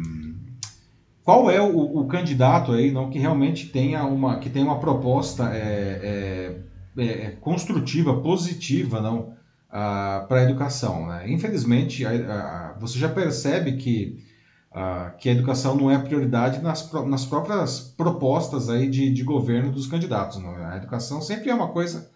qual 1.27 1.51
é 1.51 1.61
o, 1.61 1.77
o, 1.77 2.07
candidato 2.07 2.71
aí, 2.71 2.93
não, 2.93 3.11
que 3.11 3.19
realmente 3.19 3.67
tenha 3.67 4.05
uma, 4.05 4.39
que 4.39 4.49
tenha 4.49 4.65
uma 4.65 4.79
proposta 4.79 5.51
é, 5.53 6.63
é, 6.97 7.03
é 7.03 7.31
construtiva, 7.41 8.21
positiva, 8.21 9.01
não, 9.01 9.35
para 9.69 10.39
a 10.39 10.43
educação. 10.45 11.05
Né? 11.09 11.29
Infelizmente, 11.29 12.07
a, 12.07 12.11
a, 12.11 12.79
você 12.79 12.97
já 12.97 13.09
percebe 13.09 13.73
que, 13.73 14.25
a, 14.73 15.15
que 15.19 15.29
a 15.29 15.33
educação 15.33 15.75
não 15.75 15.91
é 15.91 15.99
prioridade 15.99 16.63
nas, 16.63 16.93
nas 16.93 17.27
próprias 17.27 17.81
propostas 17.81 18.71
aí 18.71 18.89
de, 18.89 19.13
de 19.13 19.25
governo 19.25 19.73
dos 19.73 19.89
candidatos. 19.89 20.41
Não? 20.41 20.55
A 20.55 20.77
educação 20.77 21.21
sempre 21.21 21.51
é 21.51 21.55
uma 21.55 21.71
coisa, 21.73 22.09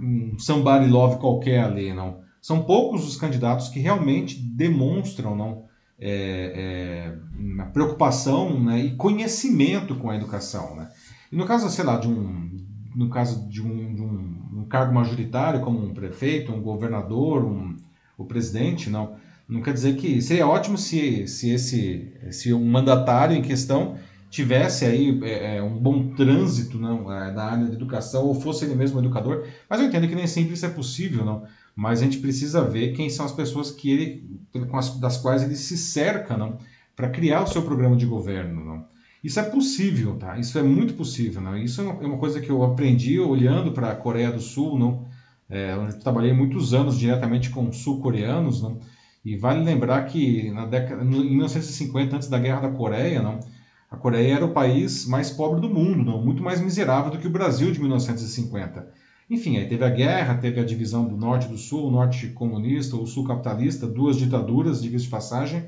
um 0.00 0.38
somebody 0.38 0.88
love 0.88 1.18
qualquer 1.18 1.62
ali. 1.62 1.92
Não? 1.92 2.20
São 2.40 2.62
poucos 2.62 3.06
os 3.06 3.18
candidatos 3.18 3.68
que 3.68 3.80
realmente 3.80 4.40
demonstram 4.40 5.36
não, 5.36 5.65
é, 5.98 7.12
é, 7.58 7.64
preocupação 7.72 8.62
né, 8.62 8.80
e 8.80 8.96
conhecimento 8.96 9.94
com 9.96 10.10
a 10.10 10.16
educação. 10.16 10.76
Né? 10.76 10.88
E 11.30 11.36
no 11.36 11.46
caso, 11.46 11.68
sei 11.70 11.84
lá, 11.84 11.96
de 11.96 12.08
um, 12.08 12.50
no 12.94 13.08
caso 13.08 13.48
de 13.48 13.62
um, 13.62 13.94
de 13.94 14.02
um 14.02 14.26
cargo 14.68 14.94
majoritário, 14.94 15.60
como 15.60 15.82
um 15.82 15.94
prefeito, 15.94 16.52
um 16.52 16.60
governador, 16.60 17.44
um, 17.44 17.76
o 18.18 18.24
presidente, 18.24 18.90
não. 18.90 19.16
Não 19.48 19.62
quer 19.62 19.72
dizer 19.72 19.96
que 19.96 20.20
seria 20.20 20.46
ótimo 20.46 20.76
se, 20.76 21.26
se 21.28 21.50
esse 21.50 22.12
se 22.32 22.52
um 22.52 22.66
mandatário 22.66 23.36
em 23.36 23.42
questão 23.42 23.96
tivesse 24.28 24.84
aí 24.84 25.20
é, 25.22 25.58
é 25.58 25.62
um 25.62 25.78
bom 25.78 26.14
trânsito 26.14 26.78
não, 26.78 27.12
é, 27.12 27.30
na 27.32 27.44
área 27.44 27.66
da 27.66 27.72
educação 27.72 28.24
ou 28.24 28.34
fosse 28.34 28.64
ele 28.64 28.74
mesmo 28.74 28.98
educador, 28.98 29.46
mas 29.70 29.80
eu 29.80 29.86
entendo 29.86 30.08
que 30.08 30.16
nem 30.16 30.26
sempre 30.26 30.54
isso 30.54 30.66
é 30.66 30.68
possível, 30.68 31.24
não. 31.24 31.44
Mas 31.76 32.00
a 32.00 32.04
gente 32.04 32.18
precisa 32.18 32.64
ver 32.64 32.94
quem 32.94 33.10
são 33.10 33.26
as 33.26 33.32
pessoas 33.32 33.70
que 33.70 33.90
ele, 33.90 34.40
com 34.70 34.78
as, 34.78 34.98
das 34.98 35.18
quais 35.18 35.42
ele 35.42 35.54
se 35.54 35.76
cerca, 35.76 36.34
não, 36.34 36.58
para 36.96 37.10
criar 37.10 37.42
o 37.42 37.46
seu 37.46 37.60
programa 37.60 37.96
de 37.96 38.06
governo, 38.06 38.64
não. 38.64 38.84
Isso 39.22 39.38
é 39.38 39.42
possível, 39.42 40.16
tá? 40.16 40.38
Isso 40.38 40.58
é 40.58 40.62
muito 40.62 40.94
possível, 40.94 41.42
não? 41.42 41.56
Isso 41.56 41.82
é 41.82 41.84
uma 41.84 42.16
coisa 42.16 42.40
que 42.40 42.48
eu 42.48 42.62
aprendi 42.62 43.20
olhando 43.20 43.72
para 43.72 43.90
a 43.90 43.94
Coreia 43.94 44.30
do 44.30 44.40
Sul, 44.40 44.78
não? 44.78 45.06
É, 45.50 45.76
onde 45.76 45.94
eu 45.94 46.00
trabalhei 46.00 46.32
muitos 46.32 46.72
anos 46.72 46.98
diretamente 46.98 47.50
com 47.50 47.70
sul-coreanos, 47.72 48.62
não? 48.62 48.80
E 49.24 49.36
vale 49.36 49.62
lembrar 49.62 50.04
que 50.04 50.50
na 50.52 50.64
década, 50.64 51.02
em 51.02 51.06
1950, 51.06 52.16
antes 52.16 52.28
da 52.28 52.38
Guerra 52.38 52.60
da 52.60 52.68
Coreia, 52.70 53.20
não, 53.20 53.40
a 53.90 53.96
Coreia 53.96 54.36
era 54.36 54.44
o 54.44 54.52
país 54.52 55.04
mais 55.06 55.30
pobre 55.30 55.60
do 55.60 55.68
mundo, 55.68 56.04
não, 56.04 56.24
muito 56.24 56.42
mais 56.42 56.60
miserável 56.60 57.10
do 57.10 57.18
que 57.18 57.26
o 57.26 57.30
Brasil 57.30 57.70
de 57.70 57.80
1950. 57.80 58.88
Enfim, 59.28 59.56
aí 59.56 59.66
teve 59.66 59.84
a 59.84 59.90
guerra, 59.90 60.36
teve 60.36 60.60
a 60.60 60.64
divisão 60.64 61.06
do 61.06 61.16
norte 61.16 61.46
e 61.46 61.48
do 61.48 61.58
sul, 61.58 61.88
o 61.88 61.90
norte 61.90 62.28
comunista, 62.28 62.96
o 62.96 63.06
sul 63.06 63.24
capitalista, 63.24 63.86
duas 63.86 64.16
ditaduras, 64.16 64.80
diga-se 64.80 65.04
de 65.04 65.10
passagem. 65.10 65.64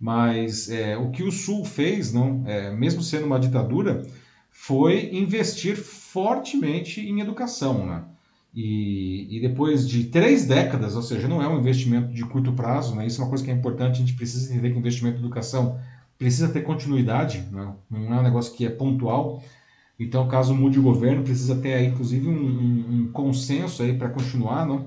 Mas 0.00 0.68
é, 0.70 0.96
o 0.96 1.10
que 1.10 1.22
o 1.22 1.30
sul 1.30 1.64
fez, 1.64 2.12
não, 2.12 2.42
é, 2.46 2.70
mesmo 2.74 3.02
sendo 3.02 3.26
uma 3.26 3.38
ditadura, 3.38 4.06
foi 4.50 5.10
investir 5.12 5.76
fortemente 5.76 7.00
em 7.00 7.20
educação. 7.20 7.86
Né? 7.86 8.04
E, 8.54 9.36
e, 9.36 9.40
depois 9.40 9.88
de 9.88 10.04
três 10.04 10.46
décadas, 10.46 10.96
ou 10.96 11.02
seja, 11.02 11.28
não 11.28 11.42
é 11.42 11.48
um 11.48 11.58
investimento 11.58 12.12
de 12.12 12.24
curto 12.24 12.52
prazo, 12.52 12.94
né? 12.94 13.06
isso 13.06 13.20
é 13.20 13.24
uma 13.24 13.28
coisa 13.28 13.44
que 13.44 13.50
é 13.50 13.54
importante, 13.54 13.96
a 13.96 13.98
gente 13.98 14.14
precisa 14.14 14.50
entender 14.50 14.70
que 14.70 14.76
o 14.76 14.78
investimento 14.78 15.16
em 15.16 15.20
educação 15.20 15.78
precisa 16.16 16.48
ter 16.48 16.62
continuidade, 16.62 17.44
né? 17.50 17.74
não 17.90 18.14
é 18.14 18.20
um 18.20 18.22
negócio 18.22 18.54
que 18.54 18.64
é 18.64 18.70
pontual. 18.70 19.42
Então, 19.98 20.26
caso 20.26 20.54
mude 20.54 20.78
o 20.78 20.82
governo, 20.82 21.22
precisa 21.22 21.56
ter 21.56 21.74
aí, 21.74 21.86
inclusive, 21.86 22.28
um, 22.28 22.32
um, 22.32 23.02
um 23.02 23.10
consenso 23.12 23.82
aí 23.82 23.96
para 23.96 24.08
continuar. 24.08 24.66
Não? 24.66 24.86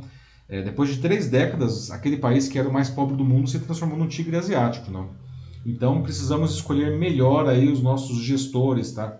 É, 0.50 0.62
depois 0.62 0.90
de 0.90 0.98
três 1.00 1.30
décadas, 1.30 1.92
aquele 1.92 2.18
país 2.18 2.48
que 2.48 2.60
era 2.60 2.68
o 2.68 2.74
mais 2.74 2.90
pobre 2.90 3.16
do 3.16 3.24
mundo 3.24 3.50
se 3.50 3.60
transformou 3.60 3.98
num 3.98 4.08
tigre 4.08 4.36
asiático. 4.36 4.92
Não? 4.92 5.10
Então, 5.66 6.02
precisamos 6.02 6.54
escolher 6.54 6.98
melhor 6.98 7.48
aí 7.48 7.72
os 7.72 7.82
nossos 7.82 8.22
gestores, 8.22 8.92
tá? 8.92 9.18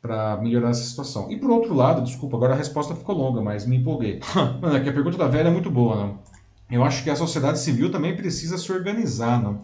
para 0.00 0.36
melhorar 0.36 0.70
essa 0.70 0.82
situação. 0.82 1.30
E 1.30 1.36
por 1.36 1.50
outro 1.50 1.74
lado, 1.74 2.02
desculpa, 2.02 2.36
agora 2.36 2.54
a 2.54 2.56
resposta 2.56 2.94
ficou 2.94 3.16
longa, 3.16 3.42
mas 3.42 3.66
me 3.66 3.76
empolguei. 3.76 4.20
Mano, 4.60 4.76
é 4.76 4.80
que 4.80 4.88
a 4.88 4.92
pergunta 4.92 5.18
da 5.18 5.26
velha 5.26 5.48
é 5.48 5.52
muito 5.52 5.70
boa, 5.70 5.96
não? 5.96 6.18
Eu 6.70 6.84
acho 6.84 7.02
que 7.02 7.10
a 7.10 7.16
sociedade 7.16 7.58
civil 7.58 7.90
também 7.90 8.14
precisa 8.14 8.58
se 8.58 8.70
organizar, 8.70 9.42
não? 9.42 9.60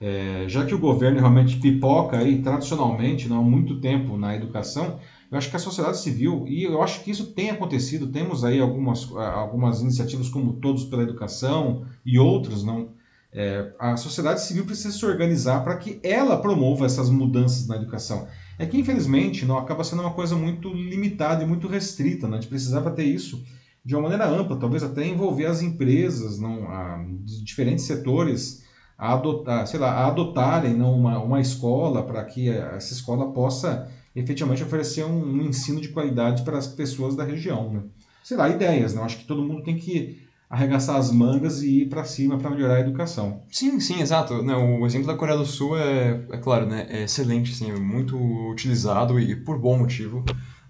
É, 0.00 0.44
já 0.48 0.64
que 0.64 0.74
o 0.74 0.78
governo 0.78 1.20
realmente 1.20 1.56
pipoca 1.56 2.18
aí 2.18 2.42
tradicionalmente, 2.42 3.28
não 3.28 3.38
há 3.38 3.42
muito 3.42 3.80
tempo 3.80 4.16
na 4.16 4.34
educação, 4.34 4.98
eu 5.30 5.38
acho 5.38 5.50
que 5.50 5.56
a 5.56 5.60
sociedade 5.60 5.98
civil, 5.98 6.44
e 6.46 6.64
eu 6.64 6.82
acho 6.82 7.02
que 7.02 7.10
isso 7.10 7.32
tem 7.32 7.50
acontecido, 7.50 8.06
temos 8.08 8.44
aí 8.44 8.60
algumas, 8.60 9.10
algumas 9.12 9.80
iniciativas 9.80 10.28
como 10.28 10.54
Todos 10.54 10.84
pela 10.84 11.02
Educação 11.02 11.84
e 12.04 12.18
outras, 12.18 12.62
não? 12.62 12.90
É, 13.32 13.72
a 13.78 13.96
sociedade 13.96 14.40
civil 14.40 14.64
precisa 14.64 14.96
se 14.96 15.04
organizar 15.04 15.62
para 15.62 15.76
que 15.76 16.00
ela 16.02 16.38
promova 16.38 16.86
essas 16.86 17.10
mudanças 17.10 17.66
na 17.66 17.76
educação. 17.76 18.26
É 18.58 18.64
que, 18.64 18.78
infelizmente, 18.78 19.44
não 19.44 19.58
acaba 19.58 19.84
sendo 19.84 20.00
uma 20.00 20.14
coisa 20.14 20.34
muito 20.34 20.72
limitada 20.72 21.42
e 21.42 21.46
muito 21.46 21.68
restrita. 21.68 22.26
Né? 22.26 22.38
A 22.38 22.40
gente 22.40 22.48
precisava 22.48 22.90
ter 22.90 23.04
isso 23.04 23.44
de 23.84 23.94
uma 23.94 24.02
maneira 24.02 24.26
ampla, 24.26 24.56
talvez 24.56 24.82
até 24.82 25.06
envolver 25.06 25.46
as 25.46 25.60
empresas 25.60 26.38
não, 26.38 26.68
a, 26.70 27.04
diferentes 27.44 27.84
setores 27.84 28.64
a, 28.98 29.12
adotar, 29.12 29.66
sei 29.66 29.78
lá, 29.78 29.92
a 29.92 30.06
adotarem 30.08 30.74
não, 30.74 30.92
uma, 30.94 31.18
uma 31.18 31.40
escola 31.40 32.02
para 32.02 32.24
que 32.24 32.48
essa 32.48 32.92
escola 32.92 33.30
possa 33.32 33.88
efetivamente 34.16 34.62
oferecer 34.62 35.04
um, 35.04 35.22
um, 35.22 35.42
ensino 35.42 35.80
de 35.80 35.90
qualidade 35.90 36.42
para 36.42 36.56
as 36.56 36.66
pessoas 36.66 37.14
da 37.14 37.22
região. 37.22 37.70
Né? 37.70 37.82
Sei 38.24 38.36
lá, 38.36 38.48
ideias. 38.48 38.94
Não? 38.94 39.04
Acho 39.04 39.18
que 39.18 39.26
todo 39.26 39.42
mundo 39.42 39.62
tem 39.62 39.76
que 39.76 40.24
arregaçar 40.48 40.96
as 40.96 41.10
mangas 41.12 41.62
e 41.62 41.82
ir 41.82 41.88
para 41.88 42.04
cima 42.04 42.38
para 42.38 42.50
melhorar 42.50 42.76
a 42.76 42.80
educação. 42.80 43.42
Sim, 43.50 43.78
sim, 43.78 44.00
exato. 44.00 44.42
Não, 44.42 44.80
o 44.80 44.86
exemplo 44.86 45.06
da 45.06 45.16
Coreia 45.16 45.36
do 45.36 45.44
Sul 45.44 45.76
é, 45.76 46.24
é 46.30 46.38
claro, 46.38 46.66
né, 46.66 46.86
é 46.88 47.02
excelente, 47.02 47.52
sim, 47.52 47.70
é 47.70 47.76
muito 47.76 48.16
utilizado 48.48 49.18
e 49.18 49.34
por 49.34 49.58
bom 49.58 49.76
motivo. 49.76 50.24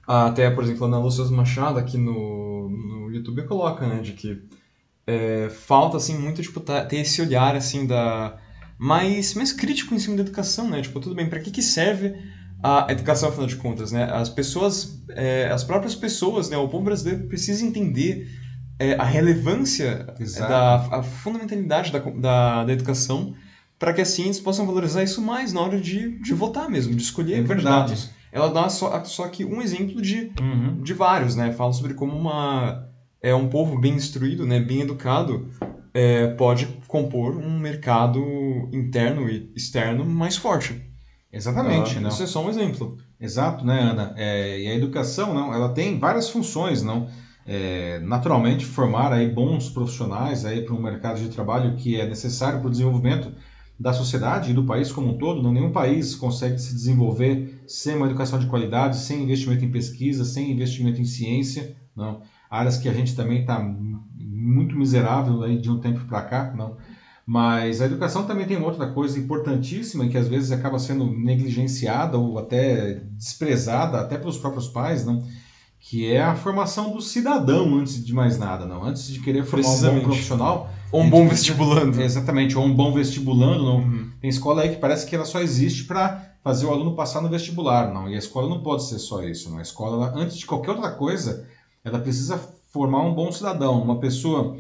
Até, 0.07 0.51
por 0.51 0.65
exemplo, 0.65 0.85
a 0.85 0.89
Ana 0.89 0.99
Lúcia 0.99 1.25
Machado 1.27 1.79
aqui 1.79 1.99
no, 1.99 2.71
no 2.71 3.11
YouTube 3.11 3.43
coloca, 3.45 3.87
né, 3.87 4.01
de 4.01 4.13
que 4.13 4.43
é, 5.07 5.51
falta, 5.51 5.99
assim, 5.99 6.19
muito, 6.19 6.41
tipo, 6.41 6.59
tá, 6.59 6.85
ter 6.85 6.99
esse 6.99 7.21
olhar, 7.21 7.55
assim, 7.55 7.87
da... 7.87 8.39
Mais, 8.79 9.35
mais 9.35 9.53
crítico 9.53 9.95
em 9.95 9.99
cima 9.99 10.17
da 10.17 10.23
educação, 10.23 10.69
né? 10.69 10.83
Tipo, 10.83 11.01
tudo 11.01 11.15
bem, 11.15 11.31
para 11.31 11.41
que 11.41 11.51
que 11.51 11.63
serve 11.63 12.15
a 12.63 12.87
educação, 12.91 13.29
afinal 13.29 13.47
de 13.47 13.57
contas, 13.57 13.93
né? 13.93 14.05
As 14.11 14.29
pessoas, 14.29 15.03
é, 15.11 15.49
as 15.49 15.63
próprias 15.63 15.95
pessoas, 15.95 16.49
né, 16.49 16.57
o 16.57 16.69
povo 16.69 16.85
brasileiro 16.85 17.27
precisa 17.29 17.65
entender 17.65 18.29
é, 18.79 18.95
a 18.95 19.05
relevância 19.05 20.15
Exato. 20.19 20.51
da 20.51 20.99
a 20.99 21.03
fundamentalidade 21.03 21.93
da, 21.93 21.99
da, 21.99 22.65
da 22.65 22.73
educação 22.73 23.35
para 23.79 23.93
que 23.93 24.01
assim 24.01 24.25
eles 24.25 24.41
possam 24.41 24.67
valorizar 24.67 25.03
isso 25.03 25.21
mais 25.21 25.53
na 25.53 25.61
hora 25.61 25.81
de, 25.81 26.19
de 26.19 26.35
votar 26.35 26.69
mesmo, 26.69 26.95
de 26.95 27.03
escolher 27.03 27.41
é 27.41 27.45
candidatos. 27.45 28.11
Ela 28.33 28.49
dá 28.49 28.69
só, 28.69 29.03
só 29.05 29.29
que 29.29 29.45
um 29.45 29.63
exemplo 29.63 30.01
de, 30.01 30.33
uhum. 30.41 30.83
de 30.83 30.93
vários, 30.93 31.37
né? 31.37 31.53
Fala 31.53 31.73
sobre 31.73 31.95
como 31.95 32.17
uma, 32.17 32.87
é, 33.23 33.35
um 33.35 33.49
povo 33.49 33.79
bem 33.79 33.95
instruído, 33.95 34.47
né, 34.47 34.61
bem 34.61 34.83
educado, 34.83 35.49
é, 35.95 36.29
pode 36.29 36.67
compor 36.87 37.37
um 37.37 37.59
mercado 37.59 38.21
interno 38.73 39.29
e 39.29 39.51
externo 39.55 40.05
mais 40.05 40.37
forte. 40.37 40.83
Exatamente. 41.37 41.99
Ah, 41.99 42.01
não. 42.01 42.09
Isso 42.09 42.23
é 42.23 42.27
só 42.27 42.45
um 42.45 42.49
exemplo. 42.49 42.97
Exato, 43.21 43.65
né, 43.65 43.81
Ana? 43.81 44.15
É, 44.17 44.61
e 44.61 44.69
a 44.69 44.75
educação, 44.75 45.33
não, 45.35 45.53
ela 45.55 45.69
tem 45.69 45.99
várias 45.99 46.29
funções, 46.29 46.83
não? 46.83 47.09
é, 47.47 48.01
naturalmente 48.01 48.67
formar 48.67 49.13
aí 49.13 49.31
bons 49.31 49.71
profissionais 49.71 50.45
aí 50.45 50.63
para 50.63 50.75
um 50.75 50.83
mercado 50.83 51.21
de 51.21 51.29
trabalho 51.29 51.77
que 51.77 51.99
é 51.99 52.07
necessário 52.07 52.59
para 52.59 52.67
o 52.67 52.71
desenvolvimento 52.71 53.33
da 53.79 53.93
sociedade 53.93 54.51
e 54.51 54.55
do 54.55 54.65
país 54.65 54.91
como 54.91 55.15
um 55.15 55.19
todo. 55.19 55.43
Não, 55.43 55.53
nenhum 55.53 55.71
país 55.71 56.17
consegue 56.17 56.59
se 56.59 56.75
desenvolver 56.75 57.63
sem 57.69 57.95
uma 57.95 58.07
educação 58.07 58.39
de 58.39 58.47
qualidade, 58.47 58.97
sem 58.97 59.23
investimento 59.23 59.65
em 59.65 59.71
pesquisa, 59.71 60.25
sem 60.25 60.51
investimento 60.51 61.01
em 61.01 61.05
ciência. 61.05 61.77
Não. 61.95 62.21
Áreas 62.51 62.77
que 62.77 62.89
a 62.89 62.93
gente 62.93 63.15
também 63.15 63.43
está 63.43 63.61
muito 63.61 64.75
miserável 64.75 65.43
aí 65.43 65.59
de 65.59 65.71
um 65.71 65.79
tempo 65.79 66.05
para 66.07 66.23
cá. 66.23 66.53
Não. 66.57 66.77
Mas 67.27 67.81
a 67.81 67.87
educação 67.87 68.25
também 68.25 68.47
tem 68.47 68.57
uma 68.57 68.69
outra 68.69 68.87
coisa 68.93 69.19
importantíssima 69.19 70.07
que 70.07 70.17
às 70.17 70.29
vezes 70.29 70.53
acaba 70.53 70.79
sendo 70.79 71.05
negligenciada 71.11 72.17
ou 72.17 72.39
até 72.39 73.01
desprezada 73.17 73.99
até 73.99 74.17
pelos 74.17 74.39
próprios 74.39 74.69
pais, 74.69 75.05
não? 75.05 75.23
que 75.89 76.13
é 76.13 76.21
a 76.21 76.35
formação 76.35 76.93
do 76.93 77.01
cidadão 77.01 77.77
antes 77.77 78.05
de 78.05 78.13
mais 78.13 78.37
nada, 78.37 78.67
não. 78.67 78.83
Antes 78.83 79.07
de 79.07 79.21
querer 79.21 79.45
formar 79.45 79.69
um 79.69 79.81
bom 79.81 80.01
profissional. 80.01 80.71
Ou 80.91 81.03
um 81.03 81.09
bom 81.09 81.29
vestibulando. 81.29 82.01
Exatamente, 82.01 82.59
ou 82.59 82.65
um 82.65 82.75
bom 82.75 82.93
vestibulando. 82.93 83.65
Não. 83.65 83.77
Uhum. 83.77 84.11
Tem 84.21 84.29
escola 84.29 84.63
aí 84.63 84.71
que 84.71 84.81
parece 84.81 85.07
que 85.07 85.15
ela 85.15 85.25
só 85.25 85.41
existe 85.41 85.85
para 85.85 86.33
fazer 86.43 86.67
o 86.67 86.73
aluno 86.73 86.97
passar 86.97 87.21
no 87.21 87.29
vestibular, 87.29 87.93
não. 87.95 88.09
E 88.09 88.17
a 88.17 88.19
escola 88.19 88.49
não 88.49 88.63
pode 88.65 88.83
ser 88.85 88.99
só 88.99 89.23
isso, 89.23 89.49
não. 89.49 89.59
A 89.59 89.63
escola, 89.63 90.07
ela, 90.07 90.21
antes 90.21 90.37
de 90.37 90.47
qualquer 90.47 90.73
outra 90.73 90.91
coisa, 90.91 91.47
ela 91.85 92.01
precisa 92.01 92.37
formar 92.73 93.03
um 93.03 93.15
bom 93.15 93.31
cidadão, 93.31 93.81
uma 93.81 94.01
pessoa 94.01 94.57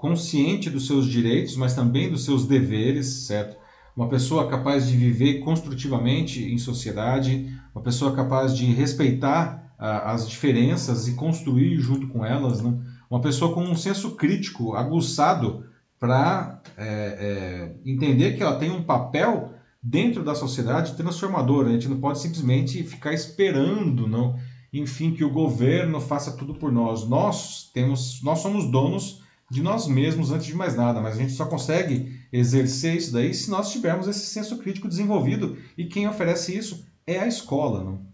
consciente 0.00 0.70
dos 0.70 0.86
seus 0.86 1.06
direitos, 1.06 1.56
mas 1.56 1.74
também 1.74 2.10
dos 2.10 2.24
seus 2.24 2.46
deveres, 2.46 3.26
certo? 3.26 3.54
Uma 3.94 4.08
pessoa 4.08 4.48
capaz 4.48 4.88
de 4.88 4.96
viver 4.96 5.40
construtivamente 5.40 6.42
em 6.42 6.56
sociedade, 6.56 7.54
uma 7.74 7.84
pessoa 7.84 8.16
capaz 8.16 8.56
de 8.56 8.64
respeitar 8.64 9.60
as 9.78 10.28
diferenças 10.28 11.06
e 11.06 11.14
construir 11.14 11.78
junto 11.78 12.08
com 12.08 12.24
elas, 12.24 12.62
né? 12.62 12.78
uma 13.10 13.20
pessoa 13.20 13.54
com 13.54 13.62
um 13.62 13.76
senso 13.76 14.12
crítico 14.12 14.74
aguçado 14.74 15.64
para 15.98 16.62
é, 16.78 17.74
é, 17.84 17.90
entender 17.90 18.36
que 18.36 18.42
ela 18.42 18.56
tem 18.56 18.70
um 18.70 18.82
papel 18.82 19.52
dentro 19.82 20.22
da 20.22 20.34
sociedade 20.34 20.94
transformador. 20.94 21.66
A 21.66 21.72
gente 21.72 21.88
não 21.88 22.00
pode 22.00 22.20
simplesmente 22.20 22.82
ficar 22.82 23.12
esperando, 23.12 24.06
não, 24.06 24.36
enfim, 24.72 25.12
que 25.12 25.24
o 25.24 25.32
governo 25.32 26.00
faça 26.00 26.32
tudo 26.32 26.54
por 26.54 26.72
nós. 26.72 27.06
Nós 27.06 27.70
temos, 27.74 28.22
nós 28.22 28.38
somos 28.38 28.70
donos 28.70 29.20
de 29.50 29.62
nós 29.62 29.88
mesmos 29.88 30.30
antes 30.30 30.46
de 30.46 30.54
mais 30.54 30.76
nada, 30.76 31.00
mas 31.00 31.16
a 31.16 31.18
gente 31.18 31.32
só 31.32 31.44
consegue 31.44 32.20
exercer 32.32 32.94
isso 32.94 33.12
daí 33.12 33.34
se 33.34 33.50
nós 33.50 33.72
tivermos 33.72 34.06
esse 34.06 34.26
senso 34.26 34.58
crítico 34.58 34.88
desenvolvido 34.88 35.58
e 35.76 35.86
quem 35.86 36.06
oferece 36.06 36.56
isso 36.56 36.86
é 37.06 37.18
a 37.18 37.26
escola, 37.26 37.82
não? 37.82 38.06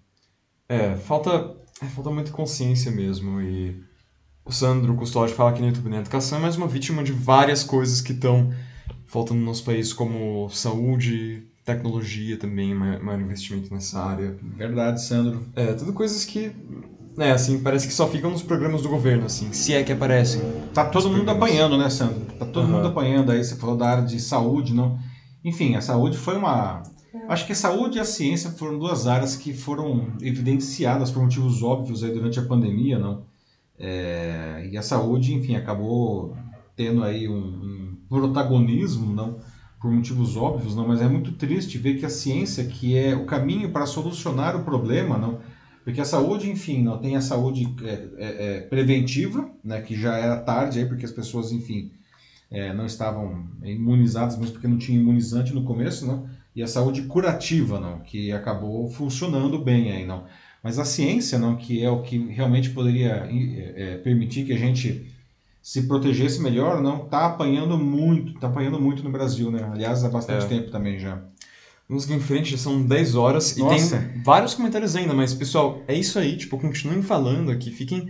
É, 0.69 0.97
falta, 0.97 1.55
é, 1.83 1.87
falta 1.87 2.11
muita 2.11 2.33
consciência 2.33 2.91
mesmo. 2.91 3.41
E 3.41 3.81
o 4.45 4.51
Sandro 4.51 4.95
Custódio 4.97 5.35
fala 5.35 5.51
aqui 5.51 5.61
no 5.61 5.69
YouTube, 5.69 5.91
né? 5.91 5.99
A 5.99 6.01
educação 6.01 6.39
é 6.39 6.41
mais 6.41 6.57
uma 6.57 6.67
vítima 6.67 7.05
de 7.05 7.13
várias 7.13 7.63
coisas 7.63 8.01
que 8.01 8.13
estão 8.13 8.53
faltando 9.07 9.41
no 9.41 9.47
nosso 9.47 9.65
país, 9.65 9.93
como 9.93 10.49
saúde, 10.49 11.47
tecnologia 11.65 12.39
também, 12.39 12.75
maior 12.75 13.21
investimento 13.21 13.73
nessa 13.75 14.01
área. 14.01 14.37
Verdade, 14.43 15.03
Sandro. 15.03 15.47
É, 15.55 15.75
tudo 15.75 15.93
coisas 15.93 16.25
que, 16.25 16.53
né, 17.17 17.33
assim, 17.33 17.63
parece 17.63 17.87
que 17.87 17.95
só 17.95 18.07
ficam 18.07 18.31
nos 18.31 18.43
programas 18.43 18.83
do 18.83 18.89
governo, 18.89 19.27
assim, 19.27 19.53
se 19.53 19.73
é 19.73 19.83
que 19.83 19.93
aparecem. 19.93 20.43
Tá 20.75 20.85
todo 20.85 21.11
mundo 21.11 21.31
apanhando, 21.31 21.79
né, 21.79 21.89
Sandro? 21.89 22.21
Tá 22.39 22.45
todo 22.45 22.65
uhum. 22.65 22.73
mundo 22.73 22.89
apanhando 22.89 23.33
aí, 23.33 23.43
você 23.43 23.57
falou 23.57 23.77
da 23.77 23.89
área 23.89 24.05
de 24.05 24.21
saúde, 24.21 24.75
não? 24.75 24.99
Enfim, 25.45 25.77
a 25.77 25.81
saúde 25.81 26.17
foi 26.17 26.37
uma 26.37 26.83
Acho 27.29 27.47
que 27.47 27.53
a 27.53 27.57
saúde 27.57 27.99
e 27.99 28.01
a 28.01 28.05
ciência 28.05 28.51
foram 28.51 28.79
duas 28.79 29.07
áreas 29.07 29.37
que 29.37 29.53
foram 29.53 30.13
evidenciadas 30.21 31.11
por 31.11 31.23
motivos 31.23 31.63
óbvios 31.63 32.05
aí 32.05 32.13
durante 32.13 32.39
a 32.39 32.45
pandemia, 32.45 32.99
não? 32.99 33.25
É, 33.79 34.69
e 34.71 34.77
a 34.77 34.83
saúde, 34.83 35.35
enfim, 35.35 35.57
acabou 35.57 36.37
tendo 36.77 37.03
aí 37.03 37.29
um, 37.29 37.35
um, 37.35 37.97
protagonismo, 38.09 39.13
não? 39.13 39.39
Por 39.81 39.91
motivos 39.91 40.37
óbvios, 40.37 40.77
não? 40.77 40.87
Mas 40.87 41.01
é 41.01 41.09
muito 41.09 41.33
triste 41.33 41.79
ver 41.79 41.99
que 41.99 42.07
a 42.07 42.11
ciência, 42.11 42.65
que 42.65 42.97
é 42.97 43.15
o 43.15 43.27
caminho 43.27 43.71
para 43.71 43.87
solucionar 43.87 44.55
o 44.55 44.65
problema, 44.65 45.19
não? 45.19 45.39
Porque 45.87 46.01
a 46.01 46.05
saúde, 46.05 46.51
enfim, 46.51 46.83
não 46.83 46.99
tem 46.99 47.15
a 47.15 47.21
saúde 47.21 47.73
é, 47.85 48.09
é, 48.19 48.57
é 48.57 48.61
preventiva, 48.63 49.49
né? 49.63 49.81
Que 49.81 49.95
já 49.95 50.17
era 50.17 50.37
tarde 50.37 50.81
aí, 50.81 50.85
porque 50.85 51.05
as 51.05 51.13
pessoas, 51.13 51.53
enfim, 51.53 51.93
é, 52.51 52.75
não 52.75 52.87
estavam 52.87 53.47
imunizadas, 53.63 54.37
mesmo 54.37 54.55
porque 54.55 54.67
não 54.67 54.79
tinha 54.79 54.99
imunizante 54.99 55.55
no 55.55 55.63
começo, 55.63 56.05
não? 56.05 56.29
e 56.57 56.61
a 56.61 56.67
saúde 56.67 57.03
curativa, 57.03 57.79
não? 57.79 58.01
que 58.01 58.33
acabou 58.33 58.91
funcionando 58.91 59.61
bem 59.61 59.93
aí, 59.93 60.05
não. 60.05 60.25
Mas 60.61 60.77
a 60.81 60.85
ciência, 60.85 61.39
não, 61.39 61.55
que 61.55 61.85
é 61.85 61.89
o 61.89 62.03
que 62.03 62.19
realmente 62.19 62.71
poderia 62.71 63.29
é, 63.31 63.99
permitir 63.99 64.45
que 64.45 64.55
a 64.55 64.59
gente 64.59 65.15
se 65.63 65.87
protegesse 65.87 66.43
melhor, 66.43 66.83
não 66.83 67.05
está 67.05 67.27
apanhando 67.27 67.79
muito, 67.79 68.33
está 68.33 68.49
apanhando 68.49 68.81
muito 68.81 69.05
no 69.05 69.13
Brasil, 69.13 69.53
né? 69.53 69.71
Aliás, 69.73 70.03
há 70.03 70.09
bastante 70.09 70.47
é. 70.47 70.49
tempo 70.49 70.73
também 70.73 70.99
já. 70.99 71.23
Vamos 71.89 72.05
seguir 72.05 72.17
em 72.17 72.21
frente, 72.21 72.51
já 72.51 72.59
são 72.59 72.83
10 72.83 73.15
horas 73.15 73.57
Nossa. 73.57 73.97
e 73.97 73.99
tem 73.99 74.23
vários 74.23 74.55
comentários 74.55 74.97
ainda, 74.97 75.15
mas 75.15 75.33
pessoal, 75.33 75.83
é 75.87 75.95
isso 75.95 76.19
aí, 76.19 76.37
tipo, 76.37 76.59
continuem 76.59 77.01
falando 77.01 77.51
aqui, 77.51 77.71
fiquem 77.71 78.09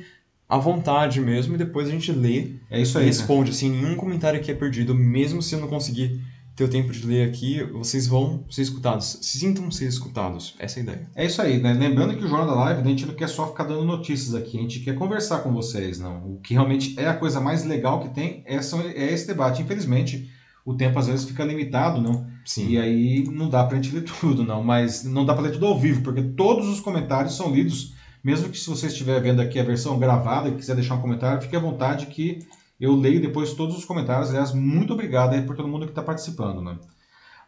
à 0.49 0.57
vontade 0.57 1.21
mesmo 1.21 1.55
e 1.55 1.59
depois 1.59 1.89
a 1.89 1.91
gente 1.91 2.11
lê 2.11 2.53
é 2.71 2.81
isso 2.81 2.97
aí, 2.97 3.05
e 3.05 3.07
né? 3.07 3.13
responde, 3.13 3.51
né? 3.51 3.57
assim, 3.57 3.71
nenhum 3.71 3.97
comentário 3.97 4.41
aqui 4.41 4.51
é 4.51 4.55
perdido, 4.55 4.95
mesmo 4.95 5.43
se 5.43 5.55
eu 5.55 5.61
não 5.61 5.69
conseguir 5.69 6.21
ter 6.57 6.65
o 6.65 6.69
tempo 6.69 6.91
de 6.91 7.07
ler 7.07 7.29
aqui, 7.29 7.63
vocês 7.65 8.07
vão 8.07 8.43
ser 8.49 8.63
escutados. 8.63 9.19
Sintam 9.21 9.71
ser 9.71 9.89
escutados. 9.89 10.55
Essa 10.59 10.79
é 10.79 10.81
a 10.81 10.83
ideia. 10.85 11.11
É 11.15 11.27
isso 11.27 11.43
aí, 11.43 11.61
né? 11.61 11.75
Lembrando 11.75 12.17
que 12.17 12.25
o 12.25 12.29
Jornal 12.29 12.47
da 12.47 12.55
Live, 12.55 12.81
a 12.81 12.85
gente 12.85 13.05
não 13.05 13.13
quer 13.13 13.29
só 13.29 13.47
ficar 13.49 13.65
dando 13.65 13.85
notícias 13.85 14.35
aqui, 14.35 14.57
a 14.57 14.63
gente 14.63 14.81
quer 14.81 14.95
conversar 14.95 15.41
com 15.41 15.53
vocês, 15.53 16.01
não. 16.01 16.33
O 16.33 16.41
que 16.41 16.55
realmente 16.55 16.99
é 16.99 17.09
a 17.09 17.15
coisa 17.15 17.43
mais 17.43 17.63
legal 17.63 18.01
que 18.01 18.09
tem 18.09 18.43
é, 18.47 18.57
é 18.57 19.13
esse 19.13 19.27
debate. 19.27 19.61
Infelizmente, 19.61 20.31
o 20.65 20.73
tempo 20.73 20.99
às 20.99 21.09
vezes 21.09 21.27
fica 21.27 21.45
limitado, 21.45 22.01
não? 22.01 22.27
Sim. 22.47 22.69
E 22.69 22.79
aí 22.79 23.25
não 23.25 23.51
dá 23.51 23.65
pra 23.65 23.77
gente 23.77 23.95
ler 23.95 24.05
tudo, 24.21 24.45
não. 24.45 24.63
Mas 24.63 25.05
não 25.05 25.27
dá 25.27 25.35
pra 25.35 25.43
ler 25.43 25.53
tudo 25.53 25.67
ao 25.67 25.79
vivo, 25.79 26.03
porque 26.03 26.23
todos 26.23 26.69
os 26.69 26.81
comentários 26.81 27.37
são 27.37 27.53
lidos. 27.53 27.95
Mesmo 28.25 28.49
que 28.49 28.59
se 28.59 28.71
você 28.71 28.87
estiver 28.87 29.21
vendo 29.21 29.41
aqui 29.41 29.59
a 29.59 29.65
versão 29.65 29.99
gravada 29.99 30.49
e 30.49 30.55
quiser 30.55 30.75
deixar 30.75 30.95
um 30.95 31.01
comentário, 31.01 31.43
fique 31.43 31.55
à 31.55 31.61
vontade 31.61 32.07
que 32.07 32.47
eu 32.81 32.95
leio 32.95 33.21
depois 33.21 33.53
todos 33.53 33.77
os 33.77 33.85
comentários. 33.85 34.31
Aliás, 34.31 34.53
muito 34.53 34.93
obrigado 34.93 35.35
aí 35.35 35.43
por 35.43 35.57
todo 35.57 35.69
mundo 35.69 35.87
que 35.87 35.93
está 35.93 36.03
participando. 36.03 36.63
Né? 36.63 36.77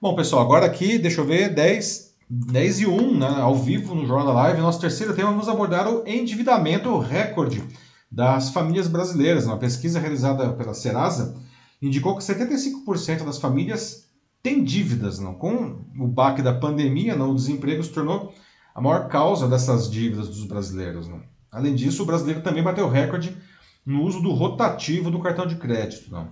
Bom, 0.01 0.15
pessoal, 0.15 0.43
agora 0.43 0.67
aqui, 0.67 0.99
deixa 0.99 1.21
eu 1.21 1.27
ver, 1.27 1.53
10, 1.53 2.15
10 2.31 2.81
e 2.81 2.87
1, 2.87 3.19
né, 3.19 3.27
ao 3.41 3.57
vivo 3.57 3.95
no 3.95 4.07
Jornal 4.07 4.27
da 4.27 4.33
Live. 4.33 4.61
Nosso 4.61 4.81
terceiro 4.81 5.15
tema, 5.15 5.31
vamos 5.31 5.49
abordar 5.49 5.89
o 5.89 6.07
endividamento 6.07 6.97
recorde 6.99 7.63
das 8.11 8.51
famílias 8.51 8.87
brasileiras. 8.87 9.47
Uma 9.47 9.59
pesquisa 9.59 9.99
realizada 9.99 10.53
pela 10.53 10.75
Serasa 10.75 11.37
indicou 11.83 12.17
que 12.17 12.23
75% 12.23 13.25
das 13.25 13.39
famílias 13.39 14.08
têm 14.43 14.63
dívidas. 14.63 15.19
Não? 15.19 15.35
Com 15.35 15.85
o 15.99 16.07
baque 16.07 16.43
da 16.43 16.55
pandemia, 16.55 17.17
não, 17.17 17.33
o 17.33 17.35
desemprego 17.35 17.83
se 17.83 17.91
tornou 17.91 18.35
a 18.75 18.81
maior 18.81 19.09
causa 19.09 19.49
dessas 19.49 19.91
dívidas 19.91 20.29
dos 20.29 20.45
brasileiros. 20.45 21.09
Não? 21.09 21.21
Além 21.51 21.75
disso, 21.75 22.03
o 22.03 22.07
brasileiro 22.07 22.43
também 22.43 22.63
bateu 22.63 22.89
recorde 22.89 23.37
no 23.85 24.03
uso 24.03 24.21
do 24.21 24.33
rotativo 24.33 25.11
do 25.11 25.21
cartão 25.21 25.47
de 25.47 25.57
crédito. 25.57 26.11
Não. 26.11 26.29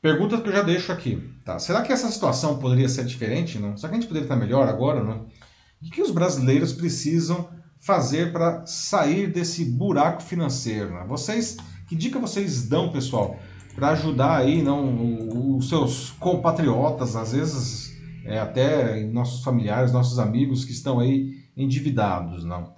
Pergunta 0.00 0.40
que 0.40 0.48
eu 0.48 0.52
já 0.52 0.62
deixo 0.62 0.92
aqui. 0.92 1.30
Tá? 1.44 1.58
Será 1.58 1.82
que 1.82 1.92
essa 1.92 2.10
situação 2.10 2.58
poderia 2.58 2.88
ser 2.88 3.04
diferente? 3.04 3.58
Não? 3.58 3.76
Será 3.76 3.88
que 3.88 3.96
a 3.96 4.00
gente 4.00 4.08
poderia 4.08 4.26
estar 4.26 4.36
melhor 4.36 4.68
agora? 4.68 5.02
Não? 5.02 5.26
O 5.82 5.90
que 5.90 6.02
os 6.02 6.10
brasileiros 6.10 6.72
precisam 6.72 7.48
fazer 7.78 8.32
para 8.32 8.66
sair 8.66 9.30
desse 9.30 9.64
buraco 9.64 10.22
financeiro? 10.22 10.92
Não? 10.92 11.06
Vocês, 11.06 11.56
que 11.88 11.94
dica 11.94 12.18
vocês 12.18 12.66
dão, 12.68 12.90
pessoal, 12.90 13.38
para 13.74 13.90
ajudar 13.90 14.36
aí 14.38 14.62
não, 14.62 15.56
os 15.56 15.68
seus 15.68 16.10
compatriotas, 16.12 17.16
às 17.16 17.32
vezes 17.32 17.92
é, 18.24 18.38
até 18.38 19.04
nossos 19.04 19.42
familiares, 19.42 19.92
nossos 19.92 20.18
amigos 20.18 20.64
que 20.64 20.72
estão 20.72 21.00
aí 21.00 21.44
endividados, 21.56 22.44
não? 22.44 22.72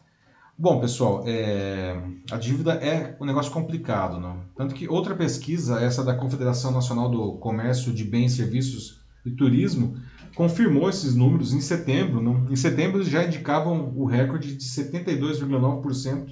Bom, 0.59 0.81
pessoal, 0.81 1.23
é... 1.27 2.01
a 2.31 2.39
dívida 2.39 2.73
é 2.75 3.15
um 3.21 3.27
negócio 3.27 3.53
complicado, 3.53 4.19
não? 4.19 4.41
Tanto 4.57 4.75
que 4.75 4.89
outra 4.89 5.15
pesquisa, 5.15 5.81
essa 5.81 6.03
da 6.03 6.15
Confederação 6.15 6.73
Nacional 6.73 7.11
do 7.11 7.35
Comércio 7.35 7.93
de 7.93 8.05
Bens, 8.05 8.33
Serviços 8.33 9.03
e 9.27 9.31
Turismo, 9.31 9.97
confirmou 10.35 10.89
esses 10.89 11.15
números 11.15 11.53
em 11.53 11.61
setembro. 11.61 12.23
Não? 12.23 12.51
Em 12.51 12.57
setembro 12.57 12.99
eles 12.99 13.09
já 13.11 13.23
indicavam 13.23 13.93
o 13.95 14.07
recorde 14.07 14.57
de 14.57 14.65
72,9%. 14.65 16.29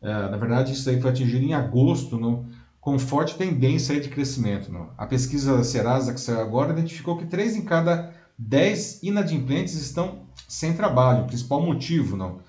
É, 0.00 0.08
na 0.30 0.38
verdade, 0.38 0.72
isso 0.72 0.88
aí 0.88 0.98
foi 0.98 1.10
atingido 1.10 1.44
em 1.44 1.52
agosto, 1.52 2.18
não? 2.18 2.46
Com 2.80 2.98
forte 2.98 3.36
tendência 3.36 4.00
de 4.00 4.08
crescimento. 4.08 4.70
A 4.96 5.06
pesquisa 5.06 5.62
Serasa, 5.62 6.14
que 6.14 6.20
saiu 6.20 6.40
agora, 6.40 6.72
identificou 6.72 7.16
que 7.16 7.26
3 7.26 7.56
em 7.56 7.62
cada 7.62 8.14
10 8.38 9.02
inadimplentes 9.02 9.74
estão 9.74 10.26
sem 10.48 10.72
trabalho. 10.72 11.26
Principal 11.26 11.60
motivo, 11.60 12.16
não? 12.16 12.40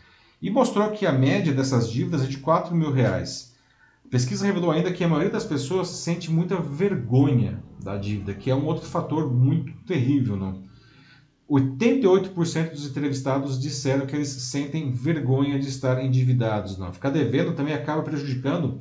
e 0.42 0.50
mostrou 0.50 0.90
que 0.90 1.06
a 1.06 1.12
média 1.12 1.54
dessas 1.54 1.90
dívidas 1.90 2.24
é 2.24 2.28
de 2.28 2.38
4 2.38 2.76
mil 2.76 2.92
reais. 2.92 3.56
A 4.04 4.10
pesquisa 4.10 4.46
revelou 4.46 4.72
ainda 4.72 4.92
que 4.92 5.04
a 5.04 5.08
maioria 5.08 5.32
das 5.32 5.46
pessoas 5.46 5.88
sente 5.88 6.32
muita 6.32 6.58
vergonha 6.58 7.64
da 7.82 7.96
dívida, 7.96 8.34
que 8.34 8.50
é 8.50 8.56
um 8.56 8.66
outro 8.66 8.86
fator 8.86 9.32
muito 9.32 9.72
terrível. 9.86 10.36
Não? 10.36 10.64
88% 11.50 12.72
dos 12.72 12.88
entrevistados 12.88 13.60
disseram 13.60 14.06
que 14.06 14.16
eles 14.16 14.30
sentem 14.30 14.92
vergonha 14.92 15.60
de 15.60 15.68
estar 15.68 16.04
endividados. 16.04 16.78
Não? 16.78 16.92
Ficar 16.92 17.12
devendo 17.12 17.54
também 17.54 17.74
acaba 17.74 18.02
prejudicando 18.02 18.80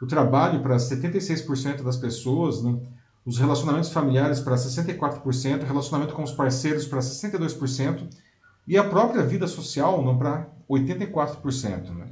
o 0.00 0.06
trabalho 0.06 0.60
para 0.60 0.76
76% 0.76 1.82
das 1.82 1.96
pessoas, 1.96 2.62
não? 2.62 2.82
os 3.24 3.38
relacionamentos 3.38 3.90
familiares 3.90 4.38
para 4.38 4.54
64%, 4.54 5.64
relacionamento 5.64 6.14
com 6.14 6.22
os 6.22 6.30
parceiros 6.30 6.86
para 6.86 7.00
62% 7.00 8.08
e 8.68 8.78
a 8.78 8.84
própria 8.84 9.22
vida 9.22 9.48
social 9.48 10.04
não 10.04 10.16
para 10.16 10.48
84%. 10.70 11.94
Né? 11.94 12.06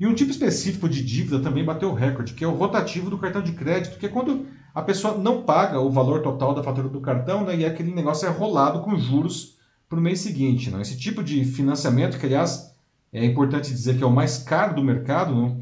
E 0.00 0.06
um 0.06 0.14
tipo 0.14 0.30
específico 0.30 0.88
de 0.88 1.04
dívida 1.04 1.40
também 1.40 1.64
bateu 1.64 1.90
o 1.90 1.94
recorde, 1.94 2.32
que 2.32 2.44
é 2.44 2.48
o 2.48 2.54
rotativo 2.54 3.10
do 3.10 3.18
cartão 3.18 3.42
de 3.42 3.52
crédito, 3.52 3.98
que 3.98 4.06
é 4.06 4.08
quando 4.08 4.46
a 4.74 4.80
pessoa 4.80 5.18
não 5.18 5.42
paga 5.42 5.80
o 5.80 5.90
valor 5.90 6.22
total 6.22 6.54
da 6.54 6.62
fatura 6.62 6.88
do 6.88 7.00
cartão 7.00 7.44
né, 7.44 7.56
e 7.56 7.66
aquele 7.66 7.92
negócio 7.92 8.26
é 8.26 8.30
rolado 8.30 8.80
com 8.80 8.96
juros 8.96 9.58
para 9.88 9.98
o 9.98 10.02
mês 10.02 10.20
seguinte. 10.20 10.70
Né? 10.70 10.80
Esse 10.80 10.96
tipo 10.96 11.22
de 11.22 11.44
financiamento, 11.44 12.18
que 12.18 12.24
aliás 12.24 12.74
é 13.12 13.24
importante 13.24 13.70
dizer 13.70 13.96
que 13.96 14.04
é 14.04 14.06
o 14.06 14.10
mais 14.10 14.38
caro 14.38 14.76
do 14.76 14.84
mercado, 14.84 15.34
né? 15.34 15.56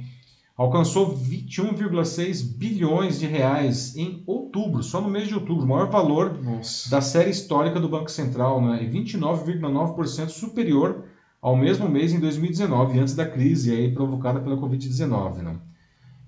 Alcançou 0.56 1.14
21,6 1.14 2.56
bilhões 2.56 3.20
de 3.20 3.26
reais 3.26 3.94
em 3.94 4.22
outubro, 4.26 4.82
só 4.82 5.00
no 5.00 5.10
mês 5.10 5.28
de 5.28 5.34
outubro, 5.34 5.64
o 5.64 5.68
maior 5.68 5.90
valor 5.90 6.42
Nossa. 6.42 6.88
da 6.88 7.00
série 7.00 7.30
histórica 7.30 7.78
do 7.78 7.88
Banco 7.88 8.10
Central, 8.10 8.62
né? 8.62 8.82
e 8.82 8.88
29,9% 8.88 10.28
superior 10.28 11.04
ao 11.42 11.54
mesmo 11.54 11.88
mês 11.88 12.12
em 12.12 12.18
2019, 12.18 12.98
antes 12.98 13.14
da 13.14 13.26
crise 13.26 13.70
aí 13.70 13.92
provocada 13.92 14.40
pela 14.40 14.56
Covid-19. 14.56 15.42
Não? 15.42 15.60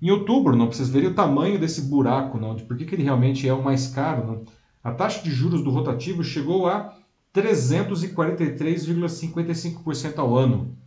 Em 0.01 0.11
outubro, 0.11 0.55
não 0.55 0.71
vocês 0.71 0.87
verem 0.89 1.09
o 1.09 1.13
tamanho 1.13 1.59
desse 1.59 1.81
buraco, 1.81 2.37
não, 2.37 2.55
de 2.55 2.63
por 2.63 2.77
que, 2.77 2.85
que 2.85 2.95
ele 2.95 3.03
realmente 3.03 3.45
é 3.47 3.53
o 3.53 3.61
mais 3.61 3.87
caro. 3.87 4.25
Não? 4.25 4.43
A 4.83 4.91
taxa 4.91 5.21
de 5.21 5.31
juros 5.31 5.63
do 5.63 5.71
rotativo 5.71 6.23
chegou 6.23 6.67
a 6.67 6.93
343,55% 7.35 10.19
ao 10.19 10.37
ano. 10.37 10.77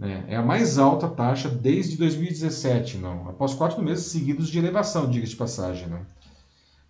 Né? 0.00 0.24
É 0.28 0.36
a 0.36 0.42
mais 0.42 0.78
alta 0.78 1.06
taxa 1.06 1.50
desde 1.50 1.98
2017, 1.98 2.96
não? 2.96 3.28
após 3.28 3.52
quatro 3.52 3.82
meses 3.82 4.06
seguidos 4.06 4.48
de 4.48 4.58
elevação, 4.58 5.10
diga 5.10 5.26
de 5.26 5.36
passagem. 5.36 5.88
Não? 5.88 6.00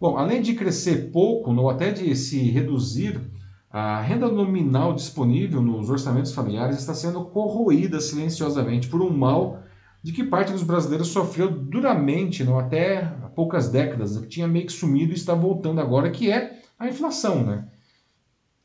Bom, 0.00 0.16
além 0.16 0.40
de 0.40 0.54
crescer 0.54 1.10
pouco, 1.10 1.52
ou 1.52 1.68
até 1.68 1.90
de 1.90 2.14
se 2.14 2.38
reduzir, 2.38 3.20
a 3.68 4.00
renda 4.00 4.28
nominal 4.28 4.94
disponível 4.94 5.60
nos 5.60 5.90
orçamentos 5.90 6.32
familiares 6.32 6.78
está 6.78 6.94
sendo 6.94 7.24
corroída 7.24 8.00
silenciosamente 8.00 8.88
por 8.88 9.02
um 9.02 9.10
mal 9.10 9.60
de 10.02 10.12
que 10.12 10.24
parte 10.24 10.52
dos 10.52 10.62
brasileiros 10.62 11.08
sofreu 11.08 11.50
duramente 11.50 12.42
não, 12.44 12.58
até 12.58 13.02
há 13.22 13.28
poucas 13.28 13.68
décadas, 13.68 14.16
que 14.18 14.28
tinha 14.28 14.48
meio 14.48 14.66
que 14.66 14.72
sumido 14.72 15.12
e 15.12 15.16
está 15.16 15.34
voltando 15.34 15.80
agora, 15.80 16.10
que 16.10 16.30
é 16.30 16.62
a 16.78 16.88
inflação. 16.88 17.44
Né? 17.44 17.64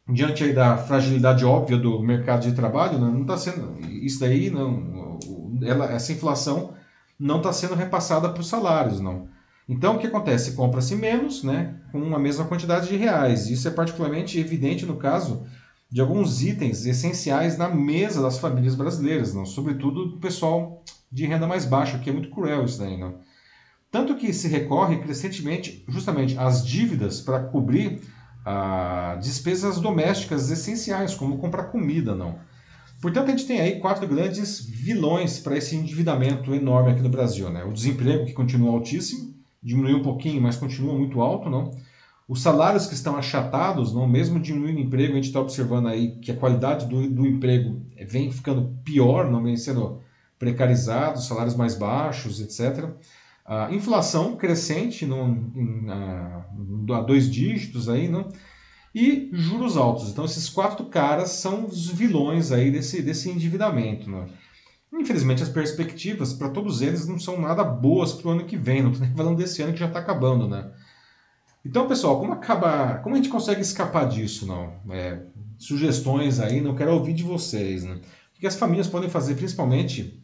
Diante 0.07 0.43
aí 0.43 0.53
da 0.53 0.77
fragilidade 0.77 1.43
óbvia 1.43 1.77
do 1.77 1.99
mercado 2.01 2.43
de 2.43 2.53
trabalho, 2.53 2.99
né, 2.99 3.09
não 3.11 3.21
está 3.21 3.37
sendo. 3.37 3.79
Isso 3.87 4.19
daí, 4.19 4.49
não, 4.49 5.19
ela, 5.63 5.91
essa 5.91 6.11
inflação 6.11 6.73
não 7.19 7.37
está 7.37 7.51
sendo 7.51 7.73
repassada 7.73 8.29
para 8.29 8.41
os 8.41 8.47
salários. 8.47 8.99
não. 8.99 9.27
Então, 9.67 9.95
o 9.95 9.99
que 9.99 10.05
acontece? 10.05 10.51
Compra-se 10.51 10.95
menos, 10.95 11.43
né, 11.43 11.79
com 11.91 12.15
a 12.15 12.19
mesma 12.19 12.45
quantidade 12.45 12.87
de 12.87 12.95
reais. 12.95 13.49
Isso 13.49 13.67
é 13.67 13.71
particularmente 13.71 14.39
evidente 14.39 14.85
no 14.85 14.97
caso 14.97 15.43
de 15.89 16.01
alguns 16.01 16.43
itens 16.43 16.85
essenciais 16.85 17.57
na 17.57 17.69
mesa 17.69 18.21
das 18.21 18.37
famílias 18.37 18.75
brasileiras, 18.75 19.33
não? 19.33 19.45
sobretudo 19.45 20.05
do 20.05 20.17
pessoal 20.17 20.83
de 21.11 21.25
renda 21.25 21.47
mais 21.47 21.65
baixa, 21.65 21.97
que 21.99 22.09
é 22.09 22.13
muito 22.13 22.29
cruel 22.29 22.65
isso 22.65 22.79
daí. 22.79 22.97
Não? 22.97 23.15
Tanto 23.89 24.15
que 24.15 24.33
se 24.33 24.47
recorre 24.47 24.97
crescentemente 24.97 25.85
justamente 25.87 26.37
às 26.37 26.65
dívidas 26.65 27.21
para 27.21 27.39
cobrir 27.39 28.01
ah, 28.45 29.17
despesas 29.19 29.79
domésticas 29.79 30.51
essenciais, 30.51 31.15
como 31.15 31.37
comprar 31.37 31.65
comida. 31.65 32.13
não. 32.13 32.37
Portanto, 33.01 33.27
a 33.27 33.31
gente 33.31 33.45
tem 33.45 33.59
aí 33.59 33.79
quatro 33.79 34.07
grandes 34.07 34.63
vilões 34.65 35.39
para 35.39 35.57
esse 35.57 35.75
endividamento 35.75 36.53
enorme 36.53 36.91
aqui 36.91 37.01
no 37.01 37.09
Brasil. 37.09 37.49
Né? 37.49 37.63
O 37.63 37.73
desemprego, 37.73 38.25
que 38.25 38.33
continua 38.33 38.71
altíssimo, 38.71 39.33
diminuiu 39.61 39.97
um 39.97 40.03
pouquinho, 40.03 40.41
mas 40.41 40.55
continua 40.55 40.93
muito 40.93 41.21
alto, 41.21 41.49
não? 41.49 41.71
Os 42.27 42.41
salários 42.41 42.87
que 42.87 42.95
estão 42.95 43.15
achatados, 43.15 43.93
não, 43.93 44.07
mesmo 44.07 44.39
diminuindo 44.39 44.77
o 44.77 44.81
emprego, 44.81 45.13
a 45.13 45.15
gente 45.15 45.27
está 45.27 45.39
observando 45.39 45.87
aí 45.87 46.15
que 46.17 46.31
a 46.31 46.35
qualidade 46.35 46.87
do, 46.87 47.07
do 47.07 47.27
emprego 47.27 47.81
vem 48.07 48.31
ficando 48.31 48.75
pior, 48.83 49.29
não 49.29 49.43
vem 49.43 49.55
sendo 49.55 50.01
precarizado, 50.39 51.21
salários 51.21 51.55
mais 51.55 51.75
baixos, 51.75 52.41
etc. 52.41 52.89
Inflação 53.71 54.35
crescente 54.35 55.05
no, 55.05 55.27
em, 55.55 55.87
a, 55.89 56.45
a 56.97 57.01
dois 57.01 57.29
dígitos 57.29 57.87
aí, 57.87 58.07
não? 58.07 58.27
E 58.93 59.29
juros 59.33 59.77
altos. 59.77 60.09
Então 60.09 60.25
esses 60.25 60.49
quatro 60.49 60.85
caras 60.85 61.29
são 61.29 61.65
os 61.65 61.87
vilões 61.87 62.51
aí 62.51 62.71
desse, 62.71 63.01
desse 63.01 63.29
endividamento, 63.29 64.09
não? 64.09 64.25
Infelizmente 64.91 65.43
as 65.43 65.49
perspectivas 65.49 66.33
para 66.33 66.49
todos 66.49 66.81
eles 66.81 67.07
não 67.07 67.19
são 67.19 67.39
nada 67.39 67.63
boas 67.63 68.13
para 68.13 68.29
o 68.29 68.31
ano 68.31 68.45
que 68.45 68.57
vem, 68.57 68.81
não 68.81 68.91
estou 68.91 69.05
nem 69.05 69.15
falando 69.15 69.37
desse 69.37 69.61
ano 69.61 69.73
que 69.73 69.79
já 69.79 69.87
está 69.87 69.99
acabando, 69.99 70.47
né? 70.47 70.71
Então, 71.63 71.87
pessoal, 71.87 72.19
como 72.19 72.33
acabar, 72.33 73.01
como 73.01 73.15
a 73.15 73.17
gente 73.17 73.29
consegue 73.29 73.61
escapar 73.61 74.07
disso, 74.07 74.45
não? 74.45 74.73
É, 74.91 75.19
sugestões 75.57 76.39
aí, 76.39 76.61
não 76.61 76.75
quero 76.75 76.93
ouvir 76.93 77.13
de 77.13 77.23
vocês, 77.23 77.83
né? 77.83 77.99
O 78.35 78.39
que 78.39 78.47
as 78.47 78.55
famílias 78.55 78.87
podem 78.87 79.09
fazer, 79.09 79.35
principalmente 79.35 80.23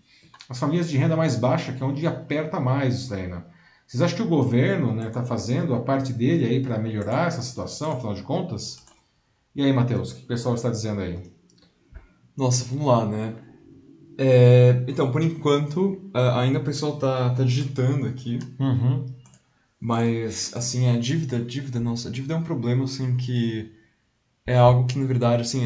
as 0.51 0.59
famílias 0.59 0.89
de 0.89 0.97
renda 0.97 1.15
mais 1.15 1.35
baixa, 1.35 1.71
que 1.71 1.81
é 1.81 1.85
onde 1.85 2.05
aperta 2.05 2.59
mais 2.59 2.95
isso 2.95 3.09
daí, 3.09 3.27
né? 3.27 3.43
Vocês 3.87 4.01
acham 4.01 4.17
que 4.17 4.23
o 4.23 4.27
governo 4.27 4.91
está 4.91 5.03
né, 5.03 5.09
tá 5.09 5.23
fazendo 5.23 5.73
a 5.73 5.81
parte 5.81 6.13
dele 6.13 6.45
aí 6.45 6.61
para 6.61 6.77
melhorar 6.77 7.27
essa 7.27 7.41
situação, 7.41 7.93
afinal 7.93 8.13
de 8.13 8.21
contas? 8.21 8.85
E 9.55 9.63
aí, 9.63 9.73
Matheus, 9.73 10.11
o 10.11 10.15
que 10.15 10.23
o 10.23 10.27
pessoal 10.27 10.55
está 10.55 10.69
dizendo 10.69 11.01
aí? 11.01 11.19
Nossa, 12.37 12.65
vamos 12.65 12.85
lá, 12.85 13.05
né? 13.05 13.35
É, 14.17 14.83
então, 14.87 15.11
por 15.11 15.21
enquanto, 15.21 16.09
ainda 16.13 16.59
o 16.59 16.63
pessoal 16.63 16.97
tá, 16.97 17.31
tá 17.31 17.43
digitando 17.43 18.07
aqui. 18.07 18.39
Uhum. 18.59 19.05
Mas, 19.79 20.51
assim, 20.53 20.89
a 20.89 20.99
dívida, 20.99 21.39
dívida, 21.39 21.79
nossa, 21.79 22.09
a 22.09 22.11
dívida 22.11 22.33
é 22.33 22.37
um 22.37 22.43
problema, 22.43 22.83
assim, 22.83 23.15
que 23.17 23.71
é 24.45 24.57
algo 24.57 24.85
que, 24.85 24.99
na 24.99 25.05
verdade, 25.05 25.41
assim, 25.41 25.65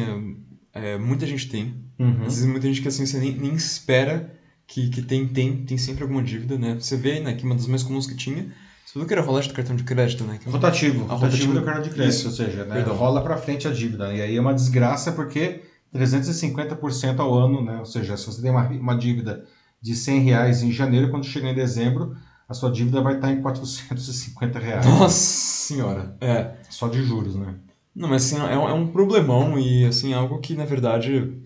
é, 0.72 0.94
é 0.94 0.98
muita 0.98 1.26
gente 1.26 1.48
tem. 1.48 1.84
Uhum. 1.98 2.22
Às 2.22 2.36
vezes 2.36 2.46
muita 2.46 2.66
gente 2.66 2.82
que, 2.82 2.88
assim, 2.88 3.04
você 3.04 3.18
nem, 3.18 3.36
nem 3.36 3.54
espera 3.54 4.35
que, 4.66 4.88
que 4.88 5.02
tem, 5.02 5.26
tem, 5.28 5.64
tem 5.64 5.78
sempre 5.78 6.02
alguma 6.02 6.22
dívida, 6.22 6.58
né? 6.58 6.74
Você 6.74 6.96
vê, 6.96 7.20
né, 7.20 7.34
que 7.34 7.44
uma 7.44 7.54
das 7.54 7.66
mais 7.66 7.82
comuns 7.82 8.06
que 8.06 8.16
tinha, 8.16 8.52
você 8.84 8.98
viu 8.98 9.06
que 9.06 9.12
era 9.12 9.22
rolagem 9.22 9.50
do 9.50 9.54
cartão 9.54 9.76
de 9.76 9.84
crédito, 9.84 10.24
né? 10.24 10.38
Que 10.38 10.48
é 10.48 10.52
rotativo, 10.52 11.04
rotativo, 11.04 11.24
rotativo 11.24 11.52
do 11.54 11.62
cartão 11.62 11.82
de 11.82 11.90
crédito, 11.90 12.14
Isso. 12.14 12.28
ou 12.28 12.34
seja, 12.34 12.64
né, 12.64 12.82
rola 12.82 13.22
para 13.22 13.36
frente 13.36 13.68
a 13.68 13.72
dívida. 13.72 14.12
E 14.12 14.20
aí 14.20 14.36
é 14.36 14.40
uma 14.40 14.54
desgraça 14.54 15.12
porque 15.12 15.62
350% 15.94 17.20
ao 17.20 17.34
ano, 17.34 17.64
né? 17.64 17.78
Ou 17.78 17.86
seja, 17.86 18.16
se 18.16 18.26
você 18.26 18.42
tem 18.42 18.50
uma, 18.50 18.68
uma 18.68 18.96
dívida 18.96 19.44
de 19.80 19.94
100 19.94 20.20
reais 20.20 20.62
em 20.62 20.72
janeiro, 20.72 21.10
quando 21.10 21.24
chegar 21.24 21.50
em 21.50 21.54
dezembro, 21.54 22.16
a 22.48 22.54
sua 22.54 22.70
dívida 22.70 23.00
vai 23.00 23.16
estar 23.16 23.30
em 23.30 23.40
450 23.40 24.58
reais. 24.58 24.86
Nossa 24.86 25.14
senhora, 25.14 26.16
é. 26.20 26.54
Só 26.70 26.88
de 26.88 27.02
juros, 27.02 27.34
né? 27.34 27.54
Não, 27.94 28.08
mas 28.08 28.24
assim, 28.24 28.36
é 28.36 28.58
um, 28.58 28.68
é 28.68 28.72
um 28.72 28.88
problemão 28.88 29.58
e, 29.58 29.84
assim, 29.86 30.12
algo 30.12 30.38
que, 30.38 30.54
na 30.54 30.64
verdade, 30.64 31.40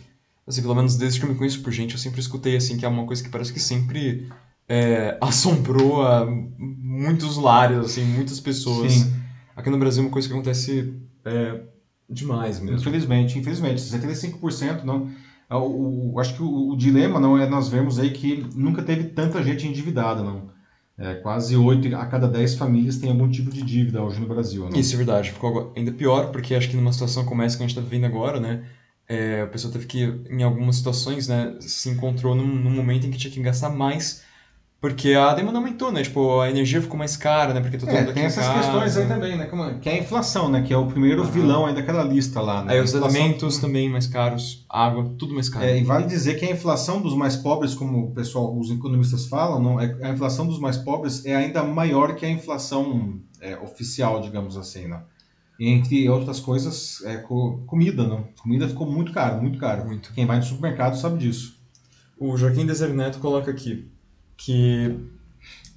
assim, 0.50 0.62
pelo 0.62 0.74
menos 0.74 0.96
desde 0.96 1.18
que 1.18 1.26
eu 1.26 1.30
me 1.30 1.36
conheço 1.36 1.62
por 1.62 1.72
gente, 1.72 1.94
eu 1.94 1.98
sempre 1.98 2.20
escutei, 2.20 2.56
assim, 2.56 2.76
que 2.76 2.84
é 2.84 2.88
uma 2.88 3.06
coisa 3.06 3.22
que 3.22 3.28
parece 3.28 3.52
que 3.52 3.60
sempre 3.60 4.28
é, 4.68 5.16
assombrou 5.22 6.02
a 6.02 6.26
muitos 6.26 7.36
lares, 7.36 7.78
assim, 7.78 8.04
muitas 8.04 8.38
pessoas. 8.40 8.92
Sim. 8.92 9.12
Aqui 9.56 9.70
no 9.70 9.78
Brasil, 9.78 10.02
uma 10.02 10.10
coisa 10.10 10.28
que 10.28 10.34
acontece 10.34 10.94
é, 11.24 11.60
demais 12.08 12.60
mesmo. 12.60 12.78
Infelizmente, 12.78 13.38
infelizmente. 13.38 13.80
75% 13.80 14.84
não... 14.84 15.08
O, 15.50 16.12
o, 16.12 16.20
acho 16.20 16.36
que 16.36 16.42
o, 16.42 16.68
o 16.70 16.76
dilema 16.76 17.18
não 17.18 17.36
é 17.36 17.48
nós 17.48 17.68
vemos 17.68 17.98
aí 17.98 18.10
que 18.10 18.46
nunca 18.54 18.82
teve 18.82 19.04
tanta 19.04 19.42
gente 19.42 19.66
endividada, 19.66 20.22
não. 20.22 20.48
É, 20.96 21.14
quase 21.14 21.56
8 21.56 21.96
a 21.96 22.06
cada 22.06 22.28
10 22.28 22.54
famílias 22.54 22.98
tem 22.98 23.10
algum 23.10 23.28
tipo 23.28 23.50
de 23.50 23.62
dívida 23.62 24.00
hoje 24.00 24.20
no 24.20 24.28
Brasil. 24.28 24.64
Né? 24.66 24.78
Isso 24.78 24.94
é 24.94 24.98
verdade. 24.98 25.32
Ficou 25.32 25.72
ainda 25.76 25.90
pior, 25.90 26.30
porque 26.30 26.54
acho 26.54 26.68
que 26.68 26.76
numa 26.76 26.92
situação 26.92 27.24
como 27.24 27.42
essa 27.42 27.56
que 27.56 27.64
a 27.64 27.66
gente 27.66 27.76
está 27.76 27.80
vivendo 27.80 28.04
agora, 28.04 28.38
né? 28.38 28.62
É, 29.12 29.42
a 29.42 29.46
pessoa 29.48 29.72
teve 29.72 29.86
que, 29.86 30.04
em 30.30 30.42
algumas 30.44 30.76
situações, 30.76 31.26
né, 31.26 31.56
se 31.60 31.88
encontrou 31.90 32.32
num, 32.34 32.46
num 32.46 32.70
momento 32.70 33.06
em 33.06 33.10
que 33.10 33.18
tinha 33.18 33.32
que 33.32 33.40
gastar 33.40 33.68
mais 33.68 34.22
porque 34.80 35.12
a 35.12 35.34
demanda 35.34 35.58
aumentou, 35.58 35.92
né? 35.92 36.02
Tipo, 36.02 36.40
a 36.40 36.48
energia 36.48 36.80
ficou 36.80 36.96
mais 36.96 37.14
cara, 37.14 37.52
né? 37.52 37.60
Porque 37.60 37.76
todo 37.76 37.90
é, 37.90 38.00
mundo 38.00 38.14
tem 38.14 38.22
essas 38.24 38.46
casa. 38.46 38.60
questões 38.60 38.96
aí 38.96 39.06
também, 39.06 39.36
né? 39.36 39.44
Como- 39.44 39.78
Que 39.78 39.90
é 39.90 39.92
a 39.92 39.98
inflação, 39.98 40.48
né? 40.48 40.62
Que 40.62 40.72
é 40.72 40.76
o 40.76 40.86
primeiro 40.86 41.20
Aham. 41.22 41.30
vilão 41.30 41.66
aí 41.66 41.74
daquela 41.74 42.02
lista 42.02 42.40
lá, 42.40 42.62
né? 42.62 42.72
Aí 42.72 42.80
os 42.80 42.94
inflação- 42.94 43.20
alimentos 43.20 43.58
também 43.58 43.90
mais 43.90 44.06
caros, 44.06 44.64
água, 44.70 45.12
tudo 45.18 45.34
mais 45.34 45.50
caro. 45.50 45.66
É, 45.66 45.78
e 45.78 45.84
vale 45.84 46.06
dizer 46.06 46.36
que 46.38 46.46
a 46.46 46.50
inflação 46.50 47.02
dos 47.02 47.14
mais 47.14 47.36
pobres, 47.36 47.74
como 47.74 48.06
o 48.06 48.14
pessoal, 48.14 48.58
os 48.58 48.70
economistas 48.70 49.26
falam, 49.26 49.60
não, 49.60 49.78
é- 49.78 49.94
a 50.02 50.08
inflação 50.12 50.46
dos 50.46 50.58
mais 50.58 50.78
pobres 50.78 51.26
é 51.26 51.36
ainda 51.36 51.62
maior 51.62 52.14
que 52.14 52.24
a 52.24 52.30
inflação 52.30 53.18
é, 53.38 53.58
oficial, 53.58 54.20
digamos 54.22 54.56
assim, 54.56 54.86
né? 54.88 55.02
Entre 55.60 56.08
outras 56.08 56.40
coisas, 56.40 57.02
é 57.04 57.18
co- 57.18 57.58
comida, 57.66 58.06
não? 58.06 58.24
Comida 58.42 58.66
ficou 58.68 58.90
muito 58.90 59.12
caro, 59.12 59.40
muito 59.42 59.58
caro. 59.58 59.86
Muito. 59.86 60.12
Quem 60.14 60.26
vai 60.26 60.38
no 60.38 60.42
supermercado 60.42 60.96
sabe 60.96 61.18
disso. 61.18 61.58
O 62.18 62.36
Joaquim 62.36 62.66
Deser 62.66 62.94
Neto 62.94 63.18
coloca 63.18 63.50
aqui 63.50 63.88
que 64.36 64.96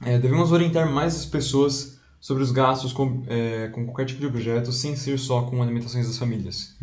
é, 0.05 0.17
devemos 0.17 0.51
orientar 0.51 0.89
mais 0.91 1.15
as 1.15 1.25
pessoas 1.25 1.97
sobre 2.19 2.41
os 2.43 2.51
gastos 2.51 2.93
com, 2.93 3.23
é, 3.27 3.67
com 3.69 3.85
qualquer 3.85 4.05
tipo 4.05 4.21
de 4.21 4.27
objeto, 4.27 4.71
sem 4.71 4.95
ser 4.95 5.19
só 5.19 5.41
com 5.43 5.61
alimentações 5.61 6.07
das 6.07 6.17
famílias. 6.17 6.75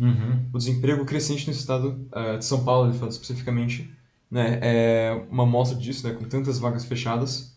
O 0.53 0.57
desemprego 0.57 1.03
crescente 1.05 1.47
no 1.47 1.53
estado 1.53 2.07
eh, 2.13 2.37
de 2.37 2.45
São 2.45 2.63
Paulo, 2.63 2.89
ele 2.91 2.97
fala 2.99 3.09
especificamente, 3.09 3.91
né, 4.29 4.59
é 4.61 5.25
uma 5.31 5.43
amostra 5.43 5.77
disso, 5.77 6.07
né, 6.07 6.13
com 6.13 6.25
tantas 6.25 6.59
vagas 6.59 6.85
fechadas. 6.85 7.55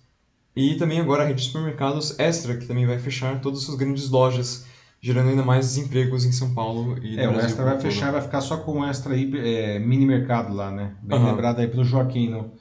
E 0.56 0.76
também 0.76 1.00
agora 1.00 1.24
a 1.24 1.26
rede 1.26 1.40
de 1.42 1.46
supermercados 1.48 2.18
Extra, 2.18 2.56
que 2.56 2.66
também 2.66 2.86
vai 2.86 2.98
fechar 2.98 3.40
todas 3.42 3.58
as 3.60 3.64
suas 3.66 3.76
grandes 3.78 4.08
lojas, 4.08 4.64
gerando 5.04 5.28
ainda 5.28 5.42
mais 5.44 5.66
desempregos 5.66 6.24
em 6.24 6.32
São 6.32 6.54
Paulo 6.54 6.96
e 7.02 7.14
no 7.14 7.20
É, 7.20 7.28
o 7.28 7.32
Brasil 7.32 7.48
Extra 7.50 7.64
vai 7.66 7.78
fechar, 7.78 8.10
vai 8.10 8.22
ficar 8.22 8.40
só 8.40 8.56
com 8.56 8.80
o 8.80 8.84
Extra 8.86 9.12
aí, 9.12 9.30
é, 9.36 9.78
mini 9.78 10.06
mercado 10.06 10.54
lá, 10.54 10.70
né? 10.70 10.96
Bem 11.02 11.18
Aham. 11.18 11.32
lembrado 11.32 11.58
aí 11.58 11.68
pelo 11.68 11.84
Joaquim, 11.84 12.30
não? 12.30 12.52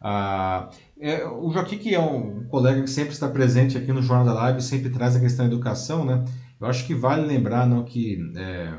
Ah, 0.00 0.70
é, 0.98 1.26
o 1.26 1.50
Joaquim, 1.52 1.76
que 1.76 1.94
é 1.94 2.00
um 2.00 2.44
colega 2.44 2.80
que 2.80 2.88
sempre 2.88 3.12
está 3.12 3.28
presente 3.28 3.76
aqui 3.76 3.92
no 3.92 4.00
Jornal 4.00 4.24
da 4.24 4.32
Live, 4.32 4.62
sempre 4.62 4.88
traz 4.88 5.14
a 5.14 5.20
questão 5.20 5.46
da 5.46 5.52
educação, 5.52 6.02
né? 6.02 6.24
Eu 6.58 6.66
acho 6.66 6.86
que 6.86 6.94
vale 6.94 7.26
lembrar, 7.26 7.68
não, 7.68 7.84
que 7.84 8.18
é, 8.36 8.72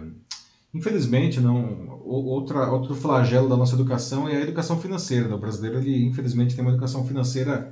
infelizmente, 0.74 1.40
não, 1.40 2.00
outra, 2.04 2.72
outro 2.72 2.96
flagelo 2.96 3.48
da 3.48 3.56
nossa 3.56 3.76
educação 3.76 4.28
é 4.28 4.38
a 4.38 4.42
educação 4.42 4.80
financeira. 4.80 5.28
né? 5.28 5.36
O 5.36 5.40
brasileiro, 5.40 5.78
ele 5.78 6.04
infelizmente 6.04 6.56
tem 6.56 6.66
uma 6.66 6.72
educação 6.72 7.06
financeira 7.06 7.72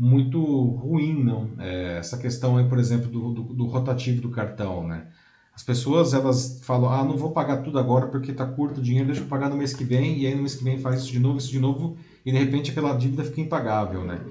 muito 0.00 0.40
ruim, 0.70 1.22
não? 1.22 1.54
É, 1.58 1.98
essa 1.98 2.16
questão 2.18 2.56
aí, 2.56 2.64
por 2.64 2.78
exemplo, 2.78 3.08
do, 3.10 3.32
do, 3.32 3.42
do 3.54 3.66
rotativo 3.66 4.20
do 4.20 4.30
cartão, 4.30 4.86
né? 4.86 5.06
As 5.52 5.62
pessoas, 5.62 6.14
elas 6.14 6.60
falam, 6.62 6.90
ah, 6.90 7.04
não 7.04 7.16
vou 7.16 7.32
pagar 7.32 7.58
tudo 7.58 7.78
agora 7.78 8.06
porque 8.06 8.30
está 8.30 8.46
curto 8.46 8.78
o 8.78 8.82
dinheiro, 8.82 9.06
deixa 9.08 9.22
eu 9.22 9.26
pagar 9.26 9.48
no 9.50 9.56
mês 9.56 9.74
que 9.74 9.84
vem, 9.84 10.18
e 10.20 10.26
aí 10.26 10.34
no 10.34 10.40
mês 10.42 10.54
que 10.54 10.64
vem 10.64 10.78
faz 10.78 11.00
isso 11.00 11.12
de 11.12 11.18
novo, 11.20 11.38
isso 11.38 11.50
de 11.50 11.58
novo, 11.58 11.96
e 12.24 12.32
de 12.32 12.38
repente 12.38 12.70
aquela 12.70 12.94
dívida 12.94 13.24
fica 13.24 13.40
impagável, 13.40 14.04
né? 14.04 14.24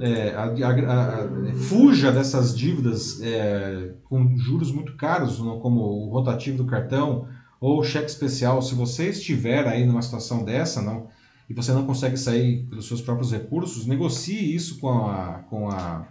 É, 0.00 0.30
a- 0.34 0.44
a- 0.44 1.22
a- 1.24 1.54
fuja 1.54 2.10
dessas 2.10 2.54
dívidas 2.56 3.20
é, 3.20 3.90
com 4.04 4.36
juros 4.36 4.72
muito 4.72 4.96
caros, 4.96 5.38
não, 5.38 5.58
como 5.58 5.80
o 5.80 6.08
rotativo 6.08 6.56
do 6.56 6.64
cartão 6.66 7.26
ou 7.60 7.78
o 7.78 7.82
cheque 7.84 8.08
especial. 8.10 8.60
Se 8.62 8.74
você 8.74 9.10
estiver 9.10 9.66
aí 9.68 9.84
numa 9.84 10.02
situação 10.02 10.42
dessa, 10.42 10.80
não, 10.82 11.06
e 11.52 11.54
você 11.54 11.70
não 11.70 11.84
consegue 11.84 12.16
sair 12.16 12.64
pelos 12.64 12.88
seus 12.88 13.02
próprios 13.02 13.30
recursos, 13.30 13.86
negocie 13.86 14.54
isso 14.54 14.78
com 14.78 14.88
a, 15.06 15.44
com 15.50 15.68
a, 15.68 16.08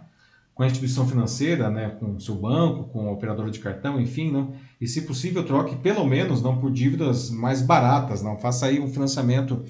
com 0.54 0.62
a 0.62 0.66
instituição 0.66 1.04
financeira, 1.04 1.68
né, 1.68 1.90
com 1.98 2.14
o 2.14 2.20
seu 2.20 2.36
banco, 2.36 2.84
com 2.84 3.08
a 3.08 3.10
operadora 3.10 3.50
de 3.50 3.58
cartão, 3.58 4.00
enfim, 4.00 4.30
não, 4.30 4.54
e 4.80 4.86
se 4.86 5.02
possível 5.02 5.44
troque 5.44 5.74
pelo 5.74 6.06
menos 6.06 6.40
não 6.40 6.60
por 6.60 6.70
dívidas 6.70 7.28
mais 7.28 7.60
baratas, 7.60 8.22
não 8.22 8.38
faça 8.38 8.66
aí 8.66 8.78
um 8.78 8.86
financiamento 8.86 9.64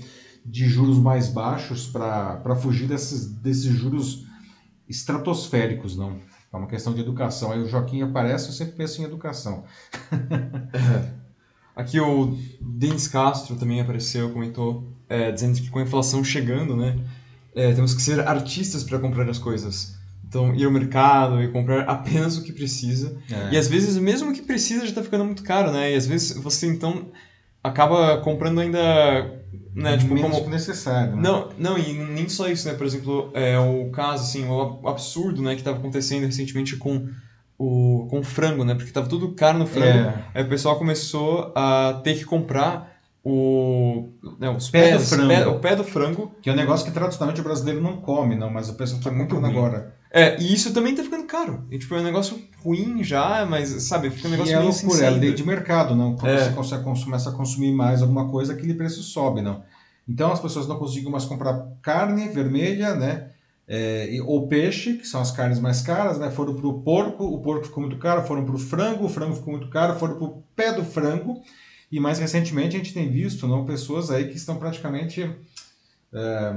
de 0.44 0.68
juros 0.68 0.98
mais 0.98 1.28
baixos 1.28 1.86
para 1.86 2.54
fugir 2.54 2.86
desses, 2.86 3.32
desses 3.32 3.72
juros 3.72 4.26
estratosféricos, 4.86 5.96
não. 5.96 6.18
É 6.52 6.56
uma 6.56 6.66
questão 6.66 6.92
de 6.92 7.00
educação. 7.00 7.50
Aí 7.50 7.62
o 7.62 7.66
Joaquim 7.66 8.02
aparece, 8.02 8.48
eu 8.48 8.52
sempre 8.52 8.74
penso 8.74 9.00
em 9.00 9.04
educação. 9.04 9.64
Aqui 11.74 11.98
o 11.98 12.36
Denis 12.60 13.08
Castro 13.08 13.56
também 13.56 13.80
apareceu, 13.80 14.30
comentou, 14.30 14.92
é, 15.12 15.30
dizendo 15.30 15.60
que 15.60 15.68
com 15.68 15.78
a 15.78 15.82
inflação 15.82 16.24
chegando, 16.24 16.74
né, 16.74 16.96
é, 17.54 17.72
temos 17.74 17.92
que 17.92 18.00
ser 18.00 18.26
artistas 18.26 18.82
para 18.82 18.98
comprar 18.98 19.28
as 19.28 19.38
coisas. 19.38 19.94
Então, 20.26 20.54
ir 20.54 20.64
ao 20.64 20.70
mercado 20.70 21.42
e 21.42 21.48
comprar 21.48 21.82
apenas 21.82 22.38
o 22.38 22.42
que 22.42 22.52
precisa. 22.52 23.14
É. 23.30 23.54
E 23.54 23.58
às 23.58 23.68
vezes, 23.68 23.98
mesmo 23.98 24.30
o 24.30 24.32
que 24.32 24.40
precisa 24.40 24.80
já 24.80 24.88
está 24.88 25.02
ficando 25.02 25.26
muito 25.26 25.42
caro, 25.42 25.70
né? 25.70 25.92
E 25.92 25.94
às 25.94 26.06
vezes 26.06 26.34
você, 26.38 26.66
então, 26.66 27.08
acaba 27.62 28.16
comprando 28.22 28.58
ainda, 28.58 29.42
né, 29.74 29.98
tipo, 29.98 30.14
menos 30.14 30.38
como... 30.38 30.48
necessário. 30.48 31.14
né? 31.14 31.22
Não, 31.22 31.50
não, 31.58 31.78
e 31.78 31.92
nem 31.92 32.26
só 32.30 32.48
isso, 32.48 32.66
né? 32.66 32.72
Por 32.72 32.86
exemplo, 32.86 33.30
é, 33.34 33.58
o 33.58 33.90
caso, 33.90 34.22
assim, 34.22 34.48
o 34.48 34.88
absurdo, 34.88 35.42
né, 35.42 35.52
que 35.52 35.60
estava 35.60 35.76
acontecendo 35.76 36.24
recentemente 36.24 36.76
com 36.76 37.10
o, 37.58 38.06
com 38.08 38.20
o 38.20 38.24
frango, 38.24 38.64
né? 38.64 38.74
Porque 38.74 38.88
estava 38.88 39.06
tudo 39.06 39.32
caro 39.32 39.58
no 39.58 39.66
frango. 39.66 40.08
É. 40.08 40.24
Aí 40.32 40.42
o 40.42 40.48
pessoal 40.48 40.78
começou 40.78 41.52
a 41.54 42.00
ter 42.02 42.14
que 42.14 42.24
comprar 42.24 42.91
o, 43.24 44.08
né, 44.38 44.50
os 44.50 44.68
Pé 44.70 44.92
do 44.92 44.98
pés, 44.98 45.08
frango. 45.10 45.28
pé- 45.28 45.46
o 45.46 45.58
pé 45.60 45.76
do 45.76 45.84
frango. 45.84 46.32
Que 46.42 46.50
é 46.50 46.52
um 46.52 46.56
negócio 46.56 46.84
que 46.84 46.92
tradicionalmente 46.92 47.40
o 47.40 47.44
brasileiro 47.44 47.80
não 47.80 47.98
come, 47.98 48.34
não, 48.34 48.50
mas 48.50 48.68
o 48.68 48.74
pessoal 48.74 48.98
está 48.98 49.10
Que 49.10 49.14
é 49.14 49.18
muito 49.18 49.36
ruim. 49.36 49.48
agora. 49.50 49.94
É, 50.10 50.38
e 50.40 50.52
isso 50.52 50.74
também 50.74 50.94
tá 50.94 51.02
ficando 51.02 51.24
caro. 51.26 51.64
E, 51.70 51.78
tipo, 51.78 51.94
é 51.94 52.00
um 52.00 52.04
negócio 52.04 52.38
ruim 52.62 53.02
já, 53.02 53.46
mas, 53.46 53.68
sabe, 53.84 54.10
fica 54.10 54.26
um 54.28 54.30
E 54.30 54.32
negócio 54.32 54.52
é 54.52 54.58
meio 54.58 54.68
loucura, 54.70 54.98
sem 54.98 55.06
é 55.06 55.10
lei 55.10 55.32
de 55.32 55.46
mercado, 55.46 55.94
não. 55.94 56.16
Quando 56.16 56.32
É. 56.32 56.44
você 56.44 56.50
consegue 56.52 56.82
começa 56.84 57.30
a 57.30 57.32
consumir 57.32 57.72
mais 57.72 58.02
alguma 58.02 58.28
coisa, 58.28 58.52
aquele 58.52 58.74
preço 58.74 59.02
sobe, 59.02 59.40
não. 59.40 59.62
Então 60.06 60.32
as 60.32 60.40
pessoas 60.40 60.66
não 60.68 60.78
conseguem 60.78 61.10
mais 61.10 61.24
comprar 61.24 61.64
carne 61.80 62.28
vermelha, 62.28 62.94
né? 62.94 63.28
É, 63.66 64.18
o 64.26 64.48
peixe, 64.48 64.94
que 64.94 65.06
são 65.06 65.20
as 65.20 65.30
carnes 65.30 65.60
mais 65.60 65.80
caras, 65.80 66.18
né? 66.18 66.30
Foram 66.30 66.54
para 66.54 66.66
o 66.66 66.80
porco, 66.82 67.24
o 67.24 67.38
porco 67.40 67.64
ficou 67.64 67.82
muito 67.82 67.96
caro, 67.96 68.22
foram 68.26 68.44
para 68.44 68.54
o 68.56 68.58
frango, 68.58 69.04
o 69.06 69.08
frango 69.08 69.36
ficou 69.36 69.52
muito 69.52 69.70
caro, 69.70 69.94
foram 69.98 70.16
para 70.16 70.24
o 70.24 70.42
pé 70.54 70.72
do 70.72 70.84
frango. 70.84 71.40
E 71.92 72.00
mais 72.00 72.18
recentemente 72.18 72.74
a 72.74 72.78
gente 72.78 72.94
tem 72.94 73.10
visto 73.10 73.46
não, 73.46 73.66
pessoas 73.66 74.10
aí 74.10 74.28
que 74.28 74.36
estão 74.36 74.56
praticamente 74.56 75.30
é, 76.10 76.54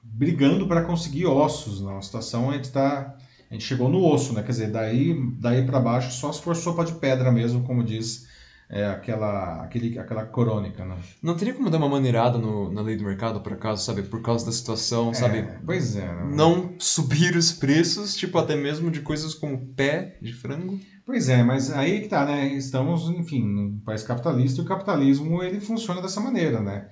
brigando 0.00 0.68
para 0.68 0.84
conseguir 0.84 1.26
ossos. 1.26 1.80
Não? 1.80 1.98
A 1.98 2.02
situação 2.02 2.50
a 2.50 2.54
gente, 2.54 2.70
tá, 2.70 3.16
a 3.50 3.52
gente 3.52 3.64
chegou 3.64 3.88
no 3.88 4.04
osso, 4.04 4.32
né? 4.32 4.42
quer 4.42 4.52
dizer, 4.52 4.70
daí, 4.70 5.20
daí 5.40 5.66
para 5.66 5.80
baixo 5.80 6.12
só 6.12 6.30
se 6.30 6.40
for 6.40 6.54
sopa 6.54 6.84
de 6.84 6.92
pedra 6.92 7.32
mesmo, 7.32 7.64
como 7.64 7.82
diz 7.82 8.28
é, 8.68 8.86
aquela, 8.86 9.62
aquele, 9.64 9.98
aquela 9.98 10.24
crônica, 10.24 10.84
né? 10.84 10.96
Não 11.22 11.36
teria 11.36 11.54
como 11.54 11.70
dar 11.70 11.78
uma 11.78 11.88
maneirada 11.88 12.38
no, 12.38 12.72
na 12.72 12.80
lei 12.82 12.96
do 12.96 13.04
mercado, 13.04 13.40
por 13.40 13.52
acaso, 13.52 13.84
sabe? 13.84 14.02
Por 14.02 14.22
causa 14.22 14.46
da 14.46 14.52
situação, 14.52 15.10
É, 15.10 15.14
sabe? 15.14 15.48
Pois 15.64 15.96
é. 15.96 16.06
Né? 16.06 16.30
Não 16.32 16.74
subir 16.78 17.36
os 17.36 17.52
preços, 17.52 18.16
tipo, 18.16 18.38
até 18.38 18.56
mesmo 18.56 18.90
de 18.90 19.00
coisas 19.00 19.34
como 19.34 19.66
pé 19.74 20.16
de 20.20 20.32
frango. 20.32 20.80
Pois 21.06 21.28
é, 21.28 21.44
mas 21.44 21.70
aí 21.70 22.00
que 22.00 22.08
tá, 22.08 22.26
né? 22.26 22.48
Estamos, 22.48 23.08
enfim, 23.10 23.40
num 23.40 23.78
país 23.78 24.02
capitalista 24.02 24.60
e 24.60 24.64
o 24.64 24.66
capitalismo 24.66 25.40
ele 25.40 25.60
funciona 25.60 26.02
dessa 26.02 26.20
maneira, 26.20 26.60
né? 26.60 26.88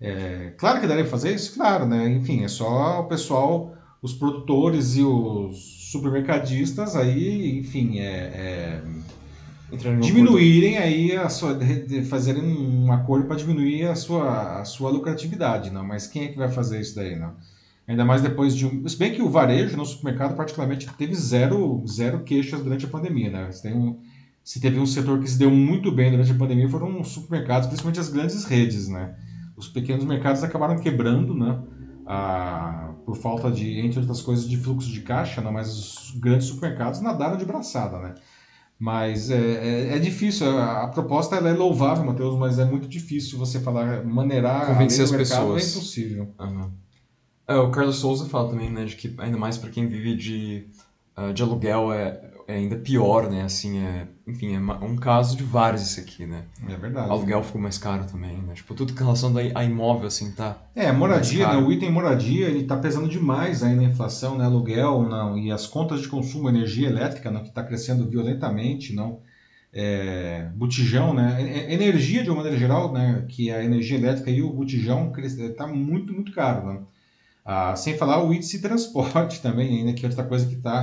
É, 0.00 0.54
claro 0.56 0.80
que 0.80 0.86
daria 0.86 1.02
pra 1.02 1.10
fazer 1.10 1.34
isso, 1.34 1.52
claro, 1.52 1.84
né? 1.84 2.08
Enfim, 2.10 2.44
é 2.44 2.48
só 2.48 3.00
o 3.00 3.08
pessoal, 3.08 3.76
os 4.00 4.12
produtores 4.14 4.94
e 4.96 5.02
os 5.02 5.90
supermercadistas 5.90 6.94
aí, 6.94 7.58
enfim, 7.58 7.98
é, 7.98 8.82
é, 9.72 9.96
diminuírem 10.00 10.78
aí 10.78 11.16
a 11.16 11.28
sua, 11.28 11.58
fazerem 12.08 12.44
um 12.44 12.92
acordo 12.92 13.26
para 13.26 13.34
diminuir 13.34 13.86
a 13.86 13.96
sua, 13.96 14.60
a 14.60 14.64
sua 14.64 14.90
lucratividade, 14.90 15.70
não? 15.70 15.84
Mas 15.84 16.06
quem 16.06 16.26
é 16.26 16.28
que 16.28 16.38
vai 16.38 16.48
fazer 16.48 16.80
isso 16.80 16.94
daí, 16.94 17.16
não? 17.16 17.34
Ainda 17.88 18.04
mais 18.04 18.20
depois 18.20 18.54
de 18.56 18.66
um. 18.66 18.86
Se 18.88 18.98
bem 18.98 19.12
que 19.12 19.22
o 19.22 19.30
varejo 19.30 19.76
no 19.76 19.84
supermercado, 19.86 20.36
particularmente, 20.36 20.88
teve 20.98 21.14
zero, 21.14 21.84
zero 21.86 22.24
queixas 22.24 22.60
durante 22.60 22.84
a 22.84 22.88
pandemia, 22.88 23.30
né? 23.30 23.52
Se, 23.52 23.72
um, 23.72 24.00
se 24.42 24.60
teve 24.60 24.80
um 24.80 24.86
setor 24.86 25.20
que 25.20 25.30
se 25.30 25.38
deu 25.38 25.50
muito 25.50 25.92
bem 25.92 26.10
durante 26.10 26.32
a 26.32 26.34
pandemia, 26.34 26.68
foram 26.68 27.00
os 27.00 27.08
supermercados, 27.08 27.68
principalmente 27.68 28.00
as 28.00 28.08
grandes 28.08 28.44
redes, 28.44 28.88
né? 28.88 29.14
Os 29.56 29.68
pequenos 29.68 30.04
mercados 30.04 30.42
acabaram 30.42 30.78
quebrando, 30.78 31.34
né? 31.34 31.60
Ah, 32.08 32.92
por 33.04 33.16
falta 33.16 33.50
de, 33.50 33.80
entre 33.80 34.00
outras 34.00 34.20
coisas, 34.20 34.48
de 34.48 34.56
fluxo 34.56 34.90
de 34.90 35.00
caixa, 35.00 35.40
né? 35.40 35.50
mas 35.50 35.68
os 35.68 36.20
grandes 36.20 36.46
supermercados 36.46 37.00
nadaram 37.00 37.36
de 37.36 37.44
braçada, 37.44 37.98
né? 37.98 38.14
Mas 38.78 39.30
é, 39.30 39.36
é, 39.36 39.96
é 39.96 39.98
difícil, 39.98 40.46
a, 40.46 40.82
a 40.84 40.88
proposta 40.88 41.34
ela 41.34 41.48
é 41.48 41.52
louvável, 41.52 42.04
Matheus, 42.04 42.38
mas 42.38 42.58
é 42.58 42.64
muito 42.64 42.86
difícil 42.86 43.38
você 43.38 43.58
falar, 43.58 44.04
maneirar 44.04 44.66
Convencer 44.66 45.04
as 45.04 45.10
mercado, 45.10 45.54
pessoas. 45.54 45.62
é 45.62 45.70
impossível. 45.70 46.34
Aham. 46.38 46.85
É, 47.48 47.54
o 47.56 47.70
Carlos 47.70 47.96
Souza 47.96 48.28
fala 48.28 48.50
também, 48.50 48.70
né, 48.70 48.84
de 48.84 48.96
que 48.96 49.14
ainda 49.18 49.38
mais 49.38 49.56
para 49.56 49.70
quem 49.70 49.86
vive 49.86 50.16
de, 50.16 50.66
ah, 51.14 51.32
de 51.32 51.42
aluguel 51.42 51.92
é, 51.92 52.20
é 52.48 52.54
ainda 52.56 52.76
pior, 52.76 53.30
né, 53.30 53.42
assim, 53.42 53.78
é, 53.78 54.08
enfim, 54.26 54.56
é 54.56 54.58
um 54.58 54.96
caso 54.96 55.36
de 55.36 55.44
vários 55.44 55.82
esse 55.82 56.00
aqui, 56.00 56.26
né. 56.26 56.42
É 56.68 56.76
verdade. 56.76 57.08
O 57.08 57.12
aluguel 57.12 57.42
ficou 57.44 57.60
mais 57.60 57.78
caro 57.78 58.04
também, 58.04 58.36
né, 58.38 58.54
tipo, 58.54 58.74
tudo 58.74 58.92
com 58.92 58.98
relação 58.98 59.32
a 59.54 59.64
imóvel, 59.64 60.08
assim, 60.08 60.32
tá... 60.32 60.58
É, 60.74 60.90
moradia, 60.90 61.46
né? 61.46 61.56
O 61.56 61.70
item 61.70 61.90
moradia, 61.90 62.48
ele 62.48 62.62
está 62.62 62.76
pesando 62.76 63.08
demais 63.08 63.62
aí 63.62 63.76
na 63.76 63.84
inflação, 63.84 64.36
né? 64.36 64.44
Aluguel, 64.44 65.02
não, 65.02 65.38
e 65.38 65.50
as 65.52 65.66
contas 65.66 66.02
de 66.02 66.08
consumo, 66.08 66.48
energia 66.48 66.88
elétrica, 66.88 67.30
não, 67.30 67.42
que 67.42 67.48
está 67.48 67.62
crescendo 67.62 68.08
violentamente, 68.08 68.92
não. 68.94 69.20
É, 69.72 70.50
botijão, 70.54 71.14
né? 71.14 71.72
Energia, 71.72 72.22
de 72.22 72.30
uma 72.30 72.36
maneira 72.38 72.58
geral, 72.58 72.92
né? 72.92 73.24
Que 73.28 73.50
é 73.50 73.56
a 73.56 73.64
energia 73.64 73.96
elétrica 73.96 74.30
e 74.30 74.42
o 74.42 74.52
botijão 74.52 75.12
está 75.16 75.66
muito, 75.66 76.12
muito 76.12 76.32
caro, 76.32 76.66
né? 76.66 76.80
Ah, 77.46 77.76
sem 77.76 77.96
falar 77.96 78.22
o 78.24 78.32
índice 78.34 78.56
de 78.56 78.62
transporte 78.62 79.40
também, 79.42 79.78
ainda, 79.78 79.92
que 79.92 80.04
é 80.04 80.08
outra 80.08 80.24
coisa 80.24 80.46
que 80.46 80.54
está 80.56 80.82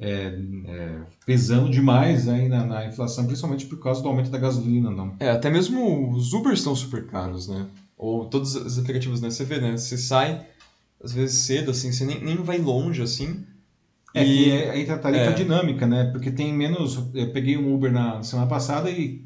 É, 0.00 0.98
pesando 1.24 1.70
demais 1.70 2.28
aí 2.28 2.48
na, 2.48 2.64
na 2.66 2.86
inflação, 2.86 3.26
principalmente 3.26 3.66
por 3.66 3.78
causa 3.80 4.02
do 4.02 4.08
aumento 4.08 4.28
da 4.30 4.38
gasolina, 4.38 4.90
não. 4.90 5.14
é, 5.20 5.30
até 5.30 5.48
mesmo 5.48 6.10
os 6.10 6.32
Ubers 6.32 6.58
estão 6.58 6.74
super 6.74 7.06
caros, 7.06 7.46
né, 7.48 7.66
ou 7.96 8.26
todos 8.26 8.54
os 8.56 8.78
aplicativos, 8.78 9.20
né, 9.20 9.30
você 9.30 9.44
vê, 9.44 9.60
né, 9.60 9.76
você 9.76 9.96
sai, 9.96 10.44
às 11.02 11.12
vezes 11.12 11.38
cedo, 11.38 11.70
assim, 11.70 11.92
você 11.92 12.04
nem, 12.04 12.22
nem 12.22 12.36
vai 12.36 12.58
longe, 12.58 13.00
assim, 13.02 13.44
É 14.14 14.24
e... 14.24 14.26
que 14.26 14.50
é, 14.52 14.80
entra 14.80 14.94
a 14.96 14.98
tarifa 14.98 15.30
é. 15.30 15.32
dinâmica, 15.32 15.86
né? 15.86 16.04
Porque 16.12 16.30
tem 16.30 16.52
menos. 16.52 16.96
Eu 17.14 17.30
peguei 17.32 17.56
um 17.56 17.74
Uber 17.74 17.92
na 17.92 18.22
semana 18.22 18.48
passada 18.48 18.88
e 18.90 19.24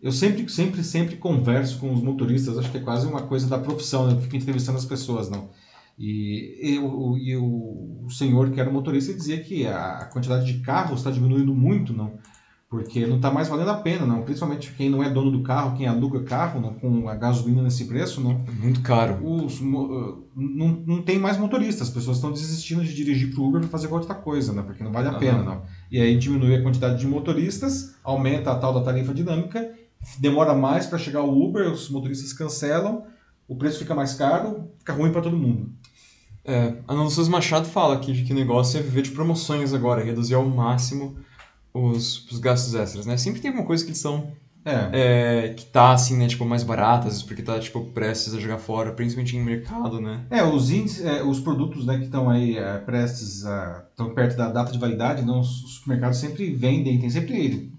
eu 0.00 0.10
sempre, 0.12 0.48
sempre, 0.48 0.82
sempre 0.82 1.16
converso 1.16 1.78
com 1.78 1.92
os 1.92 2.02
motoristas. 2.02 2.58
Acho 2.58 2.70
que 2.70 2.78
é 2.78 2.80
quase 2.80 3.06
uma 3.06 3.22
coisa 3.22 3.46
da 3.48 3.58
profissão, 3.58 4.06
né? 4.06 4.14
Eu 4.14 4.20
fico 4.20 4.36
entrevistando 4.36 4.78
as 4.78 4.84
pessoas, 4.84 5.28
não. 5.28 5.50
E, 5.98 6.74
e, 6.74 6.78
o, 6.78 7.16
e 7.16 7.36
o, 7.36 8.06
senhor 8.10 8.50
que 8.50 8.60
era 8.60 8.70
motorista 8.70 9.14
dizia 9.14 9.42
que 9.42 9.66
a, 9.66 10.08
quantidade 10.12 10.44
de 10.44 10.60
carros 10.60 10.98
está 10.98 11.10
diminuindo 11.10 11.54
muito, 11.54 11.92
não? 11.92 12.18
Porque 12.68 13.06
não 13.06 13.16
está 13.16 13.30
mais 13.30 13.48
valendo 13.48 13.70
a 13.70 13.76
pena, 13.76 14.04
não. 14.04 14.22
Principalmente 14.22 14.72
quem 14.72 14.90
não 14.90 15.02
é 15.02 15.08
dono 15.08 15.30
do 15.30 15.42
carro, 15.42 15.76
quem 15.76 15.86
aluga 15.86 16.22
carro, 16.24 16.60
não, 16.60 16.74
com 16.74 17.08
a 17.08 17.14
gasolina 17.14 17.62
nesse 17.62 17.84
preço, 17.86 18.20
não 18.20 18.44
Muito 18.52 18.80
caro. 18.82 19.18
os, 19.22 19.60
mo- 19.60 20.26
não, 20.34 20.82
não 20.84 21.02
tem 21.02 21.18
mais 21.18 21.38
motoristas, 21.38 21.88
as 21.88 21.94
pessoas 21.94 22.16
estão 22.16 22.32
desistindo 22.32 22.84
de 22.84 22.92
dirigir 22.92 23.32
para 23.32 23.40
o 23.40 23.48
Uber 23.48 23.60
para 23.60 23.70
fazer 23.70 23.86
qualquer 23.88 24.08
outra 24.10 24.22
coisa, 24.22 24.52
né? 24.52 24.62
Porque 24.62 24.82
não 24.82 24.92
vale 24.92 25.08
a 25.08 25.12
Aham. 25.12 25.18
pena, 25.20 25.42
não. 25.44 25.62
E 25.90 26.00
aí 26.00 26.18
diminui 26.18 26.56
a 26.56 26.62
quantidade 26.62 26.98
de 26.98 27.06
motoristas, 27.06 27.94
aumenta 28.02 28.50
a 28.50 28.56
tal 28.56 28.74
da 28.74 28.82
tarifa 28.82 29.14
dinâmica, 29.14 29.72
demora 30.18 30.54
mais 30.54 30.86
para 30.86 30.98
chegar 30.98 31.22
o 31.22 31.42
Uber, 31.42 31.70
os 31.70 31.88
motoristas 31.88 32.32
cancelam, 32.32 33.04
o 33.48 33.56
preço 33.56 33.78
fica 33.78 33.94
mais 33.94 34.14
caro, 34.14 34.68
fica 34.78 34.92
ruim 34.92 35.12
para 35.12 35.22
todo 35.22 35.36
mundo. 35.36 35.70
É, 36.46 36.74
a 36.86 36.92
Ana 36.92 37.02
Lúcia 37.02 37.24
Machado 37.24 37.66
fala 37.66 37.94
aqui 37.96 38.12
de 38.12 38.22
que 38.22 38.32
o 38.32 38.36
negócio 38.36 38.78
é 38.78 38.82
viver 38.82 39.02
de 39.02 39.10
promoções 39.10 39.74
agora, 39.74 40.04
reduzir 40.04 40.34
ao 40.34 40.44
máximo 40.44 41.16
os, 41.74 42.24
os 42.30 42.38
gastos 42.38 42.74
extras, 42.74 43.04
né? 43.04 43.16
Sempre 43.16 43.40
tem 43.40 43.50
alguma 43.50 43.66
coisa 43.66 43.82
que 43.84 43.90
eles 43.90 44.00
são, 44.00 44.32
É. 44.64 44.90
é, 45.48 45.54
que 45.54 45.66
tá, 45.66 45.92
assim, 45.92 46.16
né, 46.16 46.26
tipo, 46.28 46.44
mais 46.44 46.62
barata, 46.62 47.08
às 47.08 47.14
vezes 47.14 47.22
porque 47.22 47.42
tá, 47.42 47.58
tipo, 47.58 47.84
prestes 47.86 48.32
a 48.34 48.40
jogar 48.40 48.58
fora, 48.58 48.92
principalmente 48.92 49.36
em 49.36 49.44
mercado, 49.44 50.00
né? 50.00 50.24
É, 50.30 50.42
os 50.44 50.70
índices, 50.70 51.04
é, 51.04 51.22
os 51.22 51.40
produtos 51.40 51.84
né, 51.84 51.98
que 51.98 52.04
estão 52.04 52.30
aí 52.30 52.56
é, 52.56 52.78
prestes 52.78 53.44
a. 53.44 53.84
estão 53.90 54.14
perto 54.14 54.36
da 54.36 54.48
data 54.48 54.70
de 54.72 54.78
validade, 54.78 55.24
não, 55.24 55.40
os 55.40 55.74
supermercados 55.76 56.18
sempre 56.18 56.54
vendem, 56.54 56.98
tem 56.98 57.10
sempre. 57.10 57.72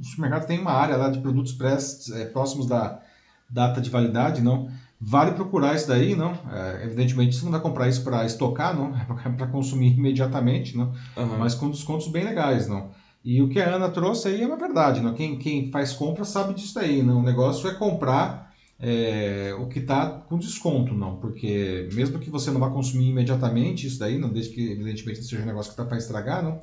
Os 0.00 0.10
supermercados 0.10 0.46
tem 0.46 0.58
uma 0.58 0.72
área 0.72 0.96
lá 0.96 1.10
de 1.10 1.20
produtos 1.20 1.52
prestes, 1.52 2.10
é, 2.10 2.24
próximos 2.26 2.66
da 2.66 3.00
data 3.48 3.80
de 3.80 3.90
validade, 3.90 4.42
não. 4.42 4.68
Vale 5.00 5.32
procurar 5.32 5.74
isso 5.74 5.88
daí, 5.88 6.14
não? 6.14 6.32
É, 6.50 6.84
evidentemente 6.84 7.36
você 7.36 7.44
não 7.44 7.52
vai 7.52 7.60
comprar 7.60 7.88
isso 7.88 8.02
para 8.02 8.24
estocar, 8.24 8.74
não, 8.74 8.94
é 8.96 9.28
para 9.36 9.46
consumir 9.46 9.92
imediatamente, 9.92 10.76
não. 10.76 10.92
Aham. 11.16 11.38
Mas 11.38 11.54
com 11.54 11.70
descontos 11.70 12.08
bem 12.08 12.24
legais, 12.24 12.68
não. 12.68 12.90
E 13.24 13.40
o 13.40 13.48
que 13.48 13.58
a 13.58 13.74
Ana 13.74 13.88
trouxe 13.88 14.28
aí 14.28 14.42
é 14.42 14.46
uma 14.46 14.56
verdade, 14.56 15.00
não. 15.00 15.14
Quem, 15.14 15.38
quem 15.38 15.70
faz 15.70 15.94
compra 15.94 16.24
sabe 16.24 16.54
disso 16.54 16.74
daí, 16.74 17.02
não. 17.02 17.20
O 17.20 17.22
negócio 17.22 17.68
é 17.68 17.74
comprar 17.74 18.52
é, 18.78 19.56
o 19.58 19.66
que 19.66 19.78
está 19.78 20.06
com 20.06 20.38
desconto, 20.38 20.94
não. 20.94 21.16
Porque 21.16 21.88
mesmo 21.94 22.18
que 22.18 22.28
você 22.28 22.50
não 22.50 22.60
vá 22.60 22.68
consumir 22.68 23.08
imediatamente 23.08 23.86
isso 23.86 23.98
daí, 23.98 24.18
não, 24.18 24.30
desde 24.30 24.54
que 24.54 24.72
evidentemente 24.72 25.20
não 25.20 25.26
seja 25.26 25.42
um 25.42 25.46
negócio 25.46 25.70
que 25.70 25.80
está 25.80 25.86
para 25.86 25.96
estragar, 25.96 26.42
não. 26.42 26.60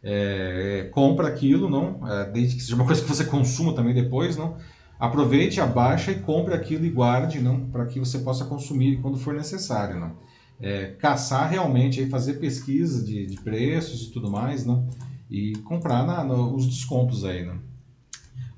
É, 0.00 0.88
compra 0.92 1.26
aquilo, 1.26 1.68
não. 1.68 2.06
É, 2.08 2.30
desde 2.30 2.54
que 2.54 2.62
seja 2.62 2.76
uma 2.76 2.86
coisa 2.86 3.02
que 3.02 3.08
você 3.08 3.24
consuma 3.24 3.74
também 3.74 3.92
depois, 3.92 4.36
não. 4.36 4.56
Aproveite, 4.98 5.60
abaixa 5.60 6.10
e 6.10 6.20
compre 6.20 6.54
aquilo 6.54 6.84
e 6.86 6.90
guarde, 6.90 7.40
não, 7.40 7.68
para 7.68 7.86
que 7.86 7.98
você 8.00 8.20
possa 8.20 8.44
consumir 8.46 8.96
quando 9.02 9.18
for 9.18 9.34
necessário, 9.34 10.00
não. 10.00 10.16
É, 10.58 10.86
caçar 10.98 11.50
realmente, 11.50 12.00
aí, 12.00 12.08
fazer 12.08 12.34
pesquisa 12.34 13.04
de, 13.04 13.26
de 13.26 13.36
preços 13.42 14.04
e 14.08 14.10
tudo 14.12 14.30
mais, 14.30 14.64
não 14.64 14.86
e 15.30 15.56
comprar 15.64 16.06
na, 16.06 16.22
no- 16.24 16.54
os 16.54 16.66
descontos 16.66 17.24
aí, 17.24 17.44
né? 17.44 17.58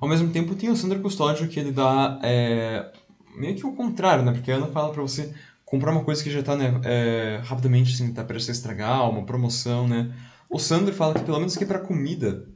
Ao 0.00 0.08
mesmo 0.08 0.30
tempo 0.30 0.54
tem 0.54 0.70
o 0.70 0.76
Sandro 0.76 1.00
Custódio 1.00 1.48
que 1.48 1.58
ele 1.58 1.72
dá 1.72 2.18
é, 2.22 2.92
meio 3.36 3.56
que 3.56 3.66
o 3.66 3.72
contrário, 3.74 4.24
né? 4.24 4.32
Porque 4.32 4.52
a 4.52 4.56
Ana 4.56 4.66
fala 4.68 4.92
pra 4.92 5.02
você 5.02 5.32
comprar 5.64 5.92
uma 5.92 6.04
coisa 6.04 6.22
que 6.22 6.30
já 6.30 6.42
tá, 6.42 6.56
né, 6.56 6.80
é, 6.84 7.40
rapidamente, 7.44 7.92
assim, 7.92 8.12
tá 8.12 8.22
prestes 8.24 8.50
a 8.50 8.52
estragar, 8.52 9.08
uma 9.10 9.24
promoção, 9.24 9.88
né? 9.88 10.12
O 10.48 10.58
Sandro 10.58 10.94
fala 10.94 11.14
que 11.14 11.22
pelo 11.24 11.38
menos 11.38 11.56
aqui 11.56 11.66
pra 11.66 11.78
comida 11.78 12.46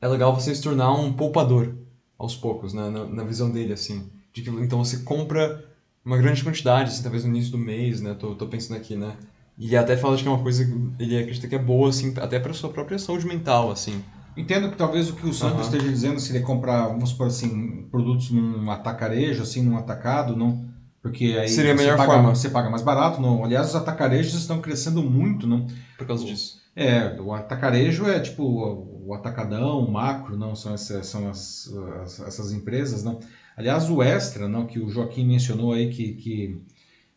é 0.00 0.08
legal 0.08 0.34
você 0.34 0.54
se 0.54 0.62
tornar 0.62 0.92
um 0.92 1.12
poupador 1.12 1.74
aos 2.18 2.34
poucos, 2.34 2.72
né? 2.72 2.88
Na, 2.88 3.04
na 3.04 3.24
visão 3.24 3.50
dele, 3.50 3.72
assim. 3.72 4.08
De 4.32 4.42
que, 4.42 4.50
então 4.50 4.84
você 4.84 4.98
compra 4.98 5.64
uma 6.04 6.16
grande 6.18 6.42
quantidade, 6.44 6.90
assim, 6.90 7.02
talvez 7.02 7.24
no 7.24 7.30
início 7.30 7.52
do 7.52 7.58
mês, 7.58 8.00
né? 8.00 8.14
Tô, 8.14 8.34
tô 8.34 8.46
pensando 8.46 8.76
aqui, 8.76 8.96
né? 8.96 9.16
E 9.58 9.74
até 9.76 9.96
fala 9.96 10.16
de 10.16 10.22
que 10.22 10.28
é 10.28 10.32
uma 10.32 10.42
coisa 10.42 10.64
que 10.64 11.02
ele 11.02 11.18
acredita 11.18 11.48
que 11.48 11.54
é 11.54 11.58
boa, 11.58 11.88
assim, 11.88 12.12
até 12.18 12.38
pra 12.38 12.52
sua 12.52 12.70
própria 12.70 12.98
saúde 12.98 13.26
mental, 13.26 13.70
assim. 13.70 14.02
Entendo 14.36 14.70
que 14.70 14.76
talvez 14.76 15.08
o 15.08 15.14
que 15.14 15.26
o 15.26 15.32
Sandro 15.32 15.62
esteja 15.62 15.88
dizendo 15.88 16.20
seria 16.20 16.42
comprar, 16.42 16.88
vamos 16.88 17.08
supor 17.10 17.28
assim, 17.28 17.86
produtos 17.90 18.30
num 18.30 18.70
atacarejo, 18.70 19.42
assim, 19.42 19.62
num 19.62 19.78
atacado, 19.78 20.36
não? 20.36 20.62
Porque 21.02 21.36
aí 21.40 21.48
Seria 21.48 21.72
a 21.72 21.76
você 21.76 21.82
melhor 21.82 21.96
paga, 21.96 22.12
forma. 22.12 22.34
você 22.34 22.50
paga 22.50 22.68
mais 22.68 22.82
barato, 22.82 23.20
não? 23.20 23.42
Aliás, 23.44 23.68
os 23.68 23.74
atacarejos 23.74 24.34
estão 24.34 24.60
crescendo 24.60 25.02
muito, 25.02 25.46
não? 25.46 25.66
Por 25.96 26.06
causa 26.06 26.24
disso. 26.24 26.60
É, 26.76 27.18
o 27.20 27.32
atacarejo 27.32 28.06
é 28.06 28.20
tipo 28.20 28.44
o 28.44 29.14
atacadão, 29.14 29.80
o 29.80 29.90
macro, 29.90 30.36
não 30.36 30.54
são 30.54 30.74
essas, 30.74 31.06
são 31.06 31.28
as, 31.28 31.68
as- 32.02 32.20
essas 32.20 32.52
empresas, 32.52 33.02
não. 33.02 33.18
Aliás, 33.56 33.88
o 33.90 34.02
Extra, 34.02 34.46
não, 34.48 34.66
que 34.66 34.78
o 34.78 34.90
Joaquim 34.90 35.24
mencionou 35.24 35.72
aí 35.72 35.88
que, 35.90 36.14
que 36.14 36.62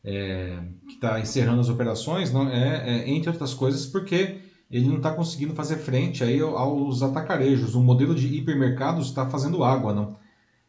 é, 0.03 0.59
está 0.87 1.19
encerrando 1.19 1.61
as 1.61 1.69
operações, 1.69 2.31
não 2.31 2.49
é, 2.49 3.01
é, 3.03 3.09
entre 3.09 3.29
outras 3.29 3.53
coisas, 3.53 3.85
porque 3.85 4.41
ele 4.71 4.87
não 4.87 4.97
está 4.97 5.13
conseguindo 5.13 5.53
fazer 5.55 5.77
frente 5.77 6.23
aí 6.23 6.39
aos 6.41 7.03
atacarejos. 7.03 7.75
O 7.75 7.81
modelo 7.83 8.15
de 8.15 8.27
hipermercados 8.27 9.07
está 9.07 9.29
fazendo 9.29 9.63
água, 9.63 9.93
não? 9.93 10.17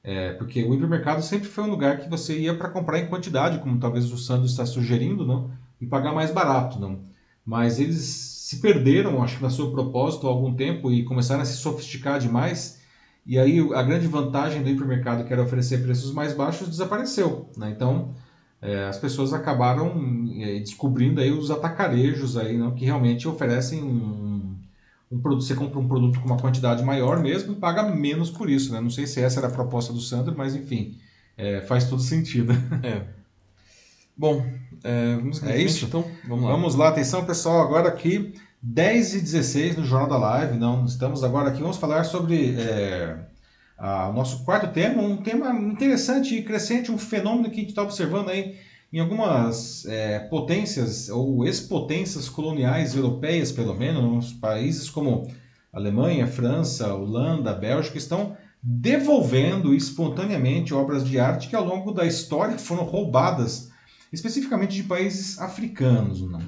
É, 0.03 0.33
porque 0.35 0.65
o 0.65 0.75
hipermercado 0.75 1.23
sempre 1.23 1.49
foi 1.49 1.65
um 1.65 1.71
lugar 1.71 2.01
que 2.01 2.09
você 2.09 2.39
ia 2.39 2.57
para 2.57 2.71
comprar 2.71 2.99
em 2.99 3.07
quantidade, 3.09 3.59
como 3.61 3.79
talvez 3.79 4.11
o 4.13 4.19
Sandro 4.19 4.47
está 4.47 4.65
sugerindo, 4.67 5.27
não? 5.27 5.51
E 5.81 5.87
pagar 5.87 6.13
mais 6.13 6.31
barato, 6.33 6.79
não? 6.81 7.01
Mas 7.45 7.79
eles 7.79 8.30
se 8.51 8.57
perderam, 8.57 9.23
acho 9.23 9.37
que 9.37 9.43
na 9.45 9.49
seu 9.49 9.71
propósito 9.71 10.27
há 10.27 10.31
algum 10.31 10.53
tempo 10.53 10.91
e 10.91 11.05
começaram 11.05 11.41
a 11.41 11.45
se 11.45 11.57
sofisticar 11.57 12.19
demais. 12.19 12.81
E 13.25 13.39
aí 13.39 13.61
a 13.61 13.81
grande 13.81 14.09
vantagem 14.09 14.61
do 14.61 14.69
hipermercado, 14.69 15.23
que 15.23 15.33
era 15.33 15.41
oferecer 15.41 15.85
preços 15.85 16.13
mais 16.13 16.35
baixos, 16.35 16.69
desapareceu, 16.69 17.49
né? 17.57 17.71
Então 17.71 18.13
é, 18.61 18.89
as 18.89 18.99
pessoas 18.99 19.33
acabaram 19.33 19.95
é, 20.37 20.59
descobrindo 20.59 21.21
aí 21.21 21.31
os 21.31 21.49
atacarejos 21.49 22.37
aí, 22.37 22.59
não, 22.59 22.75
que 22.75 22.85
realmente 22.85 23.29
oferecem 23.29 23.85
um, 23.85 24.57
um, 25.13 25.21
produto. 25.21 25.45
Você 25.45 25.55
compra 25.55 25.79
um 25.79 25.87
produto 25.87 26.19
com 26.19 26.27
uma 26.27 26.39
quantidade 26.39 26.83
maior 26.83 27.21
mesmo 27.21 27.53
e 27.53 27.55
paga 27.57 27.85
menos 27.85 28.31
por 28.31 28.51
isso. 28.51 28.73
Né? 28.73 28.81
Não 28.81 28.91
sei 28.91 29.07
se 29.07 29.21
essa 29.21 29.39
era 29.39 29.47
a 29.47 29.53
proposta 29.53 29.93
do 29.93 30.01
Sandro, 30.01 30.35
mas 30.37 30.57
enfim, 30.57 30.99
é, 31.37 31.61
faz 31.61 31.89
todo 31.89 32.03
sentido. 32.03 32.53
É. 32.83 33.20
Bom, 34.21 34.45
é, 34.85 35.17
vamos 35.17 35.43
é 35.43 35.63
isso? 35.63 35.87
Então, 35.87 36.05
vamos 36.29 36.45
lá. 36.45 36.51
Vamos 36.51 36.75
lá, 36.75 36.89
atenção 36.91 37.25
pessoal, 37.25 37.63
agora 37.63 37.89
aqui 37.89 38.35
10 38.61 39.15
e 39.15 39.21
16 39.23 39.77
no 39.79 39.85
Jornal 39.87 40.11
da 40.11 40.19
Live, 40.19 40.59
não 40.59 40.85
estamos 40.85 41.25
agora 41.25 41.49
aqui, 41.49 41.63
vamos 41.63 41.79
falar 41.79 42.05
sobre 42.05 42.55
é, 42.61 43.17
ah, 43.79 44.11
o 44.11 44.13
nosso 44.13 44.45
quarto 44.45 44.71
tema, 44.75 45.01
um 45.01 45.17
tema 45.17 45.59
interessante 45.59 46.37
e 46.37 46.43
crescente, 46.43 46.93
um 46.93 46.99
fenômeno 46.99 47.49
que 47.49 47.57
a 47.57 47.61
gente 47.61 47.71
está 47.71 47.83
observando 47.83 48.29
aí 48.29 48.57
em 48.93 49.01
algumas 49.01 49.87
é, 49.87 50.19
potências 50.19 51.09
ou 51.09 51.47
ex-potências 51.47 52.29
coloniais 52.29 52.95
europeias, 52.95 53.51
pelo 53.51 53.75
menos, 53.75 54.35
países 54.35 54.91
como 54.91 55.33
Alemanha, 55.73 56.27
França, 56.27 56.93
Holanda, 56.93 57.55
Bélgica, 57.55 57.97
estão 57.97 58.37
devolvendo 58.63 59.75
espontaneamente 59.75 60.75
obras 60.75 61.09
de 61.09 61.19
arte 61.19 61.49
que 61.49 61.57
ao 61.57 61.65
longo 61.65 61.91
da 61.91 62.05
história 62.05 62.59
foram 62.59 62.85
roubadas, 62.85 63.70
especificamente 64.13 64.75
de 64.75 64.83
países 64.83 65.39
africanos. 65.39 66.21
Não? 66.21 66.41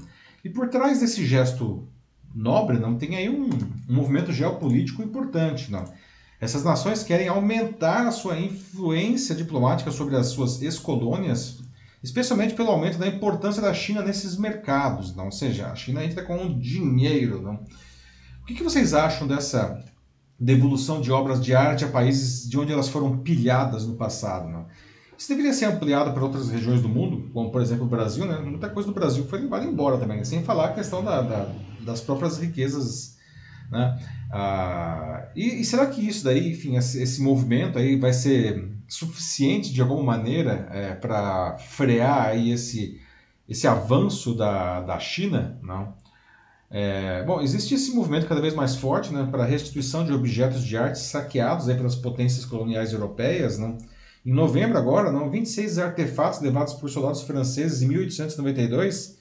E 0.44 0.48
por 0.48 0.68
trás 0.68 1.00
desse 1.00 1.24
gesto 1.26 1.88
nobre, 2.34 2.78
não 2.78 2.96
tem 2.96 3.16
aí 3.16 3.28
um, 3.28 3.48
um 3.88 3.94
movimento 3.94 4.32
geopolítico 4.32 5.02
importante, 5.02 5.70
não? 5.70 5.84
Essas 6.40 6.64
nações 6.64 7.04
querem 7.04 7.28
aumentar 7.28 8.04
a 8.04 8.10
sua 8.10 8.36
influência 8.36 9.32
diplomática 9.32 9.92
sobre 9.92 10.16
as 10.16 10.26
suas 10.26 10.60
ex-colônias, 10.60 11.60
especialmente 12.02 12.54
pelo 12.54 12.70
aumento 12.70 12.98
da 12.98 13.06
importância 13.06 13.62
da 13.62 13.72
China 13.72 14.02
nesses 14.02 14.36
mercados. 14.36 15.14
Não? 15.14 15.26
Ou 15.26 15.30
seja, 15.30 15.68
a 15.68 15.76
China 15.76 16.04
entra 16.04 16.24
com 16.24 16.58
dinheiro. 16.58 17.40
Não? 17.40 17.64
O 18.42 18.44
que, 18.44 18.54
que 18.54 18.62
vocês 18.64 18.92
acham 18.92 19.28
dessa 19.28 19.84
devolução 20.36 21.00
de 21.00 21.12
obras 21.12 21.40
de 21.40 21.54
arte 21.54 21.84
a 21.84 21.88
países 21.88 22.50
de 22.50 22.58
onde 22.58 22.72
elas 22.72 22.88
foram 22.88 23.18
pilhadas 23.18 23.86
no 23.86 23.94
passado? 23.94 24.66
Isso 25.22 25.28
deveria 25.28 25.52
ser 25.52 25.66
ampliado 25.66 26.12
para 26.12 26.24
outras 26.24 26.50
regiões 26.50 26.82
do 26.82 26.88
mundo, 26.88 27.30
como 27.32 27.52
por 27.52 27.62
exemplo 27.62 27.84
o 27.84 27.88
Brasil. 27.88 28.26
Né? 28.26 28.38
Muita 28.38 28.68
coisa 28.68 28.88
do 28.88 28.92
Brasil 28.92 29.24
foi 29.24 29.38
levada 29.38 29.64
embora 29.64 29.96
também, 29.96 30.24
sem 30.24 30.42
falar 30.42 30.70
a 30.70 30.72
questão 30.72 31.04
da, 31.04 31.22
da, 31.22 31.48
das 31.78 32.00
próprias 32.00 32.38
riquezas 32.38 33.16
né? 33.70 34.04
Ah, 34.32 35.28
e, 35.36 35.60
e, 35.60 35.64
será 35.64 35.86
que 35.86 36.06
isso 36.06 36.24
daí, 36.24 36.50
enfim, 36.50 36.76
esse, 36.76 37.00
esse, 37.00 37.22
movimento 37.22 37.78
aí 37.78 37.94
vai 37.94 38.12
ser 38.12 38.68
suficiente 38.88 39.72
de 39.72 39.80
alguma 39.80 40.02
maneira 40.02 40.68
é, 40.72 40.94
para 40.94 41.56
frear 41.56 42.26
aí 42.26 42.50
esse, 42.50 43.00
esse 43.48 43.68
avanço 43.68 44.34
da, 44.34 44.80
da 44.80 44.98
China? 44.98 45.56
Não. 45.62 45.94
É, 46.68 47.22
bom, 47.22 47.40
existe 47.40 47.74
esse 47.74 47.94
movimento 47.94 48.26
cada 48.26 48.40
vez 48.40 48.54
mais 48.54 48.74
forte 48.74 49.12
né, 49.12 49.28
para 49.30 49.44
a 49.44 49.46
restituição 49.46 50.04
de 50.04 50.12
objetos 50.12 50.64
de 50.64 50.76
arte 50.76 50.98
saqueados 50.98 51.68
aí 51.68 51.76
pelas 51.76 51.94
potências 51.94 52.44
coloniais 52.44 52.92
europeias. 52.92 53.56
Não? 53.56 53.78
Em 54.24 54.32
novembro 54.32 54.78
agora, 54.78 55.10
não, 55.10 55.30
26 55.30 55.78
artefatos 55.78 56.40
levados 56.40 56.74
por 56.74 56.88
soldados 56.88 57.22
franceses 57.22 57.82
em 57.82 57.88
1892 57.88 59.20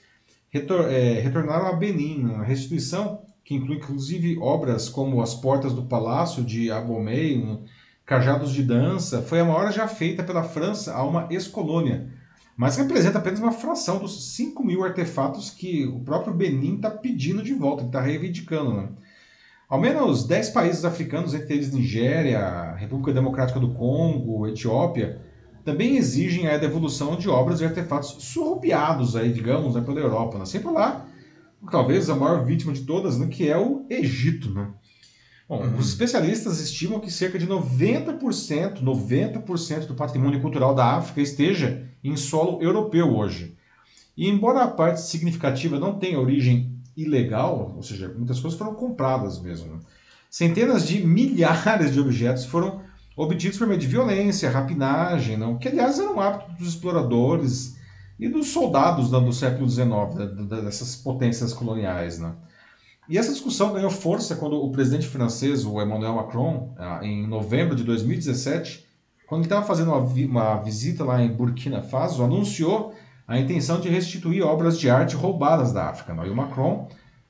retor 0.51 0.91
é, 0.91 1.13
retornaram 1.19 1.67
a 1.67 1.73
Benin. 1.73 2.33
A 2.35 2.43
restituição 2.43 3.21
que 3.43 3.55
inclui 3.55 3.77
inclusive 3.77 4.37
obras 4.37 4.87
como 4.89 5.21
As 5.21 5.33
Portas 5.33 5.73
do 5.73 5.83
Palácio 5.83 6.43
de 6.43 6.69
Abomey, 6.69 7.37
um, 7.37 7.63
Cajados 8.05 8.51
de 8.51 8.61
Dança, 8.61 9.21
foi 9.21 9.39
a 9.39 9.45
maior 9.45 9.71
já 9.71 9.87
feita 9.87 10.21
pela 10.21 10.43
França 10.43 10.93
a 10.93 11.03
uma 11.03 11.27
ex-colônia, 11.31 12.09
mas 12.57 12.75
representa 12.75 13.19
apenas 13.19 13.39
uma 13.39 13.53
fração 13.53 13.99
dos 13.99 14.35
5 14.35 14.63
mil 14.63 14.83
artefatos 14.83 15.49
que 15.49 15.85
o 15.85 16.01
próprio 16.01 16.33
Benin 16.33 16.75
está 16.75 16.91
pedindo 16.91 17.41
de 17.41 17.53
volta, 17.53 17.85
está 17.85 18.01
reivindicando. 18.01 18.73
Né? 18.73 18.89
Ao 19.71 19.79
menos 19.79 20.25
10 20.25 20.49
países 20.49 20.83
africanos, 20.83 21.33
entre 21.33 21.53
eles 21.53 21.71
Nigéria, 21.71 22.75
República 22.75 23.13
Democrática 23.13 23.57
do 23.57 23.69
Congo, 23.69 24.45
Etiópia, 24.45 25.21
também 25.63 25.95
exigem 25.95 26.45
a 26.49 26.57
devolução 26.57 27.15
de 27.15 27.29
obras 27.29 27.61
e 27.61 27.63
artefatos 27.63 28.17
surrupiados, 28.19 29.15
aí, 29.15 29.31
digamos, 29.31 29.73
né, 29.73 29.79
pela 29.79 30.01
Europa. 30.01 30.37
Né? 30.37 30.43
Sempre 30.43 30.71
lá 30.71 31.07
talvez 31.71 32.09
a 32.09 32.15
maior 32.17 32.43
vítima 32.43 32.73
de 32.73 32.81
todas, 32.81 33.17
né, 33.17 33.27
que 33.27 33.47
é 33.47 33.57
o 33.57 33.85
Egito. 33.89 34.51
Né? 34.51 34.67
Bom, 35.47 35.63
uhum. 35.63 35.77
Os 35.77 35.87
especialistas 35.87 36.59
estimam 36.59 36.99
que 36.99 37.09
cerca 37.09 37.39
de 37.39 37.47
90%, 37.47 38.83
90% 38.83 39.85
do 39.85 39.95
patrimônio 39.95 40.41
cultural 40.41 40.75
da 40.75 40.97
África 40.97 41.21
esteja 41.21 41.87
em 42.03 42.17
solo 42.17 42.61
europeu 42.61 43.15
hoje. 43.15 43.55
E 44.17 44.27
embora 44.27 44.63
a 44.63 44.67
parte 44.67 44.99
significativa 44.99 45.79
não 45.79 45.97
tenha 45.97 46.19
origem 46.19 46.70
ilegal, 47.03 47.73
ou 47.75 47.83
seja, 47.83 48.13
muitas 48.15 48.39
coisas 48.39 48.57
foram 48.57 48.73
compradas 48.73 49.39
mesmo, 49.39 49.73
né? 49.73 49.79
centenas 50.29 50.87
de 50.87 51.05
milhares 51.05 51.91
de 51.91 51.99
objetos 51.99 52.45
foram 52.45 52.81
obtidos 53.15 53.57
por 53.57 53.67
meio 53.67 53.79
de 53.79 53.87
violência, 53.87 54.49
rapinagem, 54.49 55.37
não? 55.37 55.57
que 55.57 55.67
aliás 55.67 55.99
era 55.99 56.11
um 56.11 56.19
hábito 56.19 56.51
dos 56.53 56.69
exploradores 56.69 57.75
e 58.19 58.29
dos 58.29 58.47
soldados 58.47 59.11
né, 59.11 59.19
do 59.19 59.33
século 59.33 59.67
XIX, 59.67 59.91
dessas 60.63 60.95
potências 60.95 61.53
coloniais. 61.53 62.19
Né? 62.19 62.33
E 63.09 63.17
essa 63.17 63.31
discussão 63.31 63.73
ganhou 63.73 63.89
força 63.89 64.35
quando 64.35 64.55
o 64.55 64.71
presidente 64.71 65.07
francês, 65.07 65.65
o 65.65 65.81
Emmanuel 65.81 66.15
Macron, 66.15 66.73
ah, 66.77 66.99
em 67.01 67.27
novembro 67.27 67.75
de 67.75 67.83
2017, 67.83 68.85
quando 69.27 69.41
ele 69.41 69.47
estava 69.47 69.65
fazendo 69.65 69.91
uma, 69.91 69.99
uma 69.99 70.55
visita 70.61 71.03
lá 71.03 71.21
em 71.21 71.31
Burkina 71.31 71.81
Faso, 71.81 72.23
anunciou 72.23 72.93
a 73.35 73.39
intenção 73.39 73.79
de 73.79 73.89
restituir 73.89 74.43
obras 74.43 74.79
de 74.79 74.89
arte 74.89 75.15
roubadas 75.15 75.71
da 75.71 75.89
África. 75.89 76.13
Né? 76.13 76.27
E 76.27 76.29
o 76.29 76.35
Macron 76.35 76.89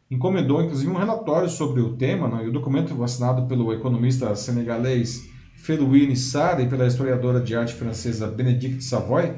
encomendou, 0.10 0.62
inclusive, 0.62 0.90
um 0.90 0.98
relatório 0.98 1.50
sobre 1.50 1.82
o 1.82 1.96
tema, 1.96 2.28
né? 2.28 2.46
e 2.46 2.50
o 2.50 2.52
documento 2.52 3.02
assinado 3.04 3.48
pelo 3.48 3.72
economista 3.72 4.36
senegalês 4.36 5.30
Felouine 5.56 6.16
Sarr 6.16 6.60
e 6.60 6.68
pela 6.68 6.88
historiadora 6.88 7.40
de 7.40 7.56
arte 7.56 7.74
francesa 7.74 8.28
Benedicte 8.28 8.84
Savoy, 8.84 9.34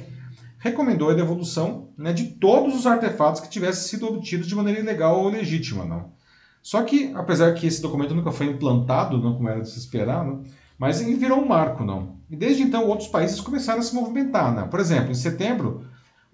recomendou 0.58 1.10
a 1.10 1.14
devolução 1.14 1.90
né, 1.98 2.14
de 2.14 2.24
todos 2.36 2.74
os 2.74 2.88
artefatos 2.88 3.42
que 3.42 3.50
tivessem 3.50 3.90
sido 3.90 4.08
obtidos 4.08 4.48
de 4.48 4.56
maneira 4.56 4.80
ilegal 4.80 5.20
ou 5.20 5.30
legítima. 5.30 5.84
Não? 5.84 6.14
Só 6.62 6.82
que, 6.84 7.12
apesar 7.14 7.54
que 7.54 7.68
esse 7.68 7.82
documento 7.82 8.16
nunca 8.16 8.32
foi 8.32 8.46
implantado, 8.46 9.18
não 9.18 9.36
como 9.36 9.50
era 9.50 9.60
de 9.60 9.70
se 9.70 9.78
esperar, 9.78 10.26
não, 10.26 10.44
mas 10.80 11.02
ele 11.02 11.16
virou 11.16 11.40
um 11.40 11.48
marco. 11.48 11.84
Não? 11.84 12.16
E 12.30 12.38
desde 12.38 12.64
então 12.64 12.88
outros 12.88 13.10
países 13.10 13.42
começaram 13.42 13.80
a 13.80 13.84
se 13.84 13.94
movimentar. 13.94 14.56
Não? 14.56 14.70
Por 14.70 14.80
exemplo, 14.80 15.12
em 15.12 15.16
setembro, 15.16 15.84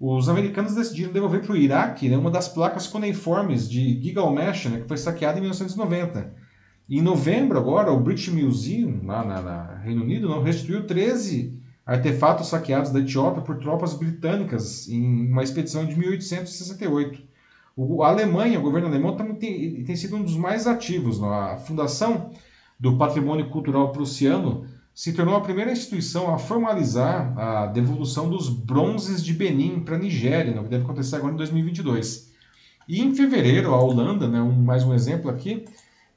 os 0.00 0.30
americanos 0.30 0.74
decidiram 0.74 1.12
devolver 1.12 1.42
para 1.42 1.52
o 1.52 1.56
Iraque 1.56 2.08
né, 2.08 2.16
uma 2.16 2.30
das 2.30 2.48
placas 2.48 2.86
cuneiformes 2.86 3.68
de 3.68 4.00
Gilgamesh, 4.02 4.64
né, 4.64 4.80
que 4.80 4.88
foi 4.88 4.96
saqueada 4.96 5.36
em 5.36 5.42
1990. 5.42 6.32
E 6.88 6.98
em 6.98 7.02
novembro, 7.02 7.58
agora, 7.58 7.92
o 7.92 8.00
British 8.00 8.28
Museum, 8.28 9.02
lá 9.04 9.22
na, 9.22 9.42
na 9.42 9.74
Reino 9.76 10.02
Unido, 10.02 10.26
não, 10.26 10.42
restituiu 10.42 10.86
13 10.86 11.60
artefatos 11.84 12.48
saqueados 12.48 12.90
da 12.90 13.00
Etiópia 13.00 13.42
por 13.42 13.58
tropas 13.58 13.92
britânicas 13.92 14.88
em 14.88 15.30
uma 15.30 15.42
expedição 15.42 15.84
de 15.84 15.94
1868. 15.98 17.22
O, 17.76 18.02
a 18.02 18.08
Alemanha, 18.08 18.58
o 18.58 18.62
governo 18.62 18.88
alemão, 18.88 19.16
também 19.16 19.34
tem, 19.34 19.84
tem 19.84 19.96
sido 19.96 20.16
um 20.16 20.22
dos 20.22 20.36
mais 20.36 20.66
ativos. 20.66 21.22
A 21.22 21.58
Fundação 21.58 22.30
do 22.78 22.96
Patrimônio 22.96 23.50
Cultural 23.50 23.92
Prussiano 23.92 24.64
se 24.94 25.12
tornou 25.12 25.36
a 25.36 25.40
primeira 25.40 25.72
instituição 25.72 26.34
a 26.34 26.38
formalizar 26.38 27.38
a 27.38 27.66
devolução 27.66 28.28
dos 28.28 28.48
bronzes 28.48 29.24
de 29.24 29.32
Benin 29.32 29.80
para 29.80 29.96
a 29.96 29.98
Nigéria, 29.98 30.54
né, 30.54 30.62
que 30.62 30.68
deve 30.68 30.84
acontecer 30.84 31.16
agora 31.16 31.32
em 31.32 31.36
2022. 31.36 32.30
E 32.88 33.00
em 33.00 33.14
fevereiro, 33.14 33.72
a 33.72 33.80
Holanda, 33.80 34.28
né, 34.28 34.40
um, 34.42 34.52
mais 34.52 34.84
um 34.84 34.92
exemplo 34.92 35.30
aqui, 35.30 35.64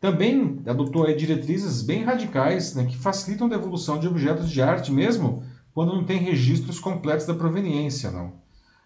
também 0.01 0.61
adotou 0.65 1.05
aí, 1.05 1.15
diretrizes 1.15 1.81
bem 1.81 2.03
radicais 2.03 2.75
né, 2.75 2.85
que 2.85 2.97
facilitam 2.97 3.47
a 3.47 3.49
devolução 3.49 3.99
de 3.99 4.07
objetos 4.07 4.49
de 4.49 4.61
arte, 4.61 4.91
mesmo 4.91 5.43
quando 5.73 5.95
não 5.95 6.03
tem 6.03 6.17
registros 6.17 6.79
completos 6.79 7.25
da 7.25 7.33
proveniência, 7.33 8.11
não. 8.11 8.33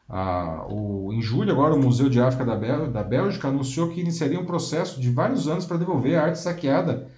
Ah, 0.10 0.66
o, 0.70 1.12
em 1.12 1.22
julho, 1.22 1.52
agora, 1.52 1.74
o 1.74 1.82
Museu 1.82 2.08
de 2.08 2.22
África 2.22 2.46
da, 2.46 2.86
da 2.86 3.04
Bélgica 3.04 3.50
anunciou 3.50 3.90
que 3.90 4.00
iniciaria 4.00 4.40
um 4.40 4.46
processo 4.46 5.02
de 5.02 5.10
vários 5.10 5.48
anos 5.48 5.66
para 5.66 5.78
devolver 5.78 6.18
a 6.18 6.24
arte 6.24 6.40
saqueada 6.40 7.10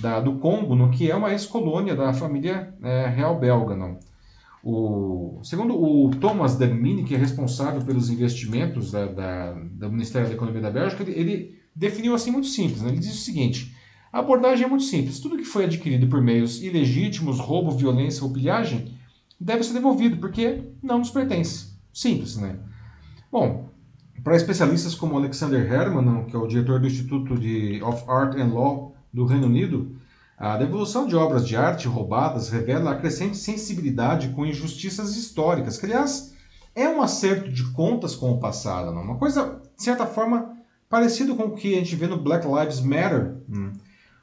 da, 0.00 0.20
do 0.20 0.36
Congo, 0.38 0.74
no 0.74 0.90
que 0.90 1.10
é 1.10 1.14
uma 1.14 1.32
ex-colônia 1.32 1.94
da 1.94 2.12
família 2.12 2.74
é, 2.82 3.06
real 3.06 3.38
belga. 3.38 3.76
Não. 3.76 3.98
O, 4.62 5.40
segundo 5.42 5.74
o 5.74 6.10
Thomas 6.10 6.56
Demini, 6.56 7.04
que 7.04 7.14
é 7.14 7.18
responsável 7.18 7.82
pelos 7.82 8.10
investimentos 8.10 8.90
da, 8.90 9.06
da, 9.06 9.52
do 9.52 9.90
Ministério 9.90 10.28
da 10.28 10.34
Economia 10.34 10.60
da 10.60 10.70
Bélgica, 10.70 11.02
ele, 11.02 11.12
ele 11.12 11.58
definiu 11.74 12.14
assim 12.14 12.30
muito 12.30 12.48
simples. 12.48 12.82
Né? 12.82 12.90
Ele 12.90 12.98
diz 12.98 13.14
o 13.14 13.24
seguinte: 13.24 13.74
a 14.12 14.18
abordagem 14.18 14.64
é 14.64 14.68
muito 14.68 14.84
simples. 14.84 15.20
Tudo 15.20 15.36
que 15.36 15.44
foi 15.44 15.64
adquirido 15.64 16.08
por 16.08 16.20
meios 16.20 16.62
ilegítimos, 16.62 17.38
roubo, 17.38 17.70
violência 17.70 18.24
ou 18.24 18.32
pilhagem, 18.32 18.92
deve 19.40 19.62
ser 19.62 19.74
devolvido, 19.74 20.16
porque 20.16 20.62
não 20.82 20.98
nos 20.98 21.10
pertence. 21.10 21.78
Simples, 21.92 22.36
né? 22.36 22.58
Bom, 23.30 23.68
para 24.24 24.36
especialistas 24.36 24.94
como 24.94 25.16
Alexander 25.16 25.72
Herman, 25.72 26.24
que 26.24 26.34
é 26.34 26.38
o 26.38 26.46
diretor 26.46 26.80
do 26.80 26.86
Instituto 26.86 27.38
de, 27.38 27.80
of 27.82 28.04
Art 28.08 28.34
and 28.34 28.52
Law 28.52 28.97
do 29.12 29.24
Reino 29.24 29.46
Unido, 29.46 29.96
a 30.36 30.56
devolução 30.56 31.06
de 31.06 31.16
obras 31.16 31.46
de 31.46 31.56
arte 31.56 31.88
roubadas 31.88 32.48
revela 32.48 32.92
a 32.92 32.96
crescente 32.96 33.36
sensibilidade 33.36 34.28
com 34.28 34.46
injustiças 34.46 35.16
históricas, 35.16 35.76
que, 35.78 35.86
aliás, 35.86 36.34
é 36.74 36.88
um 36.88 37.02
acerto 37.02 37.50
de 37.50 37.64
contas 37.72 38.14
com 38.14 38.30
o 38.32 38.38
passado, 38.38 38.92
não? 38.92 39.02
uma 39.02 39.16
coisa, 39.16 39.60
de 39.76 39.82
certa 39.82 40.06
forma, 40.06 40.56
parecido 40.88 41.34
com 41.34 41.44
o 41.44 41.54
que 41.54 41.74
a 41.74 41.78
gente 41.78 41.96
vê 41.96 42.06
no 42.06 42.22
Black 42.22 42.46
Lives 42.46 42.80
Matter. 42.80 43.36
Hum 43.48 43.72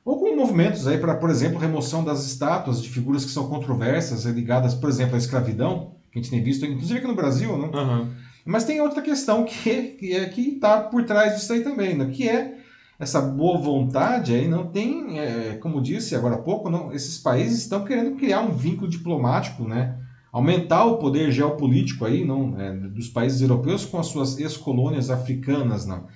ou 0.05 0.19
com 0.19 0.35
movimentos 0.35 0.85
aí 0.85 0.99
para, 0.99 1.15
por 1.15 1.31
exemplo, 1.31 1.57
remoção 1.57 2.03
das 2.03 2.23
estátuas 2.23 2.81
de 2.81 2.89
figuras 2.89 3.25
que 3.25 3.31
são 3.31 3.49
controversas, 3.49 4.23
ligadas, 4.25 4.75
por 4.75 4.87
exemplo, 4.87 5.15
à 5.15 5.17
escravidão, 5.17 5.95
que 6.11 6.19
a 6.19 6.21
gente 6.21 6.29
tem 6.29 6.43
visto, 6.43 6.63
inclusive 6.63 6.99
aqui 6.99 7.07
no 7.07 7.15
Brasil, 7.15 7.57
né? 7.57 7.71
Uhum. 7.73 8.11
Mas 8.45 8.63
tem 8.63 8.79
outra 8.79 9.01
questão 9.01 9.43
que, 9.43 9.81
que 9.99 10.13
é 10.13 10.29
está 10.29 10.79
por 10.79 11.03
trás 11.03 11.33
disso 11.33 11.51
aí 11.51 11.63
também, 11.63 11.97
né? 11.97 12.11
que 12.13 12.29
é 12.29 12.59
essa 12.97 13.21
boa 13.21 13.57
vontade 13.57 14.33
aí 14.33 14.47
não 14.47 14.67
tem, 14.67 15.19
é, 15.19 15.57
como 15.61 15.81
disse 15.81 16.15
agora 16.15 16.35
há 16.35 16.39
pouco, 16.39 16.69
não, 16.69 16.93
esses 16.93 17.17
países 17.17 17.59
estão 17.59 17.83
querendo 17.83 18.15
criar 18.15 18.41
um 18.41 18.51
vínculo 18.51 18.89
diplomático, 18.89 19.67
né? 19.67 19.99
aumentar 20.31 20.83
o 20.83 20.97
poder 20.97 21.31
geopolítico 21.31 22.03
aí, 22.03 22.25
não, 22.25 22.59
é, 22.59 22.73
dos 22.73 23.07
países 23.07 23.41
europeus 23.41 23.85
com 23.85 23.97
as 23.99 24.07
suas 24.07 24.37
ex-colônias 24.37 25.09
africanas, 25.09 25.85
não? 25.85 26.07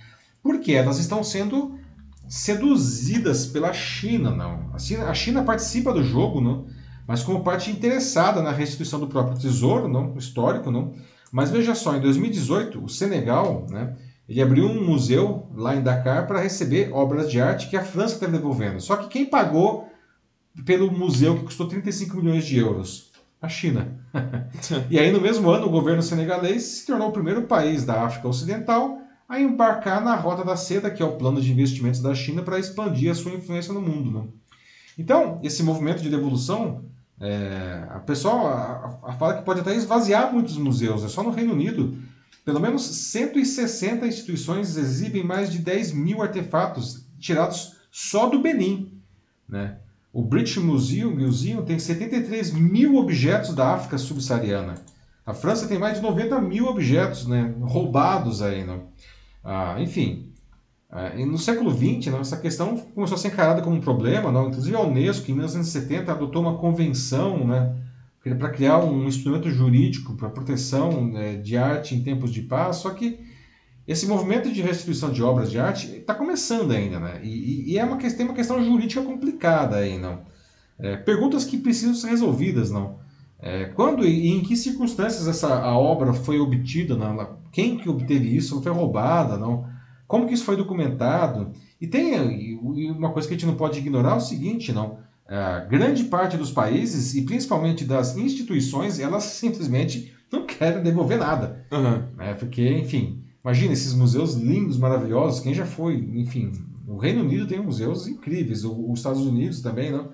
porque 0.41 0.73
elas 0.73 0.99
estão 0.99 1.23
sendo 1.23 1.77
seduzidas 2.27 3.47
pela 3.47 3.73
China, 3.73 4.31
não. 4.31 4.69
A 4.73 4.79
China, 4.79 5.05
a 5.05 5.13
China 5.13 5.43
participa 5.43 5.91
do 5.91 6.03
jogo, 6.03 6.39
não, 6.39 6.67
mas 7.07 7.23
como 7.23 7.43
parte 7.43 7.71
interessada 7.71 8.41
na 8.41 8.51
restituição 8.51 8.99
do 8.99 9.07
próprio 9.07 9.37
tesouro, 9.37 9.87
não, 9.87 10.15
histórico, 10.17 10.69
não. 10.69 10.93
Mas 11.31 11.49
veja 11.49 11.73
só, 11.75 11.95
em 11.95 12.01
2018, 12.01 12.83
o 12.83 12.89
Senegal, 12.89 13.67
né, 13.69 13.95
ele 14.29 14.43
abriu 14.43 14.67
um 14.67 14.85
museu 14.85 15.49
lá 15.55 15.75
em 15.75 15.81
Dakar 15.81 16.27
para 16.27 16.39
receber 16.39 16.91
obras 16.93 17.31
de 17.31 17.41
arte 17.41 17.67
que 17.67 17.75
a 17.75 17.83
França 17.83 18.13
está 18.13 18.27
devolvendo. 18.27 18.79
Só 18.79 18.95
que 18.95 19.07
quem 19.07 19.25
pagou 19.25 19.89
pelo 20.63 20.91
museu 20.91 21.35
que 21.35 21.45
custou 21.45 21.67
35 21.67 22.15
milhões 22.17 22.45
de 22.45 22.59
euros? 22.59 23.09
A 23.41 23.49
China. 23.49 23.99
e 24.87 24.99
aí, 24.99 25.11
no 25.11 25.19
mesmo 25.19 25.49
ano, 25.49 25.65
o 25.65 25.71
governo 25.71 26.03
senegalês 26.03 26.63
se 26.63 26.85
tornou 26.85 27.09
o 27.09 27.11
primeiro 27.11 27.43
país 27.43 27.83
da 27.83 28.03
África 28.03 28.27
Ocidental 28.27 28.99
a 29.27 29.39
embarcar 29.39 30.03
na 30.03 30.13
Rota 30.13 30.43
da 30.43 30.55
Seda, 30.55 30.91
que 30.91 31.01
é 31.01 31.05
o 31.05 31.17
plano 31.17 31.41
de 31.41 31.51
investimentos 31.51 31.99
da 31.99 32.13
China 32.13 32.43
para 32.43 32.59
expandir 32.59 33.09
a 33.09 33.15
sua 33.15 33.31
influência 33.31 33.73
no 33.73 33.81
mundo. 33.81 34.11
Né? 34.11 34.27
Então, 34.97 35.39
esse 35.41 35.63
movimento 35.63 36.03
de 36.03 36.09
devolução, 36.09 36.85
é, 37.19 37.87
a 37.89 37.99
pessoa 37.99 38.99
a, 39.03 39.09
a 39.09 39.13
fala 39.13 39.35
que 39.35 39.45
pode 39.45 39.61
até 39.61 39.73
esvaziar 39.73 40.31
muitos 40.31 40.57
museus. 40.57 41.03
É 41.03 41.07
só 41.07 41.23
no 41.23 41.31
Reino 41.31 41.53
Unido, 41.53 41.97
pelo 42.49 42.59
menos 42.59 42.81
160 42.81 44.07
instituições 44.07 44.75
exibem 44.75 45.23
mais 45.23 45.51
de 45.51 45.59
10 45.59 45.91
mil 45.91 46.19
artefatos 46.19 47.05
tirados 47.19 47.75
só 47.91 48.27
do 48.27 48.41
Benin. 48.41 48.91
Né? 49.47 49.77
O 50.11 50.23
British 50.23 50.57
Museum, 50.57 51.15
Museum 51.15 51.63
tem 51.63 51.77
73 51.77 52.51
mil 52.53 52.95
objetos 52.95 53.53
da 53.53 53.75
África 53.75 53.99
subsaariana. 53.99 54.81
A 55.23 55.31
França 55.31 55.67
tem 55.67 55.77
mais 55.77 55.97
de 55.97 56.01
90 56.01 56.41
mil 56.41 56.65
objetos 56.65 57.27
né, 57.27 57.53
roubados 57.61 58.41
aí. 58.41 58.63
Né? 58.63 58.79
Ah, 59.43 59.75
enfim, 59.77 60.33
ah, 60.89 61.11
no 61.23 61.37
século 61.37 61.69
XX, 61.69 62.11
né, 62.11 62.19
essa 62.19 62.37
questão 62.37 62.75
começou 62.95 63.13
a 63.13 63.19
ser 63.19 63.27
encarada 63.27 63.61
como 63.61 63.75
um 63.75 63.81
problema. 63.81 64.31
Não? 64.31 64.47
Inclusive 64.47 64.75
a 64.75 64.81
Unesco, 64.81 65.29
em 65.29 65.35
1970, 65.35 66.11
adotou 66.11 66.41
uma 66.41 66.57
convenção 66.57 67.45
né, 67.45 67.75
para 68.23 68.49
criar 68.49 68.79
um 68.79 69.07
instrumento 69.07 69.49
jurídico 69.49 70.13
para 70.15 70.29
proteção 70.29 71.05
né, 71.07 71.37
de 71.37 71.55
arte 71.57 71.95
em 71.95 72.03
tempos 72.03 72.31
de 72.31 72.41
paz. 72.41 72.77
Só 72.77 72.89
que 72.91 73.19
esse 73.87 74.05
movimento 74.05 74.51
de 74.51 74.61
restituição 74.61 75.11
de 75.11 75.23
obras 75.23 75.49
de 75.49 75.59
arte 75.59 75.95
está 75.97 76.13
começando 76.13 76.71
ainda, 76.71 76.99
né? 76.99 77.21
E, 77.23 77.71
e, 77.71 77.77
é 77.77 77.83
uma 77.83 77.97
questão, 77.97 78.25
uma 78.25 78.35
questão 78.35 78.63
jurídica 78.63 79.01
complicada 79.01 79.77
aí, 79.77 79.97
não? 79.97 80.21
É, 80.77 80.95
perguntas 80.95 81.43
que 81.43 81.57
precisam 81.57 81.95
ser 81.95 82.09
resolvidas, 82.09 82.69
não? 82.69 82.99
É, 83.39 83.65
quando 83.65 84.05
e 84.05 84.27
em 84.29 84.41
que 84.41 84.55
circunstâncias 84.55 85.27
essa 85.27 85.61
a 85.61 85.77
obra 85.77 86.13
foi 86.13 86.39
obtida? 86.39 86.95
Não? 86.95 87.39
Quem 87.51 87.77
que 87.77 87.89
obteve 87.89 88.35
isso? 88.35 88.61
Foi 88.61 88.71
roubada? 88.71 89.37
Não? 89.37 89.65
Como 90.07 90.27
que 90.27 90.33
isso 90.33 90.43
foi 90.43 90.57
documentado? 90.57 91.51
E 91.79 91.87
tem 91.87 92.59
uma 92.91 93.11
coisa 93.11 93.27
que 93.27 93.33
a 93.33 93.37
gente 93.37 93.47
não 93.47 93.55
pode 93.55 93.79
ignorar 93.79 94.13
é 94.13 94.17
o 94.17 94.21
seguinte, 94.21 94.73
não? 94.73 94.99
A 95.29 95.59
grande 95.59 96.05
parte 96.05 96.37
dos 96.37 96.51
países 96.51 97.13
e 97.13 97.21
principalmente 97.21 97.85
das 97.85 98.17
instituições, 98.17 98.99
elas 98.99 99.23
simplesmente 99.23 100.13
não 100.31 100.45
querem 100.45 100.81
devolver 100.81 101.19
nada, 101.19 101.65
uhum. 101.71 102.03
né? 102.17 102.33
Porque, 102.33 102.67
enfim, 102.67 103.23
imagina 103.43 103.73
esses 103.73 103.93
museus 103.93 104.33
lindos, 104.33 104.77
maravilhosos. 104.77 105.39
Quem 105.39 105.53
já 105.53 105.65
foi, 105.65 105.95
enfim, 106.15 106.51
o 106.87 106.97
Reino 106.97 107.21
Unido 107.21 107.47
tem 107.47 107.61
museus 107.61 108.07
incríveis, 108.07 108.63
os 108.65 108.99
Estados 108.99 109.21
Unidos 109.21 109.61
também, 109.61 109.91
não? 109.91 110.09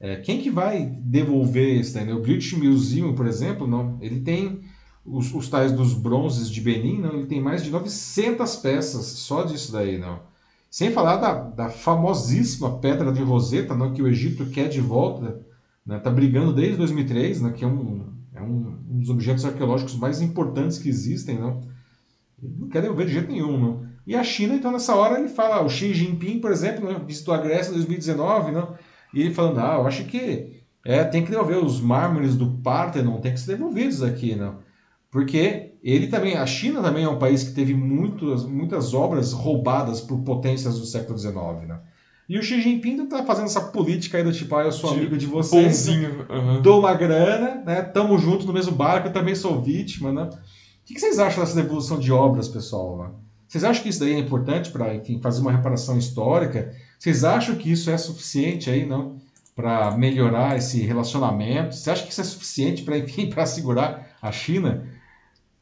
É, 0.00 0.16
quem 0.16 0.40
que 0.40 0.50
vai 0.50 0.86
devolver 0.86 1.78
isso? 1.78 1.94
Né? 1.94 2.12
O 2.14 2.20
British 2.22 2.54
Museum, 2.54 3.14
por 3.14 3.26
exemplo, 3.26 3.66
não, 3.66 3.98
ele 4.00 4.20
tem 4.20 4.60
os, 5.04 5.32
os, 5.34 5.48
tais 5.48 5.72
dos 5.72 5.92
bronzes 5.92 6.50
de 6.50 6.60
Benin, 6.60 7.00
não, 7.00 7.14
ele 7.14 7.26
tem 7.26 7.40
mais 7.40 7.62
de 7.62 7.70
900 7.70 8.56
peças 8.56 9.04
só 9.04 9.44
disso 9.44 9.70
daí, 9.72 9.98
não. 9.98 10.20
Sem 10.70 10.92
falar 10.92 11.16
da, 11.16 11.34
da 11.34 11.68
famosíssima 11.68 12.78
Pedra 12.78 13.12
de 13.12 13.20
Roseta, 13.22 13.74
não, 13.74 13.92
que 13.92 14.00
o 14.00 14.06
Egito 14.06 14.46
quer 14.46 14.68
de 14.68 14.80
volta, 14.80 15.44
né, 15.84 15.98
tá 15.98 16.08
brigando 16.08 16.52
desde 16.52 16.76
2003, 16.76 17.42
né, 17.42 17.50
que 17.50 17.64
é, 17.64 17.66
um, 17.66 18.06
é 18.32 18.40
um, 18.40 18.78
um 18.88 19.00
dos 19.00 19.10
objetos 19.10 19.44
arqueológicos 19.44 19.96
mais 19.96 20.22
importantes 20.22 20.78
que 20.78 20.88
existem, 20.88 21.40
não. 21.40 21.60
Ele 22.40 22.54
não 22.56 22.68
quer 22.68 22.82
devolver 22.82 23.06
de 23.06 23.12
jeito 23.12 23.32
nenhum, 23.32 23.58
não. 23.58 23.90
E 24.06 24.14
a 24.14 24.22
China, 24.22 24.54
então, 24.54 24.70
nessa 24.70 24.94
hora, 24.94 25.18
ele 25.18 25.28
fala, 25.28 25.60
o 25.60 25.68
Xi 25.68 25.92
Jinping, 25.92 26.38
por 26.38 26.52
exemplo, 26.52 26.88
né, 26.88 27.00
visitou 27.04 27.34
a 27.34 27.38
Grécia 27.38 27.72
em 27.72 27.74
2019, 27.74 28.52
não, 28.52 28.74
e 29.12 29.22
ele 29.22 29.34
falando, 29.34 29.58
ah, 29.58 29.74
eu 29.74 29.86
acho 29.88 30.04
que 30.04 30.62
é, 30.84 31.02
tem 31.02 31.24
que 31.24 31.30
devolver 31.32 31.58
os 31.58 31.80
mármores 31.80 32.36
do 32.36 32.58
Parthenon, 32.58 33.20
tem 33.20 33.32
que 33.32 33.40
ser 33.40 33.56
devolvidos 33.56 34.04
aqui, 34.04 34.36
não? 34.36 34.58
Porque 35.10 35.69
ele 35.82 36.08
também, 36.08 36.36
a 36.36 36.46
China 36.46 36.82
também 36.82 37.04
é 37.04 37.08
um 37.08 37.18
país 37.18 37.42
que 37.42 37.52
teve 37.52 37.74
muitas, 37.74 38.44
muitas 38.44 38.92
obras 38.92 39.32
roubadas 39.32 40.00
por 40.00 40.18
potências 40.20 40.78
do 40.78 40.84
século 40.84 41.18
XIX, 41.18 41.66
né? 41.66 41.80
E 42.28 42.38
o 42.38 42.42
Xi 42.42 42.60
Jinping 42.60 43.02
está 43.02 43.24
fazendo 43.24 43.46
essa 43.46 43.60
política 43.60 44.18
aí 44.18 44.22
do 44.22 44.32
tipo, 44.32 44.54
ah, 44.54 44.62
eu 44.62 44.70
sou 44.70 44.90
amigo 44.90 45.16
de 45.16 45.26
vocês, 45.26 45.88
uhum. 45.88 46.62
dou 46.62 46.78
uma 46.78 46.94
grana, 46.94 47.62
né? 47.64 47.82
Tamo 47.82 48.16
junto 48.18 48.46
no 48.46 48.52
mesmo 48.52 48.72
barco, 48.72 49.08
eu 49.08 49.12
também 49.12 49.34
sou 49.34 49.60
vítima, 49.60 50.12
né? 50.12 50.30
O 50.32 50.84
que 50.84 50.98
vocês 50.98 51.18
acham 51.18 51.42
dessa 51.42 51.60
devolução 51.60 51.98
de 51.98 52.12
obras, 52.12 52.46
pessoal? 52.46 52.98
Né? 52.98 53.10
Vocês 53.48 53.64
acham 53.64 53.82
que 53.82 53.88
isso 53.88 53.98
daí 53.98 54.12
é 54.12 54.18
importante 54.18 54.70
para, 54.70 54.94
enfim, 54.94 55.20
fazer 55.20 55.40
uma 55.40 55.50
reparação 55.50 55.98
histórica? 55.98 56.72
Vocês 56.98 57.24
acham 57.24 57.56
que 57.56 57.70
isso 57.72 57.90
é 57.90 57.98
suficiente 57.98 58.70
aí, 58.70 58.86
não? 58.86 59.16
Para 59.56 59.96
melhorar 59.96 60.56
esse 60.56 60.80
relacionamento? 60.82 61.74
Você 61.74 61.90
acha 61.90 62.04
que 62.04 62.12
isso 62.12 62.20
é 62.20 62.24
suficiente 62.24 62.84
para, 62.84 62.96
enfim, 62.98 63.28
para 63.28 63.44
segurar 63.44 64.08
a 64.22 64.30
China? 64.30 64.86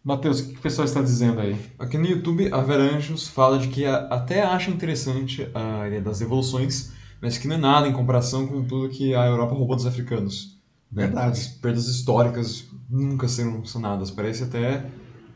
Matheus, 0.02 0.40
o 0.40 0.48
que 0.48 0.58
o 0.58 0.60
pessoal 0.60 0.84
está 0.84 1.02
dizendo 1.02 1.40
aí? 1.40 1.56
Aqui 1.78 1.98
no 1.98 2.06
YouTube, 2.06 2.52
a 2.52 2.60
Veranjos 2.60 3.28
fala 3.28 3.58
de 3.58 3.68
que 3.68 3.84
até 3.84 4.42
acha 4.42 4.70
interessante 4.70 5.48
a 5.54 5.86
ideia 5.86 6.00
das 6.00 6.20
devoluções, 6.20 6.92
mas 7.20 7.36
que 7.36 7.48
não 7.48 7.56
é 7.56 7.58
nada 7.58 7.88
em 7.88 7.92
comparação 7.92 8.46
com 8.46 8.64
tudo 8.64 8.88
que 8.88 9.14
a 9.14 9.26
Europa 9.26 9.54
roubou 9.54 9.76
dos 9.76 9.86
africanos. 9.86 10.56
Verdade. 10.90 11.32
As 11.32 11.46
perdas 11.48 11.86
históricas 11.88 12.68
nunca 12.88 13.28
serão 13.28 13.64
sanadas. 13.64 14.10
Parece 14.10 14.44
até 14.44 14.86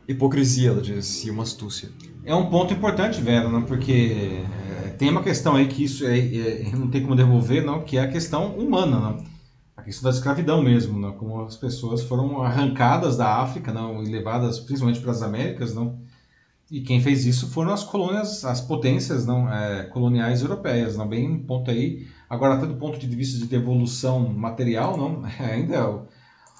hipocrisia, 0.09 0.71
ela 0.71 0.81
diz, 0.81 1.25
e 1.25 1.31
uma 1.31 1.43
astúcia. 1.43 1.91
É 2.25 2.35
um 2.35 2.49
ponto 2.49 2.73
importante, 2.73 3.21
Vera, 3.21 3.49
né? 3.49 3.65
porque 3.67 4.45
é, 4.85 4.89
tem 4.91 5.11
uma 5.11 5.23
questão 5.23 5.57
aí 5.57 5.67
que 5.67 5.85
isso 5.85 6.07
é, 6.07 6.19
é, 6.19 6.71
não 6.73 6.89
tem 6.89 7.03
como 7.03 7.17
devolver, 7.17 7.65
não, 7.65 7.83
que 7.83 7.97
é 7.99 8.03
a 8.03 8.09
questão 8.09 8.57
humana, 8.57 8.99
não? 8.99 9.32
A 9.83 9.85
questão 9.85 10.11
da 10.11 10.17
escravidão 10.17 10.63
mesmo, 10.63 10.99
não? 10.99 11.13
como 11.13 11.43
as 11.43 11.57
pessoas 11.57 12.03
foram 12.03 12.41
arrancadas 12.41 13.17
da 13.17 13.41
África 13.41 13.73
não? 13.73 14.03
e 14.03 14.07
levadas 14.07 14.61
principalmente 14.61 15.01
para 15.01 15.11
as 15.11 15.23
Américas, 15.23 15.75
não? 15.75 15.99
e 16.71 16.81
quem 16.81 17.03
fez 17.03 17.27
isso 17.27 17.51
foram 17.51 17.73
as 17.73 17.83
colônias, 17.83 18.45
as 18.45 18.61
potências 18.61 19.27
não, 19.27 19.53
é, 19.53 19.85
coloniais 19.85 20.41
europeias, 20.41 20.97
não 20.97 21.07
bem 21.07 21.37
ponto 21.41 21.71
aí. 21.71 22.07
Agora, 22.31 22.55
até 22.55 22.67
do 22.67 22.77
ponto 22.77 22.99
de 22.99 23.07
vista 23.09 23.39
de 23.39 23.47
devolução 23.47 24.21
material, 24.29 24.97
não, 24.97 25.23
ainda 25.39 26.07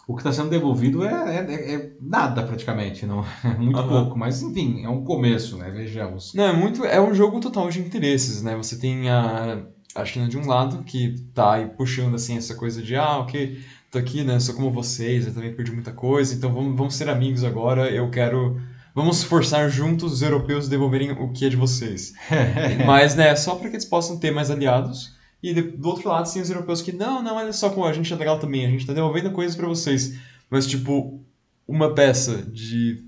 o 0.07 0.15
que 0.15 0.21
está 0.21 0.33
sendo 0.33 0.51
devolvido 0.51 1.05
é, 1.05 1.37
é, 1.37 1.75
é, 1.75 1.93
nada 2.01 2.43
praticamente, 2.43 3.07
não 3.07 3.25
é 3.45 3.55
muito 3.57 3.79
uhum. 3.79 3.89
pouco, 3.89 4.19
mas 4.19 4.43
enfim, 4.43 4.85
é 4.85 4.89
um 4.89 5.05
começo, 5.05 5.57
né? 5.57 5.71
Vejamos. 5.71 6.35
Não, 6.35 6.45
é 6.45 6.53
muito, 6.53 6.85
é 6.85 7.01
um 7.01 7.15
jogo 7.15 7.39
total 7.39 7.71
de 7.71 7.81
interesses, 7.81 8.43
né? 8.43 8.57
Você 8.57 8.77
tem 8.77 9.09
a, 9.09 9.65
a 9.95 10.05
China 10.05 10.29
de 10.29 10.39
um 10.39 10.47
lado 10.47 10.83
que 10.85 11.15
está 11.29 11.55
aí 11.55 11.67
puxando 11.67 12.15
assim 12.15 12.37
essa 12.37 12.55
coisa 12.55 12.83
de 12.83 12.97
ah, 12.97 13.19
ok, 13.19 13.61
tô 13.91 13.99
aqui, 13.99 14.25
né? 14.25 14.41
Sou 14.41 14.55
como 14.55 14.71
vocês, 14.71 15.27
eu 15.27 15.35
também 15.35 15.55
perdi 15.55 15.73
muita 15.73 15.93
coisa, 15.93 16.35
então 16.35 16.53
vamos, 16.53 16.77
vamos 16.77 16.95
ser 16.95 17.09
amigos 17.09 17.45
agora. 17.45 17.91
Eu 17.91 18.11
quero. 18.11 18.61
Vamos 18.95 19.23
forçar 19.25 19.71
juntos 19.71 20.13
os 20.13 20.23
europeus 20.23 20.69
devolverem 20.69 21.13
o 21.13 21.33
que 21.33 21.47
é 21.47 21.49
de 21.49 21.57
vocês. 21.57 22.13
Mas, 22.87 23.15
né, 23.15 23.35
só 23.37 23.55
para 23.55 23.71
que 23.71 23.77
eles 23.77 23.87
possam 23.87 24.19
ter 24.19 24.31
mais 24.31 24.51
aliados. 24.51 25.17
E 25.43 25.55
do 25.55 25.89
outro 25.89 26.09
lado, 26.09 26.29
sim, 26.29 26.41
os 26.41 26.51
europeus 26.51 26.83
que, 26.83 26.93
não, 26.93 27.23
não, 27.23 27.37
olha 27.37 27.53
só 27.53 27.71
como 27.71 27.87
a 27.87 27.93
gente 27.93 28.13
é 28.13 28.17
legal 28.17 28.39
também, 28.39 28.67
a 28.67 28.71
gente 28.71 28.87
tá 28.87 28.93
devolvendo 28.93 29.31
coisas 29.33 29.57
para 29.57 29.67
vocês. 29.67 30.19
Mas, 30.51 30.67
tipo, 30.67 31.21
uma 31.67 31.95
peça 31.95 32.43
de 32.43 33.03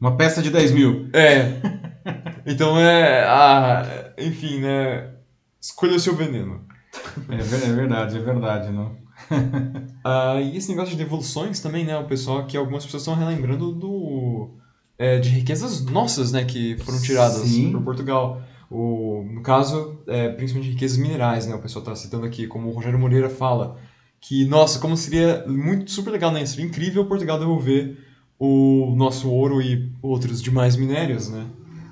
Uma 0.00 0.16
peça 0.16 0.42
de 0.42 0.50
10 0.50 0.72
mil. 0.72 1.08
é. 1.12 1.60
Então 2.46 2.78
é. 2.78 3.24
Ah, 3.26 4.12
enfim, 4.16 4.60
né? 4.60 5.15
Escolha 5.66 5.96
o 5.96 6.00
seu 6.00 6.14
veneno. 6.14 6.60
É, 7.28 7.34
é 7.34 7.72
verdade, 7.72 8.16
é 8.16 8.20
verdade, 8.20 8.72
não? 8.72 8.96
Ah, 10.04 10.40
e 10.40 10.56
esse 10.56 10.68
negócio 10.68 10.96
de 10.96 11.02
devoluções 11.02 11.58
também, 11.58 11.84
né? 11.84 11.98
O 11.98 12.06
pessoal 12.06 12.46
que 12.46 12.56
algumas 12.56 12.84
pessoas 12.84 13.02
estão 13.02 13.16
relembrando 13.16 13.72
do. 13.72 14.50
é, 14.96 15.18
de 15.18 15.28
riquezas 15.30 15.84
nossas, 15.84 16.30
né? 16.30 16.44
Que 16.44 16.76
foram 16.78 17.02
tiradas 17.02 17.50
por 17.72 17.82
Portugal. 17.82 18.40
O, 18.70 19.24
no 19.28 19.42
caso, 19.42 19.98
é, 20.06 20.28
principalmente 20.28 20.72
riquezas 20.72 20.96
minerais, 20.96 21.48
né? 21.48 21.56
O 21.56 21.60
pessoal 21.60 21.82
está 21.82 21.96
citando 21.96 22.24
aqui, 22.24 22.46
como 22.46 22.68
o 22.68 22.72
Rogério 22.72 23.00
Moreira 23.00 23.28
fala, 23.28 23.76
que, 24.20 24.44
nossa, 24.44 24.78
como 24.78 24.96
seria 24.96 25.44
muito 25.48 25.90
super 25.90 26.12
legal, 26.12 26.30
né? 26.30 26.46
Seria 26.46 26.64
incrível 26.64 27.04
Portugal 27.06 27.40
devolver 27.40 27.98
o 28.38 28.94
nosso 28.96 29.28
ouro 29.28 29.60
e 29.60 29.90
outros 30.00 30.40
demais 30.40 30.76
minérios, 30.76 31.28
né? 31.28 31.46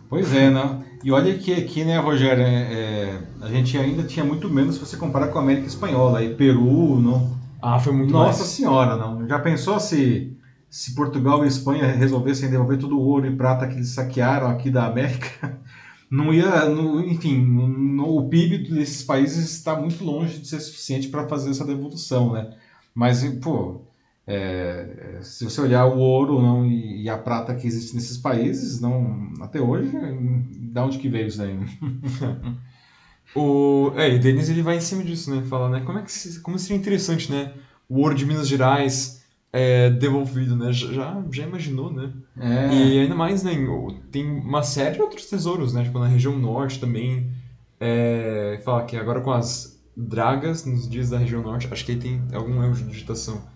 Pois 0.08 0.32
é, 0.32 0.50
não? 0.50 0.84
E 1.04 1.10
olha 1.12 1.38
que 1.38 1.52
aqui, 1.52 1.84
né, 1.84 1.98
Rogério, 1.98 2.42
é, 2.42 3.12
é, 3.16 3.20
a 3.42 3.48
gente 3.50 3.76
ainda 3.76 4.04
tinha 4.04 4.24
muito 4.24 4.48
menos 4.48 4.76
se 4.76 4.80
você 4.80 4.96
comparar 4.96 5.28
com 5.28 5.38
a 5.38 5.42
América 5.42 5.66
Espanhola, 5.66 6.22
e 6.22 6.34
Peru, 6.34 6.98
não? 6.98 7.38
Ah, 7.60 7.78
foi 7.78 7.92
muito 7.92 8.12
Nossa 8.12 8.40
mais. 8.40 8.50
senhora, 8.50 8.96
não? 8.96 9.26
Já 9.28 9.38
pensou 9.38 9.78
se, 9.80 10.34
se 10.70 10.94
Portugal 10.94 11.44
e 11.44 11.48
Espanha 11.48 11.86
resolvessem 11.92 12.50
devolver 12.50 12.78
todo 12.78 12.96
o 12.98 13.02
ouro 13.02 13.26
e 13.26 13.36
prata 13.36 13.66
que 13.66 13.74
eles 13.74 13.90
saquearam 13.94 14.48
aqui 14.48 14.70
da 14.70 14.86
América? 14.86 15.62
Não 16.10 16.32
ia, 16.32 16.68
não- 16.68 17.00
enfim, 17.04 17.36
no- 17.44 18.18
o 18.18 18.28
PIB 18.28 18.58
desses 18.70 19.02
países 19.02 19.50
está 19.50 19.74
muito 19.76 20.04
longe 20.04 20.38
de 20.38 20.46
ser 20.48 20.60
suficiente 20.60 21.08
para 21.08 21.26
fazer 21.28 21.50
essa 21.50 21.64
devolução, 21.64 22.32
né? 22.32 22.50
Mas, 22.94 23.24
pô, 23.42 23.82
é, 24.26 25.20
se 25.22 25.44
você 25.44 25.60
olhar 25.60 25.86
o 25.86 25.98
ouro 25.98 26.40
não, 26.40 26.64
e, 26.66 27.02
e 27.04 27.08
a 27.10 27.16
prata 27.18 27.54
que 27.54 27.66
existe 27.66 27.94
nesses 27.94 28.16
países, 28.18 28.80
não, 28.80 29.32
até 29.40 29.60
hoje, 29.60 29.90
da 30.72 30.84
onde 30.84 30.98
que 30.98 31.08
veio 31.08 31.26
isso 31.26 31.38
daí? 31.38 31.56
O, 33.34 33.92
é, 33.96 34.10
e 34.12 34.16
o 34.16 34.20
Denis 34.20 34.48
ele 34.48 34.62
vai 34.62 34.76
em 34.76 34.80
cima 34.80 35.02
disso, 35.02 35.30
né? 35.30 35.42
Fala, 35.42 35.68
né? 35.68 35.80
Como 35.80 35.98
é 35.98 36.02
que 36.02 36.12
se- 36.12 36.40
como 36.40 36.58
seria 36.58 36.76
interessante, 36.76 37.30
né? 37.30 37.52
O 37.88 37.98
ouro 38.00 38.14
de 38.14 38.24
Minas 38.24 38.46
Gerais 38.46 39.20
é, 39.52 39.90
devolvido, 39.90 40.56
né? 40.56 40.72
Já, 40.72 41.22
já 41.30 41.42
imaginou, 41.44 41.92
né? 41.92 42.12
É, 42.38 42.68
E 42.72 42.98
ainda 43.00 43.14
mais, 43.14 43.42
né? 43.42 43.52
Tem 44.10 44.24
uma 44.24 44.62
série 44.62 44.96
de 44.96 45.02
outros 45.02 45.26
tesouros, 45.26 45.72
né? 45.72 45.82
Tipo, 45.84 45.98
na 45.98 46.06
região 46.06 46.38
norte 46.38 46.78
também. 46.78 47.28
É, 47.80 48.60
fala 48.64 48.84
que 48.84 48.96
agora 48.96 49.20
com 49.20 49.32
as 49.32 49.76
dragas 49.96 50.64
nos 50.64 50.88
dias 50.88 51.10
da 51.10 51.18
região 51.18 51.42
norte, 51.42 51.68
acho 51.70 51.84
que 51.84 51.92
aí 51.92 51.98
tem 51.98 52.26
algum 52.32 52.62
erro 52.62 52.74
de 52.74 52.84
digitação. 52.84 53.53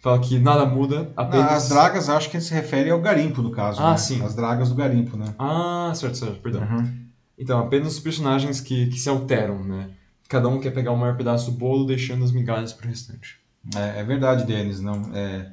Fala 0.00 0.18
que 0.18 0.38
nada 0.38 0.64
muda, 0.64 1.12
apenas. 1.14 1.52
as 1.52 1.68
dragas, 1.68 2.08
acho 2.08 2.30
que 2.30 2.40
se 2.40 2.54
refere 2.54 2.90
ao 2.90 3.00
garimpo, 3.00 3.42
no 3.42 3.50
caso. 3.50 3.82
Ah, 3.82 3.92
né? 3.92 3.96
sim. 3.98 4.22
As 4.24 4.34
dragas 4.34 4.70
do 4.70 4.74
garimpo, 4.74 5.16
né? 5.16 5.34
Ah, 5.38 5.92
certo, 5.94 6.16
certo, 6.16 6.40
perdão. 6.40 6.62
Uhum. 6.62 6.90
Então, 7.38 7.58
apenas 7.60 7.94
os 7.94 8.00
personagens 8.00 8.60
que, 8.60 8.86
que 8.86 8.98
se 8.98 9.08
alteram, 9.08 9.62
né? 9.62 9.90
Cada 10.28 10.48
um 10.48 10.58
quer 10.58 10.70
pegar 10.70 10.92
o 10.92 10.96
maior 10.96 11.16
pedaço 11.16 11.50
do 11.50 11.56
bolo, 11.56 11.86
deixando 11.86 12.24
as 12.24 12.32
migalhas 12.32 12.72
pro 12.72 12.88
restante. 12.88 13.38
É, 13.74 14.00
é 14.00 14.04
verdade, 14.04 14.46
Denis. 14.46 14.80
Não, 14.80 15.10
é, 15.14 15.50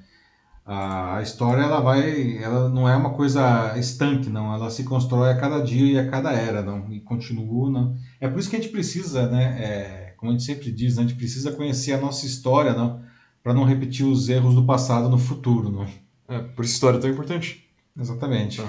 a, 0.66 1.18
a 1.18 1.22
história 1.22 1.62
ela 1.62 1.82
vai, 1.82 2.38
ela 2.38 2.70
não 2.70 2.88
é 2.88 2.96
uma 2.96 3.10
coisa 3.10 3.78
estanque, 3.78 4.30
não. 4.30 4.54
Ela 4.54 4.70
se 4.70 4.84
constrói 4.84 5.32
a 5.32 5.38
cada 5.38 5.60
dia 5.60 5.94
e 5.94 6.00
a 6.00 6.10
cada 6.10 6.32
era, 6.32 6.62
não. 6.62 6.90
E 6.92 7.02
continua, 7.02 7.70
não. 7.70 7.96
É 8.22 8.30
por 8.30 8.40
isso 8.40 8.50
que 8.50 8.56
a 8.56 8.60
gente 8.60 8.72
precisa, 8.72 9.28
né? 9.28 9.58
é, 9.60 10.08
como 10.18 10.32
a 10.32 10.34
gente 10.34 10.46
sempre 10.46 10.72
diz, 10.72 10.96
né, 10.96 11.04
a 11.04 11.08
gente 11.08 11.18
precisa 11.18 11.52
conhecer 11.52 11.94
a 11.94 12.02
nossa 12.02 12.26
história, 12.26 12.74
não, 12.74 13.00
para 13.48 13.54
não 13.54 13.64
repetir 13.64 14.06
os 14.06 14.28
erros 14.28 14.54
do 14.54 14.66
passado 14.66 15.08
no 15.08 15.18
futuro, 15.18 15.72
não. 15.72 15.88
É, 16.28 16.38
por 16.38 16.66
isso 16.66 16.74
história 16.74 16.98
é 16.98 17.00
tão 17.00 17.10
importante. 17.10 17.66
Exatamente. 17.98 18.62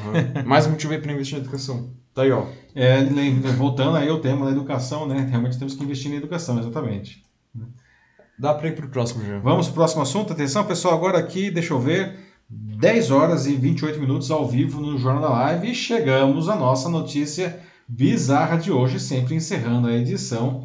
Mais 0.47 0.69
um 0.69 0.71
motivo 0.71 0.93
aí 0.93 1.01
pra 1.01 1.13
investir 1.13 1.37
na 1.37 1.43
educação. 1.43 1.91
Tá 2.15 2.23
aí, 2.23 2.31
ó. 2.31 2.47
É, 2.77 3.03
voltando 3.57 3.97
aí 3.97 4.09
ao 4.09 4.21
tema 4.21 4.47
da 4.47 4.53
educação, 4.53 5.05
né? 5.05 5.27
Realmente 5.29 5.59
temos 5.59 5.75
que 5.75 5.83
investir 5.83 6.09
na 6.13 6.17
educação, 6.17 6.61
exatamente. 6.61 7.25
Dá 8.39 8.55
pra 8.55 8.69
ir 8.69 8.77
pro 8.77 8.87
próximo 8.89 9.25
já. 9.25 9.41
Vamos 9.41 9.67
pro 9.67 9.75
próximo 9.75 10.03
assunto. 10.03 10.33
Atenção, 10.33 10.65
pessoal, 10.65 10.95
agora 10.95 11.19
aqui, 11.19 11.51
deixa 11.51 11.75
eu 11.75 11.81
ver, 11.81 12.17
10 12.49 13.11
horas 13.11 13.47
e 13.49 13.57
28 13.57 13.99
minutos 13.99 14.31
ao 14.31 14.47
vivo 14.47 14.81
no 14.81 14.97
Jornal 14.97 15.23
da 15.23 15.29
Live 15.31 15.73
e 15.73 15.75
chegamos 15.75 16.49
à 16.49 16.55
nossa 16.55 16.89
notícia 16.89 17.59
bizarra 17.89 18.57
de 18.57 18.71
hoje, 18.71 19.01
sempre 19.01 19.35
encerrando 19.35 19.89
a 19.89 19.93
edição. 19.93 20.65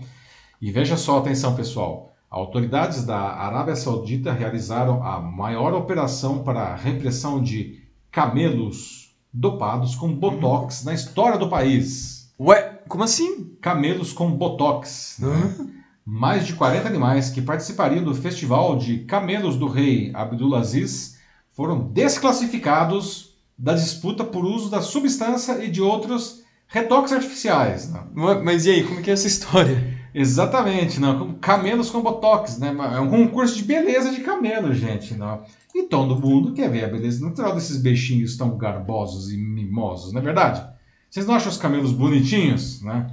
E 0.61 0.71
veja 0.71 0.97
só, 0.97 1.17
atenção, 1.17 1.55
pessoal. 1.55 2.12
Autoridades 2.33 3.05
da 3.05 3.19
Arábia 3.19 3.75
Saudita 3.75 4.33
realizaram 4.33 5.03
a 5.03 5.19
maior 5.19 5.71
operação 5.75 6.39
para 6.39 6.61
a 6.61 6.75
repressão 6.75 7.39
de 7.39 7.83
camelos 8.09 9.15
dopados 9.31 9.93
com 9.93 10.11
botox 10.11 10.83
na 10.83 10.95
história 10.95 11.37
do 11.37 11.47
país. 11.47 12.33
Ué, 12.39 12.81
como 12.87 13.03
assim? 13.03 13.55
Camelos 13.61 14.11
com 14.11 14.31
botox. 14.31 15.17
né? 15.19 15.67
Mais 16.03 16.47
de 16.47 16.53
40 16.55 16.87
animais 16.87 17.29
que 17.29 17.39
participariam 17.39 18.03
do 18.03 18.15
festival 18.15 18.77
de 18.77 19.05
camelos 19.05 19.55
do 19.55 19.67
rei 19.67 20.09
Abdulaziz 20.15 21.19
foram 21.51 21.87
desclassificados 21.87 23.37
da 23.55 23.75
disputa 23.75 24.23
por 24.23 24.43
uso 24.43 24.71
da 24.71 24.81
substância 24.81 25.63
e 25.63 25.69
de 25.69 25.83
outros 25.83 26.41
retoques 26.65 27.13
artificiais. 27.13 27.93
né? 27.93 28.01
Mas 28.43 28.65
e 28.65 28.71
aí, 28.71 28.83
como 28.83 29.03
que 29.03 29.11
é 29.11 29.13
essa 29.13 29.27
história? 29.27 29.92
Exatamente, 30.13 30.99
não, 30.99 31.17
como 31.17 31.33
camelos 31.35 31.89
com 31.89 32.01
botox, 32.01 32.59
né? 32.59 32.75
É 32.95 32.99
um 32.99 33.09
concurso 33.09 33.55
de 33.55 33.63
beleza 33.63 34.11
de 34.11 34.21
camelo, 34.21 34.73
gente, 34.73 35.15
não. 35.15 35.41
E 35.73 35.83
todo 35.83 36.19
mundo 36.19 36.53
quer 36.53 36.69
ver 36.69 36.85
a 36.85 36.87
beleza 36.87 37.25
natural 37.25 37.55
desses 37.55 37.81
bichinhos 37.81 38.37
tão 38.37 38.55
garbosos 38.55 39.31
e 39.31 39.37
mimosos, 39.37 40.13
não 40.13 40.21
é 40.21 40.23
verdade? 40.23 40.63
Vocês 41.09 41.25
não 41.25 41.33
acham 41.33 41.49
os 41.49 41.57
camelos 41.57 41.91
bonitinhos, 41.91 42.81
né? 42.83 43.07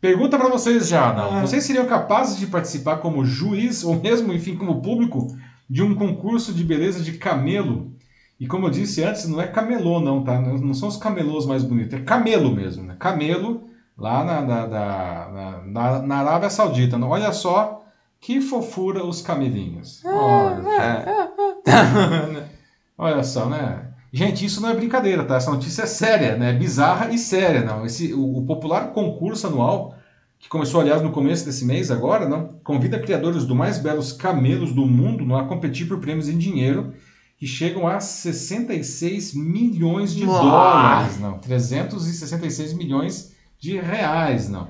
Pergunta 0.00 0.38
pra 0.38 0.48
vocês 0.48 0.88
já, 0.88 1.12
não? 1.12 1.38
Ah. 1.38 1.40
Vocês 1.40 1.64
seriam 1.64 1.86
capazes 1.86 2.38
de 2.38 2.46
participar 2.46 2.98
como 2.98 3.24
juiz 3.24 3.82
ou 3.82 4.00
mesmo, 4.00 4.32
enfim, 4.32 4.54
como 4.54 4.80
público 4.80 5.26
de 5.68 5.82
um 5.82 5.94
concurso 5.94 6.52
de 6.52 6.62
beleza 6.62 7.02
de 7.02 7.14
camelo? 7.14 7.92
E 8.38 8.46
como 8.46 8.66
eu 8.66 8.70
disse 8.70 9.02
antes, 9.02 9.26
não 9.26 9.40
é 9.40 9.46
camelô 9.46 10.00
não, 10.00 10.22
tá? 10.22 10.40
Não 10.40 10.58
não 10.58 10.74
são 10.74 10.88
os 10.88 10.96
camelôs 10.96 11.46
mais 11.46 11.64
bonitos, 11.64 11.94
é 11.94 12.02
camelo 12.02 12.54
mesmo, 12.54 12.84
né? 12.84 12.96
Camelo 12.98 13.64
lá 13.96 14.24
na, 14.24 14.40
na, 14.40 14.66
na, 14.66 15.62
na, 15.64 16.02
na 16.02 16.16
Arábia 16.16 16.50
Saudita. 16.50 16.98
Olha 16.98 17.32
só 17.32 17.84
que 18.20 18.40
fofura 18.40 19.04
os 19.04 19.20
camelinhos. 19.20 20.02
Olha, 20.04 21.30
olha 22.96 23.22
só, 23.22 23.46
né? 23.46 23.90
Gente, 24.12 24.44
isso 24.44 24.60
não 24.60 24.68
é 24.68 24.74
brincadeira, 24.74 25.24
tá? 25.24 25.36
Essa 25.36 25.50
notícia 25.50 25.82
é 25.82 25.86
séria, 25.86 26.36
né? 26.36 26.52
Bizarra 26.52 27.10
e 27.10 27.18
séria, 27.18 27.64
não. 27.64 27.84
Esse, 27.84 28.14
o, 28.14 28.38
o 28.38 28.46
popular 28.46 28.92
concurso 28.92 29.46
anual, 29.46 29.96
que 30.38 30.48
começou, 30.48 30.80
aliás, 30.80 31.02
no 31.02 31.10
começo 31.10 31.44
desse 31.44 31.64
mês 31.64 31.90
agora, 31.90 32.28
não? 32.28 32.60
Convida 32.62 33.00
criadores 33.00 33.44
do 33.44 33.54
mais 33.54 33.78
belos 33.78 34.12
camelos 34.12 34.72
do 34.72 34.86
mundo 34.86 35.24
não, 35.24 35.36
a 35.36 35.46
competir 35.46 35.88
por 35.88 35.98
prêmios 35.98 36.28
em 36.28 36.38
dinheiro 36.38 36.94
que 37.36 37.46
chegam 37.46 37.86
a 37.86 37.98
66 37.98 39.34
milhões 39.34 40.14
de 40.14 40.24
Nossa! 40.24 40.42
dólares, 40.42 41.20
não. 41.20 41.38
366 41.38 42.72
milhões 42.72 43.28
de 43.28 43.33
reais, 43.72 44.48
não. 44.48 44.68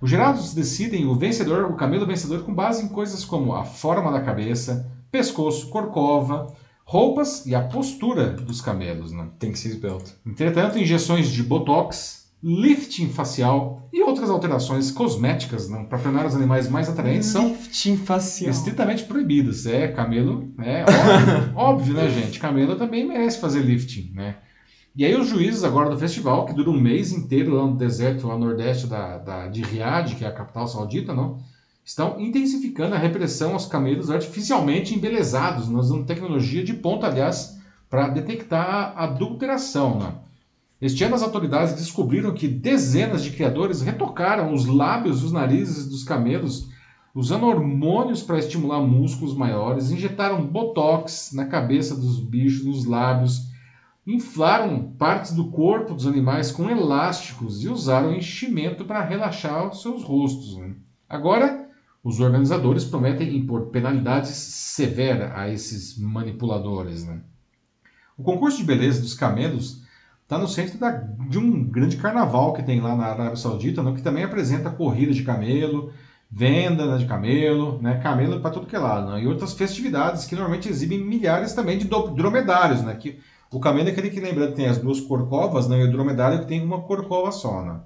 Os 0.00 0.10
jurados 0.10 0.52
decidem 0.52 1.06
o 1.06 1.14
vencedor, 1.14 1.64
o 1.70 1.76
camelo 1.76 2.06
vencedor, 2.06 2.42
com 2.42 2.54
base 2.54 2.84
em 2.84 2.88
coisas 2.88 3.24
como 3.24 3.54
a 3.54 3.64
forma 3.64 4.12
da 4.12 4.20
cabeça, 4.20 4.90
pescoço, 5.10 5.68
corcova, 5.70 6.52
roupas 6.84 7.46
e 7.46 7.54
a 7.54 7.62
postura 7.62 8.30
dos 8.30 8.60
camelos, 8.60 9.12
né? 9.12 9.28
Tem 9.38 9.50
que 9.50 9.58
ser 9.58 9.68
esbelto. 9.68 10.12
Entretanto, 10.26 10.78
injeções 10.78 11.28
de 11.28 11.42
botox, 11.42 12.24
lifting 12.42 13.08
facial 13.08 13.88
e 13.90 14.02
outras 14.02 14.28
alterações 14.28 14.90
cosméticas 14.90 15.70
né, 15.70 15.86
para 15.88 15.98
tornar 15.98 16.26
os 16.26 16.34
animais 16.34 16.68
mais 16.68 16.90
atraentes 16.90 17.28
são 17.28 17.48
Lifting 17.48 17.96
facial. 17.96 18.50
estritamente 18.50 19.04
proibidas. 19.04 19.64
É, 19.64 19.88
camelo, 19.88 20.52
é 20.58 20.82
óbvio, 20.82 21.52
óbvio, 21.56 21.94
né, 21.94 22.10
gente? 22.10 22.38
Camelo 22.38 22.76
também 22.76 23.08
merece 23.08 23.40
fazer 23.40 23.60
lifting, 23.60 24.12
né? 24.14 24.36
E 24.96 25.04
aí 25.04 25.16
os 25.16 25.28
juízes 25.28 25.64
agora 25.64 25.90
do 25.90 25.98
festival, 25.98 26.46
que 26.46 26.52
dura 26.52 26.70
um 26.70 26.80
mês 26.80 27.10
inteiro 27.10 27.56
lá 27.56 27.66
no 27.66 27.76
deserto, 27.76 28.28
lá 28.28 28.38
no 28.38 28.46
nordeste 28.46 28.86
da, 28.86 29.18
da, 29.18 29.48
de 29.48 29.60
Riad, 29.60 30.14
que 30.14 30.24
é 30.24 30.28
a 30.28 30.32
capital 30.32 30.68
saudita, 30.68 31.12
não? 31.12 31.38
Estão 31.84 32.20
intensificando 32.20 32.94
a 32.94 32.98
repressão 32.98 33.54
aos 33.54 33.66
camelos 33.66 34.08
artificialmente 34.08 34.94
embelezados, 34.94 35.68
nós 35.68 35.86
usando 35.86 36.06
tecnologia 36.06 36.62
de 36.62 36.74
ponta, 36.74 37.08
aliás, 37.08 37.58
para 37.90 38.08
detectar 38.08 38.94
a 38.96 39.04
adulteração, 39.04 39.98
né? 39.98 40.14
Este 40.80 41.02
ano 41.02 41.16
as 41.16 41.22
autoridades 41.22 41.74
descobriram 41.74 42.32
que 42.32 42.46
dezenas 42.46 43.24
de 43.24 43.30
criadores 43.30 43.82
retocaram 43.82 44.52
os 44.52 44.66
lábios 44.66 45.22
e 45.22 45.24
os 45.24 45.32
narizes 45.32 45.88
dos 45.88 46.04
camelos 46.04 46.68
usando 47.12 47.46
hormônios 47.46 48.22
para 48.22 48.38
estimular 48.38 48.80
músculos 48.80 49.36
maiores, 49.36 49.90
injetaram 49.90 50.46
botox 50.46 51.32
na 51.32 51.46
cabeça 51.46 51.96
dos 51.96 52.20
bichos, 52.20 52.64
nos 52.64 52.84
lábios, 52.84 53.53
inflaram 54.06 54.92
partes 54.98 55.32
do 55.32 55.50
corpo 55.50 55.94
dos 55.94 56.06
animais 56.06 56.52
com 56.52 56.68
elásticos 56.68 57.62
e 57.62 57.68
usaram 57.68 58.14
enchimento 58.14 58.84
para 58.84 59.04
relaxar 59.04 59.68
os 59.68 59.80
seus 59.80 60.02
rostos. 60.02 60.56
Né? 60.58 60.74
Agora, 61.08 61.68
os 62.02 62.20
organizadores 62.20 62.84
prometem 62.84 63.34
impor 63.34 63.66
penalidades 63.66 64.30
severas 64.30 65.32
a 65.34 65.48
esses 65.48 65.98
manipuladores. 65.98 67.06
Né? 67.06 67.20
O 68.16 68.22
concurso 68.22 68.58
de 68.58 68.64
beleza 68.64 69.00
dos 69.00 69.14
camelos 69.14 69.82
está 70.22 70.36
no 70.36 70.48
centro 70.48 70.78
da, 70.78 70.90
de 70.90 71.38
um 71.38 71.64
grande 71.64 71.96
carnaval 71.96 72.52
que 72.52 72.62
tem 72.62 72.80
lá 72.80 72.94
na 72.94 73.06
Arábia 73.06 73.36
Saudita, 73.36 73.82
né? 73.82 73.92
que 73.92 74.02
também 74.02 74.22
apresenta 74.22 74.70
corrida 74.70 75.14
de 75.14 75.22
camelo, 75.22 75.92
venda 76.30 76.86
né, 76.86 76.98
de 76.98 77.06
camelo, 77.06 77.80
né, 77.80 78.00
camelo 78.02 78.40
para 78.40 78.50
tudo 78.50 78.66
que 78.66 78.74
é 78.74 78.78
lado, 78.78 79.12
né, 79.12 79.22
e 79.22 79.26
outras 79.28 79.52
festividades 79.52 80.24
que 80.26 80.34
normalmente 80.34 80.68
exibem 80.68 80.98
milhares 80.98 81.52
também 81.52 81.78
de 81.78 81.86
dromedários, 81.86 82.82
né, 82.82 82.92
que 82.94 83.20
o 83.52 83.60
camelo 83.60 83.88
é 83.88 83.92
aquele 83.92 84.10
que 84.10 84.20
lembra 84.20 84.48
que 84.48 84.54
tem 84.54 84.66
as 84.66 84.78
duas 84.78 85.00
corcovas, 85.00 85.68
né, 85.68 85.80
e 85.80 85.84
o 85.84 85.92
dromedário 85.92 86.40
que 86.40 86.46
tem 86.46 86.62
uma 86.62 86.82
corcova 86.82 87.30
só, 87.32 87.62
né. 87.62 87.80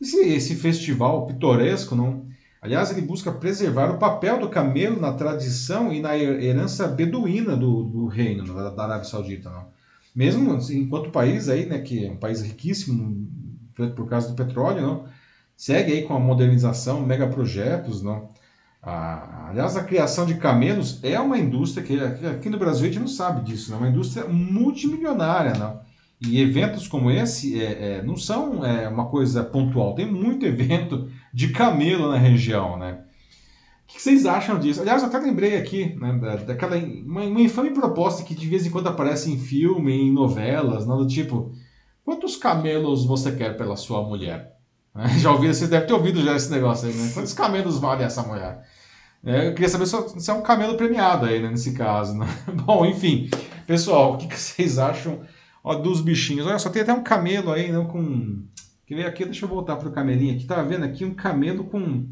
Esse, 0.00 0.20
esse 0.20 0.56
festival 0.56 1.26
pitoresco, 1.26 1.94
não, 1.94 2.26
aliás, 2.60 2.90
ele 2.90 3.02
busca 3.02 3.32
preservar 3.32 3.90
o 3.90 3.98
papel 3.98 4.38
do 4.40 4.48
camelo 4.48 5.00
na 5.00 5.12
tradição 5.12 5.92
e 5.92 6.00
na 6.00 6.16
herança 6.16 6.86
beduína 6.88 7.56
do, 7.56 7.84
do 7.84 8.06
reino 8.06 8.44
né, 8.44 8.70
da 8.74 8.84
Arábia 8.84 9.04
Saudita, 9.04 9.50
não. 9.50 9.66
Mesmo 10.14 10.52
assim, 10.54 10.80
enquanto 10.80 11.10
país 11.10 11.48
aí, 11.48 11.66
né, 11.66 11.80
que 11.80 12.06
é 12.06 12.10
um 12.10 12.16
país 12.16 12.40
riquíssimo 12.40 13.28
por 13.96 14.08
causa 14.08 14.28
do 14.28 14.34
petróleo, 14.34 14.82
não, 14.82 15.04
segue 15.56 15.92
aí 15.92 16.02
com 16.02 16.14
a 16.14 16.20
modernização, 16.20 17.04
megaprojetos, 17.04 18.02
não? 18.02 18.30
Ah, 18.86 19.46
aliás, 19.48 19.76
a 19.76 19.84
criação 19.84 20.26
de 20.26 20.34
camelos 20.34 21.02
é 21.02 21.18
uma 21.18 21.38
indústria 21.38 21.82
que 21.82 21.98
aqui 22.26 22.50
no 22.50 22.58
Brasil 22.58 22.84
a 22.84 22.86
gente 22.88 23.00
não 23.00 23.08
sabe 23.08 23.42
disso, 23.42 23.72
é 23.72 23.76
uma 23.76 23.88
indústria 23.88 24.26
multimilionária, 24.26 25.54
não? 25.54 25.80
E 26.20 26.40
eventos 26.40 26.86
como 26.86 27.10
esse 27.10 27.60
é, 27.60 27.98
é, 27.98 28.02
não 28.02 28.16
são 28.16 28.64
é, 28.64 28.88
uma 28.88 29.06
coisa 29.06 29.42
pontual, 29.42 29.94
tem 29.94 30.10
muito 30.10 30.44
evento 30.44 31.10
de 31.32 31.48
camelo 31.48 32.10
na 32.10 32.18
região, 32.18 32.78
né? 32.78 33.00
O 33.84 33.92
que 33.94 34.02
vocês 34.02 34.26
acham 34.26 34.58
disso? 34.58 34.80
Aliás, 34.80 35.02
eu 35.02 35.08
até 35.08 35.18
lembrei 35.18 35.56
aqui 35.56 35.94
né, 35.96 36.18
da, 36.18 36.36
daquela 36.36 36.76
uma, 36.76 37.22
uma 37.22 37.40
infame 37.40 37.70
proposta 37.70 38.22
que 38.22 38.34
de 38.34 38.46
vez 38.46 38.66
em 38.66 38.70
quando 38.70 38.88
aparece 38.88 39.30
em 39.30 39.38
filme, 39.38 39.92
em 39.92 40.12
novelas, 40.12 40.86
não, 40.86 40.98
do 40.98 41.06
tipo, 41.06 41.52
quantos 42.04 42.36
camelos 42.36 43.04
você 43.04 43.32
quer 43.32 43.56
pela 43.56 43.76
sua 43.76 44.02
mulher? 44.02 44.56
Já 45.18 45.32
ouviram, 45.32 45.54
vocês 45.54 45.70
devem 45.70 45.86
ter 45.86 45.92
ouvido 45.92 46.22
já 46.22 46.36
esse 46.36 46.50
negócio 46.50 46.88
aí, 46.88 46.94
né? 46.94 47.10
Quantos 47.12 47.32
camelos 47.32 47.78
vale 47.78 48.04
essa 48.04 48.22
mulher? 48.22 48.64
É, 49.24 49.48
eu 49.48 49.54
queria 49.54 49.68
saber 49.68 49.86
se 49.86 50.30
é 50.30 50.34
um 50.34 50.42
camelo 50.42 50.76
premiado 50.76 51.26
aí, 51.26 51.40
né, 51.40 51.50
nesse 51.50 51.72
caso. 51.72 52.16
Né? 52.16 52.26
Bom, 52.64 52.84
enfim. 52.84 53.30
Pessoal, 53.66 54.14
o 54.14 54.18
que, 54.18 54.28
que 54.28 54.38
vocês 54.38 54.78
acham 54.78 55.22
ó, 55.62 55.74
dos 55.74 56.00
bichinhos? 56.00 56.46
Olha, 56.46 56.58
só 56.58 56.68
tem 56.68 56.82
até 56.82 56.92
um 56.92 57.02
camelo 57.02 57.50
aí, 57.50 57.72
não 57.72 57.86
com... 57.86 58.42
Quer 58.86 58.96
ver 58.96 59.06
aqui? 59.06 59.24
Deixa 59.24 59.46
eu 59.46 59.48
voltar 59.48 59.76
pro 59.76 59.90
camelinho 59.90 60.34
aqui. 60.34 60.44
Tá 60.44 60.62
vendo 60.62 60.84
aqui 60.84 61.06
um 61.06 61.14
camelo 61.14 61.64
com, 61.64 62.06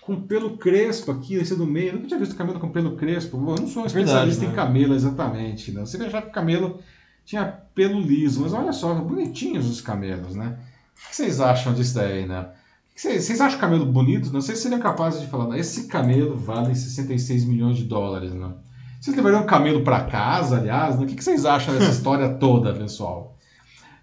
com 0.00 0.22
pelo 0.22 0.56
crespo 0.56 1.12
aqui, 1.12 1.34
esse 1.34 1.54
do 1.54 1.66
meio. 1.66 1.88
Eu 1.88 1.94
nunca 1.96 2.08
tinha 2.08 2.18
visto 2.18 2.34
camelo 2.34 2.58
com 2.58 2.70
pelo 2.70 2.96
crespo. 2.96 3.36
Eu 3.36 3.60
não 3.60 3.68
sou 3.68 3.82
um 3.82 3.84
é 3.84 3.88
especialista 3.88 4.40
Verdade, 4.40 4.44
em 4.46 4.48
né? 4.48 4.54
camelo 4.54 4.94
exatamente. 4.94 5.72
Né? 5.72 5.80
Você 5.80 6.02
achava 6.02 6.22
que 6.22 6.30
o 6.30 6.34
camelo 6.34 6.80
tinha 7.26 7.44
pelo 7.74 8.00
liso, 8.00 8.40
mas 8.40 8.54
olha 8.54 8.72
só, 8.72 8.94
bonitinhos 8.94 9.68
os 9.68 9.82
camelos, 9.82 10.34
né? 10.34 10.56
O 10.94 11.10
que 11.10 11.16
vocês 11.16 11.38
acham 11.38 11.74
disso 11.74 11.96
daí, 11.96 12.24
né? 12.24 12.48
Vocês 12.96 13.40
acham 13.42 13.60
camelo 13.60 13.84
bonito? 13.84 14.32
Não 14.32 14.40
sei 14.40 14.56
se 14.56 14.62
seriam 14.62 14.80
capazes 14.80 15.20
de 15.20 15.26
falar, 15.26 15.58
esse 15.58 15.86
camelo 15.86 16.34
vale 16.34 16.74
66 16.74 17.44
milhões 17.44 17.76
de 17.76 17.84
dólares, 17.84 18.32
né? 18.32 18.54
Vocês 18.98 19.14
levariam 19.14 19.42
um 19.42 19.46
camelo 19.46 19.82
para 19.82 20.04
casa, 20.04 20.56
aliás? 20.56 20.98
Né? 20.98 21.04
O 21.04 21.06
que 21.06 21.22
vocês 21.22 21.44
acham 21.44 21.74
dessa 21.74 21.90
história 21.90 22.30
toda, 22.30 22.72
pessoal? 22.72 23.36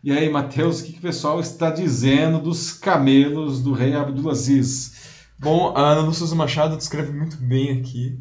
E 0.03 0.11
aí, 0.11 0.29
Matheus, 0.29 0.79
o 0.79 0.83
que, 0.83 0.93
que 0.93 0.99
o 0.99 1.01
pessoal 1.01 1.39
está 1.39 1.71
dizendo 1.71 2.39
dos 2.39 2.71
camelos 2.71 3.63
do 3.63 3.73
rei 3.73 3.95
Abdulaziz? 3.95 5.25
Bom, 5.39 5.73
a 5.75 5.81
Ana 5.81 6.01
Lúcia 6.01 6.35
Machado 6.35 6.77
descreve 6.77 7.11
muito 7.11 7.37
bem 7.37 7.79
aqui. 7.79 8.19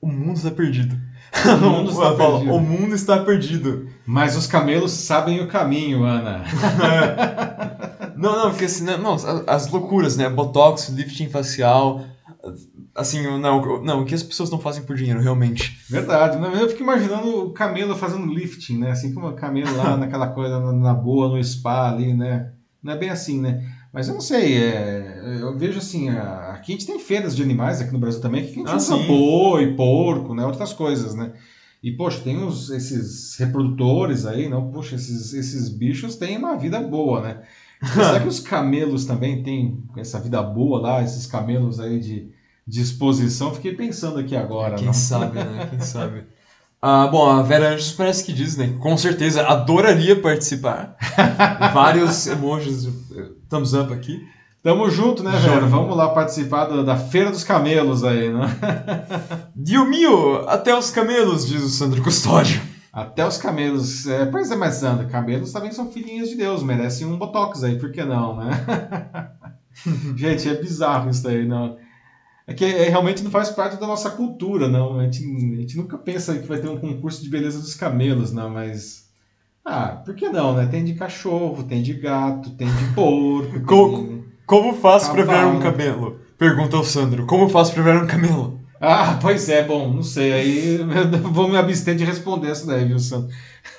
O 0.00 0.06
mundo 0.06 0.36
está 0.36 0.50
perdido. 0.52 0.96
O 1.44 1.56
mundo 1.56 1.90
está 1.92 2.14
perdido. 2.14 2.54
O 2.54 2.60
mundo 2.60 2.94
está 2.94 3.18
perdido. 3.24 3.88
Mas 4.06 4.36
os 4.36 4.46
camelos 4.46 4.92
sabem 4.92 5.40
o 5.40 5.48
caminho, 5.48 6.04
Ana. 6.04 6.44
Não, 8.16 8.36
não, 8.36 8.50
porque 8.50 8.64
assim, 8.64 8.84
né, 8.84 8.96
não, 8.96 9.16
as 9.46 9.70
loucuras, 9.70 10.16
né? 10.16 10.28
Botox, 10.28 10.88
lifting 10.88 11.28
facial. 11.28 12.04
Assim, 12.94 13.22
não, 13.22 13.82
não, 13.82 14.02
o 14.02 14.04
que 14.04 14.14
as 14.14 14.22
pessoas 14.22 14.50
não 14.50 14.58
fazem 14.58 14.82
por 14.84 14.96
dinheiro, 14.96 15.20
realmente. 15.20 15.78
Verdade, 15.88 16.38
eu 16.58 16.68
fico 16.68 16.82
imaginando 16.82 17.46
o 17.46 17.52
camelo 17.52 17.94
fazendo 17.94 18.32
lifting, 18.32 18.78
né? 18.78 18.90
Assim 18.90 19.12
como 19.12 19.28
o 19.28 19.34
camelo 19.34 19.76
lá 19.76 19.96
naquela 19.98 20.28
coisa 20.28 20.58
na 20.72 20.94
boa, 20.94 21.28
no 21.28 21.42
spa 21.42 21.90
ali, 21.90 22.14
né? 22.14 22.52
Não 22.82 22.92
é 22.92 22.96
bem 22.96 23.10
assim, 23.10 23.40
né? 23.40 23.64
Mas 23.92 24.08
eu 24.08 24.14
não 24.14 24.20
sei, 24.20 24.58
é, 24.58 25.38
eu 25.40 25.56
vejo 25.56 25.78
assim, 25.78 26.10
aqui 26.10 26.72
a 26.72 26.76
gente 26.76 26.86
tem 26.86 26.98
feiras 26.98 27.34
de 27.34 27.42
animais 27.42 27.80
aqui 27.80 27.92
no 27.92 27.98
Brasil 27.98 28.20
também, 28.20 28.44
que 28.44 28.50
a 28.50 28.54
gente 28.54 28.70
ah, 28.70 28.76
usa 28.76 28.94
sim. 28.94 29.06
boi, 29.06 29.74
porco, 29.74 30.34
né? 30.34 30.44
Outras 30.44 30.72
coisas, 30.72 31.14
né? 31.14 31.32
E, 31.82 31.92
poxa, 31.92 32.20
tem 32.20 32.42
os, 32.44 32.68
esses 32.70 33.36
reprodutores 33.38 34.26
aí, 34.26 34.48
não? 34.48 34.70
Poxa, 34.70 34.96
esses, 34.96 35.32
esses 35.32 35.68
bichos 35.68 36.16
têm 36.16 36.36
uma 36.36 36.56
vida 36.56 36.80
boa, 36.80 37.22
né? 37.22 37.42
Será 37.82 38.20
que 38.20 38.28
os 38.28 38.40
camelos 38.40 39.04
também 39.04 39.42
têm 39.42 39.82
essa 39.96 40.18
vida 40.18 40.42
boa 40.42 40.80
lá, 40.80 41.02
esses 41.02 41.26
camelos 41.26 41.78
aí 41.80 42.00
de, 42.00 42.30
de 42.66 42.80
exposição? 42.80 43.54
Fiquei 43.54 43.74
pensando 43.74 44.18
aqui 44.18 44.36
agora. 44.36 44.76
Quem 44.76 44.86
não? 44.86 44.92
sabe, 44.92 45.38
né? 45.38 45.68
Quem 45.70 45.80
sabe. 45.84 46.24
Ah, 46.80 47.06
bom, 47.06 47.28
a 47.28 47.42
Vera 47.42 47.74
Anjos 47.74 47.92
parece 47.92 48.24
que 48.24 48.32
diz, 48.32 48.56
né? 48.56 48.76
Com 48.80 48.96
certeza 48.96 49.46
adoraria 49.46 50.20
participar. 50.20 50.96
Vários 51.72 52.26
emojis, 52.26 52.88
thumbs 53.48 53.72
up 53.72 53.92
aqui. 53.92 54.20
Tamo 54.62 54.90
junto, 54.90 55.22
né, 55.22 55.30
Vera? 55.38 55.66
Vamos 55.66 55.96
lá 55.96 56.08
participar 56.08 56.66
da, 56.66 56.82
da 56.82 56.96
Feira 56.96 57.30
dos 57.30 57.44
Camelos 57.44 58.02
aí, 58.02 58.32
né? 58.32 58.58
Dio 59.54 59.84
mio, 59.84 60.48
até 60.48 60.76
os 60.76 60.90
camelos, 60.90 61.46
diz 61.46 61.62
o 61.62 61.68
Sandro 61.68 62.02
Custódio. 62.02 62.60
Até 62.96 63.26
os 63.26 63.36
camelos. 63.36 64.06
É, 64.06 64.24
pois 64.24 64.50
é, 64.50 64.56
mas 64.56 64.76
Sandra, 64.76 65.04
camelos 65.04 65.52
também 65.52 65.70
são 65.70 65.92
filhinhos 65.92 66.30
de 66.30 66.34
Deus, 66.34 66.62
merecem 66.62 67.06
um 67.06 67.18
botox 67.18 67.62
aí, 67.62 67.78
por 67.78 67.92
que 67.92 68.02
não, 68.02 68.36
né? 68.38 68.50
gente, 70.16 70.48
é 70.48 70.54
bizarro 70.54 71.10
isso 71.10 71.28
aí, 71.28 71.46
não. 71.46 71.76
É 72.46 72.54
que 72.54 72.64
é, 72.64 72.88
realmente 72.88 73.22
não 73.22 73.30
faz 73.30 73.50
parte 73.50 73.78
da 73.78 73.86
nossa 73.86 74.08
cultura, 74.08 74.66
não. 74.66 74.98
A 74.98 75.04
gente, 75.04 75.22
a 75.26 75.60
gente 75.60 75.76
nunca 75.76 75.98
pensa 75.98 76.38
que 76.38 76.48
vai 76.48 76.58
ter 76.58 76.70
um 76.70 76.78
concurso 76.78 77.22
de 77.22 77.28
beleza 77.28 77.60
dos 77.60 77.74
camelos, 77.74 78.32
não, 78.32 78.48
mas. 78.48 79.10
Ah, 79.62 80.00
por 80.02 80.14
que 80.14 80.30
não, 80.30 80.54
né? 80.54 80.64
Tem 80.64 80.82
de 80.82 80.94
cachorro, 80.94 81.64
tem 81.64 81.82
de 81.82 81.92
gato, 81.92 82.48
tem 82.52 82.68
de 82.68 82.94
porco. 82.94 83.60
como, 83.66 84.06
tem... 84.06 84.24
como 84.46 84.72
faço 84.72 85.12
para 85.12 85.22
ver 85.22 85.44
um 85.44 85.60
camelo? 85.60 86.18
Pergunta 86.38 86.78
o 86.78 86.84
Sandro. 86.84 87.26
Como 87.26 87.46
faço 87.50 87.74
para 87.74 87.82
ver 87.82 88.02
um 88.02 88.06
camelo? 88.06 88.58
Ah, 88.80 89.18
pois 89.20 89.48
é, 89.48 89.62
bom, 89.62 89.92
não 89.92 90.02
sei. 90.02 90.32
Aí 90.32 90.78
vou 91.32 91.48
me 91.48 91.56
abster 91.56 91.94
de 91.94 92.04
responder 92.04 92.50
essa 92.50 92.66
daí, 92.66 92.84
viu, 92.84 92.98
Sam? 92.98 93.28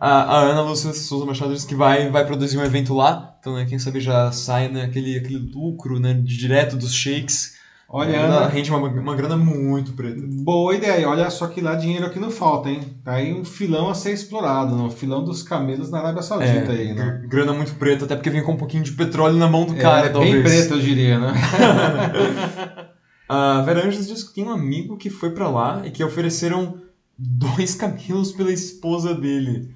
a, 0.00 0.08
a, 0.08 0.40
Ana 0.40 0.62
Lúcia 0.62 0.92
Souza 0.92 1.26
Machado 1.26 1.54
disse 1.54 1.66
que 1.66 1.74
vai, 1.74 2.10
vai 2.10 2.24
produzir 2.26 2.58
um 2.58 2.64
evento 2.64 2.94
lá. 2.94 3.36
Então, 3.40 3.54
né, 3.54 3.66
quem 3.68 3.78
sabe 3.78 4.00
já 4.00 4.32
sai 4.32 4.68
né, 4.68 4.84
aquele, 4.84 5.18
aquele 5.18 5.38
lucro 5.38 6.00
né, 6.00 6.14
direto 6.14 6.76
dos 6.76 6.94
shakes. 6.94 7.54
Olha, 7.86 8.18
Ana, 8.18 8.48
rende 8.48 8.70
uma, 8.70 8.88
uma 8.88 9.14
grana 9.14 9.36
muito 9.36 9.92
preta. 9.92 10.18
Boa 10.18 10.74
ideia. 10.74 11.08
Olha 11.08 11.30
só 11.30 11.46
que 11.46 11.60
lá 11.60 11.74
dinheiro 11.74 12.06
aqui 12.06 12.18
não 12.18 12.30
falta, 12.30 12.68
hein? 12.68 12.80
Tá 13.04 13.12
aí 13.12 13.32
um 13.32 13.44
filão 13.44 13.88
a 13.88 13.94
ser 13.94 14.12
explorado, 14.12 14.74
não? 14.74 14.90
filão 14.90 15.22
dos 15.22 15.42
camelos 15.42 15.90
na 15.90 15.98
Arábia 15.98 16.22
Saudita 16.22 16.72
é, 16.72 16.76
aí, 16.76 16.94
né? 16.94 17.22
Grana 17.28 17.52
muito 17.52 17.74
preta, 17.74 18.06
até 18.06 18.16
porque 18.16 18.30
vem 18.30 18.42
com 18.42 18.52
um 18.52 18.56
pouquinho 18.56 18.82
de 18.82 18.92
petróleo 18.92 19.36
na 19.36 19.46
mão 19.46 19.64
do 19.64 19.76
é, 19.76 19.80
cara, 19.80 20.06
é, 20.06 20.08
talvez. 20.08 20.32
Bem 20.32 20.42
preto, 20.42 20.74
eu 20.74 20.80
diria, 20.80 21.20
né? 21.20 21.34
A 23.28 23.62
Vera 23.62 23.86
Anjos 23.86 24.06
diz 24.06 24.22
que 24.22 24.34
tem 24.34 24.44
um 24.44 24.52
amigo 24.52 24.96
que 24.96 25.08
foi 25.08 25.30
para 25.30 25.48
lá 25.48 25.82
e 25.86 25.90
que 25.90 26.04
ofereceram 26.04 26.82
dois 27.16 27.74
camelos 27.74 28.32
pela 28.32 28.52
esposa 28.52 29.14
dele. 29.14 29.74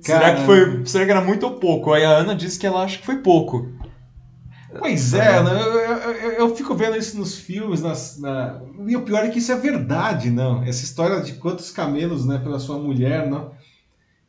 Será 0.00 0.36
que, 0.36 0.44
foi, 0.44 0.86
será 0.86 1.04
que 1.04 1.10
era 1.10 1.20
muito 1.20 1.44
ou 1.44 1.58
pouco? 1.58 1.92
Aí 1.92 2.04
a 2.04 2.10
Ana 2.10 2.34
disse 2.34 2.58
que 2.58 2.66
ela 2.66 2.82
acha 2.82 2.98
que 2.98 3.06
foi 3.06 3.16
pouco. 3.16 3.70
Pois 4.78 5.12
é, 5.12 5.42
né? 5.42 5.50
eu, 5.60 5.72
eu, 5.74 6.30
eu, 6.32 6.56
fico 6.56 6.74
vendo 6.74 6.96
isso 6.96 7.18
nos 7.18 7.36
filmes, 7.36 7.82
nas, 7.82 8.18
na... 8.18 8.58
e 8.86 8.96
o 8.96 9.02
pior 9.02 9.22
é 9.22 9.28
que 9.28 9.38
isso 9.38 9.52
é 9.52 9.56
verdade, 9.56 10.30
não? 10.30 10.62
Essa 10.62 10.84
história 10.84 11.20
de 11.20 11.34
quantos 11.34 11.70
camelos, 11.70 12.24
né, 12.24 12.38
pela 12.38 12.58
sua 12.58 12.78
mulher, 12.78 13.28
não? 13.28 13.52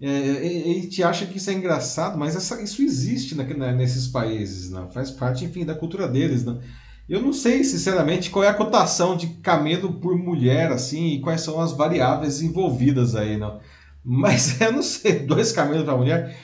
É, 0.01 0.81
te 0.89 1.01
acha 1.01 1.25
que 1.25 1.37
isso 1.37 1.49
é 1.49 1.53
engraçado, 1.53 2.17
mas 2.19 2.35
essa, 2.35 2.61
isso 2.61 2.81
existe 2.81 3.35
na, 3.35 3.71
nesses 3.71 4.07
países, 4.07 4.69
não? 4.69 4.91
Faz 4.91 5.09
parte, 5.11 5.45
enfim, 5.45 5.63
da 5.63 5.75
cultura 5.75 6.09
deles, 6.09 6.43
não? 6.43 6.59
Eu 7.07 7.21
não 7.21 7.33
sei, 7.33 7.63
sinceramente, 7.63 8.29
qual 8.29 8.45
é 8.45 8.47
a 8.47 8.53
cotação 8.53 9.15
de 9.17 9.27
camelo 9.27 9.93
por 9.93 10.17
mulher, 10.17 10.71
assim, 10.71 11.15
e 11.15 11.19
quais 11.19 11.41
são 11.41 11.59
as 11.59 11.73
variáveis 11.73 12.41
envolvidas 12.41 13.15
aí, 13.15 13.37
não. 13.37 13.59
Mas 14.03 14.59
eu 14.61 14.71
não 14.71 14.81
sei, 14.81 15.19
dois 15.19 15.51
camelos 15.51 15.83
para 15.83 15.97
mulher. 15.97 16.35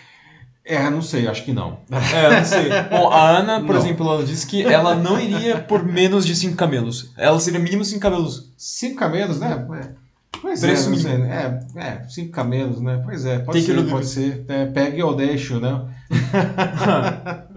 É, 0.66 0.88
não 0.90 1.02
sei, 1.02 1.28
acho 1.28 1.44
que 1.44 1.52
não. 1.54 1.80
É, 1.90 2.38
não 2.38 2.46
sei. 2.46 2.70
Bom, 2.92 3.10
a 3.10 3.30
Ana, 3.30 3.60
por 3.62 3.74
Não. 3.74 3.82
exemplo, 3.82 4.08
ela 4.08 4.24
disse 4.24 4.46
que 4.46 4.62
ela 4.62 4.94
não 4.94 5.20
iria 5.20 5.60
por 5.62 5.84
menos 5.84 6.24
de 6.24 6.36
5 6.36 6.56
camelos. 6.56 7.12
Ela 7.18 7.40
seria 7.40 7.60
mínimo 7.60 7.84
5 7.84 8.00
camelos. 8.00 8.52
Cinco 8.56 8.98
camelos, 8.98 9.40
né? 9.40 9.66
É. 9.82 10.10
Pois 10.42 10.62
Preço 10.62 10.88
é, 10.88 10.90
não 10.92 10.98
sei, 10.98 11.12
mínimo. 11.14 11.28
né? 11.28 11.60
é, 11.76 11.82
é, 11.82 12.04
cinco 12.08 12.32
camelos, 12.32 12.80
né? 12.80 13.02
Pois 13.04 13.26
é, 13.26 13.40
pode 13.40 13.58
Tem 13.58 13.62
que 13.66 13.74
ser, 13.74 13.84
no 13.84 13.90
pode 13.90 14.06
ser. 14.06 14.46
É, 14.48 14.66
pegue 14.68 15.02
ou 15.02 15.16
deixo, 15.16 15.60
né? 15.60 15.86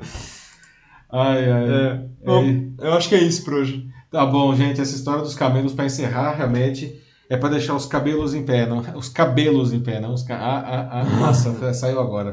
ai, 1.13 1.51
ai. 1.51 1.71
É. 1.71 2.12
Bom, 2.25 2.45
É. 2.45 2.87
eu 2.87 2.93
acho 2.95 3.09
que 3.09 3.15
é 3.15 3.23
isso 3.23 3.45
por 3.45 3.55
hoje. 3.55 3.87
Tá 4.11 4.25
bom, 4.27 4.55
gente, 4.55 4.81
essa 4.81 4.95
história 4.95 5.23
dos 5.23 5.35
camelos, 5.35 5.73
para 5.73 5.87
encerrar, 5.87 6.35
realmente, 6.35 7.01
é 7.29 7.37
para 7.37 7.49
deixar 7.51 7.75
os 7.75 7.87
cabelos 7.87 8.35
em 8.35 8.45
pé, 8.45 8.67
não? 8.67 8.79
Os 8.95 9.09
cabelos 9.09 9.73
em 9.73 9.81
pé, 9.81 10.01
não? 10.01 10.13
Os 10.13 10.23
ca... 10.23 10.37
ah, 10.37 10.61
ah, 10.61 11.01
ah, 11.01 11.05
nossa, 11.19 11.51
saiu 11.73 11.99
agora. 11.99 12.33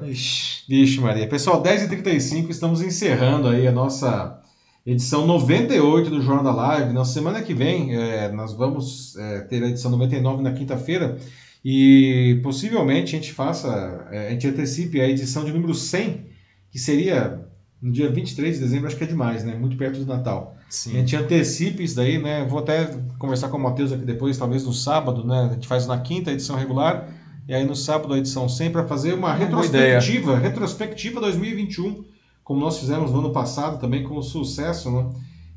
Vixe, 0.68 1.00
Maria. 1.00 1.28
Pessoal, 1.28 1.64
10h35, 1.64 2.50
estamos 2.50 2.82
encerrando 2.82 3.48
aí 3.48 3.66
a 3.66 3.72
nossa 3.72 4.42
edição 4.86 5.26
98 5.26 6.10
do 6.10 6.22
Jornal 6.22 6.44
da 6.44 6.52
Live. 6.52 6.94
Na 6.94 7.06
semana 7.06 7.42
que 7.42 7.54
vem, 7.54 7.96
é, 7.96 8.30
nós 8.32 8.54
vamos 8.54 9.16
é, 9.18 9.40
ter 9.42 9.64
a 9.64 9.68
edição 9.68 9.90
99 9.92 10.44
na 10.44 10.52
quinta-feira 10.52 11.18
e 11.64 12.40
possivelmente 12.44 13.16
a 13.16 13.20
gente 13.20 13.34
faça, 13.34 14.08
é, 14.12 14.28
a 14.28 14.32
gente 14.32 14.48
antecipe 14.48 15.00
a 15.00 15.08
edição 15.08 15.44
de 15.46 15.52
número 15.52 15.74
100, 15.74 16.26
que 16.72 16.80
seria 16.80 17.48
no 17.82 17.92
dia 17.92 18.10
23 18.10 18.56
de 18.56 18.62
dezembro, 18.64 18.88
acho 18.88 18.98
que 18.98 19.04
é 19.04 19.08
demais, 19.08 19.44
né? 19.44 19.56
Muito 19.56 19.78
perto 19.78 20.00
do 20.00 20.06
Natal. 20.06 20.56
A 20.68 20.72
Sim. 20.72 20.92
gente 20.92 21.16
antecipa 21.16 21.82
isso 21.82 21.96
daí, 21.96 22.22
né? 22.22 22.46
Vou 22.46 22.60
até 22.60 22.86
conversar 23.18 23.50
com 23.50 23.58
o 23.58 23.62
Matheus 23.62 23.92
aqui 23.92 24.04
depois, 24.04 24.38
talvez 24.38 24.66
no 24.66 24.74
sábado, 24.74 25.26
né? 25.26 25.50
A 25.50 25.54
gente 25.54 25.68
faz 25.68 25.88
na 25.88 25.98
quinta 26.00 26.30
a 26.30 26.34
edição 26.34 26.56
regular 26.56 27.08
e 27.48 27.54
aí 27.54 27.66
no 27.66 27.76
sábado 27.76 28.14
a 28.14 28.18
edição 28.18 28.48
100 28.50 28.72
para 28.72 28.86
fazer 28.86 29.14
uma 29.14 29.30
Uma 29.30 29.34
retrospectiva, 29.34 30.38
retrospectiva 30.38 31.22
2021, 31.22 32.04
como 32.44 32.60
nós 32.60 32.78
fizemos 32.78 33.12
no 33.12 33.20
ano 33.20 33.32
passado 33.32 33.80
também 33.80 34.04
com 34.04 34.22
sucesso, 34.22 34.92
né? 34.92 35.10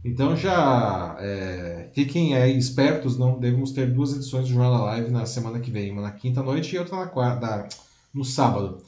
Então 0.04 0.36
já 0.36 1.16
é, 1.20 1.88
fiquem 1.94 2.34
aí 2.34 2.56
espertos, 2.56 3.18
não 3.18 3.38
devemos 3.38 3.72
ter 3.72 3.92
duas 3.92 4.12
edições 4.14 4.48
do 4.48 4.54
Jornal 4.54 4.78
da 4.78 4.84
Live 4.84 5.10
na 5.10 5.26
semana 5.26 5.60
que 5.60 5.70
vem, 5.70 5.92
uma 5.92 6.02
na 6.02 6.10
quinta 6.10 6.42
noite 6.42 6.74
e 6.74 6.78
outra 6.78 6.96
na 6.96 7.06
quarta, 7.06 7.68
no 8.12 8.24
sábado. 8.24 8.78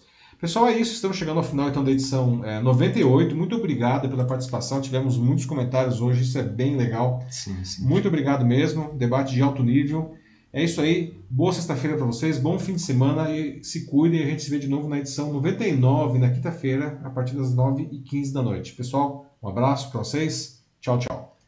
Pessoal, 0.44 0.68
é 0.68 0.76
isso. 0.76 0.92
Estamos 0.92 1.16
chegando 1.16 1.38
ao 1.38 1.42
final 1.42 1.70
então 1.70 1.82
da 1.82 1.90
edição 1.90 2.44
é, 2.44 2.60
98. 2.60 3.34
Muito 3.34 3.56
obrigado 3.56 4.10
pela 4.10 4.26
participação. 4.26 4.78
Tivemos 4.78 5.16
muitos 5.16 5.46
comentários 5.46 6.02
hoje, 6.02 6.20
isso 6.20 6.36
é 6.36 6.42
bem 6.42 6.76
legal. 6.76 7.24
Sim, 7.30 7.64
sim. 7.64 7.82
Muito 7.82 8.08
obrigado 8.08 8.44
mesmo. 8.44 8.92
Debate 8.92 9.32
de 9.34 9.40
alto 9.40 9.62
nível. 9.62 10.14
É 10.52 10.62
isso 10.62 10.82
aí. 10.82 11.18
Boa 11.30 11.50
sexta-feira 11.50 11.96
para 11.96 12.04
vocês. 12.04 12.36
Bom 12.36 12.58
fim 12.58 12.74
de 12.74 12.82
semana 12.82 13.34
e 13.34 13.64
se 13.64 13.86
cuidem. 13.86 14.22
A 14.22 14.26
gente 14.26 14.42
se 14.42 14.50
vê 14.50 14.58
de 14.58 14.68
novo 14.68 14.86
na 14.86 14.98
edição 14.98 15.32
99 15.32 16.18
na 16.18 16.28
quinta-feira, 16.28 17.00
a 17.02 17.08
partir 17.08 17.34
das 17.36 17.54
9h15 17.54 18.30
da 18.34 18.42
noite. 18.42 18.74
Pessoal, 18.74 19.34
um 19.42 19.48
abraço 19.48 19.90
para 19.90 20.00
vocês. 20.00 20.62
Tchau, 20.78 20.98
tchau. 20.98 21.38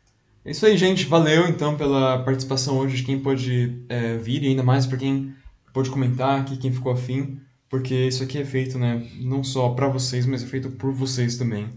É 0.43 0.53
isso 0.53 0.65
aí, 0.65 0.75
gente. 0.79 1.05
Valeu 1.05 1.47
então 1.47 1.77
pela 1.77 2.21
participação 2.21 2.79
hoje 2.79 2.97
de 2.97 3.03
quem 3.03 3.21
pôde 3.21 3.85
é, 3.91 4.17
vir 4.17 4.43
e 4.43 4.49
ainda 4.49 4.63
mais 4.63 4.87
para 4.87 4.97
quem 4.97 5.35
pôde 5.71 5.91
comentar 5.91 6.41
aqui, 6.41 6.57
quem 6.57 6.73
ficou 6.73 6.91
afim, 6.91 7.39
porque 7.69 7.95
isso 7.95 8.23
aqui 8.23 8.39
é 8.39 8.45
feito, 8.45 8.79
né, 8.79 9.09
não 9.21 9.43
só 9.43 9.71
para 9.71 9.89
vocês, 9.89 10.27
mas 10.27 10.43
é 10.43 10.47
feito 10.47 10.71
por 10.71 10.93
vocês 10.93 11.37
também. 11.37 11.73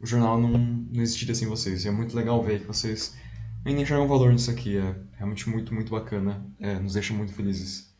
O 0.00 0.06
jornal 0.06 0.40
não, 0.40 0.50
não 0.50 1.02
existiria 1.02 1.34
sem 1.34 1.48
vocês. 1.48 1.84
E 1.84 1.88
é 1.88 1.90
muito 1.90 2.14
legal 2.16 2.42
ver 2.42 2.60
que 2.60 2.66
vocês 2.66 3.16
ainda 3.64 3.80
enxergam 3.80 4.06
valor 4.06 4.32
nisso 4.32 4.50
aqui. 4.50 4.76
É 4.76 4.94
realmente 5.16 5.48
muito, 5.48 5.72
muito 5.72 5.90
bacana. 5.90 6.44
É, 6.60 6.78
nos 6.78 6.92
deixa 6.92 7.14
muito 7.14 7.32
felizes. 7.32 7.94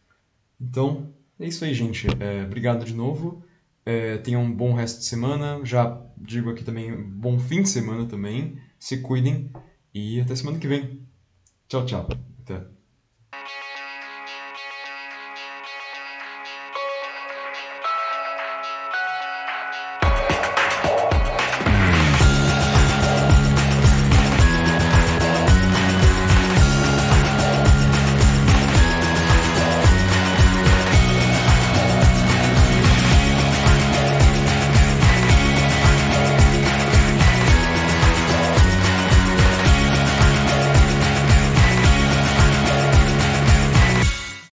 Então, 0.61 1.15
é 1.39 1.47
isso 1.47 1.65
aí, 1.65 1.73
gente. 1.73 2.07
É, 2.21 2.45
obrigado 2.45 2.85
de 2.85 2.95
novo. 2.95 3.43
É, 3.87 4.19
tenham 4.19 4.43
um 4.43 4.53
bom 4.55 4.75
resto 4.75 4.99
de 4.99 5.07
semana. 5.07 5.61
Já 5.65 6.01
digo 6.17 6.51
aqui 6.51 6.63
também, 6.63 6.95
bom 6.95 7.39
fim 7.39 7.63
de 7.63 7.69
semana 7.69 8.07
também. 8.07 8.59
Se 8.79 8.99
cuidem. 8.99 9.51
E 9.95 10.21
até 10.21 10.35
semana 10.35 10.59
que 10.59 10.69
vem. 10.69 11.07
Tchau, 11.69 11.87
tchau. 11.87 12.09
Até. 12.41 12.74